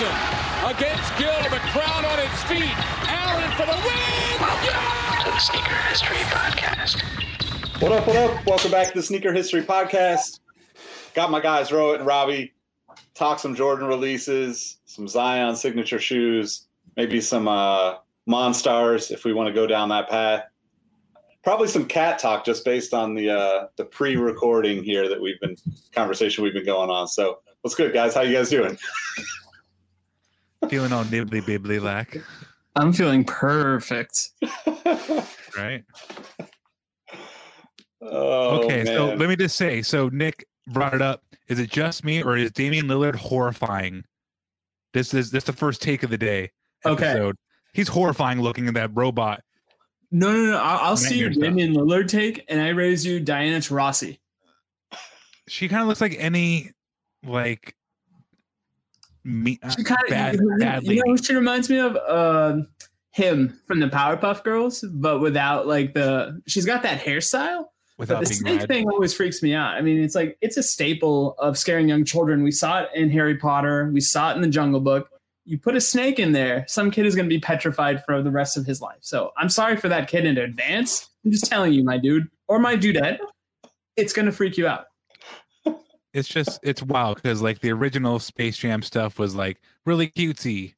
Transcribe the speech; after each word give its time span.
Iverson 0.00 0.76
against 0.76 1.16
Gill. 1.18 1.42
The 1.50 1.58
crowd 1.72 2.04
on 2.04 2.18
its 2.20 2.42
feet. 2.44 2.74
Allen 3.08 3.50
for 3.52 3.66
the 3.66 3.76
win. 3.84 4.40
Welcome 4.40 5.24
to 5.24 5.30
the 5.30 5.38
Sneaker 5.38 5.74
History 5.88 6.16
Podcast. 6.16 7.82
What 7.82 7.92
up, 7.92 8.06
what 8.06 8.16
up? 8.16 8.46
Welcome 8.46 8.70
back 8.70 8.88
to 8.88 8.94
the 8.94 9.02
Sneaker 9.02 9.32
History 9.32 9.62
Podcast. 9.62 10.40
Got 11.14 11.30
my 11.30 11.40
guys, 11.40 11.68
Rohit 11.68 11.96
and 11.96 12.06
Robbie. 12.06 12.54
Talk 13.14 13.40
some 13.40 13.54
Jordan 13.54 13.86
releases, 13.86 14.78
some 14.86 15.06
Zion 15.06 15.54
signature 15.54 15.98
shoes, 15.98 16.66
maybe 16.96 17.20
some 17.20 17.46
uh, 17.46 17.96
Monstars 18.28 19.10
if 19.10 19.24
we 19.24 19.34
want 19.34 19.48
to 19.48 19.52
go 19.52 19.66
down 19.66 19.90
that 19.90 20.08
path. 20.08 20.44
Probably 21.44 21.68
some 21.68 21.84
cat 21.84 22.18
talk 22.18 22.46
just 22.46 22.64
based 22.64 22.94
on 22.94 23.14
the 23.14 23.30
uh, 23.30 23.66
the 23.76 23.84
pre-recording 23.84 24.82
here 24.82 25.08
that 25.08 25.20
we've 25.20 25.40
been 25.40 25.56
conversation 25.92 26.42
we've 26.44 26.54
been 26.54 26.64
going 26.64 26.90
on. 26.90 27.06
So 27.08 27.40
what's 27.60 27.74
good, 27.74 27.92
guys? 27.92 28.14
How 28.14 28.22
you 28.22 28.34
guys 28.34 28.48
doing? 28.48 28.78
Feeling 30.68 30.92
all 30.92 31.04
nibbly 31.04 31.40
bibbly 31.40 31.80
lack, 31.80 32.16
I'm 32.76 32.92
feeling 32.92 33.24
perfect. 33.24 34.30
right? 35.56 35.82
Oh, 38.02 38.62
okay, 38.62 38.84
so 38.84 39.14
let 39.14 39.28
me 39.28 39.36
just 39.36 39.56
say, 39.56 39.82
so 39.82 40.08
Nick 40.08 40.46
brought 40.68 40.94
it 40.94 41.02
up. 41.02 41.22
Is 41.48 41.58
it 41.58 41.70
just 41.70 42.04
me 42.04 42.22
or 42.22 42.36
is 42.36 42.50
Damian 42.52 42.86
Lillard 42.86 43.16
horrifying? 43.16 44.04
This 44.92 45.14
is 45.14 45.30
this 45.30 45.44
the 45.44 45.52
first 45.52 45.82
take 45.82 46.02
of 46.02 46.10
the 46.10 46.18
day. 46.18 46.50
Okay. 46.84 47.32
He's 47.72 47.88
horrifying 47.88 48.40
looking 48.40 48.68
at 48.68 48.74
that 48.74 48.90
robot. 48.94 49.42
No, 50.10 50.32
no, 50.32 50.46
no. 50.52 50.56
I'll, 50.58 50.78
I'll 50.78 50.96
see 50.96 51.18
your 51.18 51.30
Nightmare 51.30 51.50
stuff. 51.50 51.56
Damian 51.56 51.74
Lillard 51.74 52.08
take, 52.08 52.44
and 52.48 52.60
I 52.60 52.70
raise 52.70 53.04
you 53.04 53.20
Diana 53.20 53.58
Taurasi. 53.58 54.18
She 55.48 55.68
kind 55.68 55.82
of 55.82 55.88
looks 55.88 56.00
like 56.00 56.16
any 56.18 56.70
like 57.24 57.76
me 59.24 59.58
She 59.76 59.84
kind 59.84 60.00
of, 60.02 60.08
bad 60.10 60.34
you, 60.34 60.56
bad 60.58 60.82
you 60.84 61.02
know, 61.04 61.16
she 61.16 61.34
reminds 61.34 61.68
me 61.68 61.78
of 61.78 61.96
um 61.96 62.68
him 63.12 63.58
from 63.66 63.80
the 63.80 63.88
Powerpuff 63.88 64.44
Girls, 64.44 64.84
but 64.92 65.20
without 65.20 65.66
like 65.66 65.94
the. 65.94 66.40
She's 66.46 66.64
got 66.64 66.82
that 66.84 67.00
hairstyle. 67.00 67.64
But 67.98 68.08
without 68.08 68.22
the 68.22 68.28
being 68.28 68.58
snake 68.58 68.68
thing 68.68 68.88
always 68.88 69.12
freaks 69.12 69.42
me 69.42 69.52
out. 69.54 69.74
I 69.74 69.82
mean, 69.82 70.02
it's 70.02 70.14
like 70.14 70.38
it's 70.40 70.56
a 70.56 70.62
staple 70.62 71.34
of 71.38 71.58
scaring 71.58 71.88
young 71.88 72.04
children. 72.04 72.42
We 72.42 72.52
saw 72.52 72.82
it 72.82 72.88
in 72.94 73.10
Harry 73.10 73.36
Potter. 73.36 73.90
We 73.92 74.00
saw 74.00 74.30
it 74.30 74.36
in 74.36 74.42
the 74.42 74.48
Jungle 74.48 74.80
Book. 74.80 75.10
You 75.44 75.58
put 75.58 75.74
a 75.74 75.80
snake 75.80 76.18
in 76.18 76.32
there, 76.32 76.64
some 76.68 76.90
kid 76.90 77.06
is 77.06 77.16
going 77.16 77.28
to 77.28 77.34
be 77.34 77.40
petrified 77.40 78.04
for 78.04 78.22
the 78.22 78.30
rest 78.30 78.56
of 78.56 78.66
his 78.66 78.80
life. 78.80 78.98
So 79.00 79.32
I'm 79.36 79.48
sorry 79.48 79.76
for 79.76 79.88
that 79.88 80.06
kid 80.06 80.24
in 80.24 80.38
advance. 80.38 81.08
I'm 81.24 81.32
just 81.32 81.46
telling 81.46 81.72
you, 81.72 81.82
my 81.82 81.98
dude 81.98 82.28
or 82.46 82.60
my 82.60 82.76
dudette, 82.76 83.18
it's 83.96 84.12
going 84.12 84.26
to 84.26 84.32
freak 84.32 84.56
you 84.56 84.68
out. 84.68 84.86
It's 86.12 86.28
just 86.28 86.58
it's 86.62 86.82
wild 86.82 87.16
because 87.16 87.40
like 87.40 87.60
the 87.60 87.70
original 87.70 88.18
Space 88.18 88.56
Jam 88.58 88.82
stuff 88.82 89.18
was 89.18 89.34
like 89.34 89.60
really 89.86 90.08
cutesy. 90.08 90.74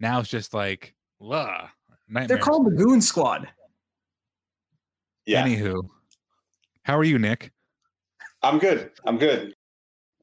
Now 0.00 0.20
it's 0.20 0.28
just 0.28 0.52
like, 0.54 0.94
ugh, 1.22 1.68
They're 2.08 2.38
called 2.38 2.66
the 2.66 2.76
Goon 2.76 3.00
Squad. 3.00 3.48
yeah, 5.26 5.46
Anywho, 5.46 5.88
how 6.82 6.96
are 6.98 7.04
you, 7.04 7.18
Nick? 7.18 7.52
I'm 8.42 8.58
good. 8.58 8.90
I'm 9.04 9.18
good. 9.18 9.54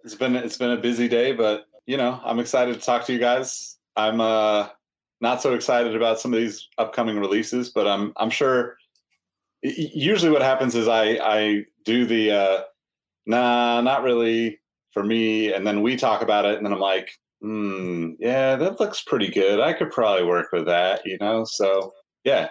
It's 0.03 0.15
been 0.15 0.35
it's 0.35 0.57
been 0.57 0.71
a 0.71 0.77
busy 0.77 1.07
day, 1.07 1.31
but 1.33 1.65
you 1.85 1.97
know, 1.97 2.19
I'm 2.23 2.39
excited 2.39 2.75
to 2.75 2.81
talk 2.81 3.05
to 3.05 3.13
you 3.13 3.19
guys. 3.19 3.77
I'm 3.95 4.21
uh 4.21 4.69
not 5.19 5.41
so 5.41 5.55
excited 5.55 5.95
about 5.95 6.19
some 6.19 6.31
of 6.33 6.39
these 6.39 6.67
upcoming 6.77 7.17
releases, 7.19 7.69
but 7.71 7.87
I'm 7.87 8.13
I'm 8.17 8.29
sure 8.29 8.77
y- 9.63 9.73
y- 9.77 9.89
usually 9.93 10.31
what 10.31 10.41
happens 10.43 10.75
is 10.75 10.87
I 10.87 11.17
I 11.21 11.65
do 11.85 12.05
the 12.05 12.31
uh 12.31 12.61
nah, 13.27 13.81
not 13.81 14.01
really 14.03 14.59
for 14.93 15.03
me 15.03 15.53
and 15.53 15.67
then 15.67 15.81
we 15.83 15.95
talk 15.95 16.21
about 16.23 16.45
it 16.45 16.57
and 16.57 16.65
then 16.65 16.73
I'm 16.73 16.79
like, 16.79 17.11
hmm, 17.41 18.11
yeah, 18.19 18.55
that 18.55 18.79
looks 18.79 19.03
pretty 19.03 19.29
good. 19.29 19.59
I 19.59 19.73
could 19.73 19.91
probably 19.91 20.25
work 20.25 20.47
with 20.51 20.65
that, 20.65 21.01
you 21.05 21.17
know? 21.19 21.43
So, 21.47 21.93
yeah. 22.23 22.49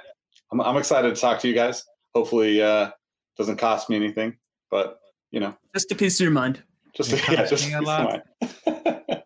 I'm 0.53 0.61
I'm 0.61 0.77
excited 0.77 1.13
to 1.13 1.21
talk 1.21 1.41
to 1.41 1.49
you 1.49 1.55
guys. 1.55 1.83
Hopefully 2.15 2.63
uh 2.63 2.91
doesn't 3.37 3.57
cost 3.57 3.91
me 3.91 3.97
anything, 3.97 4.37
but 4.71 4.99
you 5.33 5.41
know, 5.41 5.57
Just 5.75 5.91
a 5.91 5.97
piece 5.97 6.21
of 6.21 6.25
your 6.25 6.31
mind. 6.31 6.63
just 6.97 7.13
It 7.13 7.21
yeah, 7.29 7.45
just 7.47 7.67
me 7.67 7.73
a 7.75 7.81
peace 7.81 7.89
of 7.89 8.05
mind. 8.05 9.25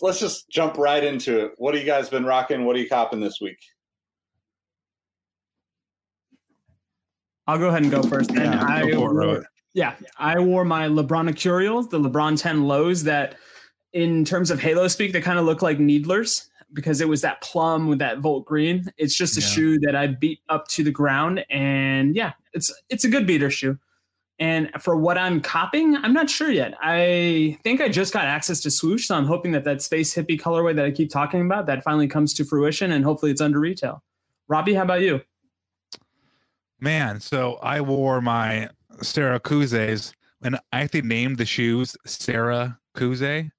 Let's 0.00 0.20
just 0.20 0.48
jump 0.48 0.78
right 0.78 1.04
into 1.04 1.44
it. 1.44 1.52
What 1.58 1.74
have 1.74 1.82
you 1.82 1.86
guys 1.86 2.08
been 2.08 2.24
rocking? 2.24 2.64
What 2.64 2.76
are 2.76 2.78
you 2.78 2.88
copping 2.88 3.20
this 3.20 3.40
week? 3.42 3.58
I'll 7.46 7.58
go 7.58 7.68
ahead 7.68 7.82
and 7.82 7.90
go 7.90 8.02
first. 8.02 8.32
Then 8.32 8.52
Yeah, 8.52 8.64
I 8.66 8.80
go 8.86 8.86
for 8.86 8.92
it, 8.92 8.98
wore- 8.98 9.14
Rohit. 9.14 9.44
Yeah, 9.74 9.94
I 10.16 10.38
wore 10.40 10.64
my 10.64 10.88
LeBron 10.88 11.26
Mercurials, 11.26 11.88
the 11.88 12.00
LeBron 12.00 12.40
10 12.40 12.64
lows 12.64 13.04
that, 13.04 13.36
in 13.92 14.24
terms 14.24 14.50
of 14.50 14.60
Halo 14.60 14.88
speak, 14.88 15.12
they 15.12 15.20
kind 15.20 15.38
of 15.38 15.44
look 15.44 15.62
like 15.62 15.78
Needlers 15.78 16.48
because 16.72 17.00
it 17.00 17.08
was 17.08 17.20
that 17.22 17.40
plum 17.40 17.88
with 17.88 17.98
that 17.98 18.18
Volt 18.18 18.44
green. 18.44 18.84
It's 18.98 19.14
just 19.14 19.36
a 19.38 19.40
Yeah. 19.40 19.46
shoe 19.46 19.78
that 19.80 19.94
I 19.94 20.08
beat 20.08 20.40
up 20.48 20.68
to 20.68 20.84
the 20.84 20.90
ground, 20.90 21.44
and 21.50 22.14
yeah, 22.14 22.32
it's 22.52 22.72
it's 22.90 23.04
a 23.04 23.08
good 23.08 23.26
beater 23.26 23.50
shoe. 23.50 23.78
And 24.40 24.70
for 24.80 24.96
what 24.96 25.18
I'm 25.18 25.40
copping, 25.40 25.96
I'm 25.96 26.12
not 26.12 26.30
sure 26.30 26.50
yet. 26.50 26.74
I 26.80 27.58
think 27.64 27.80
I 27.80 27.88
just 27.88 28.12
got 28.12 28.24
access 28.24 28.60
to 28.60 28.70
Swoosh, 28.70 29.06
so 29.06 29.16
I'm 29.16 29.26
hoping 29.26 29.50
that 29.52 29.64
that 29.64 29.82
space 29.82 30.14
hippie 30.14 30.40
colorway 30.40 30.76
that 30.76 30.84
I 30.84 30.90
keep 30.90 31.10
talking 31.10 31.40
about 31.40 31.66
that 31.66 31.82
finally 31.82 32.06
comes 32.06 32.34
to 32.34 32.44
fruition, 32.44 32.92
and 32.92 33.04
hopefully 33.04 33.32
it's 33.32 33.40
under 33.40 33.58
retail. 33.58 34.02
Robbie, 34.46 34.74
how 34.74 34.82
about 34.82 35.00
you? 35.00 35.20
Man, 36.80 37.18
so 37.20 37.58
I 37.62 37.80
wore 37.80 38.20
my 38.20 38.68
Sarah 39.02 39.40
Koze's 39.40 40.12
and 40.42 40.56
I 40.72 40.80
actually 40.82 41.02
named 41.02 41.38
the 41.38 41.46
shoes 41.46 41.96
Sarah 42.06 42.78
Koze. 42.96 43.50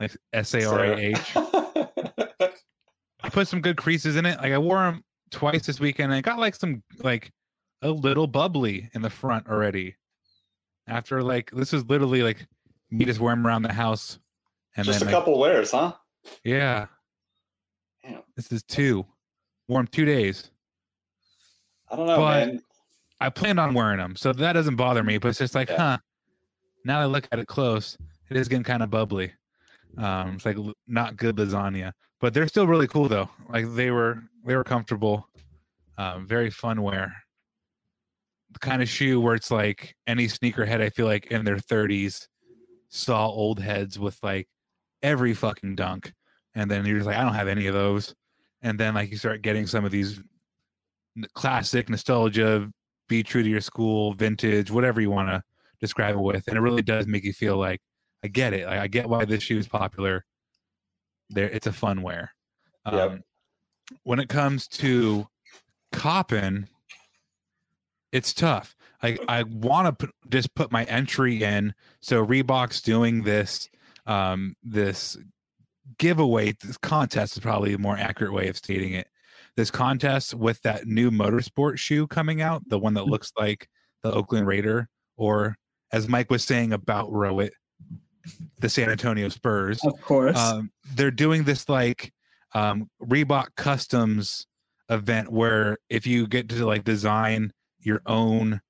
Like 0.00 0.16
S 0.32 0.54
A 0.54 0.64
R 0.64 0.84
A 0.84 0.96
H. 0.96 1.36
I 1.36 3.28
put 3.30 3.48
some 3.48 3.60
good 3.60 3.76
creases 3.76 4.16
in 4.16 4.24
it. 4.26 4.38
Like 4.38 4.52
I 4.52 4.58
wore 4.58 4.78
them 4.78 5.02
twice 5.30 5.66
this 5.66 5.80
weekend. 5.80 6.12
And 6.12 6.18
I 6.18 6.20
got 6.20 6.38
like 6.38 6.54
some 6.54 6.82
like 6.98 7.32
a 7.82 7.90
little 7.90 8.26
bubbly 8.28 8.88
in 8.94 9.02
the 9.02 9.10
front 9.10 9.48
already. 9.48 9.96
After 10.86 11.22
like 11.22 11.50
this 11.50 11.72
is 11.72 11.84
literally 11.86 12.22
like 12.22 12.46
me 12.90 13.04
just 13.04 13.20
wearing 13.20 13.40
around 13.44 13.62
the 13.62 13.72
house, 13.72 14.18
and 14.76 14.86
just 14.86 15.02
a 15.02 15.04
like, 15.04 15.12
couple 15.12 15.38
wears, 15.38 15.72
huh? 15.72 15.92
yeah. 16.44 16.86
Damn. 18.02 18.22
This 18.36 18.52
is 18.52 18.62
two. 18.62 19.04
Wore 19.68 19.80
'em 19.80 19.86
two 19.88 20.04
days. 20.06 20.50
I 21.90 21.96
don't 21.96 22.06
know, 22.06 22.16
But- 22.18 22.46
man. 22.46 22.62
I 23.20 23.30
planned 23.30 23.58
on 23.58 23.74
wearing 23.74 23.98
them, 23.98 24.16
so 24.16 24.32
that 24.32 24.52
doesn't 24.52 24.76
bother 24.76 25.02
me. 25.02 25.18
But 25.18 25.28
it's 25.28 25.38
just 25.38 25.54
like, 25.54 25.68
Yeah. 25.70 25.76
huh? 25.76 25.98
Now 26.84 26.98
that 27.00 27.04
I 27.04 27.06
look 27.06 27.28
at 27.32 27.38
it 27.38 27.46
close, 27.46 27.98
it 28.30 28.36
is 28.36 28.48
getting 28.48 28.64
kind 28.64 28.82
of 28.82 28.90
bubbly. 28.90 29.32
Um, 29.96 30.34
it's 30.34 30.46
like 30.46 30.56
not 30.86 31.16
good 31.16 31.36
lasagna, 31.36 31.92
but 32.20 32.32
they're 32.32 32.46
still 32.46 32.66
really 32.66 32.86
cool 32.86 33.08
though. 33.08 33.28
Like 33.48 33.66
they 33.74 33.90
were, 33.90 34.22
they 34.44 34.54
were 34.54 34.64
comfortable, 34.64 35.28
um, 35.96 36.26
very 36.26 36.50
fun 36.50 36.82
wear. 36.82 37.12
The 38.52 38.60
kind 38.60 38.80
of 38.80 38.88
shoe 38.88 39.20
where 39.20 39.34
it's 39.34 39.50
like 39.50 39.94
any 40.06 40.26
sneakerhead 40.26 40.80
I 40.80 40.90
feel 40.90 41.06
like 41.06 41.26
in 41.26 41.44
their 41.44 41.56
30s 41.56 42.28
saw 42.88 43.26
old 43.26 43.58
heads 43.58 43.98
with 43.98 44.18
like 44.22 44.48
every 45.02 45.34
fucking 45.34 45.74
dunk, 45.74 46.12
and 46.54 46.70
then 46.70 46.86
you're 46.86 46.98
just 46.98 47.06
like, 47.06 47.16
I 47.16 47.22
don't 47.24 47.34
have 47.34 47.48
any 47.48 47.66
of 47.66 47.74
those, 47.74 48.14
and 48.62 48.78
then 48.78 48.94
like 48.94 49.10
you 49.10 49.16
start 49.16 49.42
getting 49.42 49.66
some 49.66 49.84
of 49.84 49.90
these 49.90 50.20
classic 51.34 51.88
nostalgia 51.88 52.70
be 53.08 53.22
true 53.22 53.42
to 53.42 53.48
your 53.48 53.60
school, 53.60 54.14
vintage, 54.14 54.70
whatever 54.70 55.00
you 55.00 55.10
want 55.10 55.28
to 55.28 55.42
describe 55.80 56.14
it 56.14 56.20
with. 56.20 56.46
And 56.48 56.56
it 56.56 56.60
really 56.60 56.82
does 56.82 57.06
make 57.06 57.24
you 57.24 57.32
feel 57.32 57.56
like 57.56 57.80
I 58.24 58.28
get 58.28 58.52
it. 58.52 58.66
Like, 58.66 58.78
I 58.78 58.86
get 58.88 59.08
why 59.08 59.24
this 59.24 59.42
shoe 59.42 59.58
is 59.58 59.68
popular. 59.68 60.24
there 61.30 61.48
it's 61.50 61.66
a 61.66 61.72
fun 61.72 62.02
wear. 62.02 62.32
Um, 62.84 62.94
Yep. 62.96 63.20
When 64.02 64.18
it 64.18 64.28
comes 64.28 64.68
to 64.68 65.26
copping, 65.92 66.68
it's 68.12 68.34
tough. 68.34 68.76
I 69.02 69.16
I 69.28 69.44
want 69.44 69.86
to 69.86 70.06
put, 70.06 70.14
just 70.28 70.54
put 70.54 70.70
my 70.72 70.84
entry 70.84 71.42
in. 71.42 71.74
So 72.00 72.24
Reebok's 72.24 72.82
doing 72.82 73.22
this 73.22 73.68
um 74.06 74.54
this 74.62 75.16
giveaway. 75.98 76.52
This 76.52 76.76
contest 76.76 77.36
is 77.36 77.40
probably 77.40 77.72
a 77.74 77.78
more 77.78 77.96
accurate 77.96 78.32
way 78.32 78.48
of 78.48 78.56
stating 78.56 78.92
it. 78.92 79.08
This 79.58 79.72
contest 79.72 80.34
with 80.34 80.62
that 80.62 80.86
new 80.86 81.10
motorsport 81.10 81.78
shoe 81.78 82.06
coming 82.06 82.40
out, 82.40 82.62
the 82.68 82.78
one 82.78 82.94
that 82.94 83.06
looks 83.06 83.32
like 83.36 83.68
the 84.04 84.12
Oakland 84.12 84.46
Raider, 84.46 84.88
or 85.16 85.56
as 85.90 86.06
Mike 86.06 86.30
was 86.30 86.44
saying 86.44 86.72
about 86.72 87.10
Rohit, 87.10 87.50
the 88.60 88.68
San 88.68 88.88
Antonio 88.88 89.28
Spurs 89.28 89.80
Of 89.84 90.00
course. 90.00 90.38
um, 90.38 90.70
they're 90.94 91.10
doing 91.10 91.42
this 91.42 91.68
like 91.68 92.12
um, 92.54 92.88
Reebok 93.02 93.48
Customs 93.56 94.46
event 94.90 95.32
where 95.32 95.78
if 95.90 96.06
you 96.06 96.28
get 96.28 96.48
to 96.50 96.64
like 96.64 96.84
design 96.84 97.52
your 97.80 98.00
own 98.06 98.60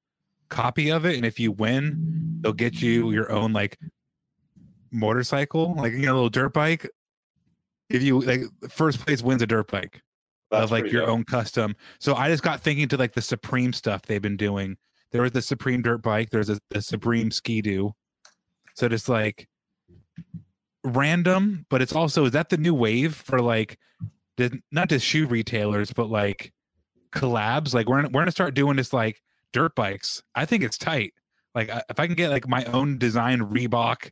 copy 0.49 0.91
of 0.91 1.05
it, 1.05 1.17
and 1.17 1.27
if 1.27 1.39
you 1.39 1.53
win, 1.53 2.39
they'll 2.41 2.55
get 2.55 2.81
you 2.81 3.11
your 3.11 3.31
own 3.31 3.53
like 3.53 3.77
motorcycle, 4.91 5.75
like 5.75 5.93
you 5.93 6.07
know, 6.07 6.15
little 6.15 6.31
dirt 6.31 6.55
bike. 6.55 6.89
If 7.91 8.03
you 8.03 8.23
like, 8.23 8.41
first 8.71 9.05
place 9.05 9.21
wins 9.21 9.43
a 9.43 9.47
dirt 9.47 9.71
bike 9.71 10.01
That's 10.51 10.65
of 10.65 10.71
like 10.71 10.91
your 10.91 11.03
dope. 11.03 11.11
own 11.11 11.25
custom. 11.25 11.77
So 12.01 12.15
I 12.15 12.29
just 12.29 12.43
got 12.43 12.61
thinking 12.61 12.89
to 12.89 12.97
like 12.97 13.13
the 13.13 13.23
Supreme 13.23 13.73
stuff 13.73 14.03
they've 14.03 14.23
been 14.23 14.37
doing. 14.37 14.77
There 15.13 15.23
was 15.23 15.33
the 15.33 15.43
Supreme 15.43 15.83
dirt 15.83 16.03
bike. 16.03 16.31
There's 16.31 16.51
a, 16.51 16.59
the 16.71 16.83
Supreme 16.83 17.31
ski 17.31 17.61
doo. 17.63 17.93
So 18.75 18.89
just 18.89 19.09
like 19.09 19.49
random, 20.85 21.67
but 21.69 21.83
it's 21.83 21.95
also 21.95 22.25
is 22.25 22.33
that 22.33 22.49
the 22.49 22.57
new 22.57 22.75
wave 22.75 23.15
for 23.15 23.41
like 23.41 23.79
the, 24.37 24.59
not 24.71 24.89
just 24.89 25.05
shoe 25.05 25.27
retailers, 25.27 25.93
but 25.93 26.09
like 26.09 26.53
collabs. 27.13 27.75
Like 27.75 27.89
we're 27.89 27.97
gonna, 27.97 28.11
we're 28.13 28.21
gonna 28.21 28.31
start 28.31 28.55
doing 28.55 28.77
this 28.77 28.93
like 28.93 29.21
dirt 29.53 29.75
bikes. 29.75 30.23
I 30.35 30.45
think 30.45 30.63
it's 30.63 30.79
tight. 30.79 31.13
Like 31.55 31.71
if 31.89 31.99
I 31.99 32.07
can 32.07 32.15
get 32.15 32.31
like 32.31 32.49
my 32.49 32.65
own 32.67 32.99
design 32.99 33.41
Reebok 33.41 34.11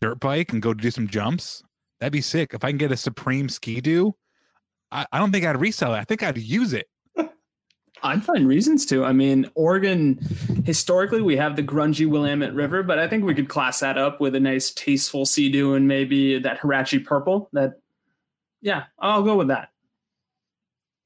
dirt 0.00 0.20
bike 0.20 0.52
and 0.52 0.62
go 0.62 0.74
do 0.74 0.90
some 0.90 1.08
jumps, 1.08 1.62
that'd 2.00 2.12
be 2.12 2.20
sick. 2.20 2.54
If 2.54 2.64
I 2.64 2.70
can 2.70 2.78
get 2.78 2.92
a 2.92 2.96
Supreme 2.96 3.48
ski 3.48 3.80
doo, 3.80 4.14
I, 4.92 5.06
I 5.12 5.18
don't 5.18 5.32
think 5.32 5.44
I'd 5.44 5.60
resell 5.60 5.94
it. 5.94 5.98
I 5.98 6.04
think 6.04 6.22
I'd 6.22 6.38
use 6.38 6.72
it. 6.72 6.88
I'd 8.02 8.22
find 8.22 8.46
reasons 8.46 8.84
to. 8.86 9.04
I 9.04 9.12
mean, 9.12 9.50
Oregon, 9.54 10.18
historically, 10.64 11.22
we 11.22 11.36
have 11.36 11.56
the 11.56 11.62
grungy 11.62 12.06
Willamette 12.08 12.54
River, 12.54 12.82
but 12.82 12.98
I 12.98 13.08
think 13.08 13.24
we 13.24 13.34
could 13.34 13.48
class 13.48 13.80
that 13.80 13.96
up 13.98 14.20
with 14.20 14.34
a 14.34 14.40
nice, 14.40 14.70
tasteful 14.72 15.24
Sea-Doo 15.24 15.74
and 15.74 15.88
maybe 15.88 16.38
that 16.38 16.60
Huarache 16.60 17.04
purple. 17.04 17.48
That, 17.54 17.80
yeah, 18.60 18.84
I'll 18.98 19.22
go 19.22 19.36
with 19.36 19.48
that. 19.48 19.70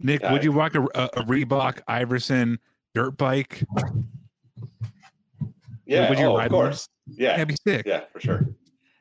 Nick, 0.00 0.20
Yeah, 0.22 0.32
would 0.32 0.40
I- 0.40 0.44
you 0.44 0.52
rock 0.52 0.74
a, 0.74 0.82
a, 0.82 1.04
a 1.18 1.22
Reebok 1.24 1.80
Iverson 1.86 2.58
dirt 2.94 3.16
bike? 3.16 3.62
Yeah, 5.86 6.08
would 6.08 6.18
you 6.18 6.26
oh, 6.26 6.36
ride 6.36 6.46
of 6.46 6.52
one? 6.52 6.66
course. 6.66 6.88
Yeah, 7.06 7.32
That'd 7.36 7.48
be 7.48 7.56
sick. 7.66 7.86
yeah, 7.86 8.02
for 8.12 8.20
sure. 8.20 8.46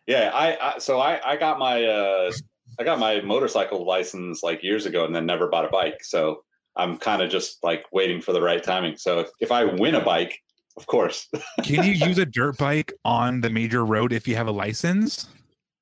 Yeah, 0.08 0.32
I, 0.34 0.76
I 0.76 0.78
so 0.80 1.00
I 1.00 1.20
I 1.24 1.36
got 1.38 1.60
my 1.60 1.84
uh 1.86 2.32
I 2.80 2.84
got 2.84 2.98
my 2.98 3.20
motorcycle 3.22 3.86
license 3.86 4.42
like 4.42 4.64
years 4.64 4.86
ago 4.86 5.06
and 5.06 5.14
then 5.14 5.26
never 5.26 5.48
bought 5.48 5.66
a 5.66 5.70
bike. 5.70 6.04
So 6.04 6.44
I'm 6.78 6.98
kind 6.98 7.22
of 7.22 7.30
just 7.30 7.62
like 7.62 7.86
waiting 7.92 8.22
for 8.22 8.32
the 8.32 8.42
right 8.42 8.64
timing. 8.64 8.96
So 8.98 9.20
if, 9.20 9.30
if 9.42 9.52
I 9.52 9.66
win 9.66 9.96
a 9.96 10.02
bike, 10.02 10.42
of 10.78 10.88
course. 10.88 11.28
Can 11.64 11.84
you 11.84 11.92
use 11.92 12.18
a 12.18 12.26
dirt 12.26 12.58
bike 12.58 12.94
on 13.04 13.42
the 13.42 13.50
major 13.50 13.86
road 13.86 14.14
if 14.14 14.28
you 14.28 14.36
have 14.38 14.48
a 14.48 14.52
license? 14.52 15.28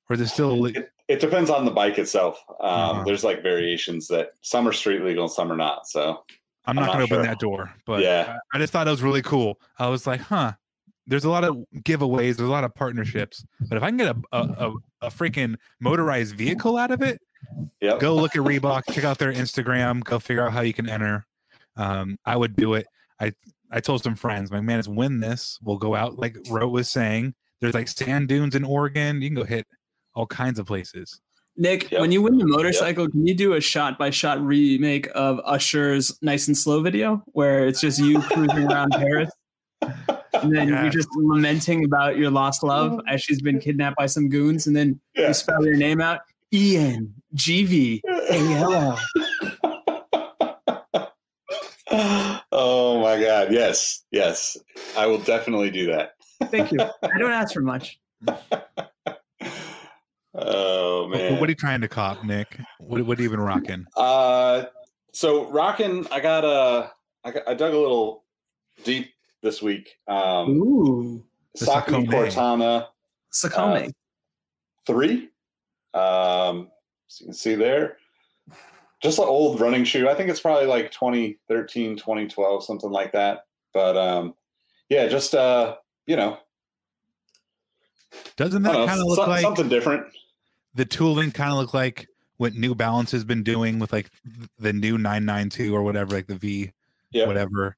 Or 0.09 0.15
is 0.15 0.21
it 0.21 0.27
still 0.27 0.65
it, 0.65 0.91
it 1.07 1.19
depends 1.19 1.49
on 1.49 1.65
the 1.65 1.71
bike 1.71 1.99
itself. 1.99 2.43
Um, 2.49 2.57
Uh-huh. 2.59 3.03
There's 3.05 3.23
like 3.23 3.43
variations 3.43 4.07
that 4.07 4.31
some 4.41 4.67
are 4.67 4.73
street 4.73 5.03
legal, 5.03 5.27
some 5.27 5.51
are 5.51 5.57
not. 5.57 5.87
So 5.87 6.23
I'm 6.65 6.77
I'm 6.79 6.83
not 6.83 6.85
not 6.87 6.93
going 6.93 7.07
to 7.07 7.13
open 7.13 7.25
that 7.27 7.39
door, 7.39 7.73
but 7.85 8.01
Yeah. 8.01 8.37
I, 8.53 8.57
I 8.57 8.59
just 8.59 8.73
thought 8.73 8.87
it 8.87 8.91
was 8.91 9.03
really 9.03 9.21
cool. 9.21 9.59
I 9.77 9.87
was 9.87 10.07
like, 10.07 10.21
huh, 10.21 10.53
there's 11.07 11.23
a 11.25 11.29
lot 11.29 11.43
of 11.43 11.57
giveaways, 11.77 12.35
there's 12.35 12.49
a 12.49 12.51
lot 12.51 12.63
of 12.63 12.75
partnerships, 12.75 13.45
but 13.69 13.77
if 13.77 13.83
I 13.83 13.87
can 13.89 13.97
get 13.97 14.15
a 14.15 14.21
a, 14.31 14.39
a, 14.39 14.73
a 15.03 15.09
freaking 15.09 15.55
motorized 15.79 16.35
vehicle 16.35 16.77
out 16.77 16.91
of 16.91 17.01
it, 17.01 17.19
yep. 17.81 17.99
go 17.99 18.15
look 18.15 18.35
at 18.35 18.41
Reebok, 18.41 18.83
check 18.93 19.03
out 19.03 19.17
their 19.17 19.33
Instagram, 19.33 20.03
go 20.03 20.19
figure 20.19 20.45
out 20.45 20.53
how 20.53 20.61
you 20.61 20.73
can 20.73 20.89
enter. 20.89 21.25
Um, 21.75 22.17
I 22.25 22.35
would 22.35 22.55
do 22.55 22.73
it. 22.73 22.87
I 23.19 23.31
I 23.71 23.79
told 23.79 24.03
some 24.03 24.15
friends, 24.15 24.51
my 24.51 24.61
man, 24.61 24.79
is 24.79 24.89
win 24.89 25.19
this. 25.19 25.57
We'll 25.63 25.77
go 25.77 25.95
out 25.95 26.17
like 26.17 26.37
Ro 26.49 26.67
was 26.67 26.89
saying. 26.89 27.33
There's 27.59 27.73
like 27.73 27.87
sand 27.87 28.27
dunes 28.27 28.55
in 28.55 28.63
Oregon. 28.63 29.21
You 29.21 29.29
can 29.29 29.35
go 29.35 29.43
hit 29.43 29.65
all 30.13 30.27
kinds 30.27 30.59
of 30.59 30.67
places. 30.67 31.19
Nick, 31.59 31.91
Yep. 31.91 32.01
when 32.01 32.11
you 32.11 32.21
win 32.21 32.37
the 32.37 32.45
motorcycle, 32.45 33.09
can 33.09 33.25
you 33.25 33.33
do 33.33 33.53
a 33.53 33.61
shot 33.61 33.97
by 33.97 34.11
shot 34.11 34.39
remake 34.45 35.09
of 35.15 35.41
Usher's 35.43 36.17
Nice 36.21 36.47
and 36.47 36.55
Slow 36.55 36.81
video 36.81 37.23
where 37.27 37.65
it's 37.67 37.81
just 37.81 37.99
you 37.99 38.21
cruising 38.21 38.71
around 38.71 38.91
Paris? 38.91 39.31
And 40.33 40.55
then 40.55 40.67
Yeah. 40.69 40.81
you're 40.83 40.91
just 40.91 41.09
lamenting 41.15 41.83
about 41.85 42.17
your 42.17 42.29
lost 42.31 42.63
love 42.63 42.99
as 43.07 43.21
she's 43.21 43.41
been 43.41 43.59
kidnapped 43.59 43.97
by 43.97 44.05
some 44.05 44.29
goons, 44.29 44.67
and 44.67 44.75
then 44.75 44.99
Yeah. 45.15 45.27
you 45.29 45.33
spell 45.33 45.65
your 45.65 45.75
name 45.75 45.99
out 46.01 46.21
E 46.53 46.77
N 46.77 47.13
G 47.33 47.63
V 47.65 48.03
A 48.07 48.53
L 48.55 48.73
L. 48.73 48.99
oh 52.51 53.01
my 53.01 53.19
god 53.21 53.51
yes 53.51 54.03
yes 54.11 54.57
i 54.97 55.05
will 55.05 55.19
definitely 55.19 55.69
do 55.69 55.87
that 55.87 56.11
Thank 56.51 56.71
you. 56.71 56.79
I 56.81 57.17
don't 57.17 57.31
ask 57.31 57.51
for 57.53 57.61
much. 57.61 57.99
oh 60.35 61.07
What, 61.09 61.17
man 61.17 61.39
what 61.39 61.47
are 61.47 61.51
you 61.51 61.55
trying 61.55 61.81
to 61.81 61.87
cop, 61.87 62.23
Nick? 62.23 62.59
What 62.79 63.03
what 63.05 63.17
are 63.17 63.21
you 63.21 63.27
even 63.29 63.39
rocking? 63.39 63.85
uh 63.95 64.65
so 65.13 65.45
rocking 65.49 66.05
i 66.11 66.19
got 66.19 66.43
a 66.45 66.91
I, 67.23 67.31
got, 67.31 67.47
I 67.47 67.53
dug 67.55 67.73
a 67.73 67.77
little 67.77 68.23
deep 68.83 69.11
this 69.41 69.61
week. 69.61 69.95
Um 70.07 70.49
Ooh, 70.61 71.23
The 71.55 71.65
Saucony 71.65 72.07
Saucony. 72.07 72.31
cortana 72.31 72.87
Sakame. 73.33 73.91
three. 74.85 75.29
Um 75.93 76.69
so 77.07 77.21
you 77.23 77.27
can 77.27 77.33
see 77.33 77.55
there. 77.55 77.97
Just 79.01 79.19
an 79.19 79.25
old 79.25 79.61
running 79.61 79.83
shoe. 79.83 80.09
I 80.09 80.15
think 80.15 80.29
it's 80.29 80.39
probably 80.39 80.65
like 80.67 80.91
2013 80.91 81.97
2012 81.97 82.63
something 82.63 82.89
like 82.91 83.11
that. 83.13 83.45
But 83.73 83.95
um 83.97 84.33
yeah 84.89 85.07
just 85.07 85.35
uh 85.35 85.75
you 86.05 86.15
know. 86.15 86.37
Doesn't 88.35 88.63
that 88.63 88.73
kind 88.87 88.99
of 88.99 89.05
look 89.05 89.17
so- 89.17 89.27
like 89.27 89.41
something 89.41 89.69
different. 89.69 90.07
the 90.75 90.85
tooling 90.85 91.31
kind 91.31 91.51
of 91.51 91.57
look 91.57 91.73
like 91.73 92.07
what 92.37 92.53
New 92.53 92.75
Balance 92.75 93.11
has 93.11 93.23
been 93.23 93.41
doing 93.43 93.79
with 93.79 93.91
like 93.91 94.09
the 94.59 94.71
new 94.71 94.97
992 94.97 95.75
or 95.75 95.81
whatever, 95.81 96.15
like 96.15 96.27
the 96.27 96.35
V, 96.35 96.71
yeah. 97.11 97.25
whatever. 97.25 97.75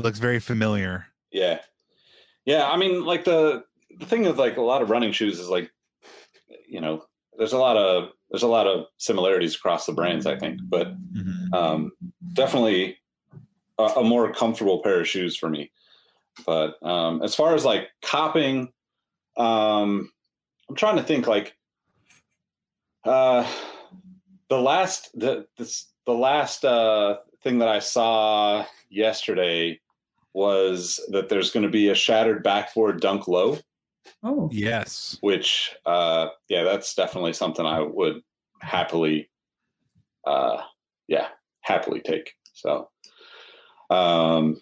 It 0.00 0.04
looks 0.04 0.18
very 0.18 0.40
familiar. 0.40 1.06
Yeah. 1.30 1.58
Yeah, 2.46 2.66
I 2.70 2.78
mean 2.78 3.04
like 3.04 3.24
the 3.24 3.64
the 3.98 4.06
thing 4.06 4.22
with 4.22 4.38
like 4.38 4.56
a 4.56 4.62
lot 4.62 4.80
of 4.80 4.88
running 4.88 5.12
shoes 5.12 5.38
is 5.38 5.50
like 5.50 5.70
you 6.66 6.80
know, 6.80 7.04
there's 7.36 7.52
a 7.52 7.58
lot 7.58 7.76
of 7.76 8.12
there's 8.30 8.42
a 8.42 8.48
lot 8.48 8.66
of 8.66 8.86
similarities 8.96 9.54
across 9.54 9.84
the 9.84 9.92
brands, 9.92 10.24
I 10.24 10.38
think, 10.38 10.60
but 10.64 10.94
Mhm. 11.12 11.52
um 11.54 11.92
definitely 12.32 12.96
a, 13.78 13.82
a 13.82 14.02
more 14.04 14.32
comfortable 14.32 14.82
pair 14.82 15.00
of 15.00 15.08
shoes 15.08 15.36
for 15.36 15.50
me. 15.50 15.70
But 16.46 16.82
um 16.82 17.22
as 17.22 17.34
far 17.34 17.54
as 17.54 17.66
like 17.66 17.90
copping 18.00 18.72
um 19.36 20.10
I'm 20.70 20.76
trying 20.76 20.96
to 20.96 21.02
think 21.02 21.26
like 21.26 21.54
uh 23.04 23.46
the 24.48 24.58
last 24.58 25.10
the 25.12 25.46
this 25.58 25.92
the 26.06 26.14
last 26.14 26.64
uh 26.64 27.18
thing 27.42 27.58
that 27.58 27.68
I 27.68 27.80
saw 27.80 28.64
yesterday 28.88 29.78
was 30.32 31.00
that 31.10 31.28
there's 31.28 31.50
going 31.50 31.64
to 31.64 31.70
be 31.70 31.88
a 31.88 31.94
shattered 31.94 32.42
backboard 32.42 33.00
dunk 33.00 33.26
low, 33.28 33.58
Oh, 34.22 34.48
Yes. 34.52 35.18
which 35.20 35.74
uh 35.86 36.28
yeah, 36.48 36.62
that's 36.64 36.94
definitely 36.94 37.32
something 37.32 37.64
I 37.66 37.80
would 37.80 38.22
happily 38.60 39.30
uh 40.26 40.62
yeah, 41.08 41.28
happily 41.62 42.00
take. 42.00 42.32
So 42.54 42.88
um 43.90 44.60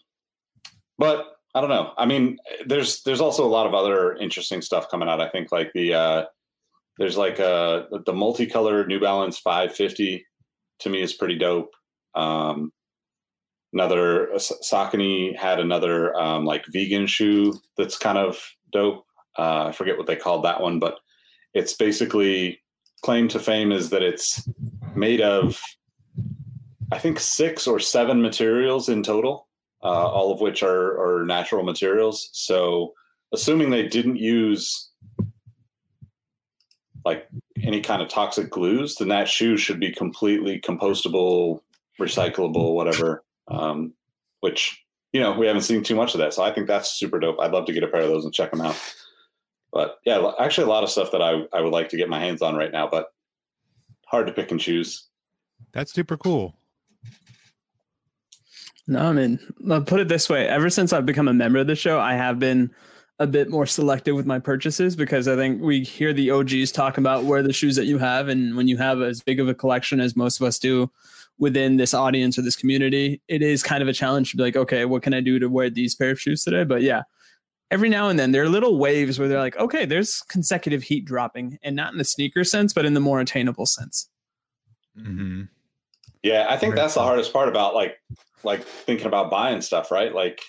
but 0.98 1.26
I 1.54 1.60
don't 1.60 1.70
know. 1.70 1.92
I 1.96 2.06
mean, 2.06 2.38
there's 2.66 3.02
there's 3.02 3.20
also 3.20 3.44
a 3.44 3.48
lot 3.48 3.66
of 3.66 3.74
other 3.74 4.14
interesting 4.16 4.62
stuff 4.62 4.90
coming 4.90 5.08
out. 5.08 5.20
I 5.20 5.28
think 5.28 5.50
like 5.52 5.72
the 5.74 5.94
uh 5.94 6.24
there's 6.98 7.16
like 7.16 7.38
uh 7.40 7.84
the 8.06 8.12
multicolored 8.12 8.88
New 8.88 9.00
Balance 9.00 9.38
550 9.38 10.26
to 10.80 10.88
me 10.90 11.00
is 11.02 11.12
pretty 11.14 11.36
dope. 11.38 11.74
Um 12.14 12.72
another 13.72 14.32
uh, 14.32 14.38
Saucony 14.38 15.36
had 15.36 15.60
another 15.60 16.16
um, 16.18 16.44
like 16.44 16.64
vegan 16.68 17.06
shoe 17.06 17.54
that's 17.76 17.98
kind 17.98 18.18
of 18.18 18.38
dope. 18.72 19.04
Uh, 19.38 19.66
I 19.66 19.72
forget 19.72 19.96
what 19.96 20.06
they 20.06 20.16
called 20.16 20.44
that 20.44 20.60
one, 20.60 20.78
but 20.78 20.98
it's 21.54 21.74
basically 21.74 22.60
claim 23.02 23.28
to 23.28 23.38
fame 23.38 23.72
is 23.72 23.90
that 23.90 24.02
it's 24.02 24.48
made 24.94 25.20
of 25.20 25.60
I 26.90 26.98
think 26.98 27.20
six 27.20 27.66
or 27.66 27.78
seven 27.78 28.22
materials 28.22 28.88
in 28.88 29.02
total, 29.02 29.46
uh, 29.82 29.86
all 29.86 30.32
of 30.32 30.40
which 30.40 30.62
are, 30.62 31.20
are 31.20 31.24
natural 31.26 31.62
materials. 31.62 32.30
So 32.32 32.94
assuming 33.32 33.70
they 33.70 33.86
didn't 33.86 34.16
use 34.16 34.90
like 37.04 37.28
any 37.62 37.80
kind 37.80 38.02
of 38.02 38.08
toxic 38.08 38.50
glues, 38.50 38.96
then 38.96 39.08
that 39.08 39.28
shoe 39.28 39.56
should 39.56 39.78
be 39.78 39.92
completely 39.92 40.60
compostable, 40.60 41.60
recyclable, 42.00 42.74
whatever. 42.74 43.22
Um, 43.50 43.94
which 44.40 44.84
you 45.12 45.20
know 45.20 45.32
we 45.32 45.46
haven't 45.46 45.62
seen 45.62 45.82
too 45.82 45.94
much 45.94 46.14
of 46.14 46.20
that, 46.20 46.34
so 46.34 46.42
I 46.42 46.52
think 46.52 46.66
that's 46.66 46.90
super 46.90 47.18
dope. 47.18 47.40
I'd 47.40 47.52
love 47.52 47.66
to 47.66 47.72
get 47.72 47.82
a 47.82 47.88
pair 47.88 48.02
of 48.02 48.08
those 48.08 48.24
and 48.24 48.34
check 48.34 48.50
them 48.50 48.60
out. 48.60 48.76
But 49.72 49.98
yeah, 50.04 50.32
actually, 50.38 50.64
a 50.64 50.70
lot 50.70 50.84
of 50.84 50.90
stuff 50.90 51.10
that 51.12 51.22
I 51.22 51.42
I 51.52 51.60
would 51.60 51.72
like 51.72 51.88
to 51.90 51.96
get 51.96 52.08
my 52.08 52.20
hands 52.20 52.42
on 52.42 52.56
right 52.56 52.72
now, 52.72 52.88
but 52.90 53.08
hard 54.06 54.26
to 54.26 54.32
pick 54.32 54.50
and 54.50 54.60
choose. 54.60 55.08
That's 55.72 55.92
super 55.92 56.16
cool. 56.16 56.54
No, 58.86 59.00
I 59.00 59.12
mean, 59.12 59.38
I'll 59.70 59.82
put 59.82 60.00
it 60.00 60.08
this 60.08 60.30
way. 60.30 60.48
Ever 60.48 60.70
since 60.70 60.94
I've 60.94 61.04
become 61.04 61.28
a 61.28 61.34
member 61.34 61.58
of 61.58 61.66
the 61.66 61.76
show, 61.76 62.00
I 62.00 62.14
have 62.14 62.38
been 62.38 62.70
a 63.18 63.26
bit 63.26 63.50
more 63.50 63.66
selective 63.66 64.14
with 64.14 64.24
my 64.24 64.38
purchases 64.38 64.96
because 64.96 65.28
I 65.28 65.36
think 65.36 65.60
we 65.60 65.82
hear 65.82 66.12
the 66.12 66.30
OGs 66.30 66.72
talk 66.72 66.96
about 66.96 67.24
where 67.24 67.42
the 67.42 67.52
shoes 67.52 67.76
that 67.76 67.84
you 67.84 67.98
have. 67.98 68.28
And 68.28 68.56
when 68.56 68.66
you 68.66 68.76
have 68.78 69.02
as 69.02 69.20
big 69.20 69.40
of 69.40 69.48
a 69.48 69.54
collection 69.54 70.00
as 70.00 70.16
most 70.16 70.40
of 70.40 70.46
us 70.46 70.58
do 70.58 70.90
within 71.38 71.76
this 71.76 71.94
audience 71.94 72.38
or 72.38 72.42
this 72.42 72.56
community, 72.56 73.20
it 73.28 73.42
is 73.42 73.62
kind 73.62 73.82
of 73.82 73.88
a 73.88 73.92
challenge 73.92 74.30
to 74.30 74.36
be 74.36 74.42
like, 74.42 74.56
okay, 74.56 74.84
what 74.84 75.02
can 75.02 75.14
I 75.14 75.20
do 75.20 75.38
to 75.38 75.48
wear 75.48 75.70
these 75.70 75.94
pair 75.94 76.10
of 76.10 76.20
shoes 76.20 76.42
today? 76.42 76.64
But 76.64 76.82
yeah, 76.82 77.02
every 77.70 77.88
now 77.88 78.08
and 78.08 78.18
then 78.18 78.32
there 78.32 78.42
are 78.42 78.48
little 78.48 78.78
waves 78.78 79.18
where 79.18 79.28
they're 79.28 79.38
like, 79.38 79.56
okay, 79.56 79.84
there's 79.84 80.22
consecutive 80.22 80.82
heat 80.82 81.04
dropping 81.04 81.58
and 81.62 81.76
not 81.76 81.92
in 81.92 81.98
the 81.98 82.04
sneaker 82.04 82.44
sense, 82.44 82.72
but 82.72 82.84
in 82.84 82.94
the 82.94 83.00
more 83.00 83.20
attainable 83.20 83.66
sense. 83.66 84.08
Mm-hmm. 84.98 85.42
Yeah, 86.22 86.46
I 86.48 86.56
think 86.56 86.74
that's 86.74 86.94
the 86.94 87.02
hardest 87.02 87.32
part 87.32 87.48
about 87.48 87.74
like 87.74 87.96
like 88.42 88.62
thinking 88.62 89.06
about 89.06 89.30
buying 89.30 89.60
stuff, 89.60 89.90
right? 89.90 90.12
Like, 90.12 90.40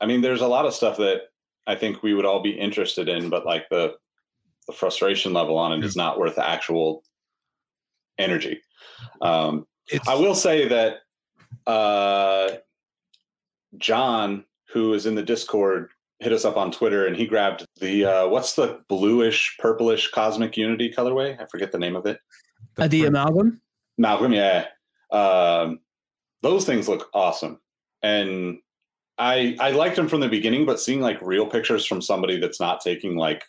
I 0.00 0.06
mean, 0.06 0.20
there's 0.20 0.40
a 0.40 0.46
lot 0.46 0.66
of 0.66 0.74
stuff 0.74 0.96
that 0.98 1.22
I 1.66 1.74
think 1.74 2.02
we 2.02 2.14
would 2.14 2.24
all 2.24 2.42
be 2.42 2.50
interested 2.50 3.08
in, 3.08 3.28
but 3.28 3.44
like 3.44 3.68
the 3.70 3.94
the 4.66 4.72
frustration 4.72 5.32
level 5.32 5.58
on 5.58 5.72
it 5.72 5.84
is 5.84 5.96
not 5.96 6.18
worth 6.18 6.36
the 6.36 6.48
actual 6.48 7.02
energy. 8.18 8.60
Um, 9.20 9.66
I 10.06 10.14
will 10.14 10.34
say 10.34 10.68
that 10.68 10.98
uh, 11.66 12.56
John, 13.78 14.44
who 14.72 14.94
is 14.94 15.06
in 15.06 15.14
the 15.14 15.22
Discord, 15.22 15.90
hit 16.20 16.32
us 16.32 16.44
up 16.44 16.56
on 16.56 16.70
Twitter 16.70 17.06
and 17.06 17.16
he 17.16 17.26
grabbed 17.26 17.64
the 17.80 18.04
uh, 18.04 18.28
what's 18.28 18.54
the 18.54 18.80
bluish 18.88 19.56
purplish 19.58 20.10
cosmic 20.10 20.56
unity 20.56 20.92
colorway? 20.96 21.40
I 21.40 21.46
forget 21.46 21.72
the 21.72 21.78
name 21.78 21.96
of 21.96 22.06
it. 22.06 22.18
The, 22.76 22.84
uh, 22.84 22.88
the 22.88 23.04
amalgam. 23.06 23.60
Amalgam, 23.98 24.32
yeah. 24.32 24.66
Um, 25.10 25.80
those 26.42 26.64
things 26.64 26.88
look 26.88 27.08
awesome, 27.14 27.60
and 28.02 28.58
I 29.18 29.56
I 29.60 29.70
liked 29.70 29.96
them 29.96 30.08
from 30.08 30.20
the 30.20 30.28
beginning, 30.28 30.66
but 30.66 30.80
seeing 30.80 31.00
like 31.00 31.20
real 31.22 31.46
pictures 31.46 31.86
from 31.86 32.00
somebody 32.00 32.38
that's 32.38 32.60
not 32.60 32.80
taking 32.80 33.16
like 33.16 33.44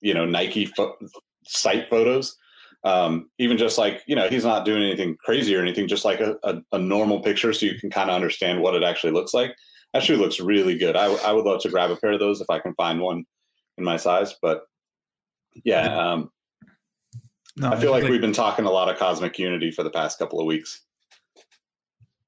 you 0.00 0.14
know 0.14 0.24
Nike 0.24 0.66
fo- 0.66 0.98
site 1.46 1.88
photos. 1.88 2.36
Um, 2.84 3.30
even 3.38 3.56
just 3.56 3.78
like 3.78 4.02
you 4.06 4.14
know 4.14 4.28
he's 4.28 4.44
not 4.44 4.66
doing 4.66 4.82
anything 4.82 5.16
crazy 5.24 5.56
or 5.56 5.62
anything 5.62 5.88
just 5.88 6.04
like 6.04 6.20
a, 6.20 6.36
a, 6.42 6.60
a 6.72 6.78
normal 6.78 7.20
picture 7.20 7.52
so 7.54 7.64
you 7.64 7.78
can 7.78 7.90
kind 7.90 8.10
of 8.10 8.14
understand 8.14 8.60
what 8.60 8.74
it 8.74 8.82
actually 8.82 9.12
looks 9.12 9.32
like 9.32 9.54
that 9.94 10.02
shoe 10.02 10.16
looks 10.16 10.40
really 10.40 10.76
good. 10.76 10.96
I, 10.96 11.06
I 11.06 11.32
would 11.32 11.44
love 11.44 11.62
to 11.62 11.70
grab 11.70 11.90
a 11.90 11.96
pair 11.96 12.12
of 12.12 12.20
those 12.20 12.40
if 12.40 12.50
I 12.50 12.58
can 12.58 12.74
find 12.74 13.00
one 13.00 13.24
in 13.78 13.84
my 13.84 13.96
size. 13.96 14.34
But 14.42 14.64
yeah, 15.64 15.96
um, 15.96 16.30
no, 17.56 17.70
I 17.70 17.80
feel 17.80 17.92
like, 17.92 18.02
like 18.02 18.10
we've 18.10 18.20
been 18.20 18.32
talking 18.32 18.64
a 18.64 18.70
lot 18.70 18.88
of 18.88 18.98
cosmic 18.98 19.38
unity 19.38 19.70
for 19.70 19.84
the 19.84 19.90
past 19.90 20.18
couple 20.18 20.40
of 20.40 20.46
weeks. 20.46 20.82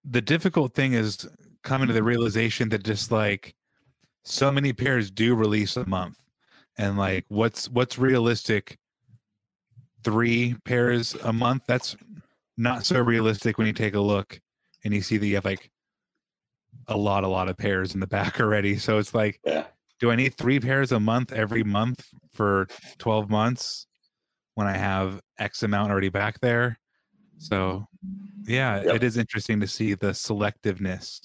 The 0.04 0.22
difficult 0.22 0.74
thing 0.74 0.92
is 0.92 1.26
coming 1.64 1.88
to 1.88 1.92
the 1.92 2.04
realization 2.04 2.68
that 2.68 2.84
just 2.84 3.10
like 3.10 3.56
so 4.24 4.52
many 4.52 4.72
pairs 4.72 5.10
do 5.10 5.34
release 5.34 5.76
a 5.76 5.86
month, 5.88 6.18
and 6.78 6.96
like 6.96 7.24
what's 7.28 7.68
what's 7.68 7.98
realistic. 7.98 8.78
Three 10.06 10.54
pairs 10.64 11.16
a 11.24 11.32
month. 11.32 11.64
That's 11.66 11.96
not 12.56 12.86
so 12.86 13.00
realistic 13.00 13.58
when 13.58 13.66
you 13.66 13.72
take 13.72 13.96
a 13.96 14.00
look 14.00 14.40
and 14.84 14.94
you 14.94 15.02
see 15.02 15.16
that 15.16 15.26
you 15.26 15.34
have 15.34 15.44
like 15.44 15.68
a 16.86 16.96
lot, 16.96 17.24
a 17.24 17.28
lot 17.28 17.48
of 17.48 17.56
pairs 17.56 17.92
in 17.92 17.98
the 17.98 18.06
back 18.06 18.38
already. 18.40 18.78
So 18.78 18.98
it's 18.98 19.14
like, 19.14 19.40
yeah. 19.44 19.64
do 19.98 20.12
I 20.12 20.14
need 20.14 20.36
three 20.36 20.60
pairs 20.60 20.92
a 20.92 21.00
month 21.00 21.32
every 21.32 21.64
month 21.64 22.06
for 22.32 22.68
12 22.98 23.28
months 23.28 23.88
when 24.54 24.68
I 24.68 24.76
have 24.76 25.20
X 25.40 25.64
amount 25.64 25.90
already 25.90 26.08
back 26.08 26.38
there? 26.38 26.78
So, 27.38 27.88
yeah, 28.46 28.84
yep. 28.84 28.94
it 28.94 29.02
is 29.02 29.16
interesting 29.16 29.58
to 29.58 29.66
see 29.66 29.94
the 29.94 30.12
selectiveness. 30.12 31.18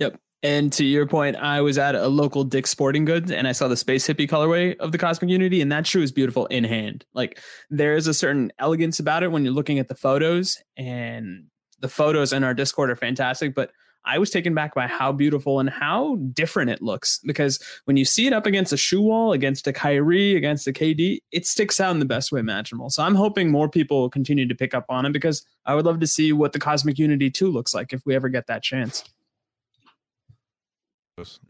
Yep. 0.00 0.18
And 0.42 0.72
to 0.74 0.84
your 0.84 1.06
point, 1.06 1.36
I 1.36 1.60
was 1.60 1.78
at 1.78 1.94
a 1.94 2.08
local 2.08 2.44
Dick's 2.44 2.70
Sporting 2.70 3.04
Goods 3.04 3.32
and 3.32 3.48
I 3.48 3.52
saw 3.52 3.68
the 3.68 3.76
Space 3.76 4.06
Hippie 4.06 4.28
colorway 4.28 4.76
of 4.78 4.92
the 4.92 4.98
Cosmic 4.98 5.30
Unity, 5.30 5.60
and 5.60 5.72
that 5.72 5.86
shoe 5.86 6.02
is 6.02 6.12
beautiful 6.12 6.46
in 6.46 6.62
hand. 6.62 7.04
Like 7.14 7.40
there 7.70 7.96
is 7.96 8.06
a 8.06 8.14
certain 8.14 8.52
elegance 8.58 9.00
about 9.00 9.22
it 9.22 9.32
when 9.32 9.44
you're 9.44 9.54
looking 9.54 9.78
at 9.78 9.88
the 9.88 9.94
photos, 9.94 10.56
and 10.76 11.44
the 11.80 11.88
photos 11.88 12.32
in 12.32 12.44
our 12.44 12.54
Discord 12.54 12.90
are 12.90 12.96
fantastic, 12.96 13.54
but 13.54 13.70
I 14.08 14.18
was 14.18 14.30
taken 14.30 14.54
back 14.54 14.72
by 14.72 14.86
how 14.86 15.10
beautiful 15.10 15.58
and 15.58 15.68
how 15.68 16.16
different 16.32 16.70
it 16.70 16.80
looks 16.80 17.18
because 17.26 17.58
when 17.86 17.96
you 17.96 18.04
see 18.04 18.28
it 18.28 18.32
up 18.32 18.46
against 18.46 18.72
a 18.72 18.76
shoe 18.76 19.02
wall, 19.02 19.32
against 19.32 19.66
a 19.66 19.72
Kyrie, 19.72 20.36
against 20.36 20.68
a 20.68 20.72
KD, 20.72 21.18
it 21.32 21.44
sticks 21.44 21.80
out 21.80 21.90
in 21.90 21.98
the 21.98 22.04
best 22.04 22.30
way 22.30 22.38
imaginable. 22.38 22.88
So 22.88 23.02
I'm 23.02 23.16
hoping 23.16 23.50
more 23.50 23.68
people 23.68 24.08
continue 24.08 24.46
to 24.46 24.54
pick 24.54 24.74
up 24.74 24.84
on 24.88 25.06
it 25.06 25.12
because 25.12 25.44
I 25.64 25.74
would 25.74 25.84
love 25.84 25.98
to 25.98 26.06
see 26.06 26.32
what 26.32 26.52
the 26.52 26.60
Cosmic 26.60 27.00
Unity 27.00 27.30
2 27.30 27.50
looks 27.50 27.74
like 27.74 27.92
if 27.92 28.06
we 28.06 28.14
ever 28.14 28.28
get 28.28 28.46
that 28.46 28.62
chance. 28.62 29.02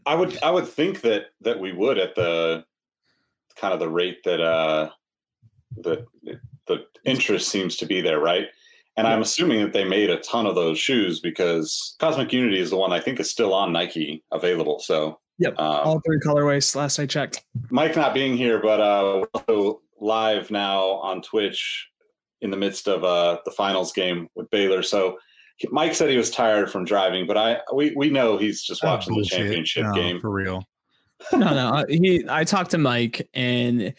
I 0.05 0.15
would 0.15 0.41
I 0.41 0.49
would 0.49 0.67
think 0.67 1.01
that 1.01 1.27
that 1.41 1.59
we 1.59 1.73
would 1.73 1.97
at 1.97 2.15
the 2.15 2.63
kind 3.57 3.73
of 3.73 3.79
the 3.79 3.89
rate 3.89 4.23
that 4.23 4.39
uh 4.39 4.89
the 5.75 6.05
the 6.67 6.85
interest 7.03 7.49
seems 7.49 7.75
to 7.77 7.85
be 7.85 8.01
there, 8.01 8.19
right? 8.19 8.47
And 8.95 9.05
I'm 9.05 9.21
assuming 9.21 9.61
that 9.61 9.73
they 9.73 9.83
made 9.83 10.09
a 10.09 10.17
ton 10.21 10.47
of 10.47 10.55
those 10.55 10.79
shoes 10.79 11.19
because 11.19 11.95
Cosmic 11.99 12.33
Unity 12.33 12.59
is 12.59 12.71
the 12.71 12.77
one 12.77 12.91
I 12.91 12.99
think 12.99 13.19
is 13.19 13.29
still 13.29 13.53
on 13.53 13.71
Nike 13.71 14.23
available. 14.31 14.79
So 14.79 15.19
yep, 15.37 15.53
um, 15.59 15.81
all 15.83 16.01
three 16.05 16.19
colorways. 16.19 16.75
Last 16.75 16.97
I 16.97 17.05
checked. 17.05 17.43
Mike 17.69 17.95
not 17.95 18.15
being 18.15 18.35
here, 18.35 18.59
but 18.59 18.79
uh, 18.79 19.25
also 19.33 19.81
live 19.99 20.49
now 20.49 20.81
on 20.81 21.21
Twitch 21.21 21.89
in 22.41 22.49
the 22.49 22.57
midst 22.57 22.87
of 22.87 23.03
uh, 23.03 23.39
the 23.45 23.51
finals 23.51 23.93
game 23.93 24.29
with 24.33 24.49
Baylor. 24.49 24.81
So 24.81 25.19
Mike 25.69 25.95
said 25.95 26.09
he 26.09 26.17
was 26.17 26.29
tired 26.29 26.71
from 26.71 26.85
driving, 26.85 27.25
but 27.25 27.37
I 27.37 27.59
we 27.73 27.93
we 27.95 28.09
know 28.09 28.37
he's 28.37 28.61
just 28.61 28.83
watching 28.83 29.13
oh, 29.15 29.19
the 29.19 29.25
championship 29.25 29.85
no, 29.85 29.93
game 29.93 30.19
for 30.19 30.29
real. 30.29 30.63
no, 31.33 31.53
no. 31.53 31.85
He 31.89 32.23
I 32.29 32.43
talked 32.43 32.71
to 32.71 32.77
Mike 32.77 33.27
and 33.33 33.93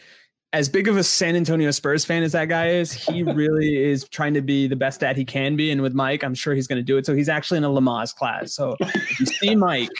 as 0.52 0.68
big 0.68 0.88
of 0.88 0.96
a 0.96 1.04
San 1.04 1.36
Antonio 1.36 1.70
Spurs 1.70 2.04
fan 2.04 2.22
as 2.22 2.32
that 2.32 2.48
guy 2.48 2.68
is, 2.68 2.92
he 2.92 3.22
really 3.34 3.76
is 3.76 4.08
trying 4.08 4.34
to 4.34 4.40
be 4.40 4.66
the 4.66 4.76
best 4.76 5.00
dad 5.00 5.16
he 5.16 5.24
can 5.24 5.56
be. 5.56 5.70
And 5.70 5.82
with 5.82 5.94
Mike, 5.94 6.22
I'm 6.22 6.34
sure 6.34 6.54
he's 6.54 6.66
going 6.66 6.78
to 6.78 6.82
do 6.82 6.96
it. 6.96 7.04
So 7.04 7.14
he's 7.14 7.28
actually 7.28 7.58
in 7.58 7.64
a 7.64 7.68
Lamaze 7.68 8.14
class. 8.14 8.54
So 8.54 8.76
if 8.80 9.20
you 9.20 9.26
see 9.26 9.54
Mike, 9.54 9.90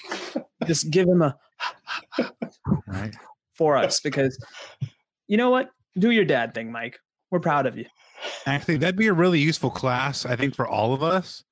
just 0.66 0.90
give 0.90 1.06
him 1.06 1.22
a 1.22 1.36
right. 2.86 3.14
for 3.52 3.76
us 3.76 4.00
because 4.00 4.38
you 5.26 5.36
know 5.36 5.50
what? 5.50 5.70
Do 5.98 6.10
your 6.10 6.24
dad 6.24 6.54
thing, 6.54 6.72
Mike. 6.72 6.98
We're 7.30 7.40
proud 7.40 7.66
of 7.66 7.76
you. 7.76 7.84
Actually, 8.46 8.78
that'd 8.78 8.96
be 8.96 9.08
a 9.08 9.12
really 9.12 9.40
useful 9.40 9.70
class, 9.70 10.24
I 10.24 10.34
think, 10.34 10.54
for 10.54 10.66
all 10.66 10.94
of 10.94 11.02
us, 11.02 11.44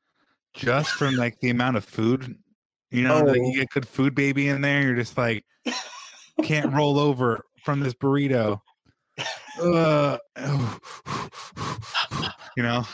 just 0.57 0.91
from 0.91 1.15
like 1.15 1.39
the 1.41 1.51
amount 1.51 1.77
of 1.77 1.85
food. 1.85 2.37
You 2.91 3.03
know, 3.03 3.19
oh. 3.19 3.25
like 3.25 3.37
you 3.37 3.55
get 3.55 3.71
good 3.71 3.87
food 3.87 4.15
baby 4.15 4.49
in 4.49 4.61
there. 4.61 4.83
You're 4.83 4.97
just 4.97 5.17
like 5.17 5.45
can't 6.43 6.73
roll 6.75 6.99
over 6.99 7.45
from 7.65 7.81
this 7.81 7.95
burrito 7.95 8.61
uh, 9.61 10.19
you 12.57 12.63
know. 12.63 12.85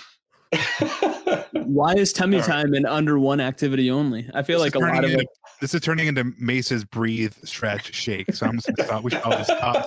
Why 1.52 1.95
is 1.95 2.12
tummy 2.12 2.40
time 2.40 2.75
in 2.75 2.85
under 2.85 3.19
one 3.19 3.40
activity 3.40 3.90
only? 3.90 4.28
I 4.35 4.42
feel 4.42 4.59
this 4.62 4.75
like 4.75 4.83
a 4.83 4.85
lot 4.85 5.04
of 5.04 5.11
into, 5.11 5.23
it. 5.23 5.28
This 5.61 5.75
is 5.75 5.81
turning 5.81 6.09
into 6.09 6.25
Mase's 6.38 6.85
breathe, 6.85 7.35
stretch, 7.45 7.95
shake. 7.95 8.35
So 8.35 8.47
I'm 8.47 8.59
just 8.59 8.69
gonna 8.75 8.87
stop. 8.87 9.02
We 9.02 9.11
should 9.11 9.23
probably 9.23 9.45
stop. 9.45 9.87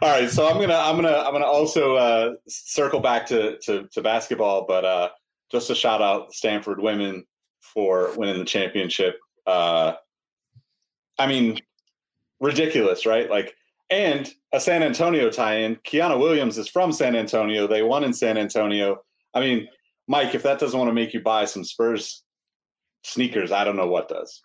All 0.00 0.08
right, 0.10 0.30
so 0.30 0.48
I'm 0.48 0.58
gonna 0.58 0.76
I'm 0.76 0.96
gonna 0.96 1.18
I'm 1.26 1.32
gonna 1.32 1.44
also 1.44 1.96
uh, 1.96 2.34
circle 2.48 3.00
back 3.00 3.26
to, 3.26 3.58
to 3.60 3.86
to 3.92 4.02
basketball, 4.02 4.64
but 4.66 4.84
uh, 4.84 5.08
just 5.54 5.70
a 5.70 5.74
shout 5.74 6.02
out 6.02 6.34
Stanford 6.34 6.80
women 6.80 7.24
for 7.60 8.10
winning 8.16 8.38
the 8.38 8.44
championship. 8.44 9.20
Uh, 9.46 9.92
I 11.16 11.28
mean, 11.28 11.60
ridiculous, 12.40 13.06
right? 13.06 13.30
Like 13.30 13.54
and 13.88 14.28
a 14.52 14.58
San 14.58 14.82
Antonio 14.82 15.30
tie-in. 15.30 15.76
Kiana 15.76 16.18
Williams 16.18 16.58
is 16.58 16.68
from 16.68 16.90
San 16.90 17.14
Antonio. 17.14 17.68
They 17.68 17.82
won 17.82 18.02
in 18.02 18.12
San 18.12 18.36
Antonio. 18.36 19.04
I 19.32 19.40
mean, 19.40 19.68
Mike, 20.08 20.34
if 20.34 20.42
that 20.42 20.58
doesn't 20.58 20.78
want 20.78 20.88
to 20.88 20.94
make 20.94 21.14
you 21.14 21.20
buy 21.20 21.44
some 21.44 21.62
Spurs 21.62 22.24
sneakers, 23.04 23.52
I 23.52 23.62
don't 23.62 23.76
know 23.76 23.86
what 23.86 24.08
does. 24.08 24.40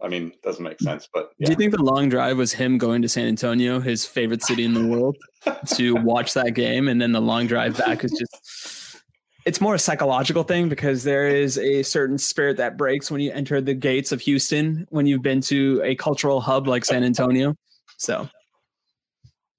I 0.00 0.08
mean, 0.08 0.32
doesn't 0.44 0.62
make 0.62 0.80
sense. 0.80 1.08
But 1.12 1.30
yeah. 1.38 1.46
do 1.46 1.52
you 1.52 1.56
think 1.56 1.74
the 1.74 1.82
long 1.82 2.08
drive 2.08 2.38
was 2.38 2.52
him 2.52 2.78
going 2.78 3.02
to 3.02 3.08
San 3.08 3.26
Antonio, 3.26 3.80
his 3.80 4.06
favorite 4.06 4.44
city 4.44 4.64
in 4.64 4.74
the 4.74 4.86
world, 4.86 5.16
to 5.74 5.96
watch 5.96 6.34
that 6.34 6.52
game, 6.54 6.86
and 6.86 7.02
then 7.02 7.10
the 7.10 7.20
long 7.20 7.48
drive 7.48 7.76
back 7.78 8.04
is 8.04 8.12
just 8.12 8.91
it's 9.44 9.60
more 9.60 9.74
a 9.74 9.78
psychological 9.78 10.42
thing 10.42 10.68
because 10.68 11.02
there 11.02 11.28
is 11.28 11.58
a 11.58 11.82
certain 11.82 12.18
spirit 12.18 12.56
that 12.58 12.76
breaks 12.76 13.10
when 13.10 13.20
you 13.20 13.32
enter 13.32 13.60
the 13.60 13.74
gates 13.74 14.12
of 14.12 14.20
Houston 14.20 14.86
when 14.90 15.06
you've 15.06 15.22
been 15.22 15.40
to 15.42 15.80
a 15.84 15.94
cultural 15.96 16.40
hub 16.40 16.68
like 16.68 16.84
San 16.84 17.02
Antonio. 17.02 17.54
So 17.96 18.28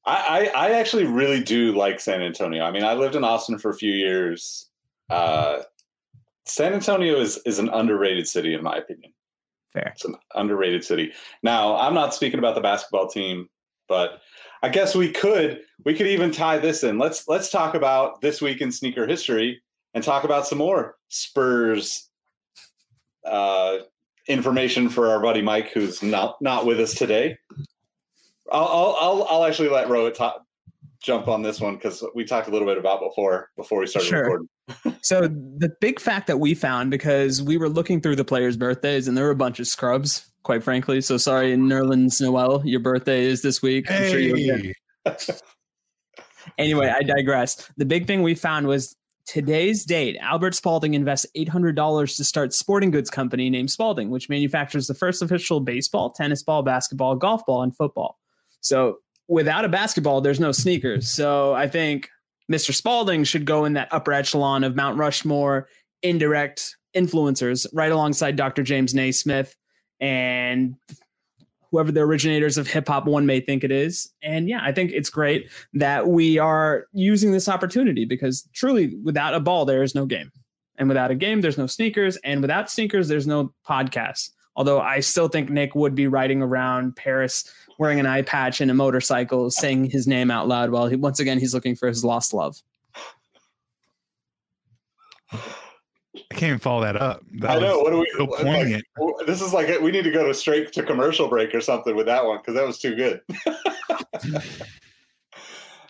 I, 0.06 0.52
I, 0.56 0.68
I 0.68 0.72
actually 0.72 1.06
really 1.06 1.44
do 1.44 1.74
like 1.74 2.00
San 2.00 2.22
Antonio. 2.22 2.64
I 2.64 2.72
mean, 2.72 2.84
I 2.84 2.94
lived 2.94 3.16
in 3.16 3.24
Austin 3.24 3.58
for 3.58 3.72
a 3.72 3.76
few 3.76 3.94
years. 3.94 4.70
Uh, 5.10 5.64
San 6.46 6.74
Antonio 6.74 7.20
is 7.20 7.40
is 7.46 7.60
an 7.60 7.70
underrated 7.70 8.28
city, 8.28 8.54
in 8.54 8.64
my 8.64 8.78
opinion. 8.78 9.14
Fair. 9.74 9.92
It's 9.96 10.06
an 10.06 10.16
underrated 10.36 10.84
city. 10.84 11.14
Now, 11.42 11.78
I'm 11.78 11.94
not 11.94 12.14
speaking 12.14 12.40
about 12.40 12.56
the 12.56 12.62
basketball 12.62 13.08
team, 13.08 13.50
but 13.88 14.22
I 14.62 14.70
guess 14.70 14.96
we 14.96 15.12
could 15.12 15.62
we 15.84 15.94
could 15.94 16.08
even 16.08 16.32
tie 16.32 16.58
this 16.58 16.84
in. 16.84 16.98
Let's 16.98 17.28
let's 17.28 17.50
talk 17.50 17.76
about 17.76 18.22
this 18.22 18.42
week 18.42 18.62
in 18.62 18.72
sneaker 18.72 19.08
history 19.08 19.62
and 19.94 20.04
talk 20.04 20.24
about 20.24 20.48
some 20.48 20.58
more 20.58 20.96
Spurs 21.10 22.10
uh, 23.26 23.78
information 24.28 24.90
for 24.90 25.10
our 25.10 25.22
buddy 25.22 25.42
Mike, 25.42 25.72
who's 25.72 26.02
not 26.04 26.42
not 26.42 26.66
with 26.66 26.80
us 26.80 26.94
today. 26.94 27.38
I'll 28.52 28.66
I'll 28.68 28.98
I'll, 29.00 29.28
I'll 29.30 29.46
actually 29.46 29.70
let 29.70 29.88
Rohit 29.88 30.16
talk, 30.16 30.44
jump 31.02 31.28
on 31.28 31.42
this 31.42 31.60
one 31.60 31.76
because 31.76 32.04
we 32.16 32.26
talked 32.26 32.48
a 32.48 32.52
little 32.52 32.68
bit 32.68 32.78
about 32.78 33.00
before 33.02 33.50
before 33.56 33.80
we 33.80 33.88
started 33.88 34.08
Sure. 34.10 34.22
recording. 34.22 34.48
So 35.02 35.28
the 35.28 35.70
big 35.82 36.00
fact 36.00 36.28
that 36.28 36.40
we 36.40 36.54
found 36.54 36.90
because 36.90 37.44
we 37.44 37.58
were 37.58 37.68
looking 37.68 38.00
through 38.00 38.16
the 38.16 38.24
players' 38.24 38.56
birthdays 38.56 39.10
and 39.10 39.18
there 39.18 39.26
were 39.26 39.32
a 39.32 39.36
bunch 39.36 39.60
of 39.60 39.68
scrubs, 39.68 40.32
quite 40.44 40.64
frankly. 40.64 41.02
So 41.02 41.18
sorry, 41.18 41.54
Nerlens 41.58 42.22
Noel, 42.22 42.66
your 42.66 42.80
birthday 42.80 43.26
is 43.26 43.42
this 43.42 43.62
week. 43.62 43.92
I'm 43.92 44.10
sure 44.10 44.20
you'll 44.20 44.38
get 44.38 44.76
Hey, 45.06 45.34
Anyway, 46.58 46.88
I 46.88 47.04
digress. 47.04 47.70
The 47.76 47.84
big 47.84 48.08
thing 48.08 48.22
we 48.22 48.36
found 48.36 48.68
was 48.68 48.96
today's 49.26 49.86
date. 49.86 50.18
Albert 50.22 50.56
Spalding 50.56 50.94
invests 50.94 51.26
$800 51.36 52.18
to 52.18 52.24
start 52.24 52.54
sporting 52.54 52.92
goods 52.92 53.10
company 53.10 53.50
named 53.50 53.72
Spalding, 53.72 54.10
which 54.10 54.30
manufactures 54.30 54.88
the 54.88 54.94
first 54.94 55.22
official 55.22 55.60
baseball, 55.60 56.12
tennis 56.12 56.44
ball, 56.44 56.64
basketball, 56.64 57.16
golf 57.16 57.46
ball, 57.46 57.64
and 57.64 57.76
football. 57.76 58.20
So 58.62 58.98
without 59.28 59.66
a 59.66 59.70
basketball, 59.70 60.22
there's 60.22 60.40
no 60.40 60.52
sneakers. 60.52 61.10
So 61.10 61.54
I 61.54 61.68
think 61.68 62.10
Mr. 62.52 62.74
Spalding 62.74 63.24
should 63.24 63.46
go 63.46 63.66
in 63.66 63.74
that 63.74 63.88
upper 63.92 64.14
echelon 64.14 64.64
of 64.64 64.76
Mount 64.76 64.98
Rushmore 64.98 65.68
indirect 66.02 66.76
influencers, 66.96 67.66
right 67.74 67.92
alongside 67.92 68.36
Dr. 68.36 68.64
James 68.64 68.94
Naismith 68.94 69.56
and 70.00 70.76
whoever 71.74 71.92
the 71.92 72.02
originators 72.02 72.60
of 72.60 72.68
hip 72.68 72.88
hop 72.88 73.06
one 73.06 73.26
may 73.26 73.40
think 73.40 73.64
it 73.64 73.72
is. 73.72 74.08
And 74.22 74.48
yeah, 74.48 74.60
I 74.62 74.72
think 74.72 74.92
it's 74.92 75.10
great 75.10 75.50
that 75.74 76.08
we 76.08 76.38
are 76.38 76.86
using 76.94 77.32
this 77.32 77.50
opportunity 77.50 78.06
because 78.06 78.48
truly, 78.54 78.96
without 79.04 79.34
a 79.34 79.40
ball, 79.40 79.66
there 79.66 79.82
is 79.82 79.96
no 79.96 80.06
game. 80.06 80.32
And 80.78 80.88
without 80.88 81.10
a 81.10 81.16
game, 81.16 81.42
there's 81.42 81.58
no 81.58 81.66
sneakers. 81.66 82.16
And 82.18 82.42
without 82.42 82.70
sneakers, 82.70 83.08
there's 83.08 83.26
no 83.26 83.56
podcast. 83.68 84.30
Although 84.56 84.82
I 84.82 85.00
still 85.00 85.28
think 85.28 85.50
Nick 85.50 85.74
would 85.74 85.96
be 85.96 86.06
riding 86.06 86.44
around 86.44 86.96
Paris 86.96 87.52
wearing 87.80 88.00
an 88.00 88.06
eye 88.06 88.22
patch 88.22 88.62
and 88.62 88.70
a 88.70 88.76
motorcycle, 88.76 89.50
saying 89.50 89.86
his 89.86 90.06
name 90.06 90.30
out 90.30 90.48
loud 90.48 90.70
while 90.70 90.86
he, 90.86 90.96
once 90.96 91.20
again 91.20 91.40
he's 91.40 91.56
looking 91.56 91.76
for 91.76 91.88
his 91.88 92.06
lost 92.06 92.36
love. 92.36 92.56
I 96.16 96.20
can't 96.36 96.44
even 96.44 96.60
follow 96.60 96.82
that 96.82 96.96
up. 96.96 97.24
That 97.40 97.58
I 97.58 97.60
know. 97.60 97.80
What 97.80 97.92
do 97.92 98.00
we? 98.00 98.12
so 98.16 98.26
like, 98.26 99.26
this 99.26 99.42
is 99.42 99.52
like 99.54 99.80
we 99.82 99.92
need 99.92 100.04
to 100.04 100.12
go 100.12 100.28
to 100.28 100.34
straight 100.34 100.72
to 100.74 100.84
commercial 100.84 101.28
break 101.28 101.56
or 101.56 101.62
something 101.62 101.96
with 101.96 102.06
that 102.06 102.26
one 102.26 102.38
because 102.38 102.54
that 102.54 102.68
was 102.68 102.78
too 102.78 102.96
good. 102.96 103.22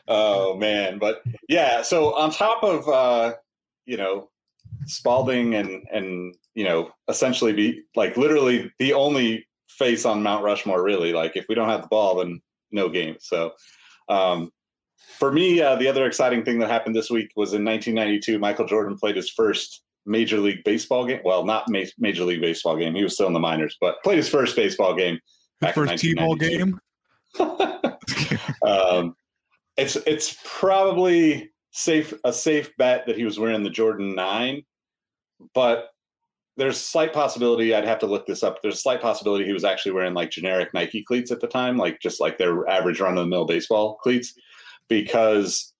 oh 0.08 0.56
man, 0.56 0.98
but 0.98 1.24
yeah. 1.50 1.82
So 1.82 2.16
on 2.16 2.32
top 2.32 2.64
of 2.64 2.88
uh, 2.88 3.34
you 3.86 3.98
know 3.98 4.30
Spalding 4.86 5.56
and 5.56 5.84
and 5.92 6.36
you 6.56 6.64
know 6.64 6.92
essentially 7.10 7.52
be 7.52 7.84
like 7.96 8.16
literally 8.16 8.72
the 8.80 8.94
only 8.94 9.46
face 9.68 10.06
on 10.06 10.24
Mount 10.24 10.44
Rushmore 10.44 10.84
really. 10.84 11.12
Like 11.12 11.36
if 11.36 11.46
we 11.50 11.56
don't 11.56 11.70
have 11.70 11.82
the 11.82 11.88
ball, 11.90 12.16
then 12.16 12.42
no 12.72 12.88
game. 12.88 13.18
So 13.20 13.54
um, 14.08 14.52
for 15.18 15.32
me, 15.32 15.62
uh, 15.62 15.76
the 15.76 15.88
other 15.88 16.06
exciting 16.06 16.46
thing 16.46 16.60
that 16.60 16.70
happened 16.70 16.96
this 16.96 17.10
week 17.10 17.32
was 17.36 17.54
in 17.54 17.66
1992. 17.66 18.40
Michael 18.40 18.68
Jordan 18.68 18.98
played 18.98 19.16
his 19.16 19.30
first 19.30 19.84
Major 20.06 20.38
League 20.38 20.64
Baseball 20.64 21.06
game. 21.06 21.22
Well, 21.24 21.46
not 21.46 21.70
ma- 21.70 21.84
Major 21.98 22.26
League 22.26 22.42
Baseball 22.42 22.78
game. 22.78 22.96
He 22.96 23.04
was 23.04 23.14
still 23.14 23.28
in 23.28 23.34
the 23.34 23.40
minors, 23.40 23.78
but 23.80 24.02
played 24.04 24.18
his 24.18 24.30
first 24.30 24.56
baseball 24.56 24.96
game. 24.96 25.20
First 25.74 25.98
T-ball 25.98 26.36
game. 26.36 26.80
um, 27.40 29.16
it's 29.78 29.96
it's 29.96 30.38
probably 30.44 31.52
safe 31.72 32.14
a 32.24 32.34
safe 32.34 32.76
bet 32.78 33.06
that 33.08 33.18
he 33.18 33.26
was 33.26 33.40
wearing 33.40 33.64
the 33.64 33.70
Jordan 33.70 34.16
Nine, 34.16 34.64
but 35.54 35.90
there's 36.56 36.80
slight 36.80 37.14
possibility. 37.14 37.74
I'd 37.74 37.86
have 37.86 38.00
to 38.00 38.06
look 38.06 38.28
this 38.28 38.44
up. 38.44 38.62
There's 38.62 38.76
a 38.76 38.80
slight 38.80 39.02
possibility 39.02 39.46
he 39.46 39.54
was 39.54 39.64
actually 39.64 39.94
wearing 39.94 40.14
like 40.14 40.30
generic 40.30 40.74
Nike 40.74 41.04
cleats 41.04 41.32
at 41.32 41.40
the 41.40 41.48
time, 41.48 41.78
like 41.78 42.00
just 42.00 42.22
like 42.22 42.38
their 42.38 42.68
average 42.70 43.00
run 43.00 43.18
of 43.18 43.24
the 43.24 43.30
mill 43.30 43.46
baseball 43.46 43.96
cleats, 43.96 44.36
because 44.88 45.74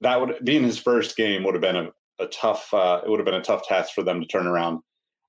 that 0.00 0.20
would 0.20 0.42
being 0.44 0.62
his 0.62 0.78
first 0.78 1.16
game 1.16 1.44
would 1.44 1.54
have 1.54 1.60
been 1.60 1.76
a, 1.76 1.90
a 2.18 2.26
tough. 2.26 2.72
Uh, 2.72 3.00
it 3.04 3.08
would 3.08 3.18
have 3.18 3.26
been 3.26 3.34
a 3.34 3.42
tough 3.42 3.66
task 3.66 3.94
for 3.94 4.02
them 4.02 4.20
to 4.20 4.26
turn 4.26 4.46
around 4.46 4.80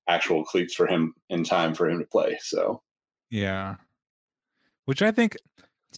actual 0.08 0.44
cleats 0.44 0.74
for 0.74 0.86
him 0.86 1.14
in 1.30 1.44
time 1.44 1.74
for 1.74 1.88
him 1.88 1.98
to 1.98 2.06
play. 2.06 2.38
So 2.40 2.82
Yeah. 3.30 3.76
Which 4.84 5.02
I 5.02 5.10
think 5.10 5.36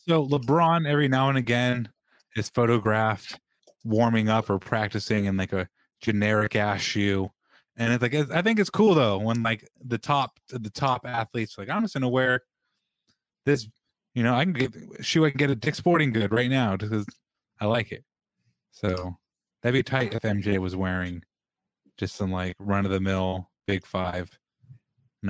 so 0.06 0.26
LeBron 0.26 0.88
every 0.88 1.08
now 1.08 1.28
and 1.28 1.38
again 1.38 1.88
is 2.36 2.48
photographed 2.48 3.38
warming 3.84 4.28
up 4.28 4.48
or 4.50 4.58
practicing 4.58 5.26
in 5.26 5.36
like 5.36 5.52
a 5.52 5.68
generic 6.00 6.56
ass 6.56 6.80
shoe. 6.80 7.30
And 7.76 7.92
it's 7.92 8.02
like 8.02 8.14
I 8.14 8.42
think 8.42 8.58
it's 8.58 8.70
cool 8.70 8.94
though 8.94 9.18
when 9.18 9.42
like 9.42 9.68
the 9.84 9.98
top 9.98 10.38
the 10.48 10.70
top 10.70 11.02
athletes 11.04 11.58
like 11.58 11.68
I'm 11.68 11.82
just 11.82 11.94
gonna 11.94 12.08
wear 12.08 12.42
this 13.44 13.68
you 14.14 14.22
know 14.22 14.34
I 14.34 14.44
can 14.44 14.52
get 14.54 14.72
shoe 15.00 15.24
I 15.24 15.30
can 15.30 15.38
get 15.38 15.50
a 15.50 15.54
Dick 15.54 15.74
Sporting 15.74 16.12
Good 16.12 16.32
right 16.32 16.50
now 16.50 16.76
because 16.76 17.06
I 17.60 17.66
like 17.66 17.92
it. 17.92 18.04
So 18.72 19.16
that'd 19.62 19.74
be 19.74 19.82
tight 19.82 20.14
if 20.14 20.22
MJ 20.22 20.58
was 20.58 20.76
wearing 20.76 21.22
just 21.98 22.16
some 22.16 22.30
like 22.30 22.54
run 22.58 22.84
of 22.84 22.92
the 22.92 23.00
mill 23.00 23.50
big 23.66 23.84
five. 23.84 24.30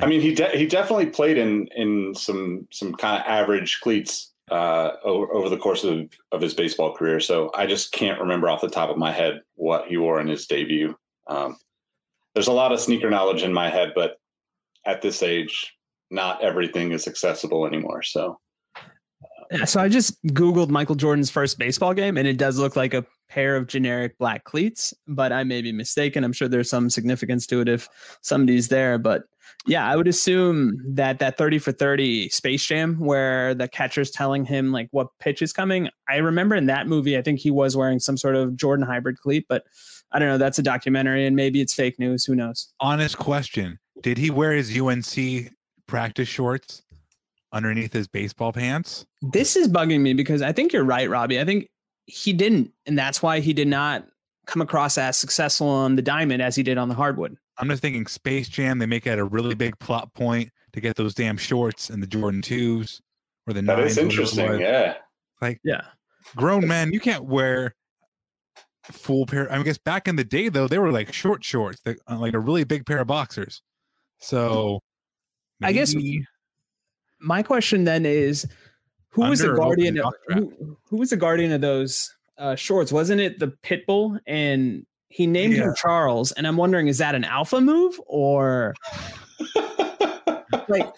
I 0.01 0.07
mean, 0.07 0.21
he 0.21 0.35
de- 0.35 0.57
he 0.57 0.67
definitely 0.67 1.07
played 1.07 1.39
in 1.39 1.67
in 1.75 2.15
some 2.15 2.69
some 2.71 2.95
kind 2.95 3.21
of 3.21 3.27
average 3.27 3.81
cleats 3.81 4.33
uh, 4.51 4.93
over, 5.03 5.33
over 5.33 5.49
the 5.49 5.57
course 5.57 5.85
of, 5.85 6.11
of 6.33 6.41
his 6.41 6.55
baseball 6.55 6.95
career. 6.95 7.21
So 7.21 7.51
I 7.55 7.67
just 7.67 7.93
can't 7.93 8.21
remember 8.21 8.49
off 8.49 8.61
the 8.61 8.69
top 8.69 8.91
of 8.91 8.97
my 8.97 9.13
head 9.13 9.41
what 9.55 9.87
he 9.87 9.97
wore 9.97 10.21
in 10.21 10.29
his 10.29 10.47
debut. 10.47 10.97
Um, 11.27 11.57
there's 12.35 12.47
a 12.47 12.53
lot 12.53 12.73
of 12.73 12.81
sneaker 12.81 13.11
knowledge 13.11 13.43
in 13.43 13.53
my 13.53 13.69
head, 13.69 13.93
but 13.95 14.19
at 14.87 15.03
this 15.03 15.23
age, 15.23 15.75
not 16.11 16.43
everything 16.43 16.93
is 16.93 17.09
accessible 17.09 17.67
anymore. 17.67 18.03
So 18.03 18.39
Yeah, 19.51 19.65
so 19.65 19.81
I 19.81 19.89
just 19.89 20.23
Googled 20.27 20.69
Michael 20.69 20.95
Jordan's 20.95 21.31
first 21.31 21.59
baseball 21.59 21.95
game, 21.95 22.17
and 22.17 22.29
it 22.29 22.37
does 22.37 22.59
look 22.59 22.77
like 22.77 22.95
a 22.95 23.05
pair 23.29 23.57
of 23.57 23.67
generic 23.67 24.19
black 24.19 24.45
cleats, 24.45 24.93
but 25.07 25.33
I 25.33 25.45
may 25.45 25.63
be 25.63 25.73
mistaken. 25.73 26.25
I'm 26.25 26.33
sure 26.33 26.49
there's 26.49 26.71
some 26.71 26.91
significance 26.91 27.47
to 27.49 27.61
it 27.61 27.69
if 27.69 27.89
somebody's 28.23 28.69
there. 28.69 28.99
But 28.99 29.25
yeah, 29.67 29.87
I 29.87 29.97
would 29.97 30.09
assume 30.09 30.79
that 30.95 31.19
that 31.19 31.37
30 31.37 31.59
for 31.59 31.73
30 31.73 32.29
Space 32.29 32.65
Jam, 32.65 32.99
where 32.99 33.55
the 33.55 33.69
catcher's 33.69 34.11
telling 34.11 34.45
him 34.45 34.73
like 34.73 34.89
what 34.91 35.09
pitch 35.19 35.43
is 35.43 35.53
coming. 35.53 35.89
I 36.09 36.17
remember 36.17 36.55
in 36.55 36.67
that 36.67 36.87
movie, 36.87 37.17
I 37.17 37.23
think 37.23 37.39
he 37.39 37.51
was 37.51 37.77
wearing 37.77 38.01
some 38.01 38.17
sort 38.17 38.37
of 38.37 38.57
Jordan 38.57 38.87
hybrid 38.87 39.19
cleat, 39.19 39.47
but 39.49 39.65
I 40.13 40.19
don't 40.19 40.29
know. 40.29 40.39
That's 40.39 40.59
a 40.59 40.63
documentary, 40.63 41.27
and 41.27 41.37
maybe 41.37 41.61
it's 41.61 41.75
fake 41.75 41.99
news. 41.99 42.25
Who 42.25 42.35
knows? 42.35 42.73
honest 42.81 43.19
question 43.19 43.79
did 44.03 44.17
he 44.17 44.31
wear 44.31 44.53
his 44.53 44.79
unc 44.79 45.51
practice 45.87 46.29
shorts 46.29 46.83
underneath 47.53 47.93
his 47.93 48.07
baseball 48.09 48.53
pants 48.53 49.07
This 49.23 49.57
is 49.57 49.69
bugging 49.69 50.01
me 50.01 50.13
because 50.15 50.43
I 50.43 50.53
think 50.53 50.73
you're 50.73 50.85
right, 50.85 51.09
Robbie. 51.09 51.41
I 51.41 51.45
think 51.45 51.69
he 52.07 52.33
didn't, 52.33 52.71
and 52.87 52.99
that's 52.99 53.23
why 53.23 53.41
he 53.41 53.53
did 53.53 53.69
not 53.69 54.07
come 54.47 54.63
across 54.63 54.97
as 54.99 55.17
successful 55.19 55.69
on 55.69 55.95
the 55.97 56.03
diamond 56.03 56.41
as 56.43 56.57
he 56.57 56.63
did 56.63 56.79
on 56.79 56.89
the 56.89 56.95
hardwood. 56.95 57.37
i'm 57.59 57.69
just 57.69 57.83
thinking 57.83 58.07
space 58.07 58.49
jam 58.49 58.79
they 58.79 58.87
make 58.87 59.07
it 59.07 59.19
a 59.19 59.25
really 59.25 59.55
big 59.55 59.79
plot 59.79 60.13
point 60.15 60.51
to 60.73 60.81
get 60.81 60.97
those 60.97 61.13
damn 61.15 61.37
shorts 61.37 61.91
and 61.91 62.03
the 62.03 62.07
jordan 62.07 62.41
2s 62.41 63.01
or 63.47 63.53
the 63.53 63.61
that 63.61 63.79
9s 63.79 63.87
is 63.87 63.97
whatever 63.97 64.01
it 64.01 64.11
interesting. 64.11 64.49
was. 64.49 64.61
Yeah. 64.61 64.95
Yeah. 65.65 65.81
grown 66.35 66.67
men 66.67 66.93
you 66.95 67.01
can't 67.01 67.25
wear 67.25 67.75
full 68.85 69.27
pair 69.27 69.53
i 69.53 69.63
guess 69.63 69.77
back 69.77 70.09
in 70.09 70.17
the 70.17 70.25
day 70.25 70.49
though 70.49 70.67
they 70.67 70.79
were 70.79 70.93
like 70.93 71.13
short 71.13 71.45
shorts 71.45 71.83
uh, 71.87 71.93
like 72.19 72.33
a 72.33 72.39
really 72.39 72.65
big 72.65 72.87
pair 72.87 72.99
of 73.01 73.07
boxers 73.07 73.61
so 74.19 74.81
I 75.63 75.73
guess- 75.73 75.95
maybe- 75.95 76.25
My 77.21 77.43
question 77.43 77.85
then 77.85 78.07
is, 78.07 78.47
who 79.09 79.23
was 79.23 79.41
the 79.41 79.51
Under 79.51 79.61
or 79.61 79.65
over 79.65 79.77
guardian? 79.77 79.99
Of, 79.99 80.15
who, 80.29 80.77
who 80.89 80.97
was 80.97 81.11
the 81.11 81.17
guardian 81.17 81.53
of 81.53 81.61
those 81.61 82.15
uh, 82.39 82.55
shorts? 82.55 82.93
Wasn't 82.93 83.21
it 83.21 83.39
the 83.39 83.49
Pitbull? 83.65 84.19
And 84.27 84.87
he 85.09 85.27
named 85.27 85.55
him 85.55 85.75
Charles. 85.77 86.33
And 86.33 86.47
I'm 86.47 86.57
wondering, 86.57 86.89
is 86.89 86.99
that 86.99 87.15
an 87.15 87.25
alpha 87.25 87.61
move 87.61 88.01
or 88.07 88.75
like 90.69 90.95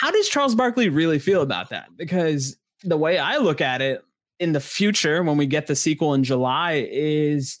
how 0.00 0.10
does 0.10 0.28
Charles 0.28 0.54
Barkley 0.54 0.88
really 0.88 1.18
feel 1.18 1.42
about 1.42 1.70
that? 1.70 1.88
Because 1.96 2.56
the 2.84 2.96
way 2.96 3.18
I 3.18 3.38
look 3.38 3.60
at 3.60 3.82
it 3.82 4.02
in 4.38 4.52
the 4.52 4.60
future, 4.60 5.22
when 5.22 5.36
we 5.36 5.46
get 5.46 5.66
the 5.66 5.74
sequel 5.74 6.14
in 6.14 6.22
July, 6.22 6.88
is 6.90 7.58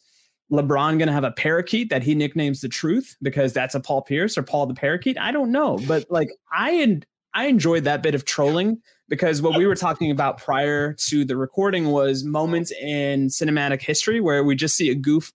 LeBron 0.52 0.98
going 0.98 1.08
to 1.08 1.12
have 1.12 1.24
a 1.24 1.32
parakeet 1.32 1.90
that 1.90 2.02
he 2.02 2.14
nicknames 2.14 2.60
the 2.60 2.68
Truth 2.68 3.16
because 3.20 3.52
that's 3.52 3.74
a 3.74 3.80
Paul 3.80 4.02
Pierce 4.02 4.38
or 4.38 4.42
Paul 4.42 4.66
the 4.66 4.74
Parakeet? 4.74 5.18
I 5.18 5.32
don't 5.32 5.50
know, 5.50 5.78
but 5.88 6.06
like 6.10 6.30
I 6.52 6.70
and 6.72 7.04
I 7.34 7.46
enjoyed 7.46 7.84
that 7.84 8.02
bit 8.02 8.14
of 8.14 8.24
trolling 8.24 8.82
because 9.08 9.40
what 9.40 9.56
we 9.56 9.66
were 9.66 9.74
talking 9.74 10.10
about 10.10 10.38
prior 10.38 10.94
to 11.08 11.24
the 11.24 11.36
recording 11.36 11.86
was 11.88 12.24
moments 12.24 12.72
in 12.72 13.28
cinematic 13.28 13.82
history 13.82 14.20
where 14.20 14.44
we 14.44 14.54
just 14.54 14.76
see 14.76 14.90
a 14.90 14.94
goof 14.94 15.32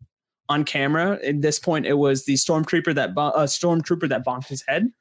on 0.50 0.64
camera. 0.64 1.20
At 1.24 1.42
this 1.42 1.60
point, 1.60 1.86
it 1.86 1.94
was 1.94 2.26
the 2.26 2.34
stormtrooper 2.34 2.94
that 2.96 3.16
bo- 3.16 3.30
uh, 3.30 3.48
stormtrooper 3.48 4.10
that 4.10 4.26
bonked 4.26 4.48
his 4.48 4.64
head. 4.68 4.92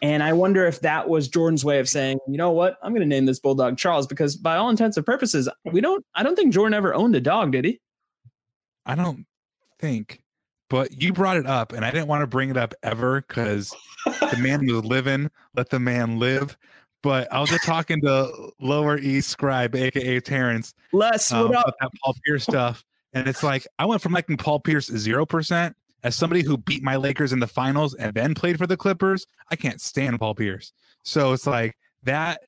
And 0.00 0.22
I 0.22 0.32
wonder 0.32 0.66
if 0.66 0.80
that 0.80 1.08
was 1.08 1.28
Jordan's 1.28 1.64
way 1.64 1.78
of 1.78 1.88
saying, 1.88 2.18
you 2.26 2.36
know 2.36 2.50
what, 2.50 2.76
I'm 2.82 2.92
going 2.92 3.02
to 3.02 3.06
name 3.06 3.26
this 3.26 3.40
bulldog 3.40 3.76
Charles 3.76 4.06
because, 4.06 4.36
by 4.36 4.56
all 4.56 4.70
intents 4.70 4.96
and 4.96 5.04
purposes, 5.04 5.48
we 5.64 5.80
don't. 5.80 6.04
I 6.14 6.22
don't 6.22 6.34
think 6.34 6.52
Jordan 6.52 6.74
ever 6.74 6.94
owned 6.94 7.14
a 7.14 7.20
dog, 7.20 7.52
did 7.52 7.64
he? 7.64 7.80
I 8.86 8.94
don't 8.94 9.26
think, 9.78 10.22
but 10.72 11.02
you 11.02 11.12
brought 11.12 11.36
it 11.36 11.46
up, 11.46 11.74
and 11.74 11.84
I 11.84 11.90
didn't 11.90 12.06
want 12.06 12.22
to 12.22 12.26
bring 12.26 12.48
it 12.48 12.56
up 12.56 12.72
ever 12.82 13.22
because 13.28 13.76
the 14.06 14.38
man 14.38 14.64
was 14.64 14.82
living. 14.82 15.30
Let 15.54 15.68
the 15.68 15.78
man 15.78 16.18
live. 16.18 16.56
But 17.02 17.30
I 17.30 17.40
was 17.40 17.50
just 17.50 17.64
talking 17.64 18.00
to 18.00 18.52
Lower 18.58 18.96
East 18.96 19.28
Scribe, 19.28 19.74
aka 19.74 20.18
Terrence, 20.20 20.72
Les, 20.92 21.30
um, 21.30 21.48
what 21.48 21.58
up? 21.58 21.64
about 21.64 21.74
that 21.78 21.90
Paul 22.02 22.14
Pierce 22.24 22.44
stuff, 22.44 22.82
and 23.12 23.28
it's 23.28 23.42
like 23.42 23.66
I 23.78 23.84
went 23.84 24.00
from 24.00 24.12
liking 24.12 24.38
Paul 24.38 24.60
Pierce 24.60 24.86
zero 24.86 25.26
percent 25.26 25.76
as 26.04 26.16
somebody 26.16 26.42
who 26.42 26.56
beat 26.56 26.82
my 26.82 26.96
Lakers 26.96 27.34
in 27.34 27.38
the 27.38 27.46
finals 27.46 27.92
and 27.94 28.14
then 28.14 28.34
played 28.34 28.56
for 28.56 28.66
the 28.66 28.76
Clippers. 28.78 29.26
I 29.50 29.56
can't 29.56 29.78
stand 29.78 30.20
Paul 30.20 30.34
Pierce, 30.34 30.72
so 31.02 31.34
it's 31.34 31.46
like 31.46 31.76
that. 32.04 32.40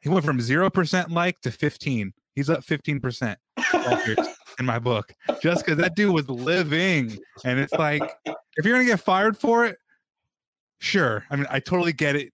He 0.00 0.08
went 0.08 0.24
from 0.24 0.40
zero 0.40 0.70
percent 0.70 1.10
like 1.10 1.40
to 1.40 1.50
fifteen. 1.50 2.12
He's 2.36 2.48
up 2.48 2.62
fifteen 2.62 3.00
percent. 3.00 3.36
In 4.58 4.66
my 4.66 4.78
book, 4.78 5.12
just 5.42 5.64
because 5.64 5.78
that 5.78 5.96
dude 5.96 6.14
was 6.14 6.28
living, 6.28 7.18
and 7.44 7.58
it's 7.58 7.72
like 7.72 8.02
if 8.56 8.64
you're 8.64 8.74
gonna 8.74 8.84
get 8.84 9.00
fired 9.00 9.36
for 9.36 9.64
it, 9.64 9.78
sure. 10.78 11.24
I 11.30 11.36
mean, 11.36 11.46
I 11.50 11.60
totally 11.60 11.92
get 11.92 12.16
it. 12.16 12.32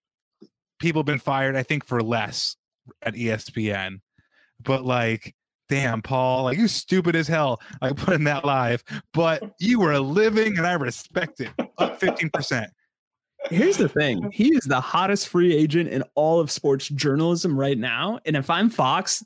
People 0.79 0.99
have 0.99 1.07
been 1.07 1.19
fired, 1.19 1.55
I 1.55 1.63
think, 1.63 1.85
for 1.85 2.01
less 2.01 2.55
at 3.01 3.15
ESPN, 3.15 4.01
but 4.63 4.85
like 4.85 5.35
damn 5.69 6.01
paul 6.01 6.43
like 6.43 6.57
you 6.57 6.67
stupid 6.67 7.15
as 7.15 7.29
hell 7.29 7.61
like 7.81 7.95
putting 7.95 8.25
that 8.25 8.43
live 8.43 8.83
but 9.13 9.53
you 9.57 9.79
were 9.79 9.97
living 9.97 10.57
and 10.57 10.67
i 10.67 10.73
respect 10.73 11.39
it 11.39 11.49
up 11.77 11.97
15% 11.97 12.67
Here's 13.49 13.77
the 13.77 13.89
thing. 13.89 14.29
He 14.31 14.49
is 14.55 14.63
the 14.65 14.79
hottest 14.79 15.27
free 15.27 15.55
agent 15.55 15.89
in 15.89 16.03
all 16.15 16.39
of 16.39 16.51
sports 16.51 16.87
journalism 16.89 17.59
right 17.59 17.77
now. 17.77 18.19
And 18.25 18.35
if 18.35 18.49
I'm 18.49 18.69
Fox, 18.69 19.23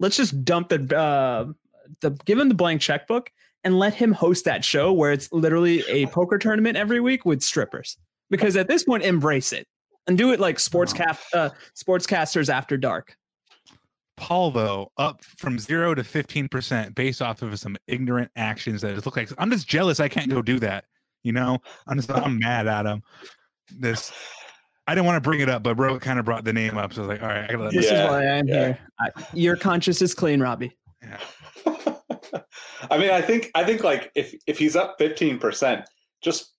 let's 0.00 0.16
just 0.16 0.44
dump 0.44 0.70
the 0.70 0.96
uh 0.96 1.52
the 2.00 2.10
give 2.24 2.38
him 2.38 2.48
the 2.48 2.54
blank 2.54 2.80
checkbook 2.80 3.30
and 3.64 3.78
let 3.78 3.94
him 3.94 4.12
host 4.12 4.44
that 4.44 4.64
show 4.64 4.92
where 4.92 5.12
it's 5.12 5.30
literally 5.32 5.82
a 5.88 6.06
poker 6.06 6.38
tournament 6.38 6.76
every 6.76 7.00
week 7.00 7.24
with 7.24 7.42
strippers. 7.42 7.96
Because 8.30 8.56
at 8.56 8.68
this 8.68 8.84
point, 8.84 9.02
embrace 9.02 9.52
it 9.52 9.66
and 10.06 10.16
do 10.16 10.32
it 10.32 10.40
like 10.40 10.58
sports 10.58 10.92
cap 10.92 11.18
uh 11.34 11.50
sportscasters 11.76 12.48
after 12.52 12.76
dark. 12.76 13.14
paul 14.16 14.50
though 14.50 14.90
up 14.96 15.22
from 15.24 15.58
0 15.58 15.94
to 15.94 16.02
15% 16.02 16.94
based 16.94 17.20
off 17.22 17.42
of 17.42 17.58
some 17.58 17.76
ignorant 17.86 18.30
actions 18.36 18.80
that 18.82 18.94
just 18.94 19.06
look 19.06 19.16
like 19.16 19.28
i'm 19.38 19.50
just 19.50 19.68
jealous 19.68 20.00
i 20.00 20.08
can't 20.08 20.30
go 20.30 20.40
do 20.42 20.58
that 20.58 20.84
you 21.22 21.32
know 21.32 21.58
i'm 21.86 21.98
just 21.98 22.10
i'm 22.10 22.38
mad 22.38 22.66
at 22.66 22.86
him 22.86 23.02
this 23.78 24.10
i 24.86 24.94
didn't 24.94 25.06
want 25.06 25.22
to 25.22 25.28
bring 25.28 25.40
it 25.40 25.48
up 25.50 25.62
but 25.62 25.76
bro 25.76 25.98
kind 25.98 26.18
of 26.18 26.24
brought 26.24 26.42
the 26.44 26.52
name 26.52 26.76
up 26.78 26.92
so 26.92 27.02
i 27.02 27.06
was 27.06 27.08
like 27.08 27.22
all 27.22 27.28
right 27.28 27.44
i 27.44 27.52
gotta 27.52 27.64
let 27.64 27.72
This 27.74 27.90
Yeah, 27.90 28.04
is 28.04 28.10
why 28.10 28.26
I'm 28.26 28.48
yeah. 28.48 28.54
here. 28.54 28.78
I, 28.98 29.08
your 29.34 29.56
conscience 29.56 30.00
is 30.02 30.14
clean, 30.14 30.40
Robbie. 30.40 30.72
yeah. 31.02 31.18
I 32.90 32.98
mean, 32.98 33.10
I 33.10 33.20
think 33.20 33.50
I 33.54 33.64
think 33.64 33.84
like 33.84 34.10
if 34.14 34.34
if 34.46 34.58
he's 34.58 34.76
up 34.76 34.96
fifteen 34.98 35.38
percent, 35.38 35.84
just 36.22 36.52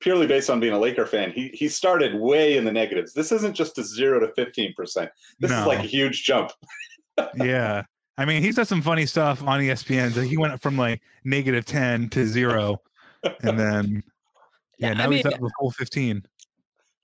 purely 0.00 0.26
based 0.26 0.50
on 0.50 0.60
being 0.60 0.72
a 0.72 0.78
Laker 0.78 1.06
fan, 1.06 1.30
he 1.32 1.48
he 1.54 1.68
started 1.68 2.14
way 2.14 2.56
in 2.56 2.64
the 2.64 2.72
negatives. 2.72 3.12
This 3.12 3.32
isn't 3.32 3.54
just 3.54 3.78
a 3.78 3.82
zero 3.84 4.20
to 4.20 4.32
fifteen 4.34 4.72
percent. 4.74 5.10
This 5.40 5.50
is 5.50 5.66
like 5.66 5.78
a 5.78 5.82
huge 5.82 6.24
jump. 6.24 6.52
yeah 7.36 7.82
i 8.18 8.26
mean 8.26 8.42
he's 8.42 8.56
done 8.56 8.66
some 8.66 8.82
funny 8.82 9.06
stuff 9.06 9.42
on 9.42 9.58
espn 9.60 10.12
so 10.12 10.20
he 10.20 10.36
went 10.36 10.60
from 10.60 10.76
like 10.76 11.00
negative 11.24 11.64
10 11.64 12.10
to 12.10 12.26
0 12.26 12.76
and 13.42 13.58
then 13.58 14.02
yeah 14.78 14.88
Yeah, 14.88 14.92
now 14.92 15.04
I 15.10 15.14
he's 15.14 15.24
mean- 15.24 15.32
up 15.32 15.40
to 15.40 15.46
a 15.46 15.50
full 15.58 15.70
15 15.70 16.22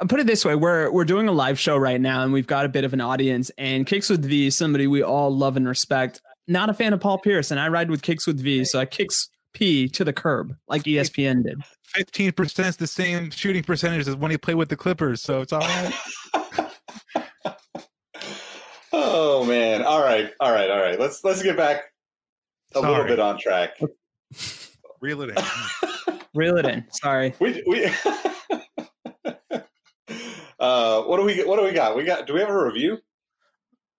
I'll 0.01 0.09
put 0.09 0.19
it 0.21 0.27
this 0.27 0.45
way: 0.45 0.57
we're 0.57 0.91
we're 0.91 1.05
doing 1.05 1.29
a 1.29 1.33
live 1.33 1.61
show 1.61 1.77
right 1.77 2.01
now, 2.01 2.25
and 2.25 2.33
we've 2.33 2.47
got 2.47 2.65
a 2.67 2.69
bit 2.69 2.83
of 2.83 2.93
an 2.93 3.01
audience. 3.01 3.53
And 3.57 3.87
Kicks 3.87 4.11
with 4.11 4.25
V 4.25 4.49
is 4.49 4.57
somebody 4.57 4.89
we 4.89 5.01
all 5.01 5.31
love 5.31 5.57
and 5.57 5.69
respect. 5.69 6.21
Not 6.49 6.71
a 6.71 6.75
fan 6.75 6.93
of 6.93 7.01
Paul 7.01 7.19
Pierce, 7.19 7.51
and 7.51 7.61
I 7.61 7.69
ride 7.69 7.91
with 7.91 8.03
Kicks 8.03 8.27
with 8.27 8.41
V, 8.41 8.65
so 8.65 8.79
I 8.79 8.85
kicks 8.85 9.29
P 9.55 9.89
to 9.91 10.05
the 10.05 10.13
curb 10.13 10.55
like 10.69 10.83
ESPN 10.83 11.45
did. 11.45 11.61
15% 11.97 12.67
is 12.67 12.77
the 12.77 12.87
same 12.87 13.31
shooting 13.31 13.63
percentage 13.63 14.09
as 14.09 14.17
when 14.17 14.31
he 14.31 14.39
played 14.39 14.57
with 14.57 14.69
the 14.69 14.77
Clippers, 14.77 15.23
so 15.23 15.41
it's 15.41 15.53
all 15.53 15.61
right. 15.61 15.95
Oh 18.95 19.45
man! 19.45 19.83
All 19.83 20.03
right, 20.03 20.31
all 20.39 20.53
right, 20.53 20.71
all 20.71 20.79
right. 20.79 21.01
Let's 21.01 21.25
let's 21.25 21.43
get 21.43 21.57
back 21.57 21.85
a 22.75 22.81
little 22.81 23.05
bit 23.05 23.19
on 23.19 23.39
track. 23.39 23.79
Reel 25.01 25.23
it 25.23 25.31
in. 25.31 26.19
Reel 26.35 26.59
it 26.59 26.67
in. 26.67 26.85
Sorry. 26.93 27.35
We 27.41 27.63
we. 27.67 27.87
uh, 30.61 31.03
what 31.03 31.17
do 31.17 31.25
we 31.25 31.43
what 31.45 31.59
do 31.59 31.65
we 31.65 31.73
got? 31.73 31.97
We 31.97 32.05
got. 32.05 32.27
Do 32.27 32.35
we 32.35 32.41
have 32.41 32.51
a 32.51 32.65
review? 32.65 32.99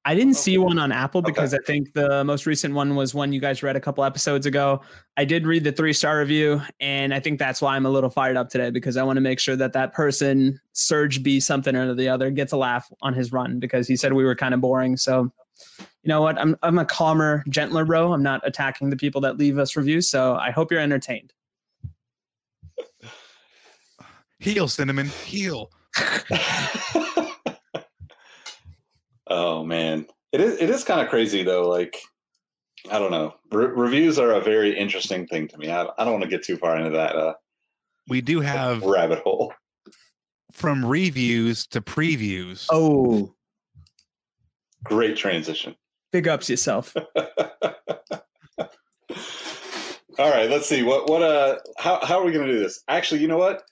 I 0.06 0.16
didn't 0.16 0.34
see 0.34 0.58
one 0.58 0.78
on 0.80 0.92
Apple 0.92 1.22
because 1.22 1.54
I 1.54 1.60
think 1.66 1.94
the 1.94 2.26
most 2.26 2.46
recent 2.46 2.74
one 2.74 2.96
was 2.96 3.14
one 3.14 3.32
you 3.32 3.40
guys 3.40 3.64
read 3.64 3.78
a 3.78 3.80
couple 3.80 4.04
episodes 4.04 4.46
ago. 4.46 4.82
I 5.16 5.24
did 5.24 5.48
read 5.48 5.64
the 5.64 5.72
three 5.72 5.94
star 5.94 6.20
review, 6.20 6.62
and 6.82 7.14
I 7.14 7.22
think 7.22 7.40
that's 7.40 7.62
why 7.62 7.76
I'm 7.76 7.86
a 7.86 7.90
little 7.90 8.10
fired 8.10 8.36
up 8.36 8.50
today 8.50 8.70
because 8.70 8.98
I 8.98 9.04
want 9.04 9.16
to 9.18 9.22
make 9.22 9.40
sure 9.40 9.56
that 9.56 9.72
that 9.74 9.94
person, 9.94 10.60
Surge 10.74 11.24
B 11.24 11.40
something 11.40 11.74
or 11.74 11.94
the 11.94 12.10
other, 12.10 12.32
gets 12.32 12.52
a 12.52 12.58
laugh 12.58 12.92
on 13.02 13.14
his 13.14 13.32
run 13.32 13.60
because 13.60 13.88
he 13.88 13.96
said 13.96 14.12
we 14.12 14.26
were 14.26 14.36
kind 14.36 14.54
of 14.54 14.60
boring. 14.60 14.98
So, 14.98 15.32
you 15.80 16.10
know 16.10 16.22
what? 16.22 16.38
I'm 16.38 16.58
I'm 16.64 16.80
a 16.80 16.86
calmer, 16.86 17.46
gentler 17.48 17.86
bro. 17.86 18.12
I'm 18.12 18.24
not 18.24 18.46
attacking 18.46 18.90
the 18.90 18.98
people 18.98 19.22
that 19.22 19.38
leave 19.38 19.58
us 19.58 19.78
reviews. 19.78 20.10
So 20.10 20.36
I 20.36 20.52
hope 20.52 20.70
you're 20.70 20.82
entertained. 20.82 21.32
Heel, 24.40 24.68
Cinnamon. 24.68 25.08
Heel. 25.08 25.72
oh 29.28 29.64
man, 29.64 30.06
it 30.32 30.42
is 30.42 30.60
it 30.62 30.70
is 30.70 30.84
kind 30.84 31.02
of 31.02 31.10
crazy 31.10 31.44
though. 31.44 31.70
Like 31.70 31.98
I 32.92 33.00
don't 33.00 33.12
know. 33.12 33.34
Re- 33.52 33.68
reviews 33.68 34.20
are 34.20 34.32
a 34.34 34.42
very 34.42 34.78
interesting 34.78 35.26
thing 35.28 35.48
to 35.50 35.58
me. 35.58 35.72
I, 35.72 35.84
I 35.98 36.04
don't 36.04 36.12
want 36.14 36.24
to 36.24 36.30
get 36.30 36.44
too 36.44 36.58
far 36.58 36.78
into 36.78 36.90
that 36.92 37.16
uh, 37.16 37.34
We 38.10 38.20
do 38.22 38.42
have 38.42 38.82
rabbit 38.84 39.20
hole. 39.20 39.54
from 40.52 40.86
reviews 40.86 41.66
to 41.68 41.82
previews. 41.82 42.68
Oh, 42.70 43.34
Great 44.84 45.16
transition. 45.16 45.76
big 46.12 46.28
ups 46.28 46.50
yourself. 46.50 46.94
All 50.20 50.30
right, 50.30 50.48
let's 50.50 50.68
see. 50.68 50.84
What 50.84 51.10
what 51.10 51.24
uh 51.24 51.58
how 51.78 52.06
how 52.06 52.20
are 52.20 52.26
we 52.26 52.32
gonna 52.32 52.46
do 52.52 52.60
this? 52.60 52.84
Actually, 52.88 53.22
you 53.22 53.28
know 53.28 53.38
what? 53.38 53.64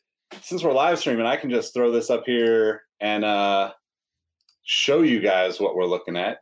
Since 0.41 0.63
we're 0.63 0.71
live 0.73 0.97
streaming, 0.97 1.25
I 1.25 1.35
can 1.35 1.49
just 1.51 1.73
throw 1.73 1.91
this 1.91 2.09
up 2.09 2.23
here 2.25 2.83
and 2.99 3.23
uh 3.23 3.71
show 4.63 5.01
you 5.01 5.19
guys 5.19 5.59
what 5.59 5.75
we're 5.75 5.85
looking 5.85 6.15
at 6.17 6.37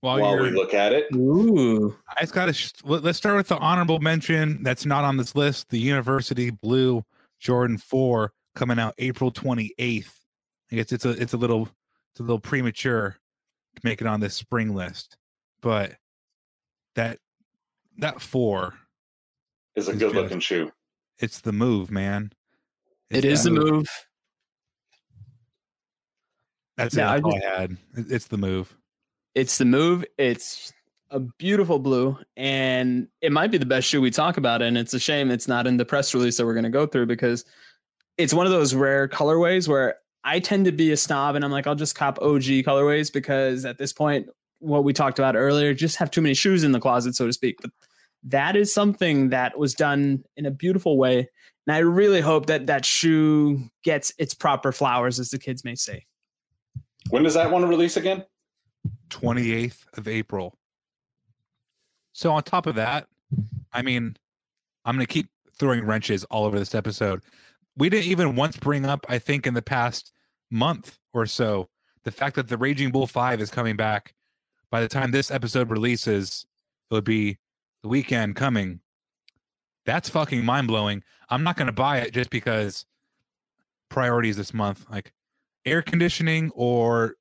While, 0.00 0.20
while 0.20 0.38
we 0.42 0.50
look 0.50 0.74
at 0.74 0.92
it. 0.92 1.06
Ooh. 1.14 1.96
I 2.16 2.20
just 2.22 2.32
got 2.34 2.46
to. 2.46 2.52
Sh- 2.52 2.72
let- 2.84 3.02
let's 3.04 3.18
start 3.18 3.36
with 3.36 3.48
the 3.48 3.56
honorable 3.58 4.00
mention 4.00 4.62
that's 4.62 4.84
not 4.84 5.04
on 5.04 5.16
this 5.16 5.34
list. 5.36 5.68
The 5.70 5.78
University 5.78 6.50
Blue 6.50 7.04
Jordan 7.38 7.78
Four 7.78 8.32
coming 8.54 8.78
out 8.78 8.94
April 8.98 9.30
twenty 9.30 9.72
eighth. 9.78 10.18
I 10.70 10.76
guess 10.76 10.90
it's 10.92 11.04
a 11.04 11.10
it's 11.10 11.34
a 11.34 11.36
little 11.36 11.68
it's 12.12 12.20
a 12.20 12.22
little 12.24 12.40
premature 12.40 13.16
to 13.76 13.80
make 13.84 14.00
it 14.00 14.06
on 14.06 14.20
this 14.20 14.34
spring 14.34 14.74
list, 14.74 15.16
but 15.60 15.92
that 16.96 17.18
that 17.98 18.20
four, 18.20 18.74
Is 19.76 19.88
a 19.88 19.92
It's 19.92 20.00
good 20.00 20.14
looking 20.14 20.40
shoe. 20.40 20.70
it's 21.20 21.40
the 21.40 21.52
move, 21.52 21.90
man. 21.90 22.32
It 23.10 23.24
It's 23.24 23.40
is 23.40 23.44
the 23.44 23.50
move. 23.50 23.86
That's 26.82 26.96
Yeah, 26.96 27.14
it. 27.14 27.24
All 27.24 27.34
I 27.34 27.60
had. 27.60 27.76
It's 27.94 28.26
the 28.26 28.36
move. 28.36 28.76
It's 29.34 29.58
the 29.58 29.64
move. 29.64 30.04
It's 30.18 30.72
a 31.10 31.20
beautiful 31.20 31.78
blue, 31.78 32.18
and 32.36 33.06
it 33.20 33.30
might 33.30 33.50
be 33.52 33.58
the 33.58 33.66
best 33.66 33.86
shoe 33.86 34.00
we 34.00 34.10
talk 34.10 34.36
about. 34.36 34.62
And 34.62 34.76
it's 34.76 34.92
a 34.92 34.98
shame 34.98 35.30
it's 35.30 35.46
not 35.46 35.66
in 35.66 35.76
the 35.76 35.84
press 35.84 36.12
release 36.12 36.36
that 36.38 36.46
we're 36.46 36.54
going 36.54 36.64
to 36.64 36.70
go 36.70 36.86
through 36.86 37.06
because 37.06 37.44
it's 38.18 38.34
one 38.34 38.46
of 38.46 38.52
those 38.52 38.74
rare 38.74 39.06
colorways 39.06 39.68
where 39.68 39.96
I 40.24 40.40
tend 40.40 40.64
to 40.64 40.72
be 40.72 40.90
a 40.90 40.96
snob 40.96 41.36
and 41.36 41.44
I'm 41.44 41.52
like, 41.52 41.66
I'll 41.66 41.74
just 41.74 41.94
cop 41.94 42.18
OG 42.20 42.64
colorways 42.64 43.12
because 43.12 43.64
at 43.64 43.78
this 43.78 43.92
point, 43.92 44.28
what 44.58 44.84
we 44.84 44.92
talked 44.92 45.18
about 45.18 45.36
earlier, 45.36 45.74
just 45.74 45.96
have 45.96 46.10
too 46.10 46.20
many 46.20 46.34
shoes 46.34 46.64
in 46.64 46.72
the 46.72 46.80
closet, 46.80 47.14
so 47.14 47.26
to 47.26 47.32
speak. 47.32 47.58
But 47.60 47.70
that 48.24 48.56
is 48.56 48.72
something 48.72 49.30
that 49.30 49.58
was 49.58 49.74
done 49.74 50.24
in 50.36 50.46
a 50.46 50.50
beautiful 50.50 50.98
way. 50.98 51.28
And 51.66 51.76
I 51.76 51.78
really 51.78 52.20
hope 52.20 52.46
that 52.46 52.66
that 52.66 52.84
shoe 52.84 53.68
gets 53.84 54.12
its 54.18 54.34
proper 54.34 54.72
flowers, 54.72 55.20
as 55.20 55.30
the 55.30 55.38
kids 55.38 55.64
may 55.64 55.74
say. 55.74 56.06
When 57.12 57.24
does 57.24 57.34
that 57.34 57.50
one 57.50 57.68
release 57.68 57.98
again? 57.98 58.24
28th 59.10 59.84
of 59.98 60.08
April. 60.08 60.56
So 62.14 62.32
on 62.32 62.42
top 62.42 62.66
of 62.66 62.74
that, 62.76 63.06
I 63.70 63.82
mean, 63.82 64.16
I'm 64.86 64.96
going 64.96 65.06
to 65.06 65.12
keep 65.12 65.28
throwing 65.58 65.84
wrenches 65.84 66.24
all 66.24 66.46
over 66.46 66.58
this 66.58 66.74
episode. 66.74 67.22
We 67.76 67.90
didn't 67.90 68.06
even 68.06 68.34
once 68.34 68.56
bring 68.56 68.86
up, 68.86 69.04
I 69.10 69.18
think, 69.18 69.46
in 69.46 69.52
the 69.52 69.60
past 69.60 70.12
month 70.50 70.96
or 71.12 71.26
so, 71.26 71.68
the 72.04 72.10
fact 72.10 72.34
that 72.36 72.48
the 72.48 72.56
Raging 72.56 72.90
Bull 72.90 73.06
5 73.06 73.42
is 73.42 73.50
coming 73.50 73.76
back 73.76 74.14
by 74.70 74.80
the 74.80 74.88
time 74.88 75.10
this 75.10 75.30
episode 75.30 75.68
releases, 75.68 76.46
it 76.90 76.94
would 76.94 77.04
be 77.04 77.36
the 77.82 77.88
weekend 77.88 78.36
coming. 78.36 78.80
That's 79.84 80.08
fucking 80.08 80.46
mind 80.46 80.66
blowing. 80.66 81.04
I'm 81.28 81.42
not 81.42 81.58
going 81.58 81.66
to 81.66 81.72
buy 81.72 81.98
it 81.98 82.14
just 82.14 82.30
because 82.30 82.86
priorities 83.90 84.38
this 84.38 84.54
month, 84.54 84.86
like 84.90 85.12
air 85.64 85.82
conditioning 85.82 86.50
or 86.54 87.14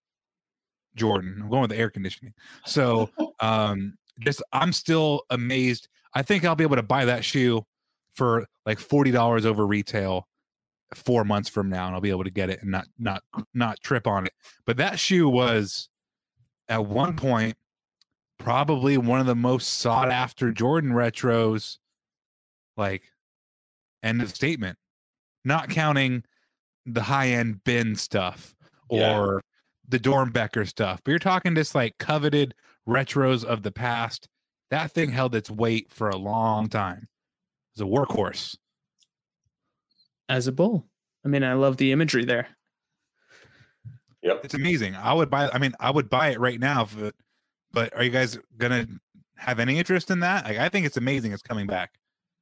Jordan. 0.96 1.40
I'm 1.42 1.50
going 1.50 1.62
with 1.62 1.72
the 1.72 1.78
air 1.78 1.90
conditioning. 1.90 2.34
So, 2.66 3.10
um, 3.40 3.98
just 4.20 4.42
I'm 4.52 4.74
still 4.74 5.24
amazed. 5.30 5.88
I 6.14 6.22
think 6.22 6.46
I'll 6.46 6.56
be 6.56 6.64
able 6.64 6.76
to 6.76 6.84
buy 6.84 7.06
that 7.06 7.24
shoe 7.24 7.66
for 8.16 8.46
like 8.66 8.80
forty 8.80 9.12
dollars 9.12 9.46
over 9.46 9.66
retail 9.66 10.28
four 10.94 11.24
months 11.24 11.50
from 11.50 11.70
now, 11.70 11.88
and 11.88 11.96
I'll 11.96 12.02
be 12.02 12.10
able 12.10 12.26
to 12.26 12.32
get 12.32 12.50
it 12.50 12.62
and 12.62 12.72
not 12.72 12.88
not 13.00 13.24
not 13.54 13.80
trip 13.82 14.08
on 14.08 14.26
it. 14.26 14.34
But 14.66 14.78
that 14.78 15.00
shoe 15.00 15.30
was 15.30 15.90
at 16.68 16.86
one 16.86 17.16
point 17.16 17.56
probably 18.38 18.98
one 18.98 19.20
of 19.20 19.26
the 19.26 19.36
most 19.36 19.80
sought 19.80 20.10
after 20.10 20.52
Jordan 20.52 20.92
retros. 20.92 21.78
Like, 22.78 23.04
end 24.04 24.22
of 24.22 24.30
statement. 24.30 24.78
Not 25.44 25.70
counting 25.70 26.24
the 26.86 27.02
high 27.02 27.30
end 27.30 27.64
bin 27.64 27.96
stuff 27.96 28.56
or 28.90 29.00
Yeah. 29.00 29.40
the 29.90 30.00
Doernbecher 30.00 30.68
stuff, 30.68 31.02
but 31.04 31.12
you're 31.12 31.20
talking 31.20 31.56
just 31.56 31.76
like 31.76 31.98
coveted 31.98 32.54
retros 32.88 33.44
of 33.44 33.64
the 33.64 33.72
past. 33.72 34.28
That 34.70 34.92
thing 34.92 35.12
held 35.12 35.36
its 35.36 35.50
weight 35.52 35.92
for 35.92 36.10
a 36.10 36.18
long 36.18 36.70
time. 36.70 37.08
It 37.76 37.82
was 37.82 37.88
a 37.88 37.92
workhorse. 37.92 38.56
As 40.30 40.48
a 40.48 40.52
bull. 40.52 40.88
I 41.26 41.28
mean, 41.28 41.44
I 41.44 41.54
love 41.54 41.78
the 41.78 41.92
imagery 41.92 42.26
there. 42.26 42.48
Yep. 44.24 44.46
It's 44.46 44.54
amazing. 44.54 44.96
I 44.96 45.14
would 45.14 45.30
buy. 45.30 45.50
I 45.50 45.58
mean, 45.58 45.74
I 45.80 45.90
would 45.92 46.10
buy 46.10 46.30
it 46.30 46.40
right 46.40 46.60
now. 46.60 46.88
But, 46.98 47.16
but 47.72 47.96
are 47.96 48.04
you 48.04 48.12
guys 48.12 48.38
gonna 48.58 48.88
have 49.36 49.60
any 49.60 49.78
interest 49.78 50.12
in 50.12 50.20
that? 50.22 50.46
Like, 50.46 50.58
I 50.58 50.70
think 50.70 50.86
it's 50.86 50.98
amazing. 50.98 51.32
It's 51.34 51.42
coming 51.42 51.68
back. 51.68 51.92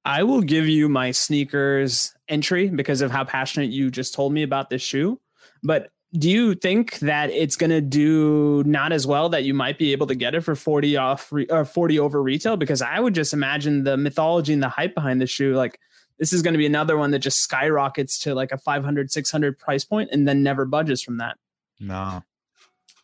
I 0.09 0.23
will 0.23 0.41
give 0.41 0.67
you 0.67 0.89
my 0.89 1.11
sneakers 1.11 2.15
entry 2.27 2.67
because 2.67 3.01
of 3.01 3.11
how 3.11 3.23
passionate 3.23 3.69
you 3.69 3.91
just 3.91 4.15
told 4.15 4.33
me 4.33 4.41
about 4.41 4.71
this 4.71 4.81
shoe. 4.81 5.21
But 5.61 5.91
do 6.13 6.31
you 6.31 6.55
think 6.55 6.97
that 6.99 7.29
it's 7.29 7.55
going 7.55 7.69
to 7.69 7.79
do 7.79 8.63
not 8.65 8.91
as 8.91 9.05
well 9.05 9.29
that 9.29 9.43
you 9.43 9.53
might 9.53 9.77
be 9.77 9.91
able 9.91 10.07
to 10.07 10.15
get 10.15 10.33
it 10.33 10.41
for 10.41 10.55
40 10.55 10.97
off 10.97 11.31
re- 11.31 11.45
or 11.51 11.63
40 11.63 11.99
over 11.99 12.23
retail? 12.23 12.57
Because 12.57 12.81
I 12.81 12.99
would 12.99 13.13
just 13.13 13.33
imagine 13.33 13.83
the 13.83 13.97
mythology 13.97 14.51
and 14.51 14.63
the 14.63 14.69
hype 14.69 14.95
behind 14.95 15.21
the 15.21 15.27
shoe. 15.27 15.53
Like, 15.53 15.79
this 16.17 16.33
is 16.33 16.41
going 16.41 16.55
to 16.55 16.57
be 16.57 16.65
another 16.65 16.97
one 16.97 17.11
that 17.11 17.19
just 17.19 17.41
skyrockets 17.41 18.17
to 18.21 18.33
like 18.33 18.51
a 18.51 18.57
500, 18.57 19.11
600 19.11 19.59
price 19.59 19.85
point 19.85 20.09
and 20.11 20.27
then 20.27 20.41
never 20.41 20.65
budges 20.65 21.03
from 21.03 21.17
that. 21.17 21.37
No, 21.79 22.23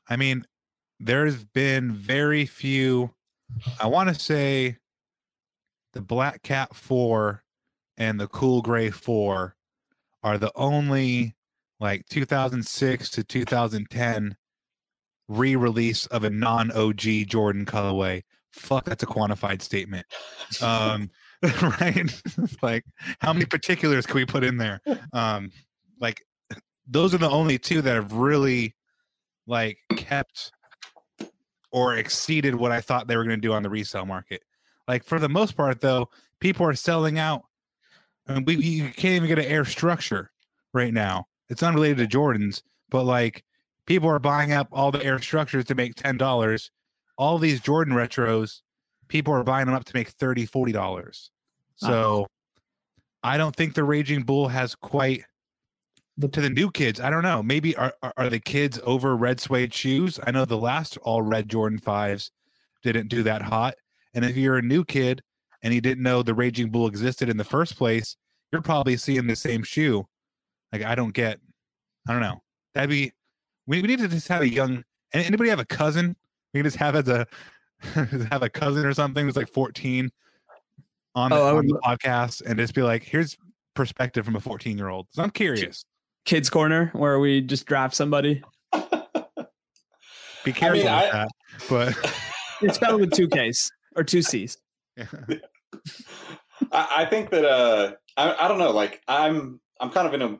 I 0.09 0.15
mean, 0.15 0.43
there's 0.99 1.43
been 1.43 1.91
very 1.91 2.47
few. 2.47 3.13
I 3.79 3.85
want 3.85 4.09
to 4.09 4.19
say 4.19 4.77
the 5.95 6.01
Black 6.01 6.43
Cat 6.43 6.75
Four 6.75 7.41
and 7.97 8.19
the 8.19 8.27
Cool 8.27 8.61
Gray 8.61 8.91
Four 8.91 9.55
are 10.21 10.37
the 10.37 10.51
only 10.55 11.35
like 11.79 12.05
2006 12.09 13.09
to 13.09 13.23
2010 13.23 14.35
re-release 15.27 16.05
of 16.07 16.23
a 16.23 16.29
non-OG 16.29 16.99
Jordan 17.27 17.65
colorway. 17.65 18.21
Fuck, 18.51 18.85
that's 18.85 19.03
a 19.03 19.07
quantified 19.07 19.61
statement. 19.61 20.05
Um, 20.61 21.09
right? 21.81 22.21
like, 22.61 22.83
how 23.19 23.33
many 23.33 23.45
particulars 23.45 24.05
can 24.05 24.15
we 24.15 24.25
put 24.25 24.43
in 24.43 24.57
there? 24.57 24.81
Um, 25.13 25.51
like, 25.99 26.21
those 26.87 27.13
are 27.13 27.19
the 27.19 27.29
only 27.29 27.57
two 27.57 27.81
that 27.81 27.95
have 27.95 28.13
really 28.13 28.75
like 29.47 29.77
kept 29.95 30.51
or 31.71 31.95
exceeded 31.95 32.55
what 32.55 32.71
I 32.71 32.81
thought 32.81 33.07
they 33.07 33.17
were 33.17 33.23
going 33.23 33.37
to 33.37 33.47
do 33.47 33.53
on 33.53 33.63
the 33.63 33.69
resale 33.69 34.05
market. 34.05 34.43
Like 34.87 35.03
for 35.03 35.19
the 35.19 35.29
most 35.29 35.55
part, 35.57 35.81
though, 35.81 36.09
people 36.39 36.65
are 36.67 36.75
selling 36.75 37.19
out. 37.19 37.43
and 38.27 38.45
we 38.45 38.55
you 38.57 38.85
can't 38.91 39.15
even 39.15 39.27
get 39.27 39.39
an 39.39 39.45
air 39.45 39.65
structure 39.65 40.31
right 40.73 40.93
now. 40.93 41.25
It's 41.49 41.63
unrelated 41.63 41.97
to 42.09 42.17
Jordans, 42.17 42.61
but 42.89 43.03
like 43.05 43.43
people 43.87 44.09
are 44.09 44.19
buying 44.19 44.51
up 44.53 44.67
all 44.71 44.91
the 44.91 45.03
air 45.03 45.19
structures 45.19 45.65
to 45.65 45.75
make 45.75 45.95
ten 45.95 46.17
dollars. 46.17 46.71
All 47.17 47.37
these 47.39 47.61
Jordan 47.61 47.93
retros, 47.95 48.61
people 49.07 49.33
are 49.33 49.43
buying 49.43 49.67
them 49.67 49.75
up 49.75 49.85
to 49.85 49.95
make 49.95 50.09
30 50.09 50.45
40 50.45 50.71
dollars. 50.71 51.31
So 51.75 52.27
I 53.23 53.37
don't 53.37 53.55
think 53.55 53.73
the 53.75 53.83
Raging 53.83 54.23
Bull 54.23 54.47
has 54.49 54.75
quite 54.75 55.23
to 56.21 56.41
the 56.41 56.49
new 56.49 56.71
kids. 56.71 56.99
I 56.99 57.09
don't 57.09 57.23
know. 57.23 57.43
Maybe 57.43 57.75
are, 57.75 57.93
are 58.03 58.13
are 58.17 58.29
the 58.29 58.39
kids 58.39 58.79
over 58.83 59.15
red 59.17 59.39
suede 59.39 59.73
shoes? 59.73 60.19
I 60.25 60.31
know 60.31 60.45
the 60.45 60.57
last 60.57 60.97
all 61.03 61.21
red 61.21 61.49
Jordan 61.49 61.79
fives 61.79 62.31
didn't 62.83 63.07
do 63.09 63.23
that 63.23 63.41
hot. 63.41 63.75
And 64.15 64.25
if 64.25 64.35
you're 64.37 64.57
a 64.57 64.61
new 64.61 64.83
kid 64.83 65.21
and 65.61 65.73
you 65.73 65.81
didn't 65.81 66.03
know 66.03 66.23
the 66.23 66.33
Raging 66.33 66.69
Bull 66.69 66.87
existed 66.87 67.29
in 67.29 67.37
the 67.37 67.43
first 67.43 67.77
place, 67.77 68.15
you're 68.51 68.61
probably 68.61 68.97
seeing 68.97 69.27
the 69.27 69.35
same 69.35 69.61
shoe. 69.61 70.05
Like 70.71 70.83
I 70.83 70.95
don't 70.95 71.13
get. 71.13 71.39
I 72.07 72.13
don't 72.13 72.21
know. 72.21 72.41
That'd 72.73 72.89
be. 72.89 73.11
We, 73.67 73.81
we 73.81 73.87
need 73.87 73.99
to 73.99 74.07
just 74.07 74.27
have 74.29 74.41
a 74.41 74.49
young. 74.49 74.83
Anybody 75.13 75.49
have 75.49 75.59
a 75.59 75.65
cousin? 75.65 76.15
We 76.53 76.59
can 76.59 76.65
just 76.65 76.77
have 76.77 76.95
as 76.95 77.07
a 77.07 77.27
have 78.31 78.41
a 78.43 78.49
cousin 78.49 78.85
or 78.85 78.93
something 78.93 79.25
who's 79.25 79.35
like 79.35 79.51
14 79.51 80.09
on 81.15 81.29
the, 81.29 81.35
Oh, 81.35 81.45
I 81.45 81.49
on 81.49 81.55
would 81.57 81.67
the 81.67 81.79
podcast 81.83 82.41
and 82.45 82.57
just 82.57 82.73
be 82.73 82.81
like, 82.81 83.03
here's 83.03 83.37
perspective 83.73 84.23
from 84.25 84.35
a 84.35 84.39
14 84.39 84.77
year 84.77 84.89
old. 84.89 85.07
So 85.11 85.23
I'm 85.23 85.31
curious. 85.31 85.83
Kids 86.25 86.49
Corner, 86.49 86.89
where 86.93 87.19
we 87.19 87.41
just 87.41 87.65
draft 87.65 87.93
somebody. 87.95 88.41
Be 90.43 90.53
careful 90.53 90.77
mean, 90.77 90.85
with 90.85 90.87
I- 90.87 91.11
that. 91.11 91.27
But 91.69 92.15
It's 92.61 92.75
spelled 92.75 93.01
with 93.01 93.11
two 93.11 93.27
Ks 93.27 93.69
or 93.95 94.03
two 94.03 94.21
Cs. 94.21 94.57
I, 94.97 95.37
I 96.71 97.05
think 97.05 97.29
that 97.31 97.45
uh, 97.45 97.93
I, 98.17 98.45
I 98.45 98.47
don't 98.47 98.59
know. 98.59 98.71
Like 98.71 99.01
I'm, 99.07 99.59
I'm 99.79 99.89
kind 99.89 100.07
of 100.07 100.13
in 100.13 100.21
a 100.21 100.39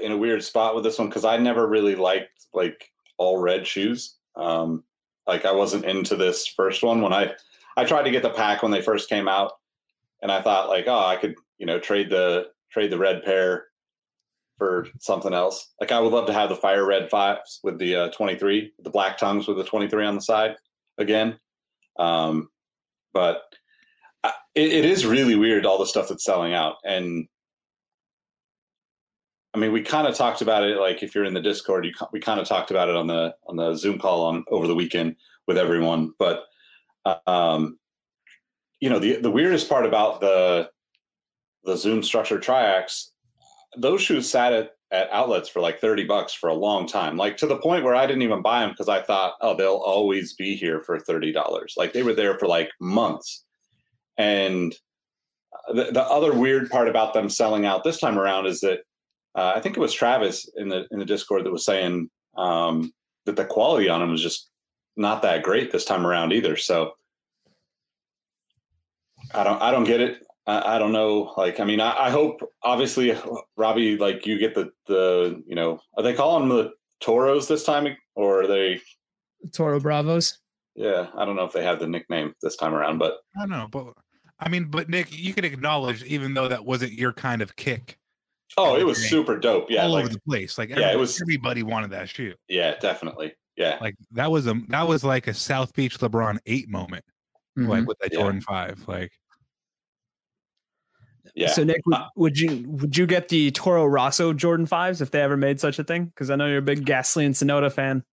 in 0.00 0.12
a 0.12 0.16
weird 0.16 0.44
spot 0.44 0.74
with 0.74 0.84
this 0.84 0.98
one 0.98 1.08
because 1.08 1.24
I 1.24 1.36
never 1.36 1.66
really 1.66 1.96
liked 1.96 2.46
like 2.54 2.90
all 3.18 3.38
red 3.38 3.66
shoes. 3.66 4.16
Um, 4.36 4.84
like 5.26 5.44
I 5.44 5.52
wasn't 5.52 5.84
into 5.84 6.16
this 6.16 6.46
first 6.46 6.82
one 6.82 7.00
when 7.02 7.12
I 7.12 7.32
I 7.76 7.84
tried 7.84 8.04
to 8.04 8.10
get 8.10 8.22
the 8.22 8.30
pack 8.30 8.62
when 8.62 8.72
they 8.72 8.82
first 8.82 9.08
came 9.08 9.28
out, 9.28 9.52
and 10.22 10.30
I 10.30 10.42
thought 10.42 10.68
like, 10.68 10.86
oh, 10.86 11.04
I 11.06 11.16
could 11.16 11.34
you 11.58 11.66
know 11.66 11.78
trade 11.78 12.10
the 12.10 12.48
trade 12.70 12.90
the 12.90 12.98
red 12.98 13.24
pair 13.24 13.66
for 14.58 14.86
something 14.98 15.32
else. 15.32 15.72
Like 15.80 15.90
I 15.90 16.00
would 16.00 16.12
love 16.12 16.26
to 16.26 16.32
have 16.32 16.50
the 16.50 16.56
fire 16.56 16.84
red 16.84 17.08
fives 17.08 17.60
with 17.64 17.78
the 17.78 17.96
uh, 17.96 18.08
23, 18.10 18.74
the 18.78 18.90
black 18.90 19.16
tongues 19.16 19.48
with 19.48 19.56
the 19.56 19.64
23 19.64 20.04
on 20.04 20.16
the 20.16 20.20
side 20.20 20.54
again. 20.98 21.38
Um, 22.00 22.48
but 23.12 23.42
it, 24.54 24.72
it 24.72 24.84
is 24.84 25.06
really 25.06 25.36
weird 25.36 25.66
all 25.66 25.78
the 25.78 25.86
stuff 25.86 26.08
that's 26.08 26.24
selling 26.24 26.54
out. 26.54 26.76
And 26.84 27.28
i 29.52 29.58
mean 29.58 29.72
we 29.72 29.82
kind 29.82 30.06
of 30.06 30.14
talked 30.14 30.42
about 30.42 30.62
it 30.62 30.78
like 30.78 31.02
if 31.02 31.12
you're 31.12 31.24
in 31.24 31.34
the 31.34 31.40
discord 31.40 31.84
you, 31.84 31.92
we 32.12 32.20
kind 32.20 32.38
of 32.38 32.46
talked 32.46 32.70
about 32.70 32.88
it 32.88 32.94
on 32.94 33.08
the 33.08 33.34
on 33.48 33.56
the 33.56 33.74
zoom 33.74 33.98
call 33.98 34.26
on 34.26 34.44
over 34.48 34.68
the 34.68 34.74
weekend 34.74 35.16
with 35.46 35.58
everyone. 35.58 36.12
But 36.18 36.44
um 37.26 37.78
you 38.80 38.88
know 38.88 38.98
the 38.98 39.16
the 39.16 39.30
weirdest 39.30 39.68
part 39.68 39.86
about 39.86 40.20
the 40.20 40.70
the 41.64 41.76
zoom 41.76 42.02
structure 42.02 42.38
triax 42.38 43.10
those 43.76 44.00
shoes 44.00 44.30
sat 44.30 44.52
at 44.52 44.70
at 44.92 45.08
outlets 45.12 45.48
for 45.48 45.60
like 45.60 45.80
30 45.80 46.04
bucks 46.04 46.32
for 46.32 46.48
a 46.48 46.54
long 46.54 46.86
time 46.86 47.16
like 47.16 47.36
to 47.36 47.46
the 47.46 47.58
point 47.58 47.84
where 47.84 47.94
i 47.94 48.06
didn't 48.06 48.22
even 48.22 48.42
buy 48.42 48.60
them 48.60 48.70
because 48.70 48.88
i 48.88 49.00
thought 49.00 49.34
oh 49.40 49.56
they'll 49.56 49.74
always 49.76 50.34
be 50.34 50.56
here 50.56 50.80
for 50.80 50.98
$30 50.98 51.32
like 51.76 51.92
they 51.92 52.02
were 52.02 52.14
there 52.14 52.38
for 52.38 52.46
like 52.46 52.70
months 52.80 53.44
and 54.18 54.74
the, 55.72 55.84
the 55.92 56.02
other 56.02 56.32
weird 56.34 56.70
part 56.70 56.88
about 56.88 57.14
them 57.14 57.28
selling 57.28 57.64
out 57.64 57.84
this 57.84 57.98
time 57.98 58.18
around 58.18 58.46
is 58.46 58.60
that 58.60 58.80
uh, 59.34 59.52
I 59.54 59.60
think 59.60 59.76
it 59.76 59.80
was 59.80 59.92
Travis 59.92 60.48
in 60.56 60.68
the 60.68 60.86
in 60.90 60.98
the 60.98 61.04
Discord 61.04 61.44
that 61.44 61.52
was 61.52 61.64
saying 61.64 62.10
um, 62.36 62.92
that 63.26 63.36
the 63.36 63.44
quality 63.44 63.88
on 63.88 64.00
them 64.00 64.10
was 64.10 64.22
just 64.22 64.50
not 64.96 65.22
that 65.22 65.42
great 65.42 65.70
this 65.70 65.84
time 65.84 66.06
around 66.06 66.32
either. 66.32 66.56
So 66.56 66.92
I 69.32 69.44
don't 69.44 69.62
I 69.62 69.70
don't 69.70 69.84
get 69.84 70.00
it. 70.00 70.26
I, 70.46 70.76
I 70.76 70.78
don't 70.78 70.92
know. 70.92 71.32
Like 71.36 71.60
I 71.60 71.64
mean, 71.64 71.80
I, 71.80 72.06
I 72.06 72.10
hope 72.10 72.40
obviously 72.62 73.16
Robbie, 73.56 73.96
like 73.98 74.26
you 74.26 74.38
get 74.38 74.54
the 74.54 74.70
the 74.86 75.42
you 75.46 75.54
know 75.54 75.80
are 75.96 76.02
they 76.02 76.14
calling 76.14 76.48
them 76.48 76.56
the 76.58 76.70
Toros 77.00 77.48
this 77.48 77.64
time 77.64 77.96
or 78.14 78.42
are 78.42 78.46
they? 78.46 78.80
Toro 79.52 79.80
Bravos. 79.80 80.38
Yeah, 80.74 81.08
I 81.16 81.24
don't 81.24 81.36
know 81.36 81.44
if 81.44 81.52
they 81.52 81.64
have 81.64 81.78
the 81.80 81.86
nickname 81.86 82.34
this 82.42 82.56
time 82.56 82.74
around, 82.74 82.98
but 82.98 83.18
I 83.36 83.40
don't 83.40 83.50
know. 83.50 83.68
But 83.70 83.94
I 84.38 84.48
mean, 84.48 84.64
but 84.66 84.88
Nick, 84.88 85.08
you 85.16 85.34
can 85.34 85.44
acknowledge, 85.44 86.02
even 86.04 86.34
though 86.34 86.48
that 86.48 86.64
wasn't 86.64 86.92
your 86.92 87.12
kind 87.12 87.42
of 87.42 87.54
kick, 87.56 87.98
oh, 88.56 88.76
it 88.76 88.84
was 88.84 88.98
Okay. 88.98 89.08
super 89.08 89.38
dope. 89.38 89.70
Yeah, 89.70 89.84
all 89.84 89.90
like 89.92 90.04
over 90.04 90.12
the 90.14 90.20
place. 90.20 90.58
Like 90.58 90.70
Yeah, 90.70 90.92
it 90.92 90.98
was- 90.98 91.20
everybody 91.20 91.62
wanted 91.62 91.90
that 91.90 92.08
shoe. 92.08 92.34
yeah, 92.48 92.76
definitely. 92.78 93.32
Yeah. 93.56 93.78
Like 93.80 93.96
that 94.12 94.30
was 94.30 94.46
a 94.46 94.54
that 94.68 94.86
was 94.88 95.04
like 95.04 95.26
a 95.26 95.34
South 95.34 95.74
Beach 95.74 95.98
LeBron 95.98 96.38
eight 96.46 96.68
moment, 96.68 97.04
Mm-hmm. 97.58 97.68
like 97.68 97.86
with 97.86 97.98
that 97.98 98.12
Yeah. 98.12 98.20
Jordan 98.20 98.40
five. 98.40 98.82
Like 98.88 99.10
yeah. 101.34 101.50
So 101.50 101.64
Nick, 101.64 101.80
would, 101.86 101.96
Uh, 101.96 102.06
would 102.16 102.38
you 102.38 102.64
would 102.68 102.96
you 102.96 103.06
get 103.06 103.28
the 103.28 103.50
Toro 103.50 103.86
Rosso 103.86 104.32
Jordan 104.32 104.66
fives 104.66 105.00
if 105.00 105.10
they 105.10 105.20
ever 105.20 105.36
made 105.36 105.60
such 105.60 105.78
a 105.78 105.84
thing? 105.84 106.06
Because 106.06 106.30
I 106.30 106.36
know 106.36 106.46
you're 106.46 106.58
a 106.58 106.62
big 106.62 106.84
Gasly 106.84 107.26
and 107.26 107.34
Tsunoda 107.34 107.72
fan. 107.72 108.04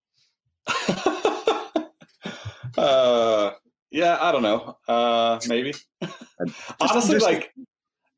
uh, 2.77 3.51
yeah, 3.91 4.17
I 4.19 4.31
don't 4.31 4.43
know. 4.43 4.77
Uh, 4.87 5.39
maybe. 5.47 5.73
Honestly, 6.81 7.15
just- 7.15 7.25
like 7.25 7.53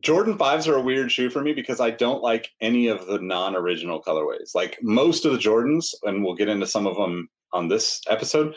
Jordan 0.01 0.37
fives 0.37 0.67
are 0.67 0.75
a 0.75 0.81
weird 0.81 1.11
shoe 1.11 1.29
for 1.29 1.41
me 1.41 1.53
because 1.53 1.79
I 1.79 1.91
don't 1.91 2.23
like 2.23 2.49
any 2.61 2.87
of 2.87 3.05
the 3.05 3.19
non-original 3.19 4.01
colorways. 4.01 4.55
Like 4.55 4.79
most 4.81 5.25
of 5.25 5.31
the 5.33 5.37
Jordans, 5.37 5.93
and 6.03 6.23
we'll 6.23 6.35
get 6.35 6.49
into 6.49 6.67
some 6.67 6.87
of 6.87 6.95
them 6.95 7.29
on 7.51 7.67
this 7.67 8.01
episode. 8.09 8.55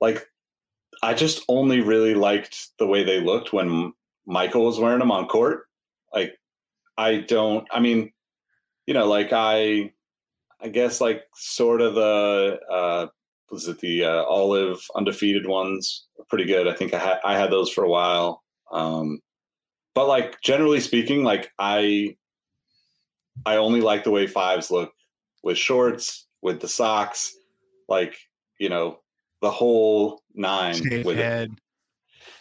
Like 0.00 0.26
I 1.02 1.14
just 1.14 1.42
only 1.48 1.80
really 1.80 2.14
liked 2.14 2.68
the 2.78 2.86
way 2.86 3.04
they 3.04 3.20
looked 3.20 3.52
when 3.52 3.92
Michael 4.26 4.64
was 4.64 4.78
wearing 4.78 4.98
them 5.00 5.10
on 5.10 5.26
court. 5.26 5.64
Like 6.12 6.38
I 6.96 7.18
don't. 7.18 7.66
I 7.70 7.80
mean, 7.80 8.12
you 8.86 8.94
know, 8.94 9.06
like 9.06 9.32
I, 9.32 9.92
I 10.60 10.68
guess 10.68 11.00
like 11.00 11.24
sort 11.34 11.80
of 11.80 11.94
the 11.94 12.58
uh, 12.70 13.06
was 13.50 13.68
it 13.68 13.78
the 13.80 14.04
uh, 14.04 14.24
olive 14.24 14.80
undefeated 14.94 15.46
ones 15.46 16.06
are 16.18 16.24
pretty 16.28 16.44
good. 16.44 16.66
I 16.66 16.74
think 16.74 16.94
I 16.94 16.98
had 16.98 17.18
I 17.24 17.38
had 17.38 17.50
those 17.50 17.70
for 17.70 17.84
a 17.84 17.88
while. 17.88 18.42
Um, 18.72 19.20
but 19.94 20.08
like 20.08 20.40
generally 20.42 20.80
speaking, 20.80 21.24
like 21.24 21.50
I 21.58 22.16
I 23.46 23.56
only 23.56 23.80
like 23.80 24.04
the 24.04 24.10
way 24.10 24.26
fives 24.26 24.70
look 24.70 24.92
with 25.42 25.58
shorts, 25.58 26.26
with 26.42 26.60
the 26.60 26.68
socks, 26.68 27.34
like 27.88 28.16
you 28.58 28.68
know 28.68 29.00
the 29.40 29.50
whole 29.50 30.22
nine 30.34 30.74
Shaved 30.74 31.06
with 31.06 31.18
it. 31.18 31.50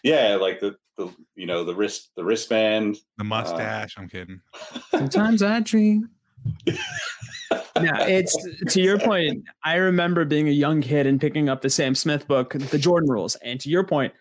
Head, 0.03 0.31
Yeah, 0.31 0.35
like 0.35 0.59
the 0.59 0.75
the 0.97 1.09
you 1.35 1.45
know 1.45 1.63
the 1.63 1.75
wrist 1.75 2.11
the 2.15 2.23
wristband. 2.23 2.97
the 3.17 3.23
mustache. 3.23 3.95
Uh, 3.97 4.01
I'm 4.01 4.09
kidding. 4.09 4.41
Sometimes 4.91 5.41
I 5.43 5.59
dream. 5.59 6.09
yeah, 6.65 8.03
it's 8.05 8.35
to 8.69 8.81
your 8.81 8.99
point. 8.99 9.43
I 9.63 9.75
remember 9.75 10.25
being 10.25 10.47
a 10.47 10.51
young 10.51 10.81
kid 10.81 11.07
and 11.07 11.19
picking 11.19 11.49
up 11.49 11.61
the 11.61 11.69
Sam 11.69 11.95
Smith 11.95 12.27
book, 12.27 12.53
The 12.53 12.77
Jordan 12.77 13.09
Rules. 13.09 13.35
And 13.35 13.59
to 13.61 13.69
your 13.69 13.83
point, 13.83 14.13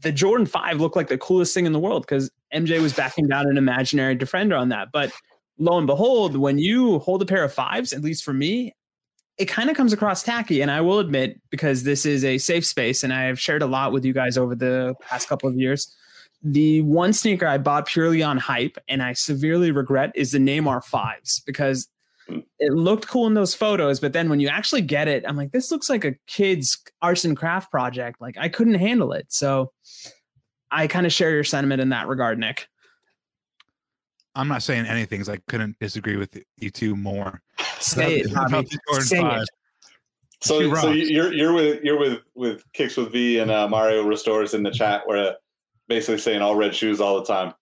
the 0.00 0.12
Jordan 0.12 0.46
5 0.46 0.80
looked 0.80 0.96
like 0.96 1.08
the 1.08 1.18
coolest 1.18 1.54
thing 1.54 1.66
in 1.66 1.72
the 1.72 1.78
world 1.78 2.02
because 2.02 2.30
MJ 2.54 2.80
was 2.80 2.92
backing 2.92 3.28
down 3.28 3.48
an 3.48 3.56
imaginary 3.56 4.14
defender 4.14 4.56
on 4.56 4.68
that. 4.70 4.88
But 4.92 5.12
lo 5.58 5.78
and 5.78 5.86
behold, 5.86 6.36
when 6.36 6.58
you 6.58 6.98
hold 7.00 7.22
a 7.22 7.26
pair 7.26 7.44
of 7.44 7.52
fives, 7.52 7.92
at 7.92 8.02
least 8.02 8.24
for 8.24 8.32
me, 8.32 8.74
it 9.38 9.46
kind 9.46 9.68
of 9.68 9.76
comes 9.76 9.92
across 9.92 10.22
tacky. 10.22 10.60
And 10.62 10.70
I 10.70 10.80
will 10.80 10.98
admit, 10.98 11.40
because 11.50 11.82
this 11.82 12.06
is 12.06 12.24
a 12.24 12.38
safe 12.38 12.64
space 12.64 13.02
and 13.02 13.12
I 13.12 13.24
have 13.24 13.38
shared 13.38 13.62
a 13.62 13.66
lot 13.66 13.92
with 13.92 14.04
you 14.04 14.12
guys 14.12 14.38
over 14.38 14.54
the 14.54 14.94
past 15.00 15.28
couple 15.28 15.48
of 15.48 15.56
years, 15.56 15.94
the 16.42 16.80
one 16.82 17.12
sneaker 17.12 17.46
I 17.46 17.58
bought 17.58 17.86
purely 17.86 18.22
on 18.22 18.38
hype 18.38 18.78
and 18.88 19.02
I 19.02 19.12
severely 19.12 19.70
regret 19.70 20.12
is 20.14 20.32
the 20.32 20.38
Neymar 20.38 20.84
fives 20.84 21.40
because 21.40 21.88
hmm. 22.28 22.40
it 22.58 22.72
looked 22.72 23.08
cool 23.08 23.26
in 23.26 23.34
those 23.34 23.54
photos, 23.54 24.00
but 24.00 24.12
then 24.12 24.30
when 24.30 24.40
you 24.40 24.48
actually 24.48 24.82
get 24.82 25.08
it, 25.08 25.24
I'm 25.26 25.36
like, 25.36 25.52
this 25.52 25.70
looks 25.70 25.90
like 25.90 26.04
a 26.04 26.14
kid's 26.26 26.78
arts 27.02 27.24
and 27.24 27.36
craft 27.36 27.70
project. 27.70 28.20
Like 28.20 28.36
I 28.38 28.48
couldn't 28.48 28.74
handle 28.74 29.12
it. 29.12 29.26
So 29.28 29.72
I 30.70 30.86
kind 30.86 31.06
of 31.06 31.12
share 31.12 31.30
your 31.30 31.44
sentiment 31.44 31.80
in 31.80 31.90
that 31.90 32.08
regard, 32.08 32.38
Nick. 32.38 32.68
I'm 34.34 34.48
not 34.48 34.62
saying 34.62 34.86
anything 34.86 35.18
'cause 35.20 35.30
I 35.30 35.38
couldn't 35.48 35.78
disagree 35.78 36.16
with 36.16 36.38
you 36.58 36.70
two 36.70 36.94
more. 36.94 37.42
Say 37.78 38.18
it, 38.20 38.34
Bobby. 38.34 38.66
Say 39.00 39.20
five. 39.20 39.42
it. 39.42 39.48
So, 40.42 40.74
so 40.74 40.90
you're 40.90 41.32
you're 41.32 41.52
with 41.52 41.82
you're 41.82 41.98
with 41.98 42.20
with 42.34 42.62
kicks 42.72 42.96
with 42.96 43.12
V 43.12 43.38
and 43.38 43.50
uh, 43.50 43.66
Mario 43.68 44.04
restores 44.04 44.54
in 44.54 44.62
the 44.62 44.70
chat 44.70 45.02
where 45.06 45.30
uh, 45.30 45.32
basically 45.88 46.18
saying 46.18 46.42
all 46.42 46.56
red 46.56 46.74
shoes 46.74 47.00
all 47.00 47.18
the 47.18 47.24
time. 47.24 47.54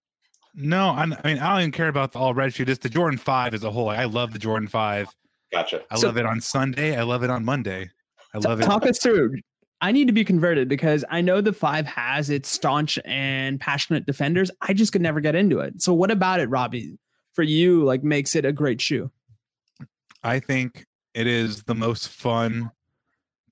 No, 0.55 0.89
I, 0.89 1.03
I 1.03 1.07
mean 1.07 1.39
I 1.39 1.51
don't 1.51 1.61
even 1.61 1.73
care 1.73 1.89
about 1.89 2.13
the 2.13 2.19
all 2.19 2.35
red 2.35 2.53
shoe. 2.53 2.65
Just 2.65 2.83
the 2.83 2.89
Jordan 2.89 3.19
Five 3.19 3.55
as 3.55 3.65
a 3.65 3.71
whole. 3.71 3.87
Like, 3.87 3.99
I 3.99 4.05
love 4.05 4.33
the 4.33 4.39
Jordan 4.39 4.69
Five. 4.69 5.09
Gotcha. 5.53 5.83
I 5.91 5.97
So- 5.97 6.09
love 6.09 6.17
it 6.17 6.27
on 6.27 6.41
Sunday. 6.41 6.97
I 6.97 7.03
love 7.03 7.23
it 7.23 7.31
on 7.31 7.45
Monday. 7.45 7.91
I 8.35 8.39
love 8.39 8.61
it. 8.61 8.65
Talk 8.65 8.85
us 8.87 8.99
through. 8.99 9.37
I 9.81 9.93
need 9.93 10.07
to 10.07 10.13
be 10.13 10.25
converted 10.25 10.69
because 10.69 11.05
I 11.11 11.21
know 11.21 11.41
the 11.41 11.53
five 11.53 11.87
has 11.87 12.31
its 12.31 12.49
staunch 12.49 12.99
and 13.05 13.61
passionate 13.61 14.07
defenders. 14.07 14.51
I 14.63 14.73
just 14.73 14.93
could 14.93 15.03
never 15.03 15.21
get 15.21 15.35
into 15.35 15.61
it. 15.61 15.83
So 15.83 15.93
what 15.93 16.11
about 16.11 16.41
it, 16.41 16.49
Robbie? 16.49 16.99
For 17.35 17.43
you, 17.43 17.85
like 17.85 18.03
makes 18.03 18.35
it 18.35 18.45
a 18.45 18.53
great 18.53 18.81
shoe. 18.81 19.11
I 20.25 20.41
think 20.41 20.85
it 21.15 21.27
is 21.27 21.63
the 21.63 21.75
most 21.75 22.09
fun 22.09 22.71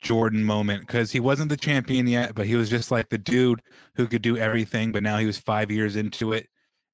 Jordan 0.01 0.43
moment 0.43 0.87
because 0.87 1.13
he 1.13 1.21
wasn't 1.21 1.49
the 1.49 1.57
champion 1.57 2.07
yet, 2.07 2.35
but 2.35 2.47
he 2.47 2.57
was 2.57 2.69
just 2.69 2.91
like 2.91 3.09
the 3.09 3.19
dude 3.19 3.63
who 3.95 4.07
could 4.07 4.23
do 4.23 4.37
everything. 4.37 4.91
But 4.91 5.05
now 5.05 5.19
he 5.19 5.27
was 5.27 5.39
five 5.39 5.71
years 5.71 5.97
into 5.97 6.33
it, 6.33 6.49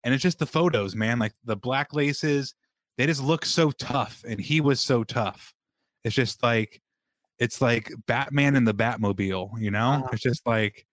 and 0.04 0.12
it's 0.12 0.22
just 0.22 0.38
the 0.38 0.46
photos, 0.46 0.94
man. 0.94 1.18
Like 1.18 1.32
the 1.44 1.56
black 1.56 1.94
laces, 1.94 2.54
they 2.98 3.06
just 3.06 3.22
look 3.22 3.46
so 3.46 3.70
tough, 3.70 4.22
and 4.28 4.38
he 4.38 4.60
was 4.60 4.80
so 4.80 5.04
tough. 5.04 5.54
It's 6.04 6.14
just 6.14 6.42
like 6.42 6.82
it's 7.38 7.60
like 7.60 7.90
Batman 8.06 8.56
in 8.56 8.64
the 8.64 8.74
Batmobile, 8.74 9.60
you 9.60 9.70
know? 9.70 9.90
Uh-huh. 9.92 10.08
It's 10.12 10.22
just 10.22 10.46
like 10.46 10.84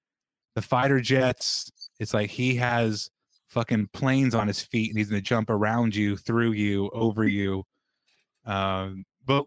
the 0.55 0.61
fighter 0.61 1.01
jets. 1.01 1.71
It's 1.99 2.13
like 2.13 2.29
he 2.29 2.55
has 2.55 3.09
fucking 3.49 3.89
planes 3.93 4.35
on 4.35 4.47
his 4.47 4.61
feet 4.61 4.89
and 4.91 4.97
he's 4.97 5.09
gonna 5.09 5.21
jump 5.21 5.49
around 5.49 5.95
you, 5.95 6.15
through 6.17 6.51
you, 6.51 6.89
over 6.93 7.27
you. 7.27 7.63
Um, 8.45 9.05
but 9.25 9.45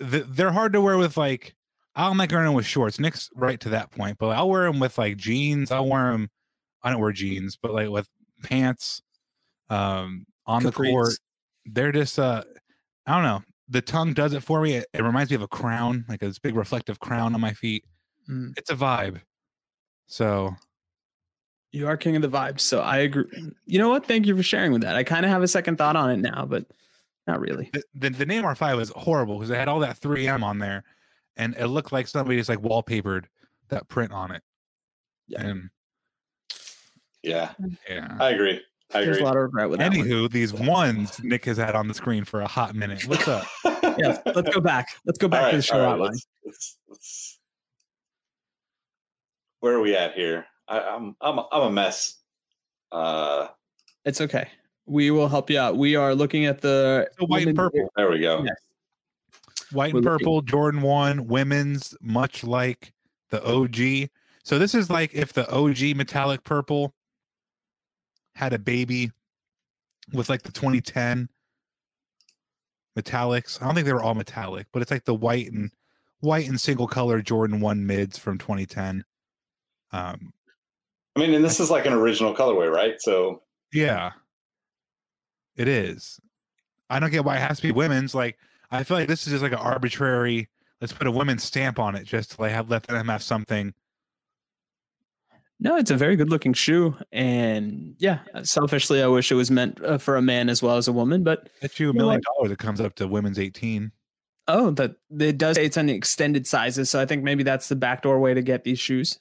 th- 0.00 0.26
they're 0.28 0.52
hard 0.52 0.72
to 0.72 0.80
wear 0.80 0.98
with 0.98 1.16
like 1.16 1.54
I 1.94 2.06
don't 2.06 2.16
like 2.16 2.30
wearing 2.30 2.46
them 2.46 2.54
with 2.54 2.66
shorts. 2.66 3.00
Nick's 3.00 3.28
right 3.34 3.58
to 3.60 3.70
that 3.70 3.90
point, 3.90 4.18
but 4.18 4.28
I'll 4.28 4.48
wear 4.48 4.70
them 4.70 4.80
with 4.80 4.98
like 4.98 5.16
jeans. 5.16 5.70
I'll 5.70 5.88
wear 5.88 6.12
them. 6.12 6.28
I 6.82 6.90
don't 6.90 7.00
wear 7.00 7.12
jeans, 7.12 7.58
but 7.60 7.72
like 7.74 7.88
with 7.88 8.08
pants, 8.44 9.02
um, 9.68 10.24
on 10.46 10.62
the 10.62 10.72
court. 10.72 11.14
They're 11.66 11.92
just 11.92 12.18
uh, 12.18 12.44
I 13.06 13.14
don't 13.14 13.24
know. 13.24 13.42
The 13.68 13.82
tongue 13.82 14.14
does 14.14 14.32
it 14.32 14.42
for 14.42 14.62
me. 14.62 14.74
It, 14.74 14.86
it 14.94 15.02
reminds 15.02 15.30
me 15.30 15.36
of 15.36 15.42
a 15.42 15.48
crown, 15.48 16.04
like 16.08 16.20
this 16.20 16.38
big 16.38 16.56
reflective 16.56 17.00
crown 17.00 17.34
on 17.34 17.40
my 17.40 17.52
feet. 17.52 17.84
Mm. 18.30 18.52
It's 18.56 18.70
a 18.70 18.76
vibe. 18.76 19.20
So 20.06 20.54
You 21.72 21.86
are 21.86 21.96
king 21.96 22.16
of 22.16 22.22
the 22.22 22.28
vibes. 22.28 22.60
So 22.60 22.80
I 22.80 22.98
agree. 22.98 23.26
You 23.66 23.78
know 23.78 23.90
what? 23.90 24.06
Thank 24.06 24.26
you 24.26 24.34
for 24.36 24.42
sharing 24.42 24.72
with 24.72 24.82
that. 24.82 24.96
I 24.96 25.04
kind 25.04 25.26
of 25.26 25.30
have 25.30 25.42
a 25.42 25.48
second 25.48 25.76
thought 25.76 25.96
on 25.96 26.10
it 26.10 26.18
now, 26.18 26.46
but 26.48 26.64
not 27.28 27.40
really. 27.40 27.70
the 27.72 27.82
the, 27.94 28.10
the 28.10 28.26
Neymar 28.26 28.56
five 28.56 28.76
was 28.76 28.90
horrible 28.96 29.36
because 29.36 29.48
they 29.50 29.56
had 29.58 29.68
all 29.68 29.78
that 29.80 30.00
3M 30.00 30.42
on 30.42 30.58
there, 30.58 30.82
and 31.36 31.54
it 31.56 31.66
looked 31.68 31.92
like 31.92 32.08
somebody 32.08 32.36
just 32.38 32.48
like 32.48 32.58
wallpapered 32.60 33.26
that 33.68 33.86
print 33.88 34.12
on 34.12 34.32
it. 34.32 34.42
Yeah. 35.28 35.42
And 35.46 35.70
Yeah, 37.22 37.52
yeah. 37.88 38.16
I 38.18 38.30
agree. 38.30 38.60
I 38.94 39.02
There's 39.04 39.18
agree. 39.18 39.22
a 39.22 39.26
lot 39.26 39.36
of 39.36 39.42
regret 39.42 39.68
with 39.68 39.78
that. 39.80 39.90
one. 39.90 39.98
Anywho, 40.00 40.30
these 40.30 40.54
ones 40.54 41.20
Nick 41.22 41.44
has 41.44 41.58
had 41.58 41.74
on 41.74 41.86
the 41.86 41.92
screen 41.94 42.24
for 42.24 42.40
a 42.40 42.46
hot 42.48 42.74
minute. 42.74 43.06
What's 43.06 43.28
up? 43.28 43.46
Yeah, 43.98 44.16
let's 44.26 44.54
go 44.54 44.60
back. 44.60 44.86
Let's 45.06 45.18
go 45.18 45.26
back 45.26 45.44
All 45.46 45.50
to 45.50 45.56
the 45.56 45.62
show 45.62 45.74
all 45.74 45.80
right, 45.80 45.92
outline. 45.94 46.10
let's, 46.12 46.26
let's, 46.44 46.78
let's, 46.88 47.38
where 49.58 49.74
are 49.74 49.80
we 49.80 49.96
at 49.96 50.14
here? 50.14 50.46
I, 50.68 50.78
I'm 50.80 51.16
I'm 51.20 51.40
I'm 51.50 51.62
a 51.62 51.70
mess. 51.72 52.14
Uh, 52.92 53.48
It's 54.04 54.20
okay. 54.20 54.48
We 54.88 55.10
will 55.10 55.28
help 55.28 55.50
you 55.50 55.58
out. 55.58 55.76
We 55.76 55.96
are 55.96 56.14
looking 56.14 56.46
at 56.46 56.60
the 56.60 57.08
So 57.18 57.26
white 57.26 57.46
and 57.46 57.56
women- 57.56 57.56
purple. 57.56 57.92
there 57.96 58.10
we 58.10 58.20
go. 58.20 58.42
Yes. 58.44 58.56
White 59.70 59.92
We're 59.92 59.98
and 59.98 60.04
looking- 60.06 60.18
purple, 60.18 60.42
Jordan 60.42 60.80
one, 60.82 61.26
women's, 61.26 61.94
much 62.00 62.42
like 62.42 62.92
the 63.30 63.44
OG. 63.44 64.08
So 64.44 64.58
this 64.58 64.74
is 64.74 64.88
like 64.88 65.12
if 65.14 65.32
the 65.34 65.46
OG 65.52 65.92
metallic 65.94 66.42
purple 66.42 66.94
had 68.34 68.52
a 68.54 68.58
baby 68.58 69.10
with 70.14 70.30
like 70.30 70.42
the 70.42 70.52
2010 70.52 71.28
metallics. 72.98 73.60
I 73.60 73.66
don't 73.66 73.74
think 73.74 73.86
they 73.86 73.92
were 73.92 74.02
all 74.02 74.14
metallic, 74.14 74.66
but 74.72 74.80
it's 74.80 74.90
like 74.90 75.04
the 75.04 75.14
white 75.14 75.52
and 75.52 75.70
white 76.20 76.48
and 76.48 76.58
single 76.60 76.86
color 76.88 77.20
Jordan 77.20 77.60
one 77.60 77.86
mids 77.86 78.16
from 78.16 78.38
2010. 78.38 79.04
Um, 79.92 80.32
I 81.14 81.20
mean, 81.20 81.34
and 81.34 81.44
this 81.44 81.60
is 81.60 81.70
like 81.70 81.84
an 81.86 81.92
original 81.92 82.34
colorway, 82.34 82.72
right? 82.72 82.94
So 83.00 83.42
yeah, 83.72 84.12
it 85.58 85.68
is. 85.68 86.18
I 86.88 86.98
don't 86.98 87.10
get 87.10 87.24
why 87.24 87.36
it 87.36 87.40
has 87.40 87.58
to 87.58 87.62
be 87.64 87.72
women's. 87.72 88.14
Like, 88.14 88.38
I 88.70 88.82
feel 88.84 88.96
like 88.96 89.08
this 89.08 89.26
is 89.26 89.32
just 89.32 89.42
like 89.42 89.52
an 89.52 89.58
arbitrary. 89.58 90.48
Let's 90.80 90.92
put 90.92 91.06
a 91.06 91.10
women's 91.10 91.42
stamp 91.44 91.78
on 91.78 91.94
it, 91.96 92.04
just 92.04 92.32
to 92.32 92.40
like 92.42 92.52
have 92.52 92.70
let 92.70 92.84
them 92.84 93.08
have 93.08 93.22
something. 93.22 93.74
No, 95.60 95.76
it's 95.76 95.90
a 95.90 95.96
very 95.96 96.14
good 96.14 96.30
looking 96.30 96.52
shoe. 96.52 96.94
And 97.10 97.96
yeah, 97.98 98.20
selfishly, 98.44 99.02
I 99.02 99.08
wish 99.08 99.32
it 99.32 99.34
was 99.34 99.50
meant 99.50 99.84
uh, 99.84 99.98
for 99.98 100.16
a 100.16 100.22
man 100.22 100.48
as 100.48 100.62
well 100.62 100.76
as 100.76 100.86
a 100.86 100.92
woman. 100.92 101.24
But 101.24 101.50
Bet 101.60 101.78
you 101.80 101.90
a 101.90 101.92
million 101.92 102.20
dollars 102.36 102.52
it 102.52 102.58
comes 102.58 102.80
up 102.80 102.94
to 102.94 103.08
women's 103.08 103.38
18. 103.40 103.90
oh, 104.46 104.70
that 104.70 104.92
it 105.18 105.36
does 105.36 105.56
say 105.56 105.64
it's 105.66 105.76
on 105.76 105.86
the 105.86 105.92
extended 105.94 106.46
sizes. 106.46 106.88
So 106.88 107.00
I 107.00 107.06
think 107.06 107.24
maybe 107.24 107.42
that's 107.42 107.68
the 107.68 107.76
backdoor 107.76 108.20
way 108.20 108.34
to 108.34 108.40
get 108.40 108.62
these 108.62 108.78
shoes. 108.78 109.18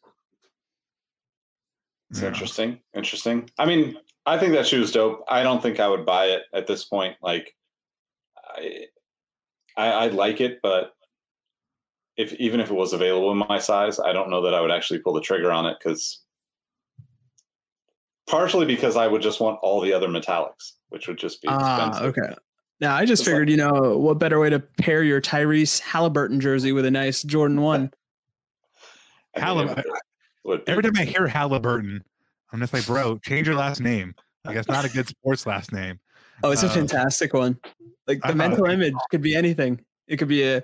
it's 2.11 2.21
Yeah. 2.21 2.27
interesting. 2.27 2.79
Interesting. 2.93 3.49
I 3.57 3.65
mean, 3.65 3.97
I 4.27 4.37
think 4.37 4.51
that 4.53 4.67
shoe's 4.67 4.91
dope. 4.91 5.23
I 5.29 5.41
don't 5.41 5.61
think 5.63 5.79
I 5.79 5.87
would 5.87 6.05
buy 6.05 6.25
it 6.25 6.43
at 6.53 6.67
this 6.67 6.83
point. 6.85 7.15
Like, 7.21 7.55
I, 8.55 8.85
I, 9.77 9.87
I 9.87 10.07
like 10.07 10.41
it, 10.41 10.59
but 10.61 10.91
if 12.17 12.33
even 12.33 12.59
if 12.59 12.69
it 12.69 12.73
was 12.73 12.91
available 12.93 13.31
in 13.31 13.37
my 13.37 13.57
size, 13.57 13.99
I 13.99 14.11
don't 14.11 14.29
know 14.29 14.41
that 14.41 14.53
I 14.53 14.59
would 14.61 14.71
actually 14.71 14.99
pull 14.99 15.13
the 15.13 15.21
trigger 15.21 15.51
on 15.51 15.65
it 15.65 15.77
because 15.79 16.23
partially 18.27 18.65
because 18.65 18.97
I 18.97 19.07
would 19.07 19.21
just 19.21 19.39
want 19.39 19.59
all 19.61 19.79
the 19.81 19.93
other 19.93 20.07
metallics, 20.07 20.73
which 20.89 21.07
would 21.07 21.17
just 21.17 21.41
be 21.41 21.47
Ah, 21.47 21.87
expensive. 21.87 22.17
okay. 22.17 22.35
Now 22.81 22.95
I 22.95 23.05
just 23.05 23.21
It's 23.21 23.27
like- 23.29 23.33
figured, 23.35 23.49
you 23.49 23.57
know, 23.57 23.97
what 23.97 24.19
better 24.19 24.39
way 24.39 24.49
to 24.49 24.59
pair 24.59 25.03
your 25.03 25.21
Tyrese 25.21 25.81
Haliburton 25.81 26.39
jersey 26.39 26.71
with 26.73 26.85
a 26.85 26.91
nice 26.91 27.23
Jordan 27.23 27.61
one? 27.61 27.91
Haliburton. 29.37 29.79
it 29.79 29.85
would 30.43 30.65
be- 30.65 30.71
Every 30.71 30.83
time 30.83 30.93
I 30.97 31.05
hear 31.05 31.27
Haliburton, 31.27 32.01
I'm 32.51 32.59
just 32.59 32.73
like, 32.73 32.85
bro, 32.85 33.17
change 33.19 33.47
your 33.47 33.55
last 33.55 33.81
name. 33.81 34.15
Like 34.45 34.55
it's 34.57 34.67
not 34.67 34.85
a 34.85 34.89
good 34.89 35.07
sports 35.07 35.45
last 35.45 35.71
name. 35.71 35.99
Oh, 36.43 36.51
it's 36.51 36.61
a 36.61 36.67
Uh, 36.67 36.73
fantastic 36.73 37.33
one. 37.33 37.57
Like 38.05 38.21
the 38.21 38.27
thought- 38.27 38.37
mental 38.37 38.65
image 38.65 38.93
could 39.09 39.23
be 39.23 39.35
anything. 39.35 39.83
It 40.07 40.17
could 40.17 40.27
be 40.27 40.43
a 40.43 40.61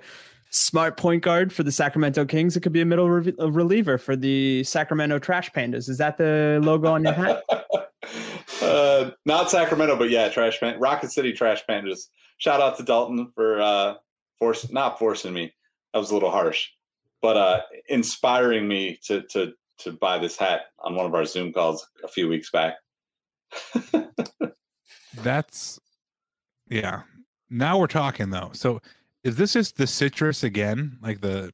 smart 0.50 0.96
point 0.96 1.24
guard 1.24 1.52
for 1.52 1.64
the 1.64 1.72
Sacramento 1.72 2.24
Kings. 2.26 2.56
It 2.56 2.60
could 2.60 2.70
be 2.72 2.80
a 2.80 2.84
middle 2.84 3.10
re- 3.10 3.34
a 3.40 3.50
reliever 3.50 3.98
for 3.98 4.14
the 4.14 4.62
Sacramento 4.62 5.18
Trash 5.18 5.50
Pandas. 5.50 5.88
Is 5.88 5.98
that 5.98 6.16
the 6.16 6.60
logo 6.62 6.92
on 6.92 7.02
your 7.02 7.12
hat? 7.12 7.42
uh, 8.62 9.10
not 9.26 9.50
Sacramento, 9.50 9.96
but 9.96 10.10
yeah, 10.10 10.28
Trash 10.28 10.60
Pan, 10.60 10.78
Rocket 10.78 11.10
City 11.10 11.32
Trash 11.32 11.64
Pandas. 11.68 12.06
Shout 12.38 12.60
out 12.60 12.76
to 12.76 12.84
Dalton 12.84 13.32
for 13.34 13.60
uh, 13.60 13.94
force 14.38 14.70
not 14.70 14.98
forcing 15.00 15.32
me. 15.34 15.52
That 15.92 15.98
was 15.98 16.10
a 16.12 16.14
little 16.14 16.30
harsh, 16.30 16.68
but 17.20 17.36
uh, 17.36 17.60
inspiring 17.88 18.68
me 18.68 18.98
to 19.06 19.22
to 19.30 19.54
to 19.78 19.92
buy 19.92 20.18
this 20.18 20.36
hat 20.36 20.62
on 20.78 20.94
one 20.94 21.06
of 21.06 21.14
our 21.14 21.24
Zoom 21.24 21.52
calls 21.52 21.86
a 22.04 22.08
few 22.08 22.28
weeks 22.28 22.50
back. 22.50 22.74
That's 25.22 25.80
yeah. 26.68 27.02
Now 27.50 27.78
we're 27.78 27.86
talking 27.86 28.30
though. 28.30 28.50
So 28.52 28.80
is 29.22 29.36
this 29.36 29.52
just 29.52 29.76
the 29.76 29.86
citrus 29.86 30.44
again? 30.44 30.98
Like 31.02 31.20
the 31.20 31.52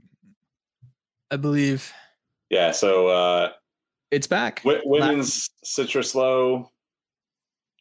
I 1.30 1.36
believe 1.36 1.92
Yeah, 2.48 2.70
so 2.72 3.08
uh, 3.08 3.50
it's 4.10 4.26
back. 4.26 4.62
w- 4.62 4.82
women's 4.84 5.50
citrus 5.62 6.14
low 6.14 6.70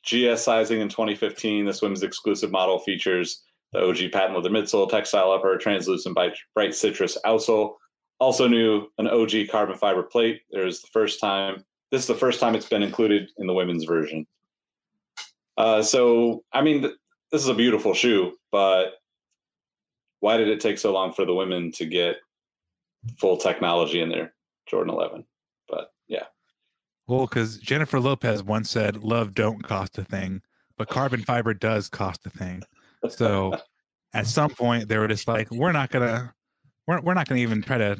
GS 0.06 0.42
sizing 0.44 0.82
in 0.82 0.90
2015. 0.90 1.66
This 1.66 1.82
women's 1.82 2.04
exclusive 2.04 2.52
model 2.52 2.80
features 2.80 3.44
the 3.74 3.80
OG 3.80 4.12
patent 4.12 4.36
leather 4.36 4.50
midsole, 4.50 4.90
textile 4.90 5.32
upper, 5.32 5.56
translucent 5.58 6.16
bright, 6.16 6.34
bright 6.56 6.74
citrus 6.74 7.18
outsole. 7.26 7.76
Also 8.20 8.48
new 8.48 8.88
an 8.98 9.08
OG 9.08 9.50
carbon 9.50 9.78
fiber 9.78 10.04
plate. 10.04 10.42
There's 10.52 10.82
the 10.82 10.90
first 10.92 11.20
time. 11.20 11.64
This 11.92 12.02
is 12.02 12.08
the 12.08 12.16
first 12.16 12.40
time 12.40 12.54
it's 12.56 12.70
been 12.70 12.84
included 12.84 13.30
in 13.38 13.48
the 13.48 13.54
women's 13.54 13.86
version. 13.86 14.28
Uh, 15.58 15.82
so 15.82 16.44
I 16.54 16.62
mean, 16.62 16.82
th- 16.82 16.94
this 17.32 17.42
is 17.42 17.48
a 17.48 17.54
beautiful 17.54 17.94
shoe, 17.94 18.34
but 18.52 18.94
why 20.20 20.38
did 20.38 20.48
it 20.48 20.60
take 20.60 20.78
so 20.78 20.92
long 20.92 21.14
for 21.14 21.26
the 21.26 21.34
women 21.34 21.72
to 21.74 21.86
get 21.86 22.18
full 23.20 23.38
technology 23.38 24.02
in 24.02 24.10
their 24.10 24.34
Jordan 24.68 24.94
11? 24.94 25.26
But 25.68 25.92
yeah. 26.08 26.26
well, 27.08 27.26
because 27.26 27.58
Jennifer 27.58 28.00
Lopez 28.00 28.44
once 28.44 28.70
said, 28.70 29.04
"Love 29.04 29.34
don't 29.34 29.62
cost 29.64 29.98
a 29.98 30.04
thing, 30.04 30.42
but 30.78 30.90
carbon 30.90 31.22
fiber 31.22 31.54
does 31.54 31.90
cost 31.90 32.26
a 32.26 32.30
thing." 32.30 32.64
So 33.10 33.58
at 34.14 34.28
some 34.28 34.50
point 34.50 34.88
they 34.88 34.98
were 34.98 35.08
just 35.08 35.28
like, 35.28 35.50
"We're 35.52 35.72
not 35.72 35.90
gonna, 35.90 36.34
we're 36.90 37.02
we're 37.02 37.14
not 37.14 37.28
gonna 37.28 37.42
even 37.42 37.62
try 37.62 37.78
to 37.78 37.98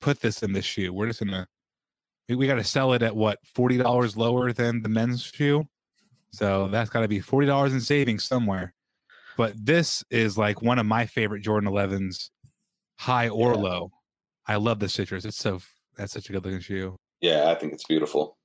put 0.00 0.20
this 0.20 0.42
in 0.42 0.52
this 0.52 0.66
shoe. 0.66 0.92
We're 0.92 1.06
just 1.06 1.20
gonna, 1.20 1.46
we, 2.28 2.36
we 2.36 2.46
got 2.46 2.56
to 2.56 2.64
sell 2.64 2.92
it 2.92 3.02
at 3.02 3.16
what 3.16 3.38
forty 3.54 3.78
dollars 3.78 4.16
lower 4.16 4.52
than 4.52 4.82
the 4.82 4.90
men's 4.90 5.22
shoe. 5.22 5.64
So 6.32 6.68
that's 6.68 6.90
got 6.90 7.00
to 7.00 7.08
be 7.08 7.20
forty 7.20 7.46
dollars 7.46 7.72
in 7.72 7.80
savings 7.80 8.24
somewhere. 8.24 8.74
But 9.38 9.54
this 9.56 10.04
is 10.10 10.36
like 10.36 10.60
one 10.60 10.78
of 10.78 10.86
my 10.86 11.06
favorite 11.06 11.42
Jordan 11.42 11.70
11s, 11.70 12.30
high 12.98 13.28
or 13.28 13.52
Yeah. 13.52 13.60
low. 13.60 13.90
I 14.46 14.56
love 14.56 14.80
the 14.80 14.88
citrus. 14.88 15.24
It's 15.24 15.36
so 15.38 15.60
that's 15.96 16.12
such 16.12 16.28
a 16.28 16.32
good 16.32 16.44
looking 16.44 16.60
shoe. 16.60 16.96
Yeah, 17.22 17.50
I 17.50 17.54
think 17.54 17.72
it's 17.72 17.84
beautiful. 17.84 18.36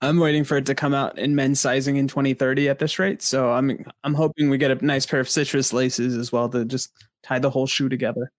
I'm 0.00 0.18
waiting 0.18 0.44
for 0.44 0.56
it 0.56 0.66
to 0.66 0.74
come 0.74 0.92
out 0.92 1.18
in 1.18 1.34
men's 1.34 1.60
sizing 1.60 1.96
in 1.96 2.06
2030 2.06 2.68
at 2.68 2.78
this 2.80 2.98
rate. 2.98 3.22
So 3.22 3.50
I'm 3.52 3.84
I'm 4.02 4.14
hoping 4.14 4.50
we 4.50 4.58
get 4.58 4.70
a 4.72 4.84
nice 4.84 5.06
pair 5.06 5.20
of 5.20 5.28
citrus 5.28 5.72
laces 5.72 6.16
as 6.16 6.32
well 6.32 6.48
to 6.48 6.64
just 6.64 6.90
tie 7.22 7.38
the 7.38 7.50
whole 7.50 7.66
shoe 7.68 7.88
together. 7.88 8.30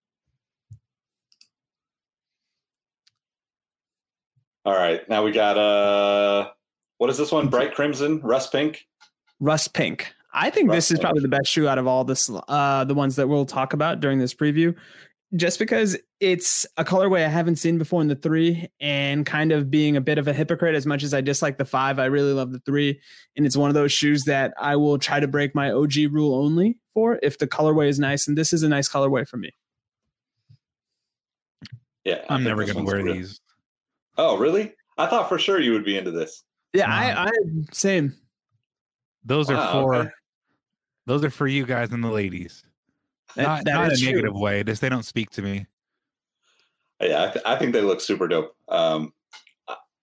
All 4.68 4.74
right, 4.74 5.08
now 5.08 5.24
we 5.24 5.32
got 5.32 5.58
uh, 5.58 6.50
what 6.98 7.10
is 7.10 7.18
this 7.18 7.32
one? 7.32 7.48
Bright 7.48 7.74
crimson, 7.74 8.20
rust 8.20 8.52
pink. 8.52 8.86
Rust 9.40 9.74
pink. 9.74 10.14
I 10.34 10.50
think 10.50 10.68
this 10.68 10.76
Rust 10.76 10.92
is 10.92 10.98
pink. 10.98 11.04
probably 11.04 11.22
the 11.22 11.30
best 11.30 11.50
shoe 11.50 11.70
out 11.70 11.78
of 11.78 11.88
all 11.88 12.04
this 12.04 12.30
uh 12.50 12.84
the 12.84 12.94
ones 12.94 13.16
that 13.16 13.30
we'll 13.30 13.46
talk 13.46 13.72
about 13.72 14.02
during 14.02 14.20
this 14.20 14.34
preview. 14.34 14.76
Just 15.38 15.58
because 15.58 15.98
it's 16.20 16.66
a 16.76 16.84
colorway 16.84 17.24
I 17.24 17.30
haven't 17.30 17.56
seen 17.56 17.78
before 17.78 18.02
in 18.02 18.10
the 18.10 18.16
three, 18.16 18.68
and 18.82 19.26
kind 19.26 19.54
of 19.54 19.72
being 19.72 19.96
a 19.96 20.02
bit 20.02 20.18
of 20.18 20.28
a 20.28 20.34
hypocrite 20.34 20.76
as 20.76 20.86
much 20.86 21.02
as 21.02 21.14
I 21.14 21.22
dislike 21.22 21.58
the 21.58 21.64
five, 21.64 21.98
I 21.98 22.08
really 22.08 22.34
love 22.34 22.52
the 22.52 22.60
three. 22.60 23.00
And 23.38 23.46
it's 23.46 23.56
one 23.56 23.70
of 23.70 23.74
those 23.74 23.94
shoes 23.94 24.26
that 24.26 24.54
I 24.60 24.76
will 24.76 25.00
try 25.00 25.22
to 25.22 25.30
break 25.30 25.56
my 25.56 25.72
OG 25.72 25.94
rule 26.12 26.44
only 26.44 26.78
for 26.94 27.20
if 27.24 27.38
the 27.38 27.48
colorway 27.48 27.88
is 27.88 28.00
nice. 28.00 28.28
And 28.28 28.38
this 28.38 28.52
is 28.52 28.64
a 28.64 28.68
nice 28.68 28.90
colorway 28.90 29.26
for 29.26 29.38
me. 29.38 29.52
Yeah, 32.04 32.26
I 32.30 32.34
I'm 32.36 32.44
never 32.44 32.66
gonna 32.66 32.84
wear 32.84 32.98
really- 32.98 33.20
these. 33.20 33.40
Oh, 34.18 34.38
really? 34.38 34.74
I 34.98 35.06
thought 35.08 35.30
for 35.30 35.38
sure 35.38 35.60
you 35.62 35.72
would 35.74 35.86
be 35.86 35.98
into 35.98 36.12
this. 36.12 36.44
Yeah, 36.74 36.88
Wow. 36.90 37.24
I, 37.24 37.28
I 37.28 37.32
same. 37.72 38.14
Those 39.24 39.50
are 39.50 39.56
Wow, 39.56 39.72
for 39.72 39.96
okay. 39.96 40.10
those 41.06 41.24
are 41.24 41.30
for 41.30 41.48
you 41.48 41.66
guys 41.66 41.92
and 41.92 42.04
the 42.04 42.10
ladies. 42.12 42.64
That- 43.36 43.44
not 43.44 43.66
that 43.66 43.74
not 43.74 43.92
is 43.92 44.02
a 44.02 44.06
true. 44.06 44.14
negative 44.16 44.36
way. 44.36 44.64
Just 44.64 44.82
they 44.82 44.90
don't 44.90 45.04
speak 45.06 45.30
to 45.32 45.42
me. 45.42 45.66
Yeah, 47.00 47.26
I, 47.26 47.30
th- 47.32 47.46
I 47.46 47.56
think 47.58 47.74
they 47.74 47.82
look 47.82 48.02
super 48.02 48.28
dope. 48.28 48.56
Um, 48.70 49.14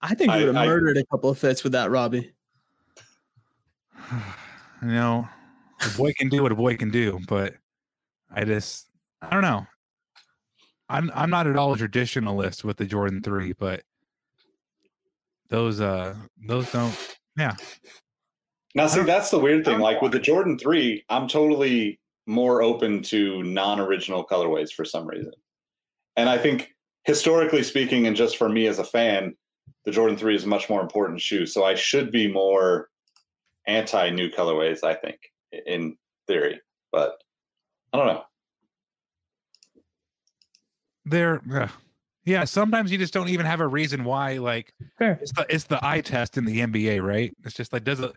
I 0.00 0.14
think 0.14 0.30
I- 0.30 0.38
you 0.38 0.46
would 0.46 0.54
have 0.54 0.64
I- 0.64 0.66
murdered 0.66 0.96
a 0.96 1.04
couple 1.06 1.30
of 1.30 1.38
fits 1.38 1.64
with 1.64 1.72
that, 1.72 1.90
Robbie. 1.90 2.32
you 4.82 4.88
know, 4.88 5.26
a 5.84 5.96
boy 5.96 6.12
can 6.18 6.28
do 6.28 6.42
what 6.42 6.52
a 6.52 6.56
boy 6.56 6.76
can 6.76 6.90
do, 6.90 7.18
but 7.28 7.54
I 8.32 8.44
just 8.44 8.86
I 9.22 9.30
don't 9.30 9.42
know. 9.42 9.66
I'm 10.88 11.10
I'm 11.14 11.30
not 11.30 11.46
at 11.46 11.56
all 11.56 11.72
a 11.72 11.76
traditionalist 11.76 12.62
with 12.64 12.76
the 12.76 12.84
Jordan 12.84 13.22
three, 13.22 13.52
but 13.54 13.82
those 15.54 15.80
uh 15.80 16.16
those 16.48 16.70
don't 16.72 17.16
yeah. 17.36 17.54
now, 18.74 18.86
see, 18.88 19.02
that's 19.02 19.30
the 19.30 19.38
weird 19.38 19.64
thing. 19.64 19.78
Like 19.78 20.02
with 20.02 20.12
the 20.12 20.18
Jordan 20.18 20.58
Three, 20.58 21.04
I'm 21.08 21.28
totally 21.28 22.00
more 22.26 22.62
open 22.62 23.02
to 23.02 23.42
non-original 23.42 24.24
colorways 24.26 24.72
for 24.72 24.84
some 24.84 25.06
reason, 25.06 25.32
and 26.16 26.28
I 26.28 26.38
think 26.38 26.70
historically 27.04 27.62
speaking, 27.62 28.06
and 28.06 28.16
just 28.16 28.36
for 28.36 28.48
me 28.48 28.66
as 28.66 28.80
a 28.80 28.84
fan, 28.84 29.36
the 29.84 29.92
Jordan 29.92 30.16
Three 30.16 30.34
is 30.34 30.44
a 30.44 30.48
much 30.48 30.68
more 30.68 30.80
important 30.80 31.20
shoe. 31.20 31.46
So 31.46 31.64
I 31.64 31.76
should 31.76 32.10
be 32.10 32.26
more 32.26 32.88
anti 33.66 34.10
new 34.10 34.30
colorways. 34.30 34.82
I 34.82 34.94
think 34.94 35.18
in 35.66 35.96
theory, 36.26 36.60
but 36.90 37.14
I 37.92 37.98
don't 37.98 38.06
know. 38.06 38.22
They're 41.04 41.42
uh, 41.52 41.68
yeah, 42.24 42.44
sometimes 42.44 42.90
you 42.90 42.98
just 42.98 43.12
don't 43.14 43.28
even 43.28 43.46
have 43.46 43.60
a 43.60 43.66
reason 43.66 44.04
why 44.04 44.38
like 44.38 44.72
Fair. 44.98 45.18
it's 45.20 45.32
the 45.32 45.46
it's 45.48 45.64
the 45.64 45.78
eye 45.84 46.00
test 46.00 46.36
in 46.38 46.44
the 46.44 46.60
NBA, 46.60 47.02
right? 47.02 47.34
It's 47.44 47.54
just 47.54 47.72
like 47.72 47.84
does 47.84 48.00
it 48.00 48.12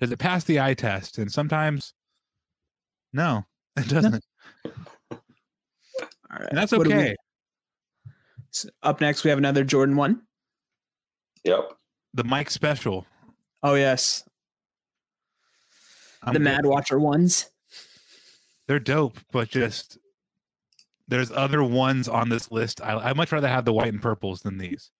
does 0.00 0.10
it 0.10 0.18
pass 0.18 0.44
the 0.44 0.60
eye 0.60 0.74
test? 0.74 1.18
And 1.18 1.30
sometimes 1.30 1.94
no, 3.12 3.44
it 3.76 3.88
doesn't. 3.88 4.24
All 4.64 5.18
right. 6.30 6.48
And 6.48 6.58
that's 6.58 6.72
What 6.72 6.84
do 6.88 6.90
we- 6.96 7.02
okay. 7.02 7.16
up 8.82 9.00
next, 9.00 9.22
we 9.24 9.30
have 9.30 9.38
another 9.38 9.64
Jordan 9.64 9.96
one. 9.96 10.22
Yep. 11.44 11.72
The 12.14 12.24
Mike 12.24 12.50
special. 12.50 13.06
Oh 13.62 13.74
yes, 13.74 14.24
I'm 16.22 16.32
the 16.34 16.38
good. 16.40 16.44
Mad 16.44 16.66
Watcher 16.66 16.98
ones. 16.98 17.50
they're 18.66 18.78
dope, 18.80 19.18
but 19.30 19.48
just 19.48 19.98
there's 21.12 21.30
other 21.30 21.62
ones 21.62 22.08
on 22.08 22.30
this 22.30 22.50
list. 22.50 22.80
I 22.80 22.94
I 22.94 23.12
much 23.12 23.32
rather 23.32 23.46
have 23.48 23.66
the 23.66 23.72
white 23.72 23.92
and 23.92 24.00
purples 24.00 24.40
than 24.40 24.56
these. 24.56 24.90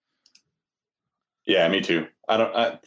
Yeah, 1.46 1.66
me 1.68 1.80
too. 1.80 2.06
I 2.28 2.36
don't. 2.36 2.54
I, 2.54 2.78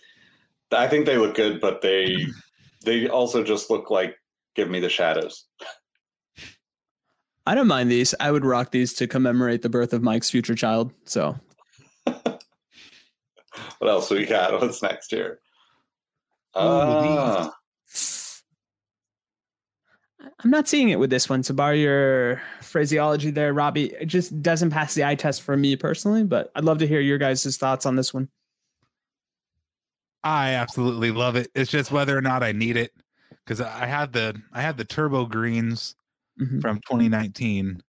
I 0.72 0.88
think 0.88 1.08
they 1.08 1.18
look 1.18 1.36
good, 1.36 1.60
but 1.60 1.82
they 1.82 2.28
they 2.86 3.10
also 3.10 3.44
just 3.44 3.72
look 3.72 3.90
like 3.90 4.16
give 4.56 4.70
me 4.70 4.80
the 4.80 4.90
shadows. 4.90 5.46
I 7.48 7.56
don't 7.56 7.68
mind 7.68 7.90
these. 7.92 8.14
I 8.20 8.32
would 8.32 8.46
rock 8.46 8.70
these 8.70 8.94
to 8.94 9.08
commemorate 9.08 9.64
the 9.64 9.70
birth 9.70 9.92
of 9.94 10.04
Mike's 10.04 10.30
future 10.30 10.56
child. 10.56 10.94
So 11.06 11.36
What 12.06 12.40
else 13.82 14.12
we 14.12 14.28
got? 14.28 14.54
What's 14.62 14.84
next 14.84 15.10
here? 15.10 15.40
Ooh, 16.58 16.62
Ah, 16.62 17.52
I'm 20.44 20.50
not 20.50 20.68
seeing 20.68 20.90
it 20.90 21.00
with 21.00 21.10
this 21.10 21.30
one. 21.30 21.42
To 21.44 21.54
borrow 21.54 21.74
your 21.74 22.42
phraseology 22.62 23.32
there, 23.32 23.54
Robbie, 23.54 23.94
it 23.94 24.06
just 24.06 24.42
doesn't 24.42 24.70
pass 24.70 24.94
the 24.94 25.04
eye 25.04 25.16
test 25.16 25.42
for 25.42 25.56
me 25.56 25.76
personally. 25.76 26.24
But 26.24 26.52
I'd 26.56 26.64
love 26.66 26.78
to 26.80 26.88
hear 26.88 27.00
your 27.00 27.18
guys' 27.18 27.58
thoughts 27.58 27.86
on 27.86 27.96
this 27.96 28.14
one. 28.14 28.30
I 30.24 30.52
absolutely 30.54 31.12
love 31.12 31.36
it. 31.36 31.50
It's 31.54 31.70
just 31.70 31.92
whether 31.92 32.18
or 32.18 32.22
not 32.22 32.44
I 32.44 32.52
need 32.52 32.78
it 32.78 32.92
because 33.44 33.62
I 33.62 33.86
had 33.86 34.12
the 34.12 34.42
I 34.54 34.62
had 34.62 34.78
the 34.78 34.86
turbo 34.86 35.26
greens 35.26 35.96
Mhm. 36.40 36.62
from 36.62 36.82
2019, 36.88 37.82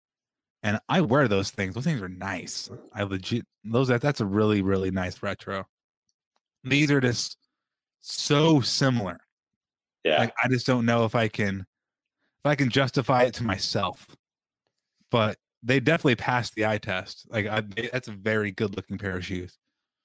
and 0.63 0.79
I 0.89 1.01
wear 1.01 1.27
those 1.27 1.49
things. 1.51 1.75
Those 1.75 1.85
things 1.85 2.01
are 2.01 2.09
nice. 2.09 2.69
I 2.93 3.03
legit 3.03 3.45
those 3.63 3.87
that 3.87 4.01
that's 4.01 4.19
a 4.21 4.25
really 4.25 4.61
really 4.61 4.91
nice 4.91 5.23
retro. 5.23 5.65
These 6.63 6.91
are 6.91 6.99
just 6.99 7.37
so 8.01 8.59
similar. 8.59 9.19
Yeah. 10.03 10.19
Like 10.19 10.33
I 10.43 10.49
just 10.49 10.67
don't 10.67 10.85
know 10.85 11.05
if 11.05 11.15
I 11.15 11.27
can 11.29 11.65
if 12.45 12.49
I 12.49 12.55
can 12.55 12.69
justify 12.69 13.23
it 13.23 13.33
to 13.35 13.43
myself. 13.43 14.07
But 15.09 15.37
they 15.63 15.79
definitely 15.79 16.15
passed 16.15 16.53
the 16.53 16.67
eye 16.67 16.77
test. 16.77 17.25
Like 17.29 17.47
I, 17.47 17.63
that's 17.91 18.07
a 18.07 18.11
very 18.11 18.51
good 18.51 18.75
looking 18.75 18.97
pair 18.99 19.17
of 19.17 19.25
shoes. 19.25 19.57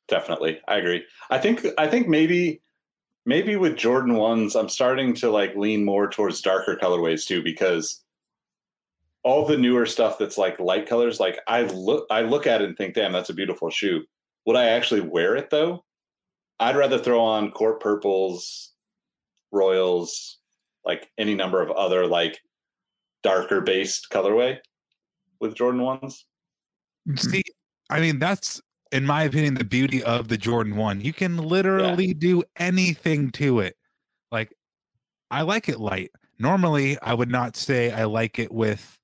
definitely 0.09 0.61
i 0.67 0.77
agree 0.77 1.05
i 1.31 1.39
think 1.39 1.65
i 1.79 1.87
think 1.87 2.09
maybe 2.09 2.61
maybe 3.27 3.55
with 3.55 3.77
jordan 3.77 4.15
ones 4.15 4.57
i'm 4.57 4.69
starting 4.69 5.15
to 5.15 5.31
like 5.31 5.55
lean 5.55 5.85
more 5.85 6.11
towards 6.11 6.41
darker 6.41 6.77
colorways 6.77 7.25
too 7.25 7.43
because 7.45 8.03
all 9.23 9.47
the 9.47 9.57
newer 9.57 9.87
stuff 9.87 10.19
that's 10.19 10.37
like 10.37 10.59
light 10.59 10.89
colors 10.89 11.21
like 11.21 11.39
i 11.47 11.63
look 11.63 12.07
i 12.11 12.23
look 12.23 12.49
at 12.49 12.61
it 12.61 12.69
and 12.69 12.77
think 12.77 12.95
damn 12.95 13.13
that's 13.13 13.31
a 13.31 13.35
beautiful 13.35 13.71
shoe 13.71 14.03
would 14.47 14.57
i 14.57 14.65
actually 14.65 15.01
wear 15.01 15.37
it 15.37 15.49
though 15.49 15.85
i'd 16.59 16.75
rather 16.77 16.99
throw 16.99 17.21
on 17.21 17.53
court 17.53 17.79
purples 17.81 18.73
royals 19.53 20.40
like 20.85 21.09
any 21.19 21.35
number 21.35 21.63
of 21.63 21.71
other 21.71 22.07
like 22.07 22.39
darker 23.23 23.61
based 23.61 24.07
colorway 24.13 24.59
with 25.41 25.55
jordan 25.55 25.83
ones 25.83 26.25
mm-hmm. 27.09 27.17
See, 27.17 27.43
I 27.91 28.01
mean, 28.01 28.19
that's 28.19 28.61
in 28.93 29.05
my 29.07 29.25
opinion 29.25 29.55
the 29.55 29.65
beauty 29.65 30.03
of 30.05 30.29
the 30.29 30.37
Jordan 30.37 30.77
1. 30.77 31.01
You 31.01 31.13
can 31.13 31.37
literally 31.37 32.15
do 32.15 32.43
anything 32.57 33.31
to 33.33 33.61
it. 33.61 33.77
Like 34.31 34.53
I 35.31 35.43
like 35.43 35.69
it 35.69 35.81
light. 35.81 36.11
Normally, 36.39 36.99
I 37.01 37.15
would 37.15 37.31
not 37.31 37.57
say 37.57 37.93
I 37.93 38.05
like 38.05 38.39
it 38.39 38.53
with 38.53 38.97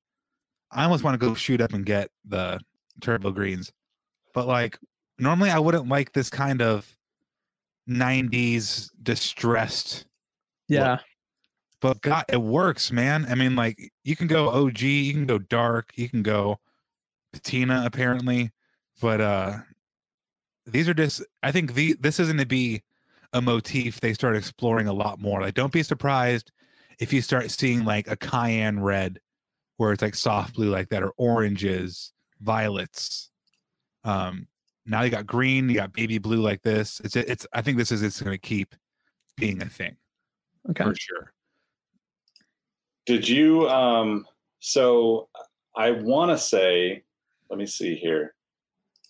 I 0.73 0.85
almost 0.85 1.05
want 1.05 1.21
to 1.21 1.27
go 1.27 1.35
shoot 1.35 1.61
up 1.61 1.73
and 1.73 1.87
get 1.87 2.11
the 2.25 2.61
turbo 3.01 3.31
greens. 3.31 3.73
But 4.35 4.47
like 4.47 4.79
normally 5.19 5.51
I 5.51 5.59
wouldn't 5.59 5.89
like 5.89 6.13
this 6.13 6.31
kind 6.31 6.63
of 6.63 6.87
90s 7.89 8.91
distressed 9.03 10.07
Yeah. 10.69 10.99
But 11.87 12.03
God, 12.03 12.25
it 12.29 12.43
works, 12.43 12.91
man. 12.91 13.27
I 13.29 13.37
mean, 13.37 13.55
like 13.55 13.93
you 14.03 14.17
can 14.17 14.27
go 14.27 14.49
OG, 14.49 14.81
you 14.81 15.13
can 15.13 15.25
go 15.25 15.39
dark, 15.39 15.93
you 15.95 16.09
can 16.09 16.21
go 16.21 16.59
patina, 17.33 17.85
apparently, 17.87 18.51
but 19.01 19.21
uh 19.21 19.59
these 20.67 20.89
are 20.89 20.95
just. 20.95 21.23
I 21.45 21.53
think 21.53 21.75
the 21.75 21.95
this 22.01 22.19
is 22.19 22.27
going 22.27 22.39
to 22.39 22.47
be 22.47 22.83
a 23.35 23.41
motif 23.41 24.01
they 24.01 24.15
start 24.15 24.35
exploring 24.35 24.89
a 24.89 24.93
lot 24.93 25.21
more. 25.21 25.41
Like, 25.41 25.55
don't 25.55 25.73
be 25.73 25.85
surprised 25.85 26.51
if 26.99 27.13
you 27.13 27.23
start 27.23 27.53
seeing 27.53 27.85
like 27.85 28.09
a 28.09 28.17
cayenne 28.17 28.81
red, 28.81 29.21
where 29.77 29.93
it's 29.93 30.03
like 30.03 30.17
soft 30.17 30.55
blue 30.55 30.71
like 30.71 30.89
that, 30.89 31.05
or 31.05 31.13
oranges, 31.19 32.13
violets. 32.41 33.31
Um, 34.03 34.49
now 34.87 35.03
you 35.03 35.11
got 35.11 35.25
green, 35.25 35.69
you 35.69 35.77
got 35.77 35.93
baby 35.93 36.19
blue 36.19 36.41
like 36.41 36.63
this. 36.63 37.01
It's 37.05 37.15
it's. 37.15 37.47
I 37.53 37.63
think 37.63 37.79
this 37.79 37.93
is 37.93 38.03
it's 38.03 38.21
going 38.21 38.35
to 38.35 38.39
keep 38.39 38.75
being 39.37 39.63
a 39.63 39.67
thing 39.67 39.97
Okay. 40.69 40.83
for 40.83 40.95
sure. 40.97 41.33
Did 43.07 43.29
you 43.29 43.69
um 43.69 44.27
so 44.61 45.29
I 45.77 45.93
want 45.93 46.31
to 46.31 46.39
say 46.39 47.03
let 47.51 47.59
me 47.59 47.67
see 47.67 47.95
here. 47.95 48.35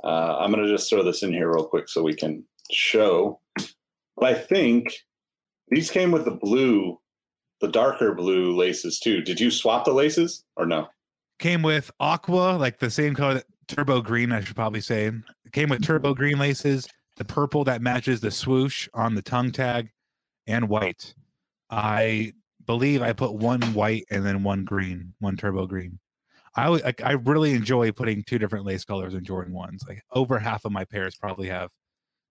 Uh, 0.04 0.36
I'm 0.38 0.52
going 0.52 0.62
to 0.62 0.70
just 0.70 0.90
throw 0.90 1.02
this 1.02 1.22
in 1.22 1.32
here 1.32 1.52
real 1.52 1.64
quick 1.64 1.88
so 1.88 2.02
we 2.02 2.14
can 2.14 2.44
show. 2.70 3.40
But 3.56 4.24
I 4.24 4.34
think 4.34 4.94
these 5.68 5.90
came 5.90 6.10
with 6.10 6.26
the 6.26 6.32
blue, 6.32 7.00
the 7.62 7.68
darker 7.68 8.14
blue 8.14 8.54
laces 8.54 9.00
too. 9.00 9.22
Did 9.22 9.40
you 9.40 9.50
swap 9.50 9.86
the 9.86 9.92
laces 9.92 10.44
or 10.56 10.66
no? 10.66 10.86
came 11.38 11.62
with 11.62 11.90
aqua, 12.00 12.56
like 12.56 12.78
the 12.78 12.90
same 12.90 13.14
color, 13.14 13.34
that 13.34 13.46
turbo 13.68 14.00
green, 14.00 14.32
I 14.32 14.40
should 14.40 14.56
probably 14.56 14.80
say. 14.80 15.10
Came 15.52 15.68
with 15.68 15.82
turbo 15.82 16.14
green 16.14 16.38
laces, 16.38 16.88
the 17.16 17.24
purple 17.24 17.64
that 17.64 17.82
matches 17.82 18.20
the 18.20 18.30
swoosh 18.30 18.88
on 18.94 19.14
the 19.14 19.22
tongue 19.22 19.52
tag, 19.52 19.90
and 20.46 20.68
white. 20.68 21.14
I 21.70 22.32
believe 22.66 23.02
I 23.02 23.12
put 23.12 23.34
one 23.34 23.60
white 23.74 24.04
and 24.10 24.24
then 24.24 24.42
one 24.42 24.64
green, 24.64 25.14
one 25.20 25.36
turbo 25.36 25.66
green. 25.66 25.98
I 26.54 26.68
like 26.68 27.02
I 27.04 27.12
really 27.12 27.52
enjoy 27.52 27.92
putting 27.92 28.22
two 28.24 28.38
different 28.38 28.64
lace 28.64 28.84
colors 28.84 29.14
in 29.14 29.24
Jordan 29.24 29.52
ones. 29.52 29.84
Like 29.86 30.02
over 30.12 30.38
half 30.38 30.64
of 30.64 30.72
my 30.72 30.84
pairs 30.84 31.14
probably 31.14 31.48
have 31.48 31.70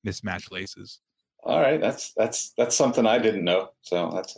mismatched 0.03 0.51
laces. 0.51 0.99
All 1.43 1.59
right, 1.59 1.79
that's 1.79 2.11
that's 2.17 2.51
that's 2.57 2.75
something 2.75 3.05
I 3.05 3.19
didn't 3.19 3.43
know. 3.43 3.69
So 3.81 4.09
that's 4.13 4.37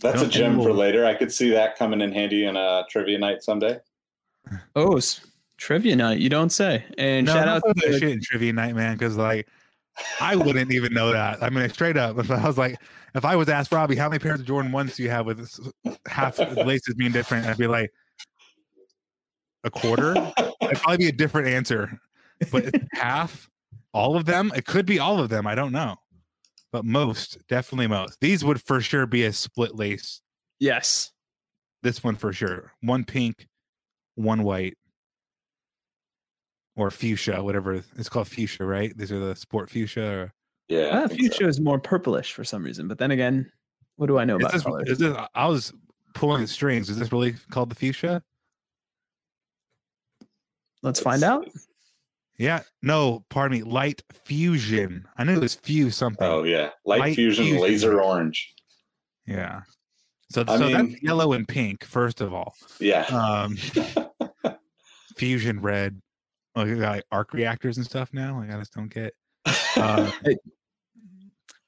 that's 0.00 0.20
a 0.20 0.24
Don't- 0.24 0.30
gem 0.30 0.56
for 0.62 0.72
later. 0.72 1.04
I 1.04 1.14
could 1.14 1.32
see 1.32 1.50
that 1.50 1.76
coming 1.76 2.00
in 2.00 2.10
handy 2.12 2.44
in 2.46 2.56
a 2.56 2.84
trivia 2.88 3.18
night 3.18 3.42
someday. 3.42 3.78
Oh, 4.74 4.98
trivia 5.58 5.94
night. 5.94 6.18
You 6.18 6.28
don't 6.30 6.50
say. 6.50 6.84
And 6.98 7.26
No, 7.26 7.34
shout 7.34 7.44
don't 7.44 7.54
out 7.56 7.62
put 7.64 7.76
that 7.76 7.86
to 7.92 7.98
shit 7.98 8.10
in 8.10 8.20
trivia 8.22 8.52
night, 8.52 8.74
man, 8.74 8.94
because 8.96 9.16
like 9.16 9.46
I 10.20 10.36
wouldn't 10.36 10.72
even 10.72 10.92
know 10.94 11.12
that. 11.12 11.42
I 11.42 11.50
mean, 11.50 11.68
straight 11.70 11.96
up, 11.96 12.18
if 12.18 12.30
I 12.30 12.46
was 12.46 12.58
like, 12.58 12.76
if 13.14 13.24
I 13.24 13.36
was 13.36 13.48
asked 13.48 13.72
Robbie, 13.72 13.96
how 13.96 14.08
many 14.08 14.18
pairs 14.18 14.40
of 14.40 14.46
Jordan 14.46 14.72
ones 14.72 14.96
do 14.96 15.02
you 15.02 15.10
have 15.10 15.26
with 15.26 15.48
half 16.06 16.36
the 16.36 16.64
laces 16.64 16.94
being 16.94 17.12
different? 17.12 17.46
I'd 17.46 17.58
be 17.58 17.66
like, 17.66 17.90
a 19.64 19.70
quarter. 19.70 20.14
It'd 20.62 20.78
probably 20.80 20.96
be 20.96 21.08
a 21.08 21.12
different 21.12 21.48
answer, 21.48 22.00
but 22.50 22.74
half, 22.94 23.48
all 23.92 24.16
of 24.16 24.24
them. 24.24 24.50
It 24.56 24.64
could 24.66 24.86
be 24.86 24.98
all 24.98 25.18
of 25.18 25.28
them. 25.28 25.46
I 25.46 25.54
don't 25.54 25.72
know, 25.72 25.96
but 26.72 26.84
most, 26.84 27.38
definitely 27.48 27.86
most. 27.86 28.18
These 28.20 28.44
would 28.44 28.62
for 28.62 28.80
sure 28.80 29.06
be 29.06 29.24
a 29.24 29.32
split 29.32 29.74
lace. 29.76 30.20
yes. 30.58 31.10
This 31.82 32.04
one 32.04 32.14
for 32.14 32.32
sure. 32.32 32.72
One 32.80 33.04
pink, 33.04 33.48
one 34.14 34.44
white, 34.44 34.76
or 36.76 36.90
fuchsia, 36.90 37.42
whatever 37.42 37.74
it's 37.96 38.08
called. 38.08 38.28
Fuchsia, 38.28 38.64
right? 38.64 38.96
These 38.96 39.12
are 39.12 39.18
the 39.20 39.36
sport 39.36 39.68
fuchsia. 39.70 40.04
Or, 40.04 40.32
Yeah, 40.68 41.00
Uh, 41.02 41.08
think 41.08 41.20
so. 41.22 41.28
fuchsia 41.28 41.48
is 41.48 41.60
more 41.60 41.78
purplish 41.78 42.32
for 42.32 42.44
some 42.44 42.64
reason, 42.64 42.88
but 42.88 42.98
then 42.98 43.10
again, 43.10 43.50
what 43.96 44.06
do 44.06 44.18
I 44.18 44.24
know 44.24 44.36
is 44.36 44.42
about 44.42 44.52
this, 44.52 44.62
colors? 44.62 44.88
is 44.88 44.98
this? 44.98 45.16
I 45.34 45.46
was 45.46 45.72
pulling 46.14 46.40
the 46.42 46.48
strings. 46.48 46.88
Is 46.90 46.98
this 46.98 47.12
really 47.12 47.34
called 47.50 47.70
the 47.70 47.74
fuchsia? 47.74 48.22
Let's 50.82 51.00
find 51.00 51.22
out. 51.22 51.48
Yeah. 52.38 52.62
No, 52.82 53.24
pardon 53.28 53.58
me. 53.58 53.64
Light 53.64 54.02
fusion. 54.24 55.06
I 55.16 55.24
knew 55.24 55.34
it 55.36 55.40
was 55.40 55.54
fuse 55.54 55.94
something. 55.96 56.26
Oh 56.26 56.42
yeah, 56.42 56.70
light, 56.84 57.00
Light 57.00 57.14
fusion, 57.14 57.44
fusion. 57.44 57.62
laser 57.62 58.00
orange. 58.02 58.52
Yeah. 59.26 59.60
So, 60.30 60.42
I 60.48 60.56
so 60.58 60.64
mean- 60.68 60.72
that's 60.90 61.02
yellow 61.02 61.34
and 61.34 61.46
pink. 61.46 61.84
First 61.84 62.20
of 62.20 62.32
all, 62.34 62.54
Yeah, 62.80 63.02
um, 63.04 63.56
fusion 65.16 65.60
red. 65.60 66.00
You 66.56 66.76
got 66.78 66.96
like 66.96 67.04
arc 67.10 67.32
reactors 67.32 67.76
and 67.78 67.86
stuff 67.86 68.10
now. 68.12 68.38
Like 68.38 68.50
I 68.50 68.58
just 68.58 68.74
don't 68.74 68.92
get. 68.92 69.14
Uh, 69.76 70.10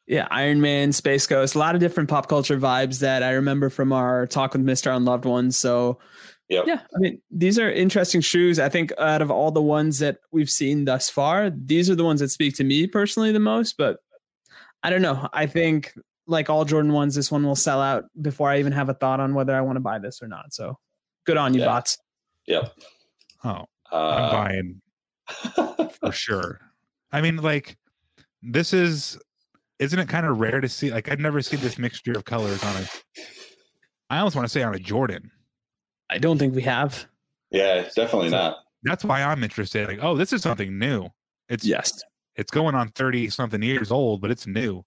Yeah, 0.07 0.29
Iron 0.31 0.61
Man, 0.61 0.93
Space 0.93 1.27
Ghost, 1.27 1.55
a 1.55 1.59
lot 1.59 1.75
of 1.75 1.81
different 1.81 2.11
pop 2.11 2.29
culture 2.29 2.59
vibes 2.59 2.99
that 3.01 3.23
I 3.23 3.31
remember 3.33 3.71
from 3.71 3.91
our 3.91 4.27
talk 4.27 4.53
with 4.53 4.63
Mr. 4.63 4.95
on 4.95 5.07
Loved 5.07 5.25
Ones. 5.25 5.57
So, 5.57 5.99
Yep. 6.51 6.65
yeah, 6.67 6.81
I 6.95 6.99
mean, 6.99 7.23
these 7.31 7.59
are 7.59 7.71
interesting 7.73 8.21
shoes. 8.21 8.59
I 8.59 8.69
think 8.69 8.93
out 8.99 9.23
of 9.23 9.31
all 9.31 9.51
the 9.51 9.63
ones 9.63 10.01
that 10.01 10.19
we've 10.31 10.51
seen 10.51 10.85
thus 10.85 11.09
far, 11.09 11.49
these 11.49 11.89
are 11.89 11.95
the 11.95 12.05
ones 12.05 12.21
that 12.21 12.29
speak 12.29 12.55
to 12.57 12.65
me 12.65 12.87
personally 12.87 13.33
the 13.33 13.41
most. 13.41 13.79
But 13.79 13.97
I 14.83 14.91
don't 14.91 15.01
know. 15.01 15.27
I 15.33 15.47
think, 15.47 15.95
like 16.27 16.51
all 16.51 16.67
Jordan 16.67 16.93
ones, 16.93 17.15
this 17.15 17.33
one 17.33 17.43
will 17.43 17.57
sell 17.57 17.81
out 17.81 18.05
before 18.21 18.51
I 18.51 18.59
even 18.59 18.73
have 18.73 18.91
a 18.91 18.95
thought 18.95 19.21
on 19.21 19.33
whether 19.33 19.57
I 19.57 19.63
want 19.63 19.77
to 19.77 19.81
buy 19.81 19.99
this 19.99 20.21
or 20.21 20.29
not. 20.29 20.53
So, 20.53 20.79
good 21.25 21.39
on 21.39 21.55
you, 21.55 21.61
Yeah. 21.61 21.67
bots. 21.67 21.97
yep. 22.47 22.75
oh, 23.43 23.65
I'm 23.95 24.25
Uh, 24.25 24.31
buying 24.33 24.81
for 26.01 26.13
sure. 26.13 26.61
I 27.13 27.21
mean, 27.21 27.37
like, 27.37 27.77
this 28.43 28.73
is, 28.73 29.19
isn't 29.79 29.99
it 29.99 30.09
kind 30.09 30.27
of 30.27 30.39
rare 30.41 30.61
to 30.61 30.69
see? 30.69 30.91
Like, 30.91 31.11
I've 31.11 31.21
never 31.21 31.41
seen 31.41 31.61
this 31.61 31.79
mixture 31.79 32.13
of 32.13 32.25
colors 32.25 32.63
on 32.63 32.77
a. 32.77 32.87
I 34.11 34.19
almost 34.19 34.37
want 34.37 34.47
to 34.47 34.53
say 34.53 34.63
on 34.63 34.75
a 34.75 34.79
Jordan. 34.79 35.31
I 36.11 36.19
don't 36.19 36.39
think 36.39 36.55
we 36.55 36.63
have. 36.63 37.07
yeah, 37.51 37.89
definitely 37.97 38.31
not. 38.31 38.59
That's 38.83 39.05
why 39.05 39.23
I'm 39.23 39.43
interested. 39.43 39.89
Like, 39.89 40.01
oh, 40.03 40.15
this 40.17 40.33
is 40.33 40.43
something 40.43 40.79
new. 40.79 41.09
It's 41.49 41.65
Yes. 41.65 42.03
it's 42.37 42.51
going 42.51 42.75
on 42.75 42.89
30 42.91 43.31
something 43.31 43.63
years 43.63 43.91
old, 43.91 44.21
but 44.21 44.31
it's 44.31 44.47
new. 44.47 44.85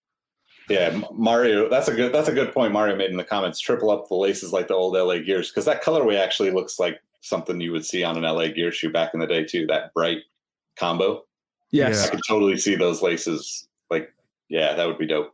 Yeah, 0.69 1.01
Mario. 1.13 1.69
That's 1.69 1.87
a 1.87 1.93
good. 1.95 2.13
That's 2.13 2.27
a 2.27 2.33
good 2.33 2.53
point. 2.53 2.73
Mario 2.73 2.95
made 2.97 3.09
in 3.09 3.15
the 3.17 3.23
comments. 3.23 3.59
Triple 3.59 3.89
up 3.89 4.07
the 4.09 4.15
laces 4.15 4.51
like 4.53 4.67
the 4.67 4.73
old 4.75 4.95
LA 4.95 5.19
Gears 5.19 5.49
because 5.49 5.63
that 5.65 5.81
colorway 5.81 6.19
actually 6.19 6.51
looks 6.51 6.77
like 6.77 6.99
something 7.21 7.59
you 7.59 7.71
would 7.71 7.85
see 7.85 8.03
on 8.03 8.17
an 8.17 8.23
LA 8.23 8.47
Gear 8.47 8.71
shoe 8.71 8.91
back 8.91 9.13
in 9.13 9.19
the 9.19 9.27
day 9.27 9.43
too. 9.43 9.65
That 9.67 9.93
bright 9.93 10.19
combo. 10.77 11.23
Yes. 11.71 12.07
I 12.07 12.11
could 12.11 12.21
totally 12.27 12.57
see 12.57 12.75
those 12.75 13.01
laces. 13.01 13.67
Like, 13.89 14.13
yeah, 14.49 14.73
that 14.73 14.87
would 14.87 14.97
be 14.97 15.07
dope. 15.07 15.33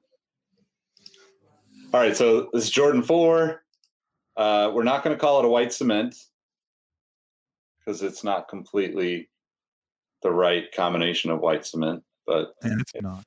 All 1.93 1.99
right, 1.99 2.17
so 2.17 2.49
this 2.53 2.63
is 2.63 2.69
Jordan 2.71 3.03
Four. 3.03 3.63
Uh, 4.35 4.71
we're 4.73 4.83
not 4.83 5.03
going 5.03 5.15
to 5.15 5.19
call 5.19 5.39
it 5.39 5.45
a 5.45 5.49
white 5.49 5.71
cement 5.71 6.15
because 7.79 8.01
it's 8.01 8.23
not 8.23 8.47
completely 8.47 9.29
the 10.23 10.31
right 10.31 10.73
combination 10.75 11.29
of 11.29 11.39
white 11.39 11.65
cement. 11.65 12.03
But 12.25 12.53
And 12.63 12.81
it's 12.81 12.93
not. 12.99 13.23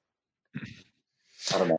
I 1.54 1.58
don't 1.58 1.68
know. 1.68 1.78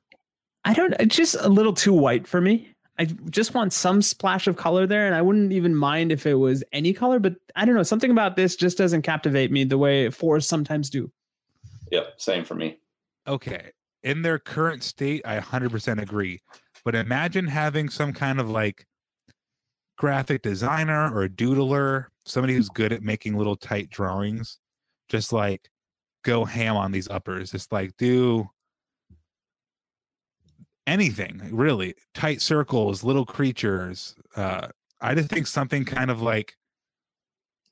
I 0.63 0.73
don't. 0.73 0.93
It's 0.99 1.15
just 1.15 1.35
a 1.35 1.49
little 1.49 1.73
too 1.73 1.93
white 1.93 2.27
for 2.27 2.39
me. 2.39 2.73
I 2.99 3.05
just 3.05 3.53
want 3.53 3.73
some 3.73 4.01
splash 4.01 4.47
of 4.47 4.55
color 4.57 4.87
there, 4.87 5.05
and 5.05 5.13
I 5.13 5.21
wouldn't 5.21 5.51
even 5.51 5.75
mind 5.75 6.11
if 6.11 6.25
it 6.25 6.33
was 6.33 6.63
any 6.71 6.93
color. 6.93 7.19
But 7.19 7.35
I 7.55 7.65
don't 7.65 7.75
know. 7.75 7.83
Something 7.83 8.11
about 8.11 8.35
this 8.35 8.55
just 8.55 8.77
doesn't 8.77 9.03
captivate 9.03 9.51
me 9.51 9.63
the 9.63 9.77
way 9.77 10.09
fours 10.09 10.47
sometimes 10.47 10.89
do. 10.89 11.11
Yep, 11.91 12.15
same 12.17 12.43
for 12.43 12.55
me. 12.55 12.79
Okay. 13.27 13.71
in 14.03 14.21
their 14.21 14.39
current 14.39 14.83
state, 14.83 15.21
I 15.25 15.39
100% 15.39 16.01
agree. 16.01 16.41
But 16.85 16.95
imagine 16.95 17.45
having 17.47 17.89
some 17.89 18.13
kind 18.13 18.39
of 18.39 18.49
like 18.49 18.85
graphic 19.97 20.41
designer 20.43 21.13
or 21.13 21.23
a 21.23 21.29
doodler, 21.29 22.05
somebody 22.25 22.53
who's 22.53 22.69
good 22.69 22.93
at 22.93 23.01
making 23.01 23.37
little 23.37 23.55
tight 23.55 23.89
drawings, 23.89 24.59
just 25.09 25.33
like 25.33 25.69
go 26.23 26.45
ham 26.45 26.77
on 26.77 26.91
these 26.91 27.09
uppers. 27.09 27.51
Just 27.51 27.71
like 27.71 27.91
do 27.97 28.49
anything 30.87 31.39
really 31.51 31.93
tight 32.13 32.41
circles, 32.41 33.03
little 33.03 33.25
creatures. 33.25 34.15
Uh, 34.35 34.69
I 35.01 35.13
just 35.13 35.29
think 35.29 35.45
something 35.45 35.85
kind 35.85 36.09
of 36.09 36.21
like 36.21 36.55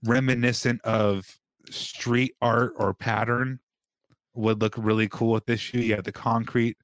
reminiscent 0.03 0.79
of 0.83 1.25
street 1.69 2.35
art 2.41 2.73
or 2.75 2.93
pattern 2.93 3.59
would 4.35 4.61
look 4.61 4.75
really 4.77 5.07
cool 5.07 5.31
with 5.31 5.45
this 5.45 5.59
shoe. 5.59 5.79
You 5.79 5.95
have 5.95 6.03
the 6.03 6.11
concrete. 6.11 6.77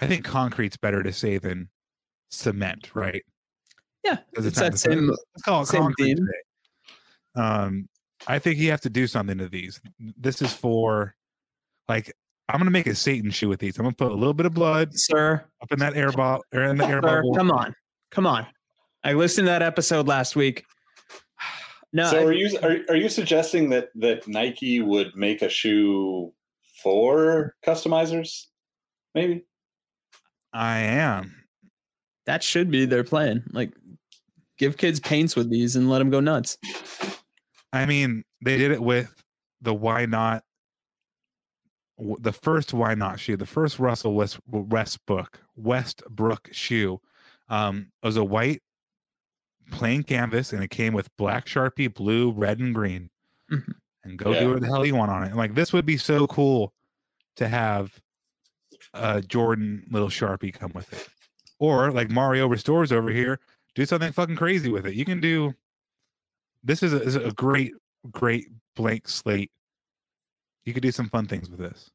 I 0.00 0.06
think 0.06 0.24
concrete's 0.24 0.76
better 0.76 1.02
to 1.02 1.12
say 1.12 1.38
than 1.38 1.68
cement, 2.30 2.90
right? 2.94 3.22
yeah 4.04 4.18
it's 4.32 4.56
not 4.56 4.72
that 4.72 4.78
same. 4.78 5.08
Let's 5.08 5.42
call 5.44 5.62
it 5.62 5.66
same 5.66 5.82
concrete 5.82 6.06
theme. 6.06 6.16
today. 6.16 7.46
Um, 7.46 7.88
I 8.26 8.38
think 8.38 8.58
you 8.58 8.70
have 8.70 8.80
to 8.82 8.90
do 8.90 9.06
something 9.06 9.38
to 9.38 9.48
these. 9.48 9.80
This 10.16 10.42
is 10.42 10.52
for, 10.52 11.14
like, 11.88 12.12
I'm 12.48 12.58
gonna 12.58 12.70
make 12.70 12.86
a 12.86 12.94
Satan 12.94 13.30
shoe 13.30 13.48
with 13.48 13.60
these. 13.60 13.78
I'm 13.78 13.84
gonna 13.84 13.94
put 13.94 14.12
a 14.12 14.14
little 14.14 14.34
bit 14.34 14.46
of 14.46 14.54
blood 14.54 14.90
Sir, 14.92 15.44
up 15.62 15.72
in 15.72 15.78
that 15.78 15.96
air 15.96 16.12
ball 16.12 16.42
or 16.52 16.62
in 16.64 16.76
the 16.76 16.84
air 16.86 17.00
sir, 17.02 17.22
bubble. 17.22 17.34
come 17.34 17.50
on, 17.50 17.74
come 18.10 18.26
on. 18.26 18.46
I 19.04 19.14
listened 19.14 19.46
to 19.46 19.50
that 19.50 19.62
episode 19.62 20.06
last 20.08 20.36
week. 20.36 20.64
No, 21.94 22.10
so 22.10 22.20
I- 22.20 22.24
are 22.24 22.32
you 22.32 22.58
are, 22.62 22.76
are 22.88 22.96
you 22.96 23.10
suggesting 23.10 23.68
that 23.70 23.88
that 23.96 24.26
Nike 24.26 24.80
would 24.80 25.14
make 25.14 25.42
a 25.42 25.48
shoe 25.50 26.32
for 26.82 27.54
customizers? 27.66 28.46
Maybe. 29.14 29.44
I 30.54 30.78
am. 30.78 31.34
that 32.24 32.42
should 32.42 32.70
be 32.70 32.86
their 32.86 33.04
plan. 33.04 33.44
Like, 33.52 33.72
give 34.56 34.78
kids 34.78 35.00
paints 35.00 35.36
with 35.36 35.50
these 35.50 35.76
and 35.76 35.90
let 35.90 35.98
them 35.98 36.08
go 36.08 36.20
nuts. 36.20 36.56
I 37.74 37.84
mean, 37.84 38.24
they 38.42 38.56
did 38.56 38.70
it 38.70 38.82
with 38.82 39.12
the 39.60 39.74
why 39.74 40.06
not, 40.06 40.44
w- 40.44 40.51
the 41.98 42.32
first 42.32 42.72
why 42.72 42.94
not 42.94 43.20
shoe, 43.20 43.36
the 43.36 43.46
first 43.46 43.78
Russell 43.78 44.14
West 44.14 44.40
Westbrook 44.46 45.40
Westbrook 45.56 46.48
shoe. 46.52 47.00
Um, 47.48 47.92
it 48.02 48.06
was 48.06 48.16
a 48.16 48.24
white 48.24 48.62
plain 49.70 50.02
canvas, 50.02 50.52
and 50.52 50.62
it 50.62 50.70
came 50.70 50.92
with 50.92 51.14
black 51.16 51.46
Sharpie, 51.46 51.92
blue, 51.92 52.32
red, 52.32 52.58
and 52.60 52.74
green. 52.74 53.10
Mhm. 53.50 53.74
And 54.04 54.18
go 54.18 54.32
Yeah. 54.32 54.40
do 54.40 54.50
what 54.52 54.60
the 54.60 54.66
hell 54.66 54.84
you 54.84 54.94
want 54.96 55.10
on 55.10 55.22
it. 55.22 55.28
And 55.28 55.36
like 55.36 55.54
this 55.54 55.72
would 55.72 55.86
be 55.86 55.96
so 55.96 56.26
cool 56.26 56.74
to 57.36 57.48
have 57.48 58.00
a 58.94 59.22
Jordan 59.22 59.86
little 59.90 60.08
Sharpie 60.08 60.52
come 60.52 60.72
with 60.74 60.92
it, 60.92 61.08
or 61.58 61.90
like 61.92 62.10
Mario 62.10 62.48
restores 62.48 62.92
over 62.92 63.10
here, 63.10 63.38
do 63.74 63.86
something 63.86 64.12
fucking 64.12 64.36
crazy 64.36 64.70
with 64.70 64.86
it. 64.86 64.94
You 64.94 65.04
can 65.04 65.20
do 65.20 65.54
this 66.62 66.82
is 66.82 66.92
a, 66.92 67.02
is 67.02 67.16
a 67.16 67.32
great 67.32 67.72
great 68.10 68.48
blank 68.74 69.08
slate 69.08 69.50
you 70.64 70.72
could 70.72 70.82
do 70.82 70.92
some 70.92 71.08
fun 71.08 71.26
things 71.26 71.50
with 71.50 71.58
this 71.60 71.90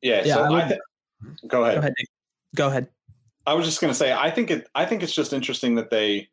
Yeah. 0.00 0.22
Yeah, 0.24 0.34
so 0.34 0.42
I 0.42 0.46
I 0.46 0.50
would- 0.50 0.68
thi- 0.68 1.46
go 1.48 1.64
ahead. 1.64 1.74
Go 1.74 1.78
ahead. 1.80 1.94
Nick. 1.98 2.08
Go 2.56 2.66
ahead. 2.68 2.88
I 3.46 3.54
was 3.54 3.64
just 3.66 3.80
going 3.80 3.92
to 3.92 3.98
say, 3.98 4.12
I 4.12 4.30
think 4.30 4.50
it. 4.50 4.68
I 4.74 4.84
think 4.86 5.02
it's 5.02 5.14
just 5.14 5.32
interesting 5.32 5.74
that 5.76 5.90
they 5.90 6.28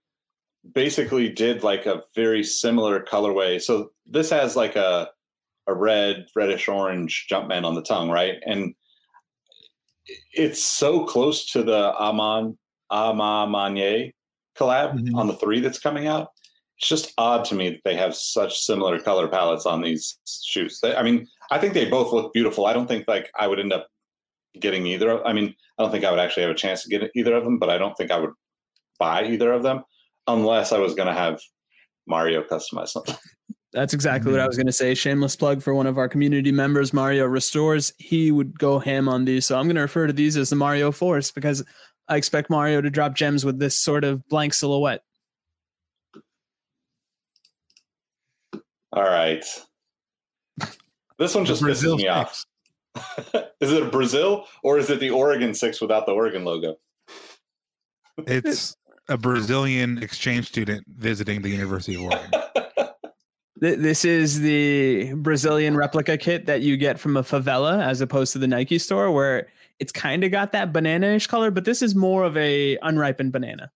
basically 0.73 1.29
did 1.29 1.63
like 1.63 1.85
a 1.85 2.03
very 2.15 2.43
similar 2.43 2.99
colorway. 3.01 3.61
So 3.61 3.91
this 4.05 4.29
has 4.31 4.55
like 4.55 4.75
a 4.75 5.09
a 5.67 5.73
red, 5.73 6.25
reddish 6.35 6.67
orange 6.67 7.27
Jumpman 7.29 7.63
on 7.63 7.75
the 7.75 7.83
tongue, 7.83 8.09
right? 8.09 8.37
And 8.45 8.73
it's 10.33 10.63
so 10.63 11.05
close 11.05 11.45
to 11.51 11.61
the 11.63 11.93
Aman 11.95 12.57
A 12.89 13.13
Ma 13.13 13.45
Maniére 13.45 14.13
collab 14.57 14.93
Mhm. 14.99 15.15
on 15.15 15.27
the 15.27 15.33
three 15.35 15.59
that's 15.59 15.79
coming 15.79 16.07
out. 16.07 16.29
It's 16.79 16.87
just 16.87 17.13
odd 17.17 17.45
to 17.45 17.55
me 17.55 17.69
that 17.71 17.81
they 17.83 17.95
have 17.95 18.15
such 18.15 18.59
similar 18.59 18.99
color 18.99 19.27
palettes 19.27 19.65
on 19.65 19.81
these 19.81 20.17
shoes. 20.25 20.79
They, 20.81 20.95
I 20.95 21.03
mean, 21.03 21.27
I 21.51 21.57
think 21.57 21.73
they 21.73 21.89
both 21.89 22.13
look 22.13 22.33
beautiful. 22.33 22.65
I 22.65 22.73
don't 22.73 22.87
think 22.87 23.05
like 23.07 23.29
I 23.37 23.47
would 23.47 23.59
end 23.59 23.73
up 23.73 23.87
getting 24.57 24.85
either. 24.87 25.25
I 25.25 25.33
mean, 25.33 25.53
I 25.77 25.83
don't 25.83 25.91
think 25.91 26.05
I 26.05 26.11
would 26.11 26.19
actually 26.19 26.43
have 26.43 26.51
a 26.51 26.55
chance 26.55 26.83
to 26.83 26.89
get 26.89 27.11
either 27.15 27.35
of 27.35 27.43
them, 27.43 27.59
but 27.59 27.69
I 27.69 27.77
don't 27.77 27.95
think 27.97 28.11
I 28.11 28.19
would 28.19 28.31
buy 28.97 29.25
either 29.25 29.51
of 29.51 29.63
them 29.63 29.83
unless 30.27 30.71
I 30.71 30.79
was 30.79 30.95
going 30.95 31.07
to 31.07 31.13
have 31.13 31.39
Mario 32.07 32.43
customize 32.43 32.89
something. 32.89 33.15
That's 33.73 33.93
exactly 33.93 34.31
what 34.31 34.41
I 34.41 34.47
was 34.47 34.55
going 34.55 34.65
to 34.65 34.73
say. 34.73 34.95
Shameless 34.95 35.35
plug 35.35 35.61
for 35.61 35.75
one 35.75 35.85
of 35.85 35.99
our 35.99 36.09
community 36.09 36.51
members, 36.51 36.91
Mario 36.91 37.25
Restores. 37.25 37.93
He 37.99 38.31
would 38.31 38.57
go 38.57 38.79
ham 38.79 39.07
on 39.07 39.25
these. 39.25 39.45
So 39.45 39.59
I'm 39.59 39.65
going 39.65 39.75
to 39.75 39.83
refer 39.83 40.07
to 40.07 40.13
these 40.13 40.37
as 40.37 40.49
the 40.49 40.55
Mario 40.55 40.91
Force 40.91 41.29
because 41.29 41.63
I 42.07 42.15
expect 42.17 42.49
Mario 42.49 42.81
to 42.81 42.89
drop 42.89 43.13
gems 43.13 43.45
with 43.45 43.59
this 43.59 43.79
sort 43.79 44.03
of 44.03 44.27
blank 44.27 44.55
silhouette. 44.55 45.03
All 48.93 49.03
right. 49.03 49.45
This 51.17 51.35
one 51.35 51.45
just 51.45 51.61
Brazil 51.61 51.97
pisses 51.97 52.01
me 52.01 52.07
off. 52.07 52.45
is 53.61 53.71
it 53.71 53.91
Brazil 53.91 54.45
or 54.63 54.77
is 54.77 54.89
it 54.89 54.99
the 54.99 55.09
Oregon 55.09 55.53
six 55.53 55.79
without 55.81 56.05
the 56.05 56.11
Oregon 56.11 56.43
logo? 56.43 56.77
it's 58.27 58.75
a 59.09 59.17
brazilian 59.17 60.01
exchange 60.03 60.47
student 60.47 60.83
visiting 60.97 61.41
the 61.41 61.49
university 61.49 61.95
of 61.95 62.01
oregon 62.03 62.31
This 63.61 64.05
is 64.05 64.39
the 64.39 65.13
Brazilian 65.15 65.75
replica 65.75 66.17
kit 66.17 66.45
that 66.45 66.61
you 66.61 66.77
get 66.77 66.97
from 66.97 67.17
a 67.17 67.23
favela 67.23 67.83
as 67.83 67.99
opposed 67.99 68.31
to 68.31 68.39
the 68.39 68.47
Nike 68.47 68.79
store 68.79 69.11
where 69.11 69.49
it's 69.79 69.91
kind 69.91 70.23
of 70.23 70.31
got 70.31 70.53
that 70.53 70.71
banana-ish 70.71 71.27
color, 71.27 71.51
but 71.51 71.65
this 71.65 71.81
is 71.81 71.93
more 71.93 72.23
of 72.23 72.37
a 72.37 72.77
unripened 72.81 73.33
banana. 73.33 73.69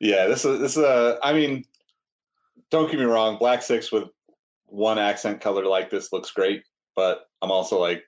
Yeah, 0.00 0.26
this 0.26 0.44
is 0.44 0.58
this 0.58 0.76
is 0.76 0.82
a. 0.82 1.20
I 1.22 1.32
mean, 1.32 1.64
don't 2.70 2.90
get 2.90 2.98
me 3.00 3.06
wrong. 3.06 3.36
Black 3.38 3.62
six 3.62 3.90
with 3.92 4.04
one 4.66 4.98
accent 4.98 5.40
color 5.40 5.64
like 5.66 5.90
this 5.90 6.12
looks 6.12 6.30
great, 6.30 6.62
but 6.96 7.26
I'm 7.42 7.50
also 7.50 7.78
like, 7.80 8.04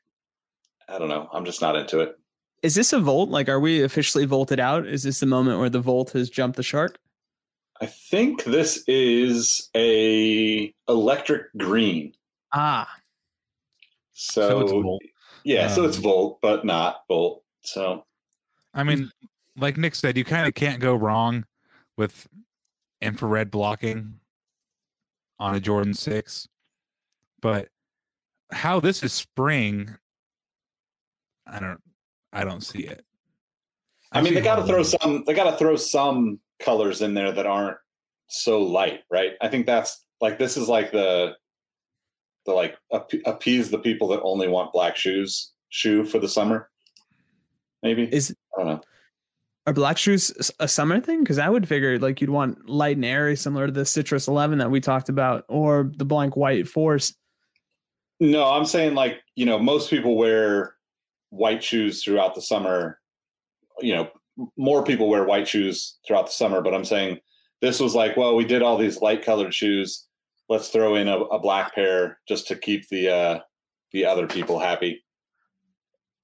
I 0.88 0.98
don't 0.98 1.08
know. 1.08 1.28
I'm 1.32 1.44
just 1.44 1.60
not 1.60 1.76
into 1.76 2.00
it. 2.00 2.16
Is 2.62 2.74
this 2.74 2.92
a 2.92 3.00
volt? 3.00 3.28
Like, 3.28 3.48
are 3.48 3.58
we 3.60 3.82
officially 3.82 4.24
volted 4.24 4.60
out? 4.60 4.86
Is 4.86 5.02
this 5.02 5.18
the 5.20 5.26
moment 5.26 5.58
where 5.58 5.70
the 5.70 5.80
volt 5.80 6.12
has 6.12 6.30
jumped 6.30 6.56
the 6.56 6.62
shark? 6.62 6.98
I 7.80 7.86
think 7.86 8.44
this 8.44 8.84
is 8.86 9.68
a 9.74 10.72
electric 10.88 11.46
green. 11.56 12.12
Ah, 12.54 12.88
So, 14.12 14.48
So 14.48 14.60
it's 14.60 14.72
Volt. 14.72 15.02
yeah, 15.44 15.66
so 15.66 15.84
it's 15.84 15.96
Um, 15.96 16.02
volt, 16.04 16.38
but 16.40 16.64
not 16.64 17.02
volt. 17.08 17.42
So 17.62 18.04
i 18.74 18.82
mean 18.82 19.10
like 19.58 19.76
nick 19.76 19.94
said 19.94 20.16
you 20.16 20.24
kind 20.24 20.46
of 20.48 20.54
can't 20.54 20.80
go 20.80 20.94
wrong 20.94 21.44
with 21.98 22.26
infrared 23.02 23.50
blocking 23.50 24.18
on 25.38 25.54
a 25.54 25.60
jordan 25.60 25.94
6 25.94 26.48
but 27.40 27.68
how 28.52 28.80
this 28.80 29.02
is 29.02 29.12
spring 29.12 29.96
i 31.46 31.58
don't 31.58 31.80
i 32.32 32.44
don't 32.44 32.62
see 32.62 32.80
it 32.80 33.04
I 34.12 34.20
mean, 34.20 34.34
they 34.34 34.40
got 34.40 34.56
to 34.56 34.64
throw 34.64 34.82
some. 34.82 35.24
They 35.26 35.34
got 35.34 35.50
to 35.50 35.56
throw 35.56 35.76
some 35.76 36.38
colors 36.60 37.02
in 37.02 37.14
there 37.14 37.32
that 37.32 37.46
aren't 37.46 37.78
so 38.28 38.62
light, 38.62 39.00
right? 39.10 39.32
I 39.40 39.48
think 39.48 39.66
that's 39.66 40.04
like 40.20 40.38
this 40.38 40.56
is 40.56 40.68
like 40.68 40.92
the 40.92 41.34
the 42.44 42.52
like 42.52 42.76
ap- 42.92 43.10
appease 43.24 43.70
the 43.70 43.78
people 43.78 44.08
that 44.08 44.20
only 44.22 44.48
want 44.48 44.72
black 44.72 44.96
shoes 44.96 45.52
shoe 45.70 46.04
for 46.04 46.18
the 46.18 46.28
summer. 46.28 46.70
Maybe 47.82 48.04
is 48.12 48.34
I 48.54 48.62
don't 48.62 48.68
know. 48.68 48.80
Are 49.66 49.72
black 49.72 49.96
shoes 49.96 50.50
a 50.58 50.66
summer 50.66 51.00
thing? 51.00 51.20
Because 51.20 51.38
I 51.38 51.48
would 51.48 51.68
figure 51.68 51.98
like 51.98 52.20
you'd 52.20 52.30
want 52.30 52.68
light 52.68 52.96
and 52.96 53.04
airy, 53.04 53.36
similar 53.36 53.66
to 53.66 53.72
the 53.72 53.84
Citrus 53.84 54.28
Eleven 54.28 54.58
that 54.58 54.70
we 54.70 54.80
talked 54.80 55.08
about, 55.08 55.44
or 55.48 55.90
the 55.96 56.04
blank 56.04 56.36
white 56.36 56.66
Force. 56.66 57.14
No, 58.20 58.44
I'm 58.44 58.64
saying 58.64 58.94
like 58.94 59.20
you 59.36 59.46
know 59.46 59.58
most 59.58 59.90
people 59.90 60.16
wear 60.16 60.74
white 61.30 61.62
shoes 61.62 62.02
throughout 62.02 62.34
the 62.34 62.42
summer. 62.42 62.98
You 63.80 63.94
know, 63.94 64.10
more 64.56 64.84
people 64.84 65.08
wear 65.08 65.24
white 65.24 65.48
shoes 65.48 65.98
throughout 66.06 66.26
the 66.26 66.32
summer, 66.32 66.60
but 66.60 66.74
I'm 66.74 66.84
saying 66.84 67.20
this 67.60 67.78
was 67.78 67.94
like, 67.94 68.16
well, 68.16 68.34
we 68.34 68.44
did 68.44 68.62
all 68.62 68.76
these 68.76 69.00
light 69.00 69.24
colored 69.24 69.54
shoes. 69.54 70.06
Let's 70.48 70.68
throw 70.68 70.96
in 70.96 71.08
a, 71.08 71.18
a 71.18 71.38
black 71.38 71.74
pair 71.74 72.18
just 72.28 72.48
to 72.48 72.56
keep 72.56 72.88
the 72.88 73.08
uh, 73.10 73.38
the 73.92 74.06
other 74.06 74.26
people 74.26 74.58
happy. 74.58 75.04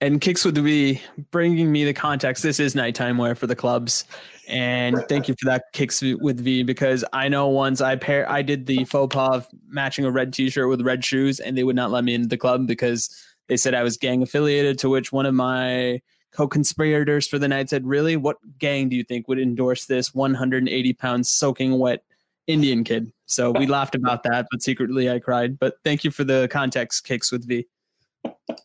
And 0.01 0.21
kicks 0.21 0.45
would 0.45 0.55
be 0.55 1.03
bringing 1.33 1.73
me 1.73 1.85
the 1.85 1.93
context. 1.93 2.45
This 2.45 2.61
is 2.61 2.77
nighttime 2.77 3.19
wear 3.19 3.35
for 3.35 3.49
the 3.49 3.57
clubs, 3.57 4.05
and 4.47 4.97
thank 5.09 5.27
you 5.27 5.35
for 5.41 5.47
that 5.47 5.65
kicks 5.73 6.01
with 6.01 6.39
V 6.39 6.63
because 6.63 7.05
I 7.13 7.29
know 7.29 7.49
once 7.49 7.81
I 7.81 7.97
pair 7.97 8.31
I 8.31 8.43
did 8.43 8.67
the 8.67 8.85
faux 8.85 9.13
pas 9.13 9.31
of 9.35 9.49
matching 9.67 10.05
a 10.05 10.11
red 10.13 10.33
T-shirt 10.33 10.69
with 10.69 10.83
red 10.83 11.05
shoes, 11.05 11.41
and 11.41 11.59
they 11.59 11.65
would 11.65 11.75
not 11.75 11.91
let 11.91 12.05
me 12.05 12.15
into 12.15 12.29
the 12.29 12.37
club 12.37 12.69
because 12.69 13.11
they 13.49 13.57
said 13.57 13.75
I 13.75 13.83
was 13.83 13.97
gang 13.97 14.23
affiliated. 14.23 14.79
To 14.79 14.89
which 14.89 15.11
one 15.11 15.27
of 15.27 15.35
my 15.35 16.01
co-conspirators 16.31 17.27
for 17.27 17.41
the 17.41 17.49
night 17.49 17.69
said, 17.69 17.85
"Really, 17.85 18.17
what 18.17 18.37
gang 18.59 18.89
do 18.89 18.95
you 18.95 19.03
think 19.03 19.27
would 19.27 19.41
endorse 19.41 19.87
this 19.87 20.15
180 20.15 20.93
pounds 20.93 21.29
soaking 21.29 21.77
wet 21.77 22.05
Indian 22.47 22.85
kid?" 22.85 23.11
So 23.27 23.51
we 23.51 23.67
laughed 23.67 23.97
about 23.97 24.23
that, 24.23 24.47
but 24.53 24.63
secretly 24.63 25.11
I 25.11 25.19
cried. 25.19 25.59
But 25.59 25.75
thank 25.83 26.05
you 26.05 26.13
for 26.13 26.23
the 26.23 26.47
context, 26.53 27.05
kicks 27.05 27.33
with 27.33 27.49
V. 27.49 27.67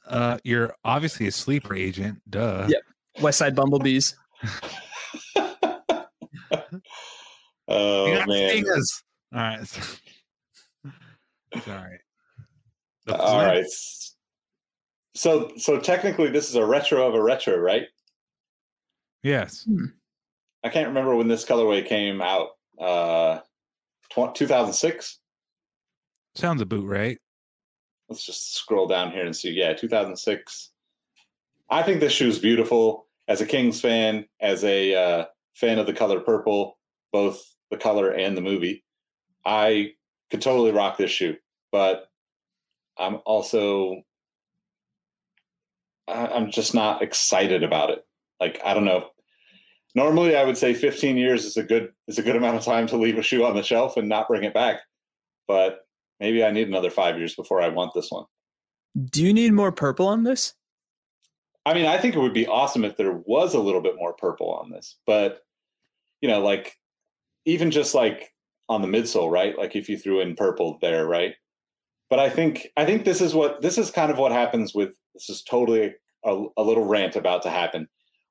Uh, 0.07 0.37
you're 0.43 0.73
obviously 0.83 1.27
a 1.27 1.31
sleeper 1.31 1.75
agent. 1.75 2.21
Duh. 2.29 2.67
Yeah. 2.69 2.77
West 3.21 3.37
Side 3.37 3.55
Bumblebees. 3.55 4.15
oh 7.67 8.23
man. 8.27 8.63
All 9.33 9.39
right. 9.39 9.67
Sorry. 11.63 11.99
The 13.05 13.15
All 13.15 13.39
Flint- 13.39 13.47
right. 13.47 13.65
So 15.15 15.51
so 15.57 15.79
technically, 15.79 16.29
this 16.29 16.49
is 16.49 16.55
a 16.55 16.65
retro 16.65 17.07
of 17.07 17.13
a 17.13 17.21
retro, 17.21 17.57
right? 17.57 17.87
Yes. 19.21 19.67
I 20.63 20.69
can't 20.69 20.87
remember 20.87 21.15
when 21.15 21.27
this 21.27 21.45
colorway 21.45 21.85
came 21.85 22.21
out. 22.21 22.49
Uh, 22.79 23.39
2006. 24.09 25.19
Sounds 26.35 26.61
a 26.61 26.65
boot, 26.65 26.87
right? 26.87 27.17
Let's 28.13 28.27
just 28.27 28.53
scroll 28.53 28.85
down 28.85 29.11
here 29.11 29.25
and 29.25 29.35
see. 29.35 29.49
Yeah, 29.49 29.73
2006. 29.73 30.69
I 31.67 31.81
think 31.81 31.99
this 31.99 32.13
shoe 32.13 32.27
is 32.27 32.37
beautiful. 32.37 33.07
As 33.27 33.41
a 33.41 33.45
Kings 33.47 33.81
fan, 33.81 34.25
as 34.39 34.63
a 34.63 34.93
uh, 34.93 35.25
fan 35.55 35.79
of 35.79 35.87
the 35.87 35.93
color 35.93 36.19
purple, 36.19 36.77
both 37.11 37.43
the 37.71 37.77
color 37.77 38.11
and 38.11 38.37
the 38.37 38.41
movie, 38.41 38.83
I 39.43 39.93
could 40.29 40.43
totally 40.43 40.69
rock 40.69 40.99
this 40.99 41.09
shoe. 41.09 41.37
But 41.71 42.05
I'm 42.99 43.17
also, 43.25 44.03
I'm 46.07 46.51
just 46.51 46.75
not 46.75 47.01
excited 47.01 47.63
about 47.63 47.89
it. 47.89 48.05
Like 48.39 48.61
I 48.63 48.75
don't 48.75 48.85
know. 48.85 49.07
Normally, 49.95 50.35
I 50.35 50.43
would 50.43 50.57
say 50.57 50.75
15 50.75 51.17
years 51.17 51.45
is 51.45 51.57
a 51.57 51.63
good 51.63 51.93
is 52.07 52.19
a 52.19 52.23
good 52.23 52.35
amount 52.35 52.57
of 52.57 52.63
time 52.63 52.85
to 52.87 52.97
leave 52.97 53.17
a 53.17 53.23
shoe 53.23 53.43
on 53.43 53.55
the 53.55 53.63
shelf 53.63 53.97
and 53.97 54.07
not 54.07 54.27
bring 54.27 54.43
it 54.43 54.53
back. 54.53 54.81
But 55.47 55.79
maybe 56.23 56.41
I 56.41 56.51
need 56.51 56.69
another 56.69 56.89
five 56.89 57.17
years 57.17 57.35
before 57.35 57.61
I 57.61 57.67
want 57.67 57.93
this 57.93 58.09
one. 58.09 58.23
Do 59.11 59.21
you 59.21 59.33
need 59.33 59.51
more 59.51 59.73
purple 59.73 60.07
on 60.07 60.23
this? 60.23 60.53
I 61.65 61.73
mean, 61.73 61.85
I 61.85 61.97
think 61.97 62.15
it 62.15 62.19
would 62.19 62.33
be 62.33 62.47
awesome 62.47 62.85
if 62.85 62.95
there 62.95 63.21
was 63.25 63.53
a 63.53 63.59
little 63.59 63.81
bit 63.81 63.97
more 63.97 64.13
purple 64.13 64.53
on 64.53 64.71
this, 64.71 64.97
but 65.05 65.41
you 66.21 66.29
know, 66.29 66.39
like 66.39 66.77
even 67.43 67.71
just 67.71 67.93
like 67.93 68.31
on 68.69 68.81
the 68.81 68.87
midsole, 68.87 69.29
right? 69.29 69.57
Like 69.57 69.75
if 69.75 69.89
you 69.89 69.97
threw 69.97 70.21
in 70.21 70.35
purple 70.35 70.77
there, 70.81 71.05
right? 71.05 71.35
But 72.09 72.19
I 72.19 72.29
think 72.29 72.69
I 72.77 72.85
think 72.85 73.03
this 73.03 73.19
is 73.19 73.33
what 73.33 73.61
this 73.61 73.77
is 73.77 73.91
kind 73.91 74.09
of 74.09 74.17
what 74.17 74.31
happens 74.31 74.73
with 74.73 74.91
this 75.13 75.29
is 75.29 75.43
totally 75.43 75.93
a, 76.23 76.45
a 76.55 76.63
little 76.63 76.85
rant 76.85 77.17
about 77.17 77.41
to 77.43 77.49
happen. 77.49 77.85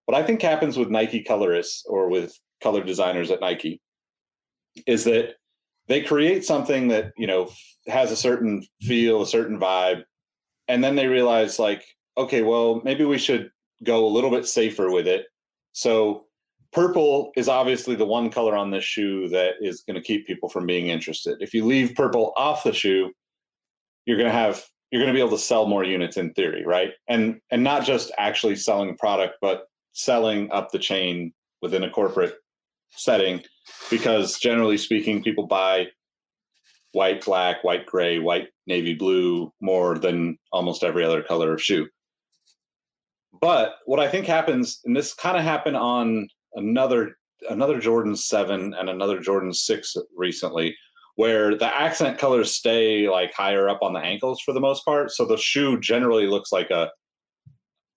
What 0.07 0.16
I 0.16 0.22
think 0.22 0.40
happens 0.40 0.78
with 0.78 0.88
Nike 0.88 1.22
colorists 1.22 1.84
or 1.86 2.09
with 2.09 2.38
color 2.62 2.82
designers 2.82 3.30
at 3.30 3.43
Nike 3.43 3.82
is 4.86 5.05
that 5.05 5.34
they 5.89 6.03
create 6.03 6.45
something 6.45 6.89
that 6.89 7.12
you 7.16 7.26
know 7.26 7.51
has 7.87 8.11
a 8.11 8.16
certain 8.16 8.64
feel, 8.80 9.22
a 9.22 9.26
certain 9.26 9.59
vibe, 9.59 10.05
and 10.68 10.83
then 10.83 10.97
they 10.97 11.07
realize 11.07 11.59
like 11.59 11.85
okay, 12.16 12.43
well, 12.43 12.80
maybe 12.85 13.05
we 13.05 13.18
should 13.18 13.51
go 13.83 14.07
a 14.07 14.09
little 14.09 14.30
bit 14.30 14.47
safer 14.47 14.91
with 14.91 15.07
it. 15.07 15.26
So, 15.72 16.26
purple 16.72 17.33
is 17.37 17.49
obviously 17.49 17.95
the 17.95 18.07
one 18.07 18.30
color 18.30 18.57
on 18.57 18.70
this 18.70 18.85
shoe 18.85 19.28
that 19.28 19.55
is 19.61 19.83
going 19.83 19.95
to 19.95 20.07
keep 20.07 20.26
people 20.26 20.49
from 20.49 20.66
being 20.66 20.89
interested. 20.89 21.39
If 21.41 21.55
you 21.55 21.64
leave 21.64 21.95
purple 21.95 22.33
off 22.37 22.64
the 22.64 22.72
shoe, 22.72 23.12
you're 24.07 24.16
going 24.16 24.28
to 24.28 24.37
have 24.37 24.62
you're 24.91 25.01
going 25.01 25.12
to 25.12 25.16
be 25.16 25.24
able 25.26 25.37
to 25.37 25.43
sell 25.43 25.66
more 25.66 25.85
units 25.85 26.18
in 26.18 26.33
theory, 26.35 26.64
right? 26.66 26.93
And 27.09 27.41
and 27.51 27.62
not 27.62 27.85
just 27.85 28.12
actually 28.18 28.57
selling 28.57 28.97
product, 28.97 29.37
but 29.41 29.64
selling 29.93 30.51
up 30.51 30.70
the 30.70 30.78
chain 30.78 31.33
within 31.61 31.85
a 31.85 31.91
corporate 31.91 32.35
setting 32.91 33.43
because 33.90 34.38
generally 34.38 34.78
speaking 34.78 35.22
people 35.22 35.46
buy 35.46 35.88
white, 36.92 37.24
black, 37.24 37.64
white, 37.64 37.86
gray, 37.86 38.18
white, 38.18 38.48
navy 38.66 38.94
blue 38.94 39.52
more 39.60 39.98
than 39.98 40.38
almost 40.52 40.84
every 40.84 41.04
other 41.04 41.22
color 41.22 41.54
of 41.54 41.62
shoe. 41.62 41.88
But 43.40 43.76
what 43.86 43.98
I 43.98 44.08
think 44.08 44.26
happens, 44.26 44.80
and 44.84 44.96
this 44.96 45.14
kind 45.14 45.36
of 45.36 45.42
happened 45.42 45.76
on 45.76 46.28
another 46.54 47.16
another 47.48 47.80
Jordan 47.80 48.14
seven 48.14 48.72
and 48.74 48.88
another 48.88 49.18
Jordan 49.18 49.52
six 49.52 49.96
recently, 50.16 50.76
where 51.16 51.56
the 51.56 51.66
accent 51.66 52.18
colors 52.18 52.54
stay 52.54 53.08
like 53.08 53.32
higher 53.34 53.68
up 53.68 53.80
on 53.82 53.94
the 53.94 54.00
ankles 54.00 54.40
for 54.40 54.52
the 54.52 54.60
most 54.60 54.84
part. 54.84 55.10
So 55.10 55.24
the 55.24 55.36
shoe 55.36 55.80
generally 55.80 56.26
looks 56.26 56.52
like 56.52 56.70
a, 56.70 56.90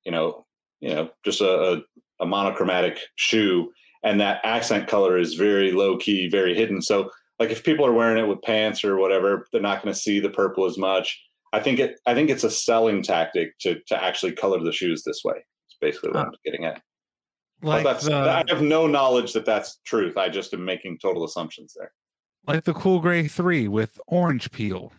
you 0.03 0.11
know, 0.11 0.45
you 0.79 0.95
know, 0.95 1.09
just 1.23 1.41
a, 1.41 1.73
a, 1.73 1.81
a 2.21 2.25
monochromatic 2.25 2.99
shoe, 3.15 3.71
and 4.05 4.21
that 4.21 4.39
accent 4.43 4.87
color 4.87 5.17
is 5.17 5.33
very 5.33 5.71
low 5.73 5.97
key, 5.97 6.29
very 6.29 6.55
hidden. 6.55 6.81
So 6.81 7.09
like 7.39 7.49
if 7.49 7.63
people 7.63 7.85
are 7.85 7.91
wearing 7.91 8.23
it 8.23 8.27
with 8.27 8.41
pants 8.43 8.85
or 8.85 8.95
whatever, 8.97 9.47
they're 9.51 9.61
not 9.61 9.83
going 9.83 9.93
to 9.93 9.99
see 9.99 10.21
the 10.21 10.29
purple 10.29 10.65
as 10.65 10.77
much. 10.77 11.21
I 11.51 11.59
think 11.59 11.79
it. 11.79 11.99
I 12.05 12.13
think 12.13 12.29
it's 12.29 12.43
a 12.43 12.49
selling 12.49 13.01
tactic 13.01 13.57
to 13.59 13.79
to 13.87 14.01
actually 14.01 14.33
color 14.33 14.63
the 14.63 14.71
shoes 14.71 15.03
this 15.03 15.21
way. 15.23 15.35
It's 15.67 15.77
basically 15.81 16.11
what 16.11 16.27
I'm 16.27 16.31
getting 16.45 16.65
at. 16.65 16.81
Like 17.61 17.83
but 17.83 17.93
that's, 17.93 18.05
the 18.05 18.15
I 18.15 18.43
have 18.47 18.61
no 18.61 18.87
knowledge 18.87 19.33
that 19.33 19.45
that's 19.45 19.79
truth. 19.85 20.17
I 20.17 20.29
just 20.29 20.53
am 20.53 20.63
making 20.63 20.99
total 21.01 21.23
assumptions 21.23 21.73
there. 21.77 21.91
like 22.47 22.63
the 22.63 22.73
cool 22.73 22.99
gray 22.99 23.27
three 23.27 23.67
with 23.67 23.99
orange 24.07 24.51
peel 24.51 24.91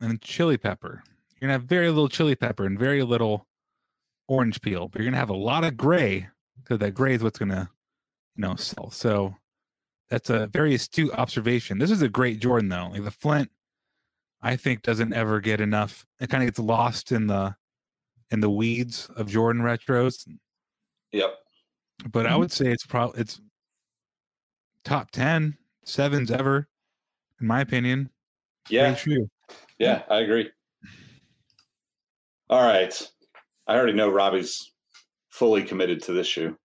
and 0.00 0.20
chili 0.22 0.56
pepper. 0.56 1.02
You're 1.34 1.48
gonna 1.48 1.58
have 1.58 1.64
very 1.64 1.88
little 1.88 2.08
chili 2.08 2.34
pepper 2.34 2.64
and 2.64 2.78
very 2.78 3.02
little 3.02 3.46
orange 4.28 4.60
peel, 4.60 4.88
but 4.88 5.00
you're 5.00 5.10
gonna 5.10 5.18
have 5.18 5.30
a 5.30 5.36
lot 5.36 5.64
of 5.64 5.76
gray 5.76 6.28
because 6.62 6.78
that 6.78 6.94
gray 6.94 7.14
is 7.14 7.22
what's 7.22 7.38
gonna, 7.38 7.68
you 8.36 8.42
know, 8.42 8.56
sell. 8.56 8.90
So 8.90 9.34
that's 10.08 10.30
a 10.30 10.46
very 10.48 10.74
astute 10.74 11.12
observation. 11.12 11.78
This 11.78 11.90
is 11.90 12.02
a 12.02 12.08
great 12.08 12.40
Jordan 12.40 12.68
though. 12.68 12.88
Like 12.92 13.04
the 13.04 13.10
Flint, 13.10 13.50
I 14.42 14.56
think 14.56 14.82
doesn't 14.82 15.12
ever 15.12 15.40
get 15.40 15.60
enough. 15.60 16.04
It 16.20 16.30
kind 16.30 16.42
of 16.42 16.48
gets 16.48 16.58
lost 16.58 17.12
in 17.12 17.26
the 17.26 17.54
in 18.30 18.40
the 18.40 18.50
weeds 18.50 19.08
of 19.16 19.28
Jordan 19.28 19.62
retros. 19.62 20.28
Yep. 21.12 21.34
But 22.10 22.26
I 22.26 22.36
would 22.36 22.52
say 22.52 22.66
it's 22.66 22.86
probably 22.86 23.20
it's 23.20 23.40
top 24.84 25.10
10 25.10 25.56
sevens 25.84 26.30
ever, 26.30 26.68
in 27.40 27.46
my 27.46 27.60
opinion. 27.60 28.10
Yeah. 28.68 28.96
Yeah, 29.78 30.02
I 30.08 30.20
agree. 30.20 30.50
All 32.48 32.62
right. 32.62 33.10
I 33.66 33.76
already 33.76 33.92
know 33.92 34.08
Robbie's 34.10 34.72
fully 35.30 35.62
committed 35.62 36.02
to 36.04 36.12
this 36.12 36.26
shoe. 36.26 36.56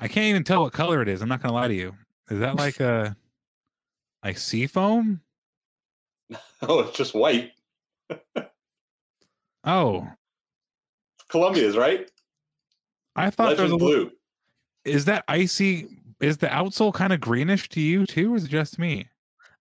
I 0.00 0.08
can't 0.08 0.26
even 0.26 0.44
tell 0.44 0.62
what 0.62 0.72
color 0.72 1.02
it 1.02 1.08
is. 1.08 1.20
I'm 1.22 1.28
not 1.28 1.42
gonna 1.42 1.54
lie 1.54 1.68
to 1.68 1.74
you. 1.74 1.94
Is 2.30 2.40
that 2.40 2.56
like 2.56 2.80
a 2.80 3.16
like 4.24 4.38
sea 4.38 4.66
foam? 4.66 5.20
Oh, 6.62 6.80
it's 6.80 6.96
just 6.96 7.14
white. 7.14 7.52
Oh, 9.64 10.08
Columbia's 11.28 11.76
right. 11.76 12.10
I 13.14 13.28
thought 13.30 13.56
there 13.56 13.64
was 13.64 13.72
Legend 13.72 13.80
a 13.82 13.84
little, 13.84 14.04
blue. 14.06 14.10
is 14.84 15.04
that 15.04 15.24
icy 15.28 15.86
is 16.20 16.38
the 16.38 16.46
outsole 16.46 16.94
kind 16.94 17.12
of 17.12 17.20
greenish 17.20 17.68
to 17.70 17.80
you 17.80 18.06
too, 18.06 18.32
or 18.32 18.36
is 18.36 18.44
it 18.44 18.48
just 18.50 18.78
me? 18.78 19.06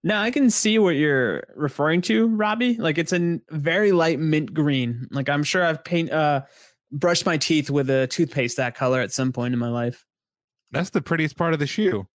Now 0.04 0.22
I 0.22 0.32
can 0.32 0.50
see 0.50 0.80
what 0.80 0.96
you're 0.96 1.44
referring 1.56 2.02
to, 2.04 2.28
Robbie. 2.28 2.76
Like 2.78 2.98
it's 2.98 3.12
a 3.12 3.40
very 3.50 3.92
light 3.92 4.20
mint 4.20 4.54
green. 4.54 5.08
Like 5.12 5.28
I'm 5.28 5.44
sure 5.44 5.66
I've 5.66 5.84
paint 5.84 6.12
uh 6.12 6.44
brushed 6.92 7.26
my 7.26 7.36
teeth 7.38 7.70
with 7.70 7.90
a 7.90 8.08
toothpaste 8.08 8.56
that 8.58 8.76
color 8.76 9.02
at 9.02 9.12
some 9.12 9.34
point 9.34 9.54
in 9.54 9.60
my 9.60 9.70
life. 9.70 10.06
That's 10.72 10.92
the 10.92 11.02
prettiest 11.02 11.38
part 11.38 11.54
of 11.54 11.60
the 11.60 11.68
shoe. 11.68 12.08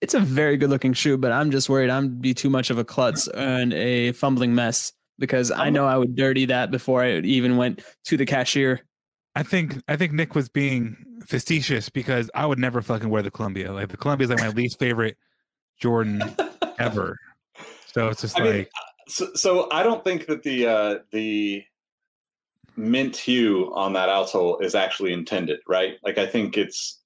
It's 0.00 0.14
a 0.14 0.20
very 0.20 0.56
good 0.56 0.70
looking 0.70 0.94
shoe, 0.94 1.16
but 1.16 1.30
I'm 1.30 1.50
just 1.50 1.68
worried 1.68 1.90
I'm 1.90 2.18
be 2.18 2.34
too 2.34 2.50
much 2.50 2.70
of 2.70 2.78
a 2.78 2.84
klutz 2.84 3.28
and 3.28 3.72
a 3.72 4.12
fumbling 4.12 4.54
mess 4.54 4.92
because 5.18 5.52
I 5.52 5.70
know 5.70 5.86
I 5.86 5.96
would 5.96 6.16
dirty 6.16 6.46
that 6.46 6.70
before 6.70 7.02
I 7.02 7.18
even 7.18 7.56
went 7.56 7.84
to 8.06 8.16
the 8.16 8.26
cashier. 8.26 8.80
I 9.36 9.44
think 9.44 9.80
I 9.86 9.96
think 9.96 10.12
Nick 10.12 10.34
was 10.34 10.48
being 10.48 10.96
facetious 11.24 11.88
because 11.88 12.30
I 12.34 12.46
would 12.46 12.58
never 12.58 12.82
fucking 12.82 13.08
wear 13.08 13.22
the 13.22 13.30
Columbia. 13.30 13.72
Like 13.72 13.88
the 13.88 13.96
Columbia 13.96 14.24
is 14.24 14.30
like 14.30 14.40
my 14.40 14.48
least 14.60 14.78
favorite 14.78 15.16
Jordan 15.80 16.22
ever. 16.78 17.16
So 17.86 18.08
it's 18.08 18.22
just 18.22 18.38
I 18.40 18.44
like 18.44 18.54
mean, 18.54 18.66
so, 19.08 19.28
so 19.34 19.68
I 19.70 19.82
don't 19.82 20.02
think 20.04 20.26
that 20.26 20.42
the 20.42 20.66
uh, 20.66 20.98
the 21.12 21.64
mint 22.76 23.16
hue 23.16 23.72
on 23.74 23.92
that 23.94 24.08
outsole 24.08 24.62
is 24.62 24.74
actually 24.74 25.12
intended, 25.12 25.60
right? 25.68 25.96
Like 26.02 26.18
I 26.18 26.26
think 26.26 26.56
it's 26.56 27.00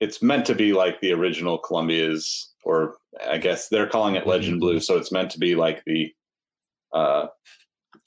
it's 0.00 0.22
meant 0.22 0.46
to 0.46 0.54
be 0.54 0.72
like 0.72 1.00
the 1.00 1.12
original 1.12 1.58
Columbia's, 1.58 2.52
or 2.64 2.96
I 3.26 3.38
guess 3.38 3.68
they're 3.68 3.88
calling 3.88 4.14
it 4.14 4.26
Legend 4.26 4.60
Blue, 4.60 4.80
so 4.80 4.96
it's 4.96 5.10
meant 5.12 5.30
to 5.32 5.38
be 5.38 5.54
like 5.54 5.82
the 5.86 6.12
uh, 6.92 7.26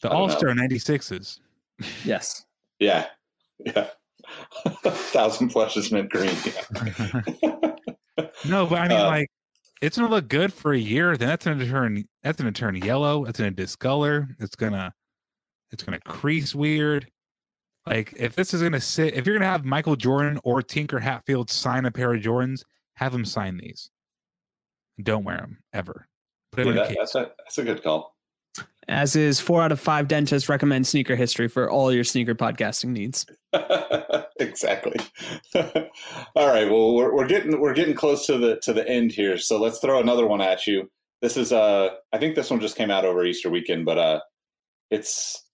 the 0.02 0.10
I 0.10 0.12
don't 0.14 0.22
All 0.22 0.28
know. 0.28 0.38
Star 0.38 0.50
'96s. 0.52 1.40
Yes. 2.06 2.46
yeah, 2.80 3.08
yeah, 3.60 3.88
thousand 4.76 5.50
flushes 5.50 5.92
mint 5.92 6.10
green. 6.10 6.36
Yeah. 7.42 7.72
No, 8.48 8.66
but 8.66 8.80
I 8.80 8.88
mean, 8.88 9.00
Uh, 9.00 9.06
like, 9.08 9.30
it's 9.82 9.98
gonna 9.98 10.10
look 10.10 10.28
good 10.28 10.54
for 10.54 10.74
a 10.74 10.78
year. 10.78 11.16
Then 11.18 11.30
that's 11.30 11.46
gonna 11.46 11.66
turn. 11.66 12.04
That's 12.24 12.38
gonna 12.38 12.52
turn 12.52 12.76
yellow. 12.76 13.26
It's 13.26 13.40
gonna 13.40 13.52
discolor. 13.52 14.28
It's 14.40 14.56
gonna. 14.56 14.94
It's 15.72 15.84
gonna 15.84 16.00
crease 16.02 16.54
weird. 16.56 17.10
Like, 17.86 18.14
if 18.18 18.36
this 18.36 18.54
is 18.54 18.62
gonna 18.62 18.80
sit, 18.82 19.14
if 19.16 19.26
you're 19.26 19.36
gonna 19.38 19.50
have 19.50 19.66
Michael 19.66 19.96
Jordan 19.96 20.40
or 20.44 20.62
Tinker 20.62 21.00
Hatfield 21.00 21.50
sign 21.50 21.86
a 21.86 21.92
pair 21.92 22.14
of 22.14 22.22
Jordans, 22.22 22.64
have 22.96 23.12
them 23.12 23.26
sign 23.26 23.58
these. 23.58 23.90
Don't 25.02 25.24
wear 25.24 25.38
them 25.38 25.58
ever. 25.74 26.08
Put 26.52 26.66
them 26.66 26.76
Yeah, 26.76 26.82
in 26.84 26.88
that- 26.88 26.88
case. 26.90 26.98
that's 27.14 27.16
a 27.16 27.32
that's 27.40 27.58
a 27.58 27.64
good 27.64 27.84
call. 27.84 28.16
As 28.90 29.16
is 29.16 29.40
four 29.40 29.62
out 29.62 29.72
of 29.72 29.80
five 29.80 30.08
dentists 30.10 30.50
recommend 30.50 30.86
sneaker 30.86 31.16
history 31.16 31.48
for 31.48 31.70
all 31.72 31.94
your 31.94 32.04
sneaker 32.04 32.36
podcasting 32.36 32.90
needs. 32.90 33.26
exactly. 34.40 34.98
All 35.56 36.48
right. 36.48 36.70
Well, 36.70 36.96
we're, 36.96 37.16
we're 37.16 37.28
getting 37.28 37.60
we're 37.62 37.74
getting 37.74 37.96
close 37.96 38.26
to 38.26 38.38
the 38.38 38.58
to 38.64 38.74
the 38.74 38.86
end 38.88 39.12
here, 39.14 39.38
so 39.38 39.58
let's 39.62 39.80
throw 39.80 40.02
another 40.02 40.28
one 40.28 40.42
at 40.42 40.68
you. 40.68 40.90
This 41.22 41.38
is 41.38 41.54
uh, 41.54 41.92
I 42.12 42.18
think 42.18 42.36
this 42.36 42.50
one 42.50 42.60
just 42.60 42.76
came 42.76 42.92
out 42.92 43.06
over 43.06 43.24
Easter 43.24 43.50
weekend, 43.50 43.86
but 43.86 43.98
uh, 43.98 44.20
it's 44.90 45.46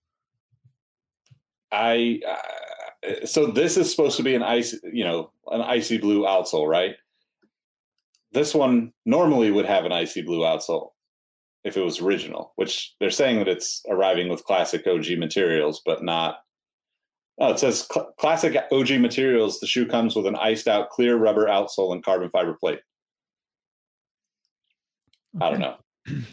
I. 1.71 2.21
Uh, 2.27 3.25
so 3.25 3.47
this 3.47 3.77
is 3.77 3.89
supposed 3.91 4.17
to 4.17 4.23
be 4.23 4.35
an 4.35 4.43
ice, 4.43 4.75
you 4.91 5.03
know, 5.03 5.31
an 5.47 5.61
icy 5.61 5.97
blue 5.97 6.23
outsole, 6.23 6.67
right? 6.67 6.95
This 8.31 8.53
one 8.53 8.91
normally 9.05 9.51
would 9.51 9.65
have 9.65 9.85
an 9.85 9.91
icy 9.91 10.21
blue 10.21 10.41
outsole 10.41 10.89
if 11.63 11.77
it 11.77 11.83
was 11.83 12.01
original, 12.01 12.53
which 12.55 12.95
they're 12.99 13.09
saying 13.09 13.37
that 13.39 13.47
it's 13.47 13.83
arriving 13.89 14.29
with 14.29 14.43
classic 14.43 14.85
OG 14.87 15.17
materials, 15.17 15.81
but 15.85 16.03
not 16.03 16.39
Oh, 17.39 17.51
it 17.51 17.59
says 17.59 17.87
cl- 17.91 18.11
classic 18.17 18.57
OG 18.71 18.99
materials. 18.99 19.59
The 19.59 19.67
shoe 19.67 19.85
comes 19.85 20.15
with 20.15 20.25
an 20.25 20.35
iced 20.35 20.67
out 20.67 20.89
clear 20.89 21.17
rubber 21.17 21.45
outsole 21.45 21.93
and 21.93 22.03
carbon 22.03 22.29
fiber 22.29 22.55
plate. 22.59 22.79
I 25.39 25.51
don't 25.51 25.59
know. 25.59 25.75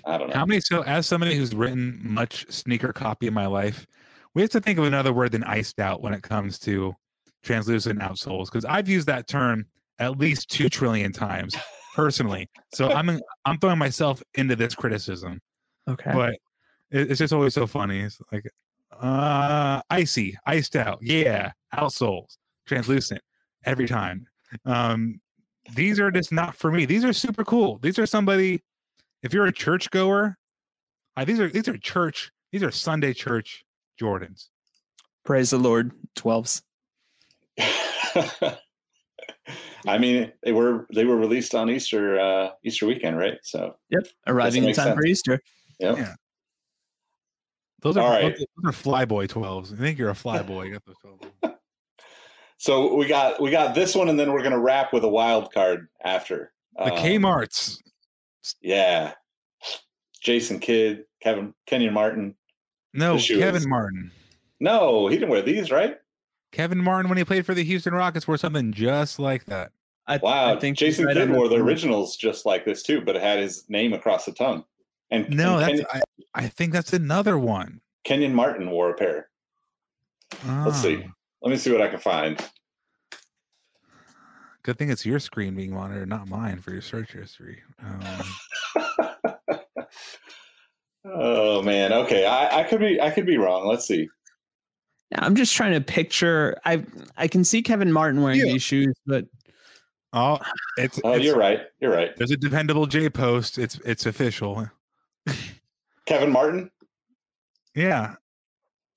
I 0.06 0.16
don't 0.16 0.28
know. 0.28 0.34
How 0.34 0.46
many? 0.46 0.60
So, 0.60 0.82
as 0.82 1.06
somebody 1.06 1.34
who's 1.34 1.54
written 1.54 2.00
much 2.02 2.50
sneaker 2.50 2.92
copy 2.92 3.26
in 3.26 3.34
my 3.34 3.46
life, 3.46 3.86
we 4.34 4.42
have 4.42 4.50
to 4.50 4.60
think 4.60 4.78
of 4.78 4.84
another 4.84 5.12
word 5.12 5.32
than 5.32 5.44
iced 5.44 5.78
out 5.78 6.02
when 6.02 6.12
it 6.12 6.22
comes 6.22 6.58
to 6.60 6.94
translucent 7.42 8.00
outsoles 8.00 8.46
because 8.46 8.64
I've 8.64 8.88
used 8.88 9.06
that 9.06 9.28
term 9.28 9.66
at 9.98 10.18
least 10.18 10.48
two 10.48 10.68
trillion 10.68 11.12
times 11.12 11.54
personally. 11.94 12.48
So 12.74 12.88
I'm 12.90 13.20
I'm 13.44 13.58
throwing 13.58 13.78
myself 13.78 14.22
into 14.34 14.56
this 14.56 14.74
criticism. 14.74 15.40
Okay. 15.88 16.12
But 16.12 16.30
it, 16.90 17.10
it's 17.10 17.18
just 17.18 17.32
always 17.32 17.54
so 17.54 17.66
funny. 17.66 18.00
It's 18.00 18.18
like 18.32 18.50
uh 19.00 19.82
icy, 19.90 20.36
iced 20.46 20.76
out, 20.76 20.98
yeah, 21.00 21.52
outsoles, 21.74 22.36
translucent 22.66 23.20
every 23.64 23.86
time. 23.86 24.26
Um 24.64 25.20
these 25.74 25.98
are 26.00 26.10
just 26.10 26.32
not 26.32 26.54
for 26.56 26.70
me. 26.70 26.84
These 26.84 27.04
are 27.04 27.12
super 27.12 27.44
cool. 27.44 27.78
These 27.78 27.98
are 27.98 28.06
somebody 28.06 28.62
if 29.22 29.32
you're 29.32 29.46
a 29.46 29.52
church 29.52 29.90
goer, 29.90 30.36
uh, 31.16 31.24
these 31.24 31.40
are 31.40 31.48
these 31.48 31.68
are 31.68 31.78
church, 31.78 32.30
these 32.52 32.62
are 32.62 32.70
Sunday 32.70 33.14
church 33.14 33.64
Jordans. 34.00 34.48
Praise 35.24 35.50
the 35.50 35.58
Lord, 35.58 35.92
12s. 36.16 36.62
I 39.86 39.98
mean, 39.98 40.32
they 40.42 40.52
were 40.52 40.86
they 40.94 41.04
were 41.04 41.16
released 41.16 41.54
on 41.54 41.70
Easter 41.70 42.18
uh, 42.18 42.50
Easter 42.64 42.86
weekend, 42.86 43.18
right? 43.18 43.38
So 43.42 43.76
Yep. 43.90 44.06
Arriving 44.26 44.62
in 44.62 44.68
make 44.68 44.76
time 44.76 44.96
for. 44.96 45.04
Easter. 45.04 45.40
yep. 45.78 45.98
Yeah. 45.98 46.14
Those 47.82 47.98
are, 47.98 48.02
All 48.02 48.10
right. 48.10 48.34
those 48.34 48.46
are 48.64 48.72
flyboy 48.72 49.28
12s. 49.28 49.74
I 49.74 49.76
think 49.76 49.98
you're 49.98 50.08
a 50.08 50.14
flyboy. 50.14 50.66
You 50.66 50.72
got 50.72 50.84
those 50.86 50.96
12s. 51.04 51.54
So 52.56 52.94
we 52.94 53.06
got 53.06 53.42
we 53.42 53.50
got 53.50 53.74
this 53.74 53.94
one, 53.94 54.08
and 54.08 54.18
then 54.18 54.32
we're 54.32 54.42
gonna 54.42 54.58
wrap 54.58 54.92
with 54.94 55.04
a 55.04 55.08
wild 55.08 55.52
card 55.52 55.88
after 56.02 56.50
The 56.78 56.94
Um, 56.94 56.98
Kmart's. 56.98 57.82
Yeah, 58.62 59.12
Jason 60.22 60.60
Kidd, 60.60 61.04
Kevin 61.20 61.52
Kenyon 61.66 61.92
Martin. 61.92 62.36
No, 62.94 63.18
Kevin 63.18 63.68
Martin. 63.68 64.12
No, 64.60 65.08
he 65.08 65.16
didn't 65.16 65.28
wear 65.30 65.42
these, 65.42 65.70
right? 65.70 65.98
Kevin 66.52 66.78
Martin, 66.78 67.08
when 67.08 67.18
he 67.18 67.24
played 67.24 67.44
for 67.44 67.52
the 67.52 67.64
Houston 67.64 67.92
Rockets, 67.92 68.28
wore 68.28 68.36
something 68.38 68.72
just 68.72 69.18
like 69.18 69.44
that. 69.46 69.72
I, 70.06 70.18
Wow, 70.18 70.54
I 70.54 70.60
think 70.60 70.78
Jason 70.78 71.08
Kidd 71.12 71.30
wore 71.30 71.48
the 71.48 71.56
originals 71.56 72.16
just 72.16 72.46
like 72.46 72.64
this 72.64 72.82
too, 72.82 73.00
but 73.00 73.16
it 73.16 73.22
had 73.22 73.40
his 73.40 73.68
name 73.68 73.92
across 73.92 74.24
the 74.24 74.32
tongue. 74.32 74.64
And 75.10 75.28
No, 75.28 75.58
and 75.58 75.62
that's 75.62 75.92
Ken- 75.92 76.02
I, 76.34 76.44
I 76.44 76.48
think 76.48 76.72
that's 76.72 76.92
another 76.92 77.38
one. 77.38 77.80
Kenyon 78.04 78.34
Martin 78.34 78.70
wore 78.70 78.90
a 78.90 78.94
pair. 78.94 79.30
Let's 80.46 80.80
see. 80.80 81.02
Ah, 81.04 81.10
Let 81.42 81.50
me 81.50 81.56
see 81.56 81.72
what 81.72 81.80
I 81.80 81.88
can 81.88 81.98
find. 81.98 82.40
Good 84.62 84.78
thing 84.78 84.90
it's 84.90 85.04
your 85.04 85.18
screen 85.18 85.54
being 85.54 85.74
monitored, 85.74 86.08
not 86.08 86.28
mine 86.28 86.60
for 86.60 86.70
your 86.70 86.82
search 86.82 87.12
history. 87.12 87.62
Um, 87.82 88.00
Oh 88.76 89.13
man, 91.64 91.92
okay. 91.92 92.26
I, 92.26 92.60
I 92.60 92.62
could 92.64 92.80
be 92.80 93.00
I 93.00 93.10
could 93.10 93.26
be 93.26 93.36
wrong. 93.38 93.66
Let's 93.66 93.86
see. 93.86 94.08
Now, 95.10 95.18
I'm 95.22 95.34
just 95.34 95.54
trying 95.54 95.72
to 95.72 95.80
picture. 95.80 96.58
I 96.64 96.84
I 97.16 97.28
can 97.28 97.44
see 97.44 97.62
Kevin 97.62 97.92
Martin 97.92 98.22
wearing 98.22 98.40
Yeah. 98.40 98.52
these 98.52 98.62
shoes, 98.62 98.94
but 99.06 99.24
oh, 100.12 100.38
it's, 100.78 101.00
Oh, 101.04 101.12
it's 101.14 101.24
you're 101.24 101.36
right. 101.36 101.60
You're 101.80 101.92
right. 101.92 102.10
there's 102.16 102.30
a 102.30 102.36
dependable 102.36 102.86
J 102.86 103.08
post. 103.10 103.58
It's 103.58 103.76
it's 103.84 104.06
official. 104.06 104.68
Kevin 106.06 106.30
Martin. 106.30 106.70
Yeah. 107.74 108.14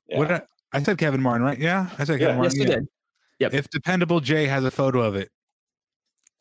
Yeah. 0.08 0.18
What 0.18 0.32
I, 0.32 0.42
I 0.74 0.84
said 0.84 0.98
Kevin 0.98 1.22
Martin, 1.22 1.44
right? 1.46 1.58
Yeah, 1.58 1.90
I 1.98 2.04
said 2.04 2.20
Yeah. 2.20 2.28
Kevin 2.28 2.44
yes, 2.44 2.56
Martin. 2.56 2.60
you 2.72 2.80
did. 2.80 2.88
Yep. 3.40 3.54
If 3.54 3.70
dependable 3.70 4.20
J 4.20 4.46
has 4.48 4.64
a 4.66 4.72
photo 4.72 5.02
of 5.02 5.16
it, 5.16 5.30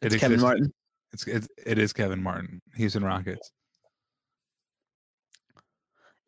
It's 0.02 0.16
Kevin. 0.16 0.40
Martin. 0.40 0.72
It's, 1.12 1.26
it's 1.26 1.48
it 1.64 1.78
is 1.78 1.92
Kevin 1.92 2.22
Martin, 2.22 2.60
Houston 2.76 3.04
Rockets. 3.04 3.50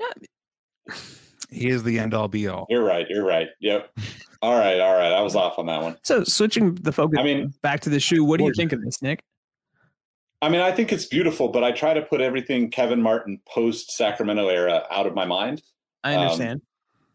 Yeah. 0.00 0.94
He 1.50 1.68
is 1.68 1.82
the 1.82 1.98
end 1.98 2.12
all 2.14 2.28
be 2.28 2.46
all. 2.48 2.66
You're 2.68 2.84
right. 2.84 3.06
You're 3.08 3.24
right. 3.24 3.48
Yep. 3.60 3.90
All 4.42 4.58
right. 4.58 4.80
All 4.80 4.94
right. 4.94 5.12
I 5.12 5.22
was 5.22 5.34
off 5.34 5.58
on 5.58 5.66
that 5.66 5.82
one. 5.82 5.96
So 6.04 6.22
switching 6.24 6.74
the 6.74 6.92
focus 6.92 7.18
I 7.18 7.22
mean- 7.22 7.54
back 7.62 7.80
to 7.80 7.90
the 7.90 8.00
shoe, 8.00 8.24
what 8.24 8.38
do 8.38 8.44
you 8.44 8.52
think 8.54 8.72
of 8.72 8.82
this, 8.84 9.00
Nick? 9.02 9.22
I 10.40 10.48
mean, 10.48 10.60
I 10.60 10.70
think 10.70 10.92
it's 10.92 11.06
beautiful, 11.06 11.48
but 11.48 11.64
I 11.64 11.72
try 11.72 11.94
to 11.94 12.02
put 12.02 12.20
everything 12.20 12.70
Kevin 12.70 13.02
Martin 13.02 13.40
post 13.48 13.90
Sacramento 13.90 14.48
era 14.48 14.86
out 14.90 15.06
of 15.06 15.14
my 15.14 15.24
mind. 15.24 15.62
I 16.04 16.14
Um, 16.14 16.20
understand. 16.20 16.60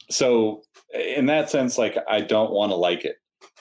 So, 0.10 0.64
in 0.94 1.28
that 1.28 1.50
sense, 1.50 1.78
like 1.78 1.98
I 2.10 2.20
don't 2.20 2.52
want 2.52 2.72
to 2.72 2.76
like 2.76 3.06
it. 3.06 3.16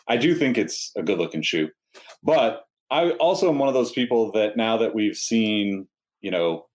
I 0.08 0.16
do 0.16 0.34
think 0.34 0.58
it's 0.58 0.90
a 0.96 1.02
good 1.02 1.18
looking 1.18 1.42
shoe, 1.42 1.68
but 2.24 2.64
I 2.90 3.10
also 3.12 3.48
am 3.48 3.58
one 3.60 3.68
of 3.68 3.74
those 3.74 3.92
people 3.92 4.32
that 4.32 4.56
now 4.56 4.78
that 4.78 4.94
we've 4.96 5.16
seen, 5.16 5.86
you 6.22 6.32
know, 6.32 6.66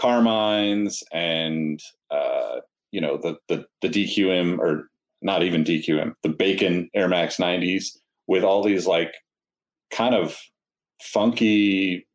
Carmines 0.00 1.02
and 1.12 1.80
uh, 2.10 2.60
you 2.90 3.00
know 3.00 3.18
the 3.18 3.36
the 3.48 3.66
the 3.82 3.88
DQM 3.88 4.58
or 4.58 4.88
not 5.22 5.42
even 5.42 5.64
DQM, 5.64 6.14
the 6.22 6.30
Bacon 6.30 6.88
Air 6.94 7.08
Max 7.08 7.36
90s 7.36 7.98
with 8.26 8.42
all 8.42 8.64
these 8.64 8.86
like 8.86 9.12
kind 9.90 10.14
of 10.14 10.38
funky 11.02 12.06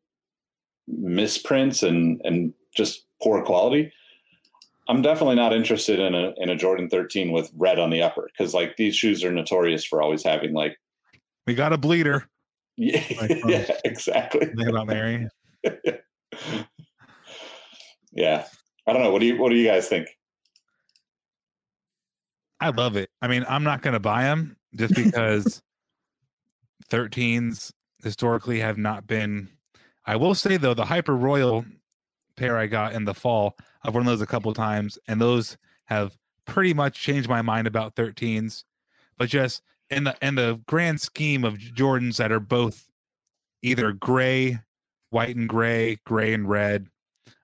misprints 0.88 1.82
and 1.82 2.20
and 2.24 2.52
just 2.74 3.04
poor 3.22 3.44
quality. 3.44 3.92
I'm 4.88 5.02
definitely 5.02 5.36
not 5.36 5.52
interested 5.52 6.00
in 6.00 6.14
a 6.14 6.32
in 6.38 6.48
a 6.48 6.56
Jordan 6.56 6.88
13 6.88 7.30
with 7.30 7.50
red 7.56 7.78
on 7.78 7.90
the 7.90 8.02
upper 8.02 8.28
because 8.32 8.52
like 8.52 8.76
these 8.76 8.96
shoes 8.96 9.22
are 9.22 9.32
notorious 9.32 9.84
for 9.84 10.02
always 10.02 10.24
having 10.24 10.54
like 10.54 10.76
We 11.46 11.54
got 11.54 11.72
a 11.72 11.78
bleeder. 11.78 12.26
yeah, 12.76 13.02
um, 13.20 13.28
yeah 13.48 13.70
exactly 13.84 14.46
Think 14.46 14.68
about 14.68 14.88
Mary. 14.88 15.28
Yeah 18.16 18.46
I 18.86 18.92
don't 18.92 19.02
know 19.02 19.10
what 19.10 19.20
do 19.20 19.26
you 19.26 19.38
what 19.38 19.50
do 19.50 19.56
you 19.56 19.66
guys 19.66 19.88
think 19.88 20.08
I 22.60 22.70
love 22.70 22.96
it. 22.96 23.10
I 23.20 23.28
mean, 23.28 23.44
I'm 23.48 23.64
not 23.64 23.82
going 23.82 23.94
to 23.94 24.00
buy 24.00 24.22
them 24.22 24.56
just 24.74 24.94
because 24.96 25.62
13s 26.90 27.72
historically 28.02 28.60
have 28.60 28.78
not 28.78 29.06
been. 29.06 29.48
I 30.06 30.16
will 30.16 30.34
say 30.34 30.56
though, 30.56 30.74
the 30.74 30.84
Hyper 30.84 31.16
Royal 31.16 31.64
pair 32.36 32.56
I 32.56 32.66
got 32.66 32.92
in 32.92 33.04
the 33.04 33.14
fall, 33.14 33.56
I've 33.82 33.94
worn 33.94 34.06
those 34.06 34.20
a 34.20 34.26
couple 34.26 34.52
times, 34.54 34.98
and 35.08 35.20
those 35.20 35.56
have 35.86 36.16
pretty 36.44 36.74
much 36.74 37.00
changed 37.00 37.28
my 37.28 37.42
mind 37.42 37.66
about 37.66 37.94
13s. 37.94 38.64
But 39.18 39.28
just 39.28 39.62
in 39.90 40.04
the 40.04 40.16
in 40.22 40.34
the 40.34 40.60
grand 40.66 41.00
scheme 41.00 41.44
of 41.44 41.54
Jordans 41.54 42.16
that 42.16 42.32
are 42.32 42.40
both 42.40 42.88
either 43.62 43.92
gray, 43.92 44.58
white 45.10 45.36
and 45.36 45.48
gray, 45.48 45.98
gray 46.04 46.34
and 46.34 46.48
red, 46.48 46.86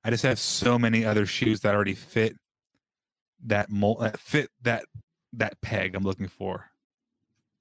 I 0.04 0.10
just 0.10 0.22
have 0.24 0.38
so 0.38 0.78
many 0.78 1.04
other 1.04 1.26
shoes 1.26 1.60
that 1.60 1.74
already 1.74 1.94
fit 1.94 2.36
that 3.46 3.70
mold 3.70 4.00
that 4.00 4.18
fit 4.18 4.50
that 4.62 4.84
that 5.34 5.60
peg 5.62 5.94
I'm 5.94 6.04
looking 6.04 6.28
for. 6.28 6.66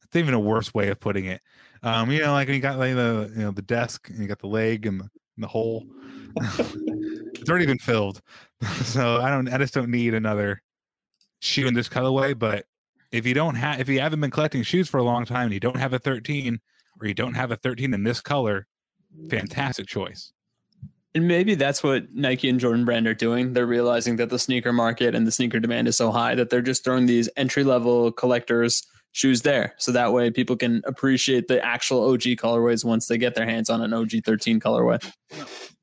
It's 0.03 0.15
even 0.15 0.33
a 0.33 0.39
worse 0.39 0.73
way 0.73 0.89
of 0.89 0.99
putting 0.99 1.25
it. 1.25 1.41
Um, 1.83 2.11
you 2.11 2.21
know, 2.21 2.33
like 2.33 2.47
when 2.47 2.55
you 2.55 2.61
got 2.61 2.77
like 2.77 2.95
the 2.95 3.31
you 3.35 3.43
know 3.43 3.51
the 3.51 3.61
desk 3.61 4.09
and 4.09 4.19
you 4.19 4.27
got 4.27 4.39
the 4.39 4.47
leg 4.47 4.85
and 4.85 4.99
the, 4.99 5.09
and 5.35 5.43
the 5.43 5.47
hole. 5.47 5.85
it's 6.35 7.49
already 7.49 7.65
been 7.65 7.79
filled, 7.79 8.21
so 8.83 9.17
I 9.17 9.29
don't. 9.29 9.47
I 9.49 9.57
just 9.57 9.73
don't 9.73 9.89
need 9.89 10.13
another 10.13 10.61
shoe 11.39 11.67
in 11.67 11.73
this 11.73 11.89
colorway. 11.89 12.37
But 12.37 12.65
if 13.11 13.25
you 13.25 13.33
don't 13.33 13.55
have, 13.55 13.79
if 13.79 13.89
you 13.89 13.99
haven't 13.99 14.21
been 14.21 14.31
collecting 14.31 14.63
shoes 14.63 14.87
for 14.87 14.99
a 14.99 15.03
long 15.03 15.25
time 15.25 15.45
and 15.45 15.53
you 15.53 15.59
don't 15.59 15.77
have 15.77 15.93
a 15.93 15.99
13, 15.99 16.59
or 16.99 17.07
you 17.07 17.13
don't 17.13 17.33
have 17.33 17.51
a 17.51 17.57
13 17.57 17.93
in 17.93 18.03
this 18.03 18.21
color, 18.21 18.67
fantastic 19.29 19.87
choice. 19.87 20.31
And 21.13 21.27
maybe 21.27 21.55
that's 21.55 21.83
what 21.83 22.13
Nike 22.13 22.47
and 22.47 22.59
Jordan 22.59 22.85
Brand 22.85 23.05
are 23.05 23.13
doing. 23.13 23.51
They're 23.51 23.65
realizing 23.65 24.15
that 24.15 24.29
the 24.29 24.39
sneaker 24.39 24.71
market 24.71 25.13
and 25.13 25.27
the 25.27 25.31
sneaker 25.31 25.59
demand 25.59 25.87
is 25.89 25.97
so 25.97 26.09
high 26.11 26.35
that 26.35 26.49
they're 26.49 26.61
just 26.61 26.83
throwing 26.83 27.05
these 27.05 27.27
entry 27.35 27.65
level 27.65 28.11
collectors 28.13 28.87
shoes 29.11 29.41
there. 29.41 29.73
So 29.77 29.91
that 29.91 30.13
way 30.13 30.31
people 30.31 30.55
can 30.55 30.81
appreciate 30.85 31.47
the 31.47 31.63
actual 31.63 32.09
OG 32.11 32.21
colorways 32.37 32.85
once 32.85 33.07
they 33.07 33.17
get 33.17 33.35
their 33.35 33.45
hands 33.45 33.69
on 33.69 33.81
an 33.81 33.93
OG 33.93 34.23
13 34.25 34.59
colorway. 34.59 35.03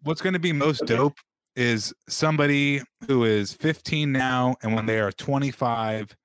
What's 0.03 0.23
going 0.23 0.33
to 0.33 0.39
be 0.39 0.53
most 0.53 0.87
dope 0.87 1.19
is 1.57 1.93
somebody 2.09 2.81
who 3.07 3.25
is 3.25 3.53
15 3.53 4.13
now, 4.13 4.57
and 4.63 4.75
when 4.75 4.87
they 4.87 5.01
are 5.01 5.13
25, 5.13 6.17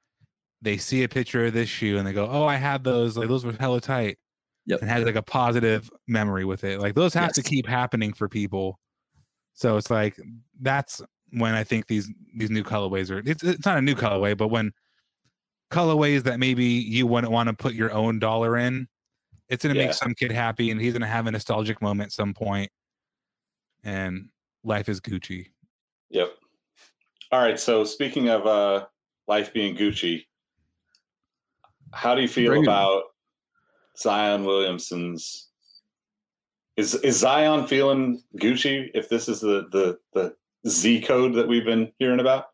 they 0.62 0.78
see 0.78 1.04
a 1.04 1.10
picture 1.10 1.46
of 1.48 1.54
this 1.54 1.68
shoe 1.68 1.98
and 1.98 2.08
they 2.08 2.14
go, 2.14 2.30
"Oh, 2.30 2.46
I 2.46 2.56
had 2.56 2.84
those. 2.84 3.18
Like 3.18 3.28
those 3.28 3.44
were 3.44 3.54
hella 3.60 3.82
tight." 3.82 4.18
Yep. 4.66 4.80
And 4.82 4.90
has 4.90 5.04
like 5.04 5.16
a 5.16 5.22
positive 5.22 5.92
memory 6.08 6.46
with 6.46 6.64
it. 6.64 6.80
Like 6.80 6.96
those 6.96 7.14
have 7.16 7.34
to 7.34 7.44
keep 7.44 7.68
happening 7.68 8.14
for 8.14 8.30
people. 8.30 8.80
So 9.54 9.78
it's 9.78 9.90
like 9.90 10.20
that's 10.62 11.02
when 11.32 11.54
I 11.54 11.64
think 11.64 11.88
these 11.88 12.12
these 12.36 12.50
new 12.50 12.64
colorways 12.64 13.10
are. 13.12 13.28
It's 13.28 13.44
it's 13.44 13.66
not 13.66 13.78
a 13.78 13.82
new 13.82 13.96
colorway, 13.96 14.36
but 14.38 14.50
when 14.50 14.74
colorways 15.72 16.24
that 16.24 16.40
maybe 16.40 16.66
you 16.66 17.08
wouldn't 17.08 17.32
want 17.32 17.50
to 17.50 17.54
put 17.54 17.74
your 17.74 17.92
own 17.92 18.20
dollar 18.20 18.58
in, 18.58 18.88
it's 19.50 19.64
gonna 19.64 19.76
Yeah. 19.76 19.88
make 19.88 19.94
some 19.94 20.14
kid 20.16 20.32
happy, 20.32 20.72
and 20.72 20.80
he's 20.82 20.94
gonna 20.94 21.08
have 21.08 21.28
a 21.28 21.32
nostalgic 21.32 21.82
moment 21.82 22.08
at 22.08 22.12
some 22.14 22.34
point. 22.34 22.72
And 23.84 24.30
life 24.64 24.90
is 24.90 25.02
Gucci. 25.02 25.52
Yep. 26.10 26.36
All 27.32 27.42
right. 27.42 27.60
So 27.60 27.84
speaking 27.84 28.30
of 28.30 28.46
uh, 28.46 28.86
life 29.28 29.52
being 29.54 29.76
Gucci, 29.76 30.26
how 31.92 32.16
do 32.16 32.22
you 32.22 32.28
feel 32.28 32.52
Bring 32.52 32.64
about 32.64 33.04
Zion 33.98 34.46
Williamson's? 34.46 35.50
Is 36.76 36.96
is 36.96 37.20
Zion 37.20 37.68
feeling 37.68 38.24
Gucci? 38.38 38.90
If 38.94 39.10
this 39.10 39.30
is 39.30 39.42
the 39.42 39.68
the 39.72 40.00
the 40.14 40.36
Z 40.68 41.02
code 41.02 41.36
that 41.36 41.48
we've 41.48 41.66
been 41.66 41.92
hearing 42.00 42.20
about? 42.20 42.48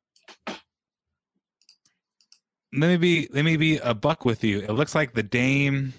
let 2.74 2.88
me 2.88 2.98
be 2.98 3.28
let 3.32 3.46
me 3.46 3.58
be 3.58 3.78
a 3.78 3.94
buck 3.94 4.26
with 4.26 4.44
you. 4.44 4.60
It 4.60 4.72
looks 4.72 4.94
like 4.94 5.14
the 5.14 5.24
Dame. 5.24 5.94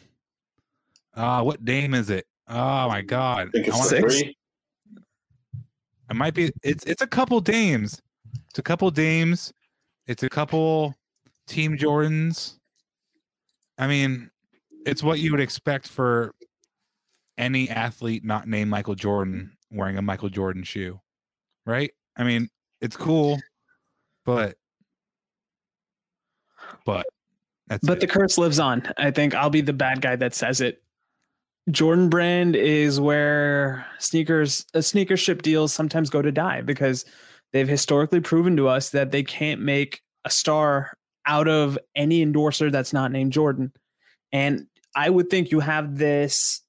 Ah, 1.17 1.43
what 1.43 1.65
Dame 1.65 1.95
is 1.95 2.11
it? 2.11 2.27
Oh 2.49 2.89
my 2.89 3.01
God! 3.03 3.49
I 3.49 3.51
think 3.51 3.69
it's 3.69 3.77
wanna- 3.77 3.89
Six. 3.89 4.15
three. 4.21 4.37
It 6.11 6.17
might 6.17 6.35
be. 6.35 6.51
It's 6.63 6.85
it's 6.85 7.03
a 7.03 7.07
couple 7.07 7.41
Dames. 7.41 8.01
It's 8.49 8.59
a 8.59 8.63
couple 8.63 8.91
Dames. 8.91 9.53
It's 10.07 10.25
a 10.25 10.29
couple 10.29 10.95
Team 11.47 11.79
Jordans. 11.79 12.59
I 13.79 13.87
mean, 13.87 14.31
it's 14.85 15.03
what 15.03 15.21
you 15.21 15.31
would 15.31 15.41
expect 15.41 15.87
for 15.89 16.35
any 17.41 17.69
athlete 17.71 18.25
not 18.25 18.47
named 18.47 18.71
Michael 18.71 18.95
Jordan 18.95 19.57
wearing 19.71 19.97
a 19.97 20.03
Michael 20.03 20.29
Jordan 20.29 20.63
shoe, 20.63 21.01
right? 21.67 21.91
I 22.17 22.25
mean, 22.25 22.49
it's 22.81 22.97
cool, 22.97 23.41
but 24.25 24.57
but 26.85 27.07
that's 27.67 27.87
But 27.87 27.99
it. 27.99 28.01
the 28.01 28.07
curse 28.07 28.37
lives 28.39 28.59
on. 28.61 28.83
I 28.99 29.11
think 29.11 29.35
I'll 29.35 29.51
be 29.51 29.61
the 29.63 29.73
bad 29.73 30.03
guy 30.03 30.17
that 30.17 30.35
says 30.35 30.61
it. 30.61 30.83
Jordan 31.71 32.09
brand 32.09 32.57
is 32.57 33.01
where 33.01 33.87
sneakers, 33.99 34.67
uh, 34.75 34.81
sneaker 34.81 35.17
ship 35.17 35.43
deals 35.43 35.73
sometimes 35.73 36.11
go 36.11 36.21
to 36.21 36.33
die 36.33 36.63
because 36.63 37.05
they've 37.53 37.69
historically 37.69 38.21
proven 38.21 38.57
to 38.57 38.69
us 38.69 38.91
that 38.91 39.13
they 39.13 39.23
can't 39.23 39.61
make 39.61 40.01
a 40.25 40.31
star 40.31 40.93
out 41.27 41.49
of 41.49 41.79
any 41.95 42.23
endorser 42.23 42.71
that's 42.71 42.93
not 42.93 43.13
named 43.13 43.33
Jordan. 43.33 43.73
And 44.33 44.67
I 44.97 45.11
would 45.11 45.31
think 45.31 45.51
you 45.51 45.61
have 45.61 45.97
this 45.97 46.63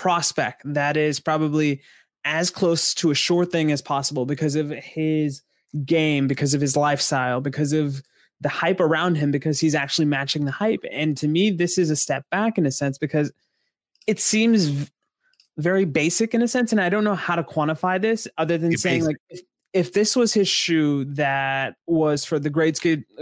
prospect 0.00 0.62
that 0.64 0.96
is 0.96 1.20
probably 1.20 1.82
as 2.24 2.48
close 2.48 2.94
to 2.94 3.10
a 3.10 3.14
sure 3.14 3.44
thing 3.44 3.70
as 3.70 3.82
possible 3.82 4.24
because 4.24 4.54
of 4.54 4.70
his 4.70 5.42
game, 5.84 6.26
because 6.26 6.54
of 6.54 6.60
his 6.60 6.74
lifestyle, 6.74 7.42
because 7.42 7.74
of 7.74 8.02
the 8.40 8.48
hype 8.48 8.80
around 8.80 9.16
him 9.16 9.30
because 9.30 9.60
he's 9.60 9.74
actually 9.74 10.06
matching 10.06 10.46
the 10.46 10.50
hype. 10.50 10.82
And 10.90 11.18
to 11.18 11.28
me, 11.28 11.50
this 11.50 11.76
is 11.76 11.90
a 11.90 11.96
step 11.96 12.24
back 12.30 12.56
in 12.56 12.64
a 12.64 12.70
sense 12.70 12.96
because 12.96 13.30
it 14.06 14.18
seems 14.18 14.90
very 15.58 15.84
basic 15.84 16.32
in 16.32 16.40
a 16.40 16.48
sense. 16.48 16.72
And 16.72 16.80
I 16.80 16.88
don't 16.88 17.04
know 17.04 17.14
how 17.14 17.36
to 17.36 17.42
quantify 17.42 18.00
this 18.00 18.26
other 18.38 18.56
than 18.56 18.72
It's 18.72 18.82
saying 18.82 19.00
basic. 19.00 19.08
like 19.08 19.16
if, 19.28 19.40
if 19.74 19.92
this 19.92 20.16
was 20.16 20.32
his 20.32 20.48
shoe 20.48 21.04
that 21.16 21.74
was 21.86 22.24
for 22.24 22.38
the 22.38 22.48
grade 22.48 22.78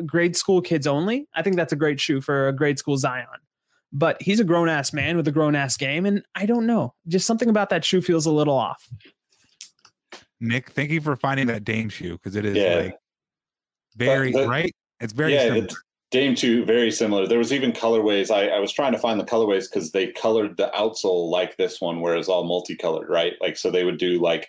grade 0.06 0.36
school 0.36 0.62
kids 0.62 0.86
only, 0.86 1.26
I 1.34 1.42
think 1.42 1.56
that's 1.56 1.72
a 1.72 1.76
great 1.76 1.98
shoe 1.98 2.20
for 2.20 2.46
a 2.46 2.52
grade 2.52 2.78
school 2.78 2.96
Zion. 2.96 3.26
But 3.92 4.20
he's 4.20 4.38
a 4.40 4.44
grown 4.44 4.68
ass 4.68 4.92
man 4.92 5.16
with 5.16 5.26
a 5.28 5.32
grown 5.32 5.54
ass 5.54 5.76
game, 5.76 6.04
and 6.04 6.22
I 6.34 6.44
don't 6.46 6.66
know. 6.66 6.94
Just 7.06 7.26
something 7.26 7.48
about 7.48 7.70
that 7.70 7.84
shoe 7.84 8.02
feels 8.02 8.26
a 8.26 8.30
little 8.30 8.54
off. 8.56 8.86
Nick, 10.40 10.70
thank 10.70 10.90
you 10.90 11.00
for 11.00 11.16
finding 11.16 11.46
that 11.48 11.64
Dame 11.64 11.88
shoe 11.88 12.12
because 12.12 12.36
it 12.36 12.44
is 12.44 12.56
Yeah. 12.56 12.74
like 12.76 12.96
very 13.96 14.32
the- 14.32 14.46
right. 14.46 14.74
It's 15.00 15.12
very 15.12 15.32
yeah, 15.34 15.44
similar. 15.44 15.66
the 15.66 15.76
Dame 16.10 16.34
two 16.34 16.64
very 16.64 16.90
similar. 16.90 17.26
There 17.26 17.38
was 17.38 17.52
even 17.52 17.72
colorways. 17.72 18.30
I, 18.34 18.48
I 18.48 18.58
was 18.60 18.72
trying 18.72 18.92
to 18.92 18.98
find 18.98 19.20
the 19.20 19.24
colorways 19.24 19.68
because 19.70 19.92
they 19.92 20.08
colored 20.08 20.56
the 20.56 20.70
outsole 20.74 21.30
like 21.30 21.56
this 21.56 21.80
one, 21.80 22.00
where 22.00 22.16
it's 22.16 22.28
all 22.28 22.44
multicolored, 22.44 23.08
right? 23.08 23.34
Like 23.40 23.56
so 23.56 23.70
they 23.70 23.84
would 23.84 23.98
do 23.98 24.20
like 24.20 24.48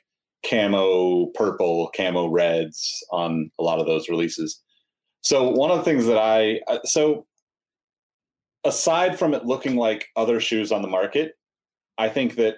camo 0.50 1.28
purple, 1.34 1.92
camo 1.96 2.28
reds 2.28 3.04
on 3.12 3.52
a 3.60 3.64
lot 3.64 3.80
of 3.80 3.86
those 3.88 4.10
releases. 4.10 4.62
So 5.22 5.50
one 5.50 5.70
of 5.70 5.78
the 5.78 5.84
things 5.84 6.06
that 6.06 6.18
I 6.18 6.62
uh, 6.68 6.80
so 6.86 7.26
aside 8.64 9.18
from 9.18 9.34
it 9.34 9.46
looking 9.46 9.76
like 9.76 10.08
other 10.16 10.40
shoes 10.40 10.72
on 10.72 10.82
the 10.82 10.88
market, 10.88 11.38
I 11.98 12.10
think 12.10 12.36
that 12.36 12.58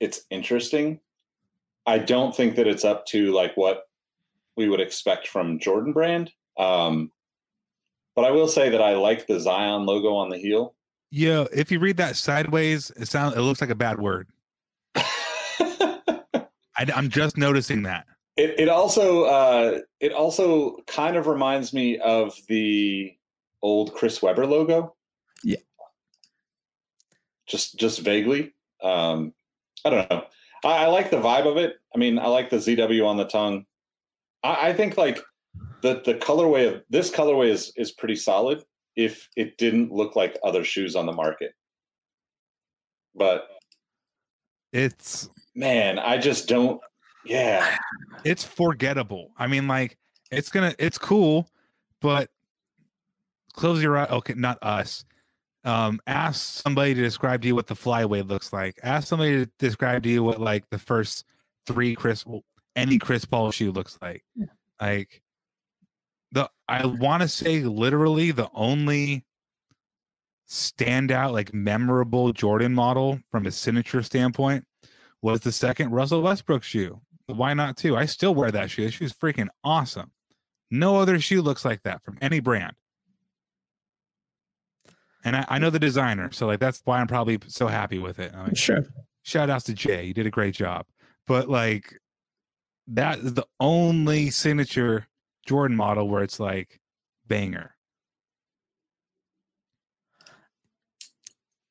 it's 0.00 0.22
interesting. 0.30 1.00
I 1.86 1.98
don't 1.98 2.34
think 2.34 2.56
that 2.56 2.66
it's 2.66 2.84
up 2.84 3.06
to 3.06 3.32
like 3.32 3.56
what 3.56 3.84
we 4.56 4.68
would 4.68 4.80
expect 4.80 5.28
from 5.28 5.58
Jordan 5.58 5.92
brand. 5.92 6.30
Um, 6.58 7.10
but 8.14 8.24
I 8.24 8.30
will 8.30 8.48
say 8.48 8.68
that 8.70 8.80
I 8.80 8.94
like 8.94 9.26
the 9.26 9.40
Zion 9.40 9.86
logo 9.86 10.14
on 10.14 10.28
the 10.28 10.38
heel. 10.38 10.74
Yeah, 11.10 11.44
if 11.52 11.70
you 11.70 11.78
read 11.78 11.96
that 11.98 12.16
sideways, 12.16 12.90
it 12.96 13.06
sounds 13.06 13.36
it 13.36 13.40
looks 13.40 13.60
like 13.60 13.70
a 13.70 13.74
bad 13.74 14.00
word. 14.00 14.28
I, 14.94 16.06
am 16.76 17.08
just 17.08 17.36
noticing 17.36 17.82
that. 17.84 18.06
It 18.36 18.58
it 18.58 18.68
also 18.68 19.24
uh, 19.24 19.80
it 20.00 20.12
also 20.12 20.78
kind 20.86 21.16
of 21.16 21.26
reminds 21.26 21.72
me 21.72 21.98
of 21.98 22.36
the 22.48 23.16
old 23.62 23.94
Chris 23.94 24.22
Webber 24.22 24.46
logo. 24.46 24.94
Just 27.46 27.78
just 27.78 28.00
vaguely. 28.00 28.54
Um, 28.82 29.32
I 29.84 29.90
don't 29.90 30.10
know. 30.10 30.24
I, 30.64 30.84
I 30.84 30.86
like 30.86 31.10
the 31.10 31.20
vibe 31.20 31.46
of 31.46 31.56
it. 31.56 31.76
I 31.94 31.98
mean, 31.98 32.18
I 32.18 32.26
like 32.26 32.50
the 32.50 32.56
ZW 32.56 33.06
on 33.06 33.16
the 33.16 33.26
tongue. 33.26 33.66
I, 34.42 34.68
I 34.68 34.72
think 34.72 34.96
like 34.96 35.20
the 35.82 36.02
the 36.04 36.14
colorway 36.14 36.72
of 36.72 36.82
this 36.90 37.10
colorway 37.10 37.50
is 37.50 37.72
is 37.76 37.92
pretty 37.92 38.16
solid. 38.16 38.64
If 38.96 39.28
it 39.36 39.58
didn't 39.58 39.92
look 39.92 40.16
like 40.16 40.38
other 40.44 40.64
shoes 40.64 40.94
on 40.96 41.06
the 41.06 41.12
market, 41.12 41.52
but 43.14 43.48
It's 44.72 45.28
man, 45.54 45.98
I 45.98 46.18
just 46.18 46.48
don't. 46.48 46.80
Yeah, 47.24 47.76
it's 48.24 48.44
forgettable. 48.44 49.32
I 49.38 49.46
mean, 49.46 49.66
like 49.68 49.98
it's 50.30 50.50
gonna 50.50 50.74
it's 50.78 50.98
cool, 50.98 51.48
but 52.00 52.30
close 53.52 53.82
your 53.82 53.96
eye. 53.96 54.06
Okay, 54.06 54.34
not 54.34 54.58
us. 54.62 55.04
Um, 55.64 55.98
ask 56.06 56.62
somebody 56.62 56.94
to 56.94 57.00
describe 57.00 57.40
to 57.42 57.48
you 57.48 57.54
what 57.54 57.66
the 57.66 57.74
Fly 57.74 58.04
Wade 58.04 58.26
looks 58.26 58.52
like. 58.52 58.78
Ask 58.82 59.08
somebody 59.08 59.44
to 59.44 59.50
describe 59.58 60.02
to 60.02 60.08
you 60.10 60.22
what 60.22 60.40
like 60.40 60.68
the 60.70 60.78
first 60.78 61.24
three 61.66 61.94
Chris 61.94 62.24
any 62.76 62.98
Chris 62.98 63.24
Paul 63.24 63.50
shoe 63.50 63.72
looks 63.72 63.98
like. 64.02 64.24
Like 64.80 65.22
the 66.32 66.50
I 66.68 66.84
want 66.84 67.22
to 67.22 67.28
say 67.28 67.60
literally 67.60 68.30
the 68.30 68.50
only 68.52 69.24
standout 70.48 71.32
like 71.32 71.54
memorable 71.54 72.32
Jordan 72.32 72.74
model 72.74 73.18
from 73.30 73.46
a 73.46 73.50
signature 73.50 74.02
standpoint 74.02 74.64
was 75.22 75.40
the 75.40 75.52
second 75.52 75.90
Russell 75.90 76.20
Westbrook 76.20 76.62
shoe. 76.62 77.00
Why 77.26 77.54
not 77.54 77.78
two? 77.78 77.96
I 77.96 78.04
still 78.04 78.34
wear 78.34 78.50
that 78.50 78.70
shoe. 78.70 78.84
That 78.84 78.92
shoe 78.92 79.06
is 79.06 79.14
freaking 79.14 79.48
awesome. 79.62 80.10
No 80.70 80.96
other 80.96 81.18
shoe 81.18 81.40
looks 81.40 81.64
like 81.64 81.82
that 81.84 82.02
from 82.02 82.18
any 82.20 82.40
brand. 82.40 82.74
And 85.24 85.36
I, 85.36 85.44
I 85.48 85.58
know 85.58 85.70
the 85.70 85.78
designer, 85.78 86.30
so 86.32 86.46
like 86.46 86.60
that's 86.60 86.82
why 86.84 87.00
I'm 87.00 87.06
probably 87.06 87.38
so 87.46 87.66
happy 87.66 87.98
with 87.98 88.18
it. 88.18 88.34
Like, 88.34 88.56
Sure. 88.56 88.84
shout 89.22 89.50
outs 89.50 89.64
to 89.64 89.72
Jay. 89.72 90.04
You 90.04 90.14
did 90.14 90.26
a 90.26 90.30
great 90.30 90.54
job. 90.54 90.86
But 91.26 91.48
like 91.48 91.98
that 92.88 93.18
is 93.20 93.34
the 93.34 93.46
only 93.60 94.30
signature 94.30 95.06
Jordan 95.46 95.76
model 95.76 96.08
where 96.08 96.22
it's 96.22 96.38
like 96.38 96.78
banger. 97.26 97.74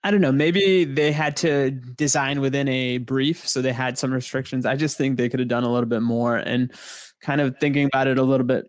I 0.05 0.11
don't 0.11 0.19
know. 0.19 0.33
Maybe 0.33 0.83
they 0.83 1.13
had 1.13 1.37
to 1.37 1.71
design 1.71 2.41
within 2.41 2.67
a 2.67 2.97
brief, 2.97 3.47
so 3.47 3.61
they 3.61 3.71
had 3.71 3.97
some 3.97 4.11
restrictions. 4.11 4.65
I 4.65 4.75
just 4.75 4.97
think 4.97 5.17
they 5.17 5.29
could 5.29 5.39
have 5.39 5.47
done 5.47 5.63
a 5.63 5.71
little 5.71 5.87
bit 5.87 6.01
more. 6.01 6.35
And 6.35 6.73
kind 7.21 7.39
of 7.39 7.55
thinking 7.59 7.85
about 7.85 8.07
it 8.07 8.17
a 8.17 8.23
little 8.23 8.45
bit, 8.45 8.65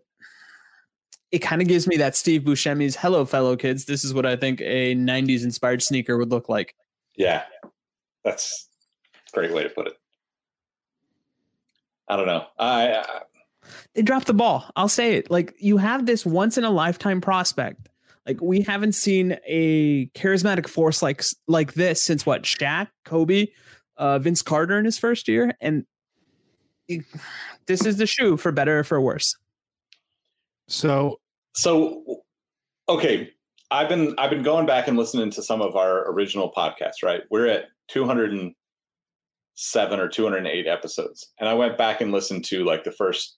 it 1.35 1.41
kind 1.41 1.61
of 1.61 1.67
gives 1.67 1.85
me 1.85 1.97
that 1.97 2.15
Steve 2.15 2.43
Buscemi's 2.43 2.95
"Hello, 2.95 3.25
fellow 3.25 3.57
kids. 3.57 3.83
This 3.83 4.05
is 4.05 4.13
what 4.13 4.25
I 4.25 4.37
think 4.37 4.61
a 4.61 4.95
'90s 4.95 5.43
inspired 5.43 5.83
sneaker 5.83 6.17
would 6.17 6.31
look 6.31 6.47
like." 6.47 6.73
yeah, 7.17 7.43
that's 8.23 8.69
a 9.13 9.37
great 9.37 9.53
way 9.53 9.63
to 9.63 9.69
put 9.69 9.87
it. 9.87 9.97
I 12.07 12.15
don't 12.15 12.27
know. 12.27 12.45
I, 12.57 12.93
I 12.93 13.19
They 13.95 14.01
dropped 14.01 14.27
the 14.27 14.33
ball. 14.33 14.71
I'll 14.77 14.87
say 14.87 15.15
it. 15.15 15.29
Like 15.29 15.53
you 15.59 15.75
have 15.75 16.05
this 16.05 16.25
once 16.25 16.57
in 16.57 16.63
a 16.63 16.69
lifetime 16.69 17.19
prospect. 17.19 17.89
Like 18.25 18.39
we 18.41 18.61
haven't 18.61 18.93
seen 18.93 19.37
a 19.45 20.05
charismatic 20.07 20.69
force 20.69 21.01
like 21.01 21.21
like 21.49 21.73
this 21.73 22.01
since 22.01 22.25
what 22.25 22.43
Shaq, 22.43 22.87
Kobe, 23.03 23.47
uh, 23.97 24.19
Vince 24.19 24.41
Carter 24.41 24.79
in 24.79 24.85
his 24.85 24.97
first 24.97 25.27
year, 25.27 25.53
and 25.59 25.85
this 27.67 27.85
is 27.85 27.97
the 27.97 28.07
shoe 28.07 28.37
for 28.37 28.53
better 28.53 28.79
or 28.79 28.83
for 28.85 29.01
worse. 29.01 29.35
So 30.67 31.19
So, 31.55 32.21
okay, 32.89 33.31
I've 33.71 33.89
been 33.89 34.13
I've 34.17 34.29
been 34.29 34.43
going 34.43 34.65
back 34.65 34.87
and 34.87 34.97
listening 34.97 35.31
to 35.31 35.41
some 35.41 35.61
of 35.61 35.75
our 35.75 36.09
original 36.11 36.51
podcasts. 36.51 37.01
Right, 37.01 37.23
we're 37.31 37.47
at 37.47 37.65
207 37.87 39.99
or 39.99 40.07
208 40.07 40.67
episodes, 40.67 41.31
and 41.39 41.49
I 41.49 41.53
went 41.53 41.77
back 41.77 42.01
and 42.01 42.11
listened 42.11 42.45
to 42.45 42.65
like 42.65 42.83
the 42.83 42.91
first 42.91 43.37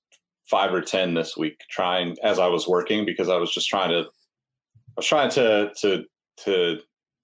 five 0.50 0.74
or 0.74 0.82
ten 0.82 1.14
this 1.14 1.38
week, 1.38 1.62
trying 1.70 2.18
as 2.24 2.40
I 2.40 2.48
was 2.48 2.68
working 2.68 3.06
because 3.06 3.30
I 3.30 3.38
was 3.38 3.54
just 3.54 3.70
trying 3.70 3.92
to 3.92 4.02
I 4.02 4.98
was 4.98 5.08
trying 5.08 5.30
to 5.32 5.72
to 5.82 6.04
to 6.46 6.80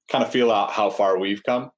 kind 0.10 0.24
of 0.24 0.32
feel 0.32 0.52
out 0.52 0.72
how 0.72 0.90
far 0.90 1.18
we've 1.18 1.44
come. 1.44 1.72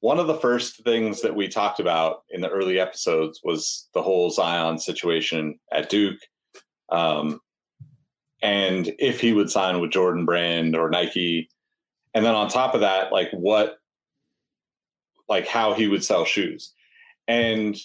One 0.00 0.18
of 0.18 0.26
the 0.26 0.38
first 0.38 0.84
things 0.84 1.20
that 1.22 1.34
we 1.34 1.48
talked 1.48 1.80
about 1.80 2.22
in 2.30 2.40
the 2.40 2.48
early 2.48 2.78
episodes 2.78 3.40
was 3.42 3.88
the 3.94 4.02
whole 4.02 4.30
Zion 4.30 4.78
situation 4.78 5.58
at 5.72 5.90
Duke. 5.90 6.18
Um, 6.90 7.40
and 8.42 8.92
if 8.98 9.20
he 9.20 9.32
would 9.32 9.50
sign 9.50 9.80
with 9.80 9.92
Jordan 9.92 10.24
Brand 10.24 10.76
or 10.76 10.90
Nike. 10.90 11.48
And 12.14 12.24
then 12.24 12.34
on 12.34 12.48
top 12.48 12.74
of 12.74 12.80
that, 12.80 13.12
like 13.12 13.30
what, 13.30 13.78
like 15.28 15.46
how 15.46 15.72
he 15.72 15.88
would 15.88 16.04
sell 16.04 16.24
shoes. 16.24 16.74
And 17.28 17.76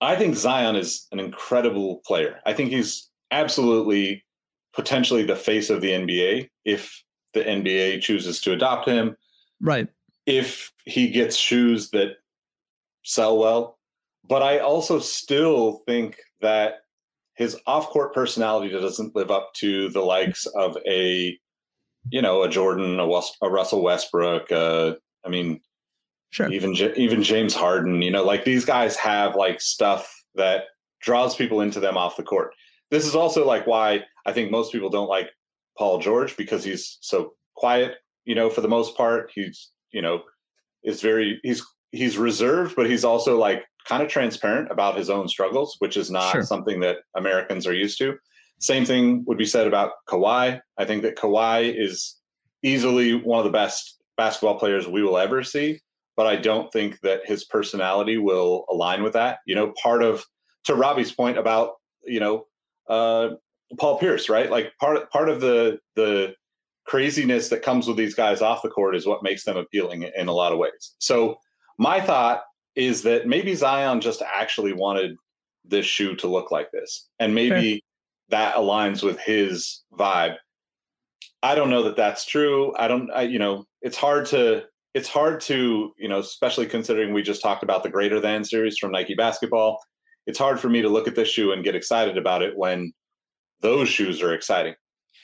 I 0.00 0.16
think 0.16 0.34
Zion 0.34 0.76
is 0.76 1.06
an 1.12 1.20
incredible 1.20 2.02
player. 2.04 2.40
I 2.44 2.52
think 2.52 2.70
he's 2.70 3.08
absolutely 3.30 4.24
potentially 4.72 5.22
the 5.22 5.36
face 5.36 5.70
of 5.70 5.80
the 5.80 5.90
NBA 5.90 6.48
if 6.64 7.02
the 7.32 7.40
NBA 7.40 8.02
chooses 8.02 8.40
to 8.42 8.52
adopt 8.52 8.88
him. 8.88 9.16
Right. 9.60 9.88
If 10.26 10.72
he 10.84 11.08
gets 11.08 11.36
shoes 11.36 11.90
that 11.90 12.16
sell 13.04 13.38
well. 13.38 13.78
But 14.28 14.42
I 14.42 14.58
also 14.58 14.98
still 14.98 15.82
think 15.86 16.18
that 16.40 16.80
his 17.40 17.56
off-court 17.66 18.12
personality 18.12 18.68
doesn't 18.68 19.16
live 19.16 19.30
up 19.30 19.54
to 19.54 19.88
the 19.88 20.02
likes 20.02 20.44
of 20.44 20.76
a, 20.86 21.38
you 22.10 22.20
know, 22.20 22.42
a 22.42 22.50
Jordan, 22.50 23.00
a, 23.00 23.08
West, 23.08 23.38
a 23.40 23.48
Russell 23.48 23.82
Westbrook. 23.82 24.52
Uh, 24.52 24.96
I 25.24 25.30
mean, 25.30 25.62
sure. 26.28 26.52
Even 26.52 26.74
even 26.96 27.22
James 27.22 27.54
Harden. 27.54 28.02
You 28.02 28.10
know, 28.10 28.24
like 28.24 28.44
these 28.44 28.66
guys 28.66 28.94
have 28.96 29.36
like 29.36 29.62
stuff 29.62 30.14
that 30.34 30.64
draws 31.00 31.34
people 31.34 31.62
into 31.62 31.80
them 31.80 31.96
off 31.96 32.18
the 32.18 32.22
court. 32.22 32.52
This 32.90 33.06
is 33.06 33.14
also 33.14 33.46
like 33.46 33.66
why 33.66 34.04
I 34.26 34.34
think 34.34 34.50
most 34.50 34.70
people 34.70 34.90
don't 34.90 35.08
like 35.08 35.30
Paul 35.78 35.98
George 35.98 36.36
because 36.36 36.62
he's 36.62 36.98
so 37.00 37.32
quiet. 37.56 37.94
You 38.26 38.34
know, 38.34 38.50
for 38.50 38.60
the 38.60 38.68
most 38.68 38.98
part, 38.98 39.30
he's 39.34 39.70
you 39.92 40.02
know 40.02 40.24
is 40.84 41.00
very 41.00 41.40
he's 41.42 41.64
he's 41.90 42.18
reserved, 42.18 42.76
but 42.76 42.90
he's 42.90 43.04
also 43.04 43.38
like 43.38 43.64
kind 43.86 44.02
of 44.02 44.08
transparent 44.08 44.70
about 44.70 44.96
his 44.96 45.10
own 45.10 45.28
struggles, 45.28 45.76
which 45.78 45.96
is 45.96 46.10
not 46.10 46.32
Sure. 46.32 46.42
something 46.42 46.80
that 46.80 46.98
Americans 47.16 47.66
are 47.66 47.74
used 47.74 47.98
to. 47.98 48.16
Same 48.58 48.84
thing 48.84 49.24
would 49.26 49.38
be 49.38 49.46
said 49.46 49.66
about 49.66 49.92
Kawhi. 50.08 50.60
I 50.78 50.84
think 50.84 51.02
that 51.02 51.16
Kawhi 51.16 51.74
is 51.76 52.16
easily 52.62 53.14
one 53.14 53.38
of 53.38 53.44
the 53.44 53.50
best 53.50 53.96
basketball 54.16 54.58
players 54.58 54.86
we 54.86 55.02
will 55.02 55.16
ever 55.18 55.42
see, 55.42 55.80
but 56.16 56.26
I 56.26 56.36
don't 56.36 56.70
think 56.72 57.00
that 57.00 57.22
his 57.24 57.44
personality 57.44 58.18
will 58.18 58.66
align 58.70 59.02
with 59.02 59.14
that. 59.14 59.38
You 59.46 59.54
know, 59.54 59.72
part 59.82 60.02
of 60.02 60.24
to 60.64 60.74
Robbie's 60.74 61.12
point 61.12 61.38
about 61.38 61.72
you 62.04 62.20
know 62.20 62.46
uh, 62.88 63.30
Paul 63.78 63.98
Pierce, 63.98 64.28
right? 64.28 64.50
Like 64.50 64.72
part 64.78 65.10
part 65.10 65.30
of 65.30 65.40
the 65.40 65.78
the 65.96 66.34
craziness 66.86 67.48
that 67.48 67.62
comes 67.62 67.86
with 67.86 67.96
these 67.96 68.14
guys 68.14 68.42
off 68.42 68.62
the 68.62 68.68
court 68.68 68.96
is 68.96 69.06
what 69.06 69.22
makes 69.22 69.44
them 69.44 69.56
appealing 69.56 70.02
in 70.16 70.28
a 70.28 70.32
lot 70.32 70.52
of 70.52 70.58
ways. 70.58 70.96
So 70.98 71.36
my 71.78 72.00
thought 72.00 72.42
is 72.76 73.02
that 73.02 73.26
maybe 73.26 73.54
Zion 73.54 74.00
just 74.00 74.22
actually 74.22 74.72
wanted 74.72 75.16
this 75.64 75.86
shoe 75.86 76.16
to 76.16 76.26
look 76.26 76.50
like 76.50 76.70
this, 76.72 77.08
and 77.18 77.34
maybe 77.34 77.84
that 78.28 78.54
aligns 78.54 79.02
with 79.02 79.18
his 79.18 79.82
vibe. 79.92 80.36
I 81.42 81.54
don't 81.54 81.70
know 81.70 81.82
that 81.84 81.96
that's 81.96 82.24
true. 82.24 82.74
I 82.76 82.86
don't, 82.86 83.10
I, 83.10 83.22
you 83.22 83.38
know, 83.38 83.64
it's 83.82 83.96
hard 83.96 84.26
to, 84.26 84.64
it's 84.94 85.08
hard 85.08 85.40
to, 85.42 85.92
you 85.98 86.08
know, 86.08 86.18
especially 86.18 86.66
considering 86.66 87.12
we 87.12 87.22
just 87.22 87.42
talked 87.42 87.62
about 87.62 87.82
the 87.82 87.90
greater 87.90 88.20
than 88.20 88.44
series 88.44 88.78
from 88.78 88.92
Nike 88.92 89.14
basketball. 89.14 89.80
It's 90.26 90.38
hard 90.38 90.60
for 90.60 90.68
me 90.68 90.82
to 90.82 90.88
look 90.88 91.08
at 91.08 91.14
this 91.14 91.28
shoe 91.28 91.52
and 91.52 91.64
get 91.64 91.74
excited 91.74 92.18
about 92.18 92.42
it 92.42 92.56
when 92.56 92.92
those 93.62 93.88
shoes 93.88 94.22
are 94.22 94.34
exciting. 94.34 94.74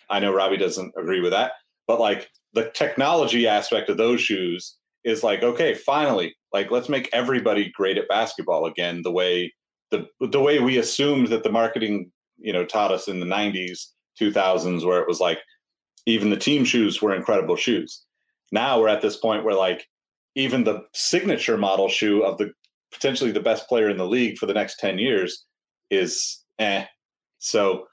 I 0.08 0.20
know 0.20 0.32
Robbie 0.32 0.56
doesn't 0.56 0.94
agree 0.96 1.20
with 1.20 1.32
that, 1.32 1.52
but 1.86 2.00
like 2.00 2.28
the 2.54 2.70
technology 2.70 3.46
aspect 3.46 3.90
of 3.90 3.98
those 3.98 4.20
shoes 4.20 4.76
is 5.06 5.22
like, 5.22 5.42
okay, 5.44 5.72
finally, 5.72 6.36
like 6.52 6.70
let's 6.70 6.88
make 6.88 7.08
everybody 7.12 7.70
great 7.74 7.96
at 7.96 8.08
basketball 8.08 8.66
again, 8.66 9.02
the 9.02 9.12
way 9.12 9.54
the 9.90 10.06
the 10.20 10.40
way 10.40 10.58
we 10.58 10.78
assumed 10.78 11.28
that 11.28 11.44
the 11.44 11.52
marketing, 11.52 12.10
you 12.38 12.52
know, 12.52 12.64
taught 12.66 12.90
us 12.92 13.06
in 13.06 13.20
the 13.20 13.26
90s, 13.26 13.92
2000s, 14.20 14.84
where 14.84 15.00
it 15.00 15.08
was 15.08 15.20
like 15.20 15.38
even 16.06 16.28
the 16.28 16.36
team 16.36 16.64
shoes 16.64 17.00
were 17.00 17.14
incredible 17.14 17.56
shoes. 17.56 18.02
Now 18.50 18.80
we're 18.80 18.88
at 18.88 19.00
this 19.00 19.16
point 19.16 19.44
where 19.44 19.54
like 19.54 19.86
even 20.34 20.64
the 20.64 20.82
signature 20.92 21.56
model 21.56 21.88
shoe 21.88 22.22
of 22.22 22.36
the 22.36 22.52
potentially 22.92 23.30
the 23.30 23.40
best 23.40 23.68
player 23.68 23.88
in 23.88 23.96
the 23.96 24.06
league 24.06 24.38
for 24.38 24.46
the 24.46 24.54
next 24.54 24.78
10 24.80 24.98
years 24.98 25.44
is 25.90 26.42
eh. 26.58 26.84
So 27.38 27.86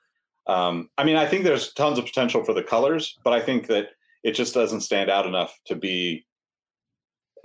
um, 0.48 0.90
I 0.98 1.04
mean, 1.04 1.16
I 1.16 1.28
think 1.28 1.44
there's 1.44 1.74
tons 1.74 2.00
of 2.00 2.06
potential 2.06 2.44
for 2.44 2.54
the 2.54 2.64
colors, 2.64 3.16
but 3.24 3.34
I 3.34 3.40
think 3.40 3.68
that 3.68 3.90
it 4.24 4.32
just 4.32 4.54
doesn't 4.54 4.82
stand 4.82 5.12
out 5.12 5.28
enough 5.28 5.56
to 5.68 5.76
be 5.76 6.26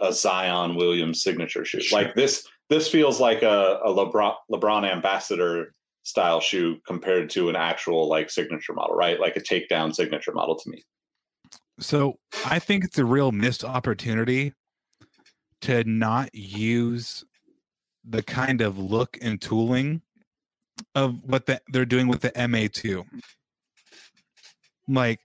a 0.01 0.12
Zion 0.12 0.76
Williams 0.76 1.22
signature 1.22 1.64
shoe. 1.64 1.80
Like 1.92 2.14
this, 2.14 2.46
this 2.68 2.88
feels 2.88 3.20
like 3.20 3.42
a, 3.42 3.80
a 3.84 3.88
LeBron 3.88 4.34
LeBron 4.51 4.90
ambassador 4.90 5.74
style 6.03 6.40
shoe 6.40 6.78
compared 6.86 7.28
to 7.30 7.49
an 7.49 7.57
actual 7.57 8.09
like 8.09 8.30
signature 8.30 8.72
model, 8.72 8.94
right? 8.94 9.20
Like 9.20 9.36
a 9.36 9.40
takedown 9.40 9.94
signature 9.94 10.32
model 10.32 10.57
to 10.59 10.70
me. 10.70 10.82
So 11.80 12.18
I 12.46 12.59
think 12.59 12.84
it's 12.84 12.99
a 12.99 13.05
real 13.05 13.30
missed 13.30 13.64
opportunity 13.64 14.53
to 15.62 15.84
not 15.84 16.34
use 16.34 17.24
the 18.09 18.22
kind 18.22 18.61
of 18.61 18.78
look 18.78 19.18
and 19.20 19.40
tooling 19.40 20.03
of 20.94 21.16
what 21.24 21.46
the, 21.46 21.61
they're 21.72 21.84
doing 21.84 22.09
with 22.09 22.20
the 22.20 22.30
MA2. 22.30 23.05
Like, 24.88 25.20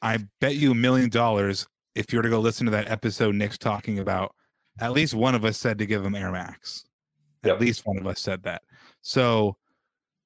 I 0.00 0.18
bet 0.40 0.54
you 0.54 0.70
a 0.70 0.76
million 0.76 1.10
dollars 1.10 1.66
if 1.98 2.12
you 2.12 2.18
were 2.20 2.22
to 2.22 2.28
go 2.28 2.38
listen 2.38 2.64
to 2.64 2.70
that 2.70 2.88
episode 2.88 3.34
Nick's 3.34 3.58
talking 3.58 3.98
about, 3.98 4.32
at 4.80 4.92
least 4.92 5.14
one 5.14 5.34
of 5.34 5.44
us 5.44 5.58
said 5.58 5.78
to 5.78 5.86
give 5.86 6.04
him 6.04 6.14
Air 6.14 6.30
Max. 6.30 6.84
At 7.42 7.60
least 7.60 7.86
one 7.86 7.98
of 7.98 8.06
us 8.06 8.20
said 8.20 8.40
that. 8.44 8.62
So 9.02 9.56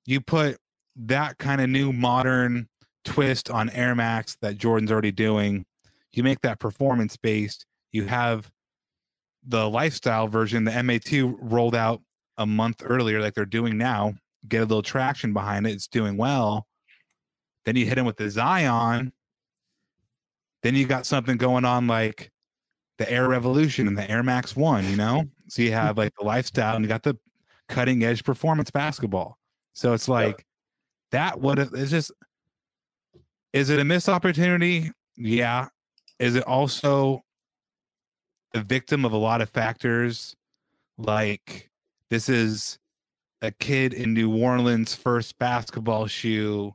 you 0.04 0.20
put 0.20 0.58
that 0.96 1.38
kind 1.38 1.62
of 1.62 1.70
new 1.70 1.90
modern 1.90 2.68
twist 3.06 3.48
on 3.50 3.70
Air 3.70 3.94
Max 3.94 4.36
that 4.42 4.58
Jordan's 4.58 4.92
already 4.92 5.12
doing. 5.12 5.64
You 6.12 6.22
make 6.22 6.42
that 6.42 6.60
performance 6.60 7.16
based. 7.16 7.64
You 7.90 8.04
have 8.04 8.50
the 9.46 9.68
lifestyle 9.68 10.28
version, 10.28 10.64
the 10.64 10.72
MA2 10.72 11.36
rolled 11.40 11.74
out 11.74 12.02
a 12.36 12.44
month 12.44 12.82
earlier, 12.84 13.20
like 13.20 13.32
they're 13.32 13.46
doing 13.46 13.78
now. 13.78 14.12
Get 14.46 14.58
a 14.58 14.66
little 14.66 14.82
traction 14.82 15.32
behind 15.32 15.66
it. 15.66 15.70
It's 15.70 15.88
doing 15.88 16.18
well. 16.18 16.66
Then 17.64 17.76
you 17.76 17.86
hit 17.86 17.96
him 17.96 18.04
with 18.04 18.18
the 18.18 18.28
Zion. 18.28 19.10
Then 20.62 20.74
you 20.74 20.86
got 20.86 21.06
something 21.06 21.36
going 21.36 21.64
on 21.64 21.86
like 21.86 22.30
the 22.98 23.10
Air 23.10 23.28
Revolution 23.28 23.88
and 23.88 23.98
the 23.98 24.08
Air 24.10 24.22
Max 24.22 24.54
One, 24.54 24.88
you 24.88 24.96
know? 24.96 25.24
So 25.48 25.62
you 25.62 25.72
have 25.72 25.98
like 25.98 26.12
the 26.18 26.24
lifestyle 26.24 26.76
and 26.76 26.84
you 26.84 26.88
got 26.88 27.02
the 27.02 27.16
cutting 27.68 28.04
edge 28.04 28.22
performance 28.24 28.70
basketball. 28.70 29.38
So 29.74 29.92
it's 29.92 30.08
like 30.08 30.46
that 31.10 31.40
would 31.40 31.58
have 31.58 31.72
it's 31.74 31.90
just 31.90 32.12
is 33.52 33.70
it 33.70 33.80
a 33.80 33.84
missed 33.84 34.08
opportunity? 34.08 34.90
Yeah. 35.16 35.68
Is 36.18 36.36
it 36.36 36.44
also 36.44 37.22
a 38.54 38.60
victim 38.60 39.04
of 39.04 39.12
a 39.12 39.16
lot 39.16 39.40
of 39.40 39.50
factors? 39.50 40.36
Like 40.96 41.70
this 42.10 42.28
is 42.28 42.78
a 43.40 43.50
kid 43.50 43.92
in 43.94 44.14
New 44.14 44.34
Orleans' 44.36 44.94
first 44.94 45.38
basketball 45.38 46.06
shoe. 46.06 46.74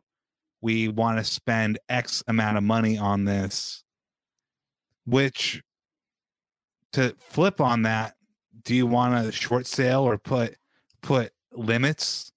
We 0.61 0.87
want 0.87 1.17
to 1.17 1.23
spend 1.23 1.79
X 1.89 2.23
amount 2.27 2.57
of 2.57 2.63
money 2.63 2.97
on 2.97 3.25
this. 3.25 3.83
Which 5.05 5.61
to 6.93 7.15
flip 7.19 7.61
on 7.61 7.83
that, 7.83 8.15
do 8.63 8.75
you 8.75 8.85
want 8.85 9.25
a 9.25 9.31
short 9.31 9.65
sale 9.65 10.01
or 10.01 10.17
put 10.17 10.55
put 11.01 11.31
limits 11.53 12.31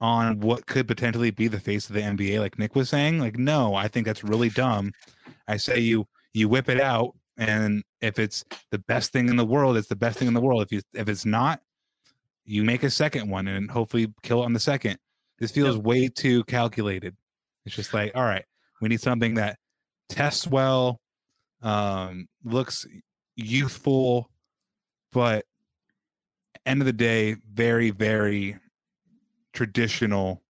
on 0.00 0.40
what 0.40 0.66
could 0.66 0.88
potentially 0.88 1.30
be 1.30 1.48
the 1.48 1.60
face 1.60 1.88
of 1.88 1.94
the 1.94 2.00
NBA, 2.00 2.40
like 2.40 2.58
Nick 2.58 2.74
was 2.74 2.88
saying? 2.88 3.18
Like, 3.18 3.38
no, 3.38 3.74
I 3.74 3.88
think 3.88 4.06
that's 4.06 4.24
really 4.24 4.50
dumb. 4.50 4.92
I 5.48 5.56
say 5.56 5.78
you 5.78 6.06
you 6.32 6.48
whip 6.48 6.68
it 6.68 6.80
out, 6.80 7.14
and 7.38 7.82
if 8.00 8.18
it's 8.18 8.44
the 8.70 8.78
best 8.78 9.12
thing 9.12 9.28
in 9.28 9.36
the 9.36 9.44
world, 9.44 9.76
it's 9.76 9.88
the 9.88 9.96
best 9.96 10.18
thing 10.18 10.28
in 10.28 10.34
the 10.34 10.40
world. 10.40 10.62
If 10.62 10.72
you 10.72 10.80
if 10.94 11.08
it's 11.08 11.24
not, 11.24 11.60
you 12.44 12.64
make 12.64 12.82
a 12.82 12.90
second 12.90 13.28
one 13.30 13.48
and 13.48 13.70
hopefully 13.70 14.12
kill 14.22 14.42
it 14.42 14.46
on 14.46 14.52
the 14.52 14.60
second. 14.60 14.98
This 15.38 15.50
feels 15.50 15.78
way 15.78 16.08
too 16.08 16.44
calculated. 16.44 17.16
It's 17.66 17.74
just 17.74 17.94
like, 17.94 18.12
all 18.14 18.24
right, 18.24 18.44
we 18.80 18.88
need 18.88 19.00
something 19.00 19.34
that 19.34 19.58
tests 20.08 20.46
well, 20.46 21.00
um, 21.62 22.26
looks 22.44 22.86
youthful, 23.36 24.30
but 25.12 25.44
end 26.66 26.80
of 26.80 26.86
the 26.86 26.92
day, 26.92 27.36
very, 27.52 27.90
very 27.90 28.56
traditional 29.52 30.42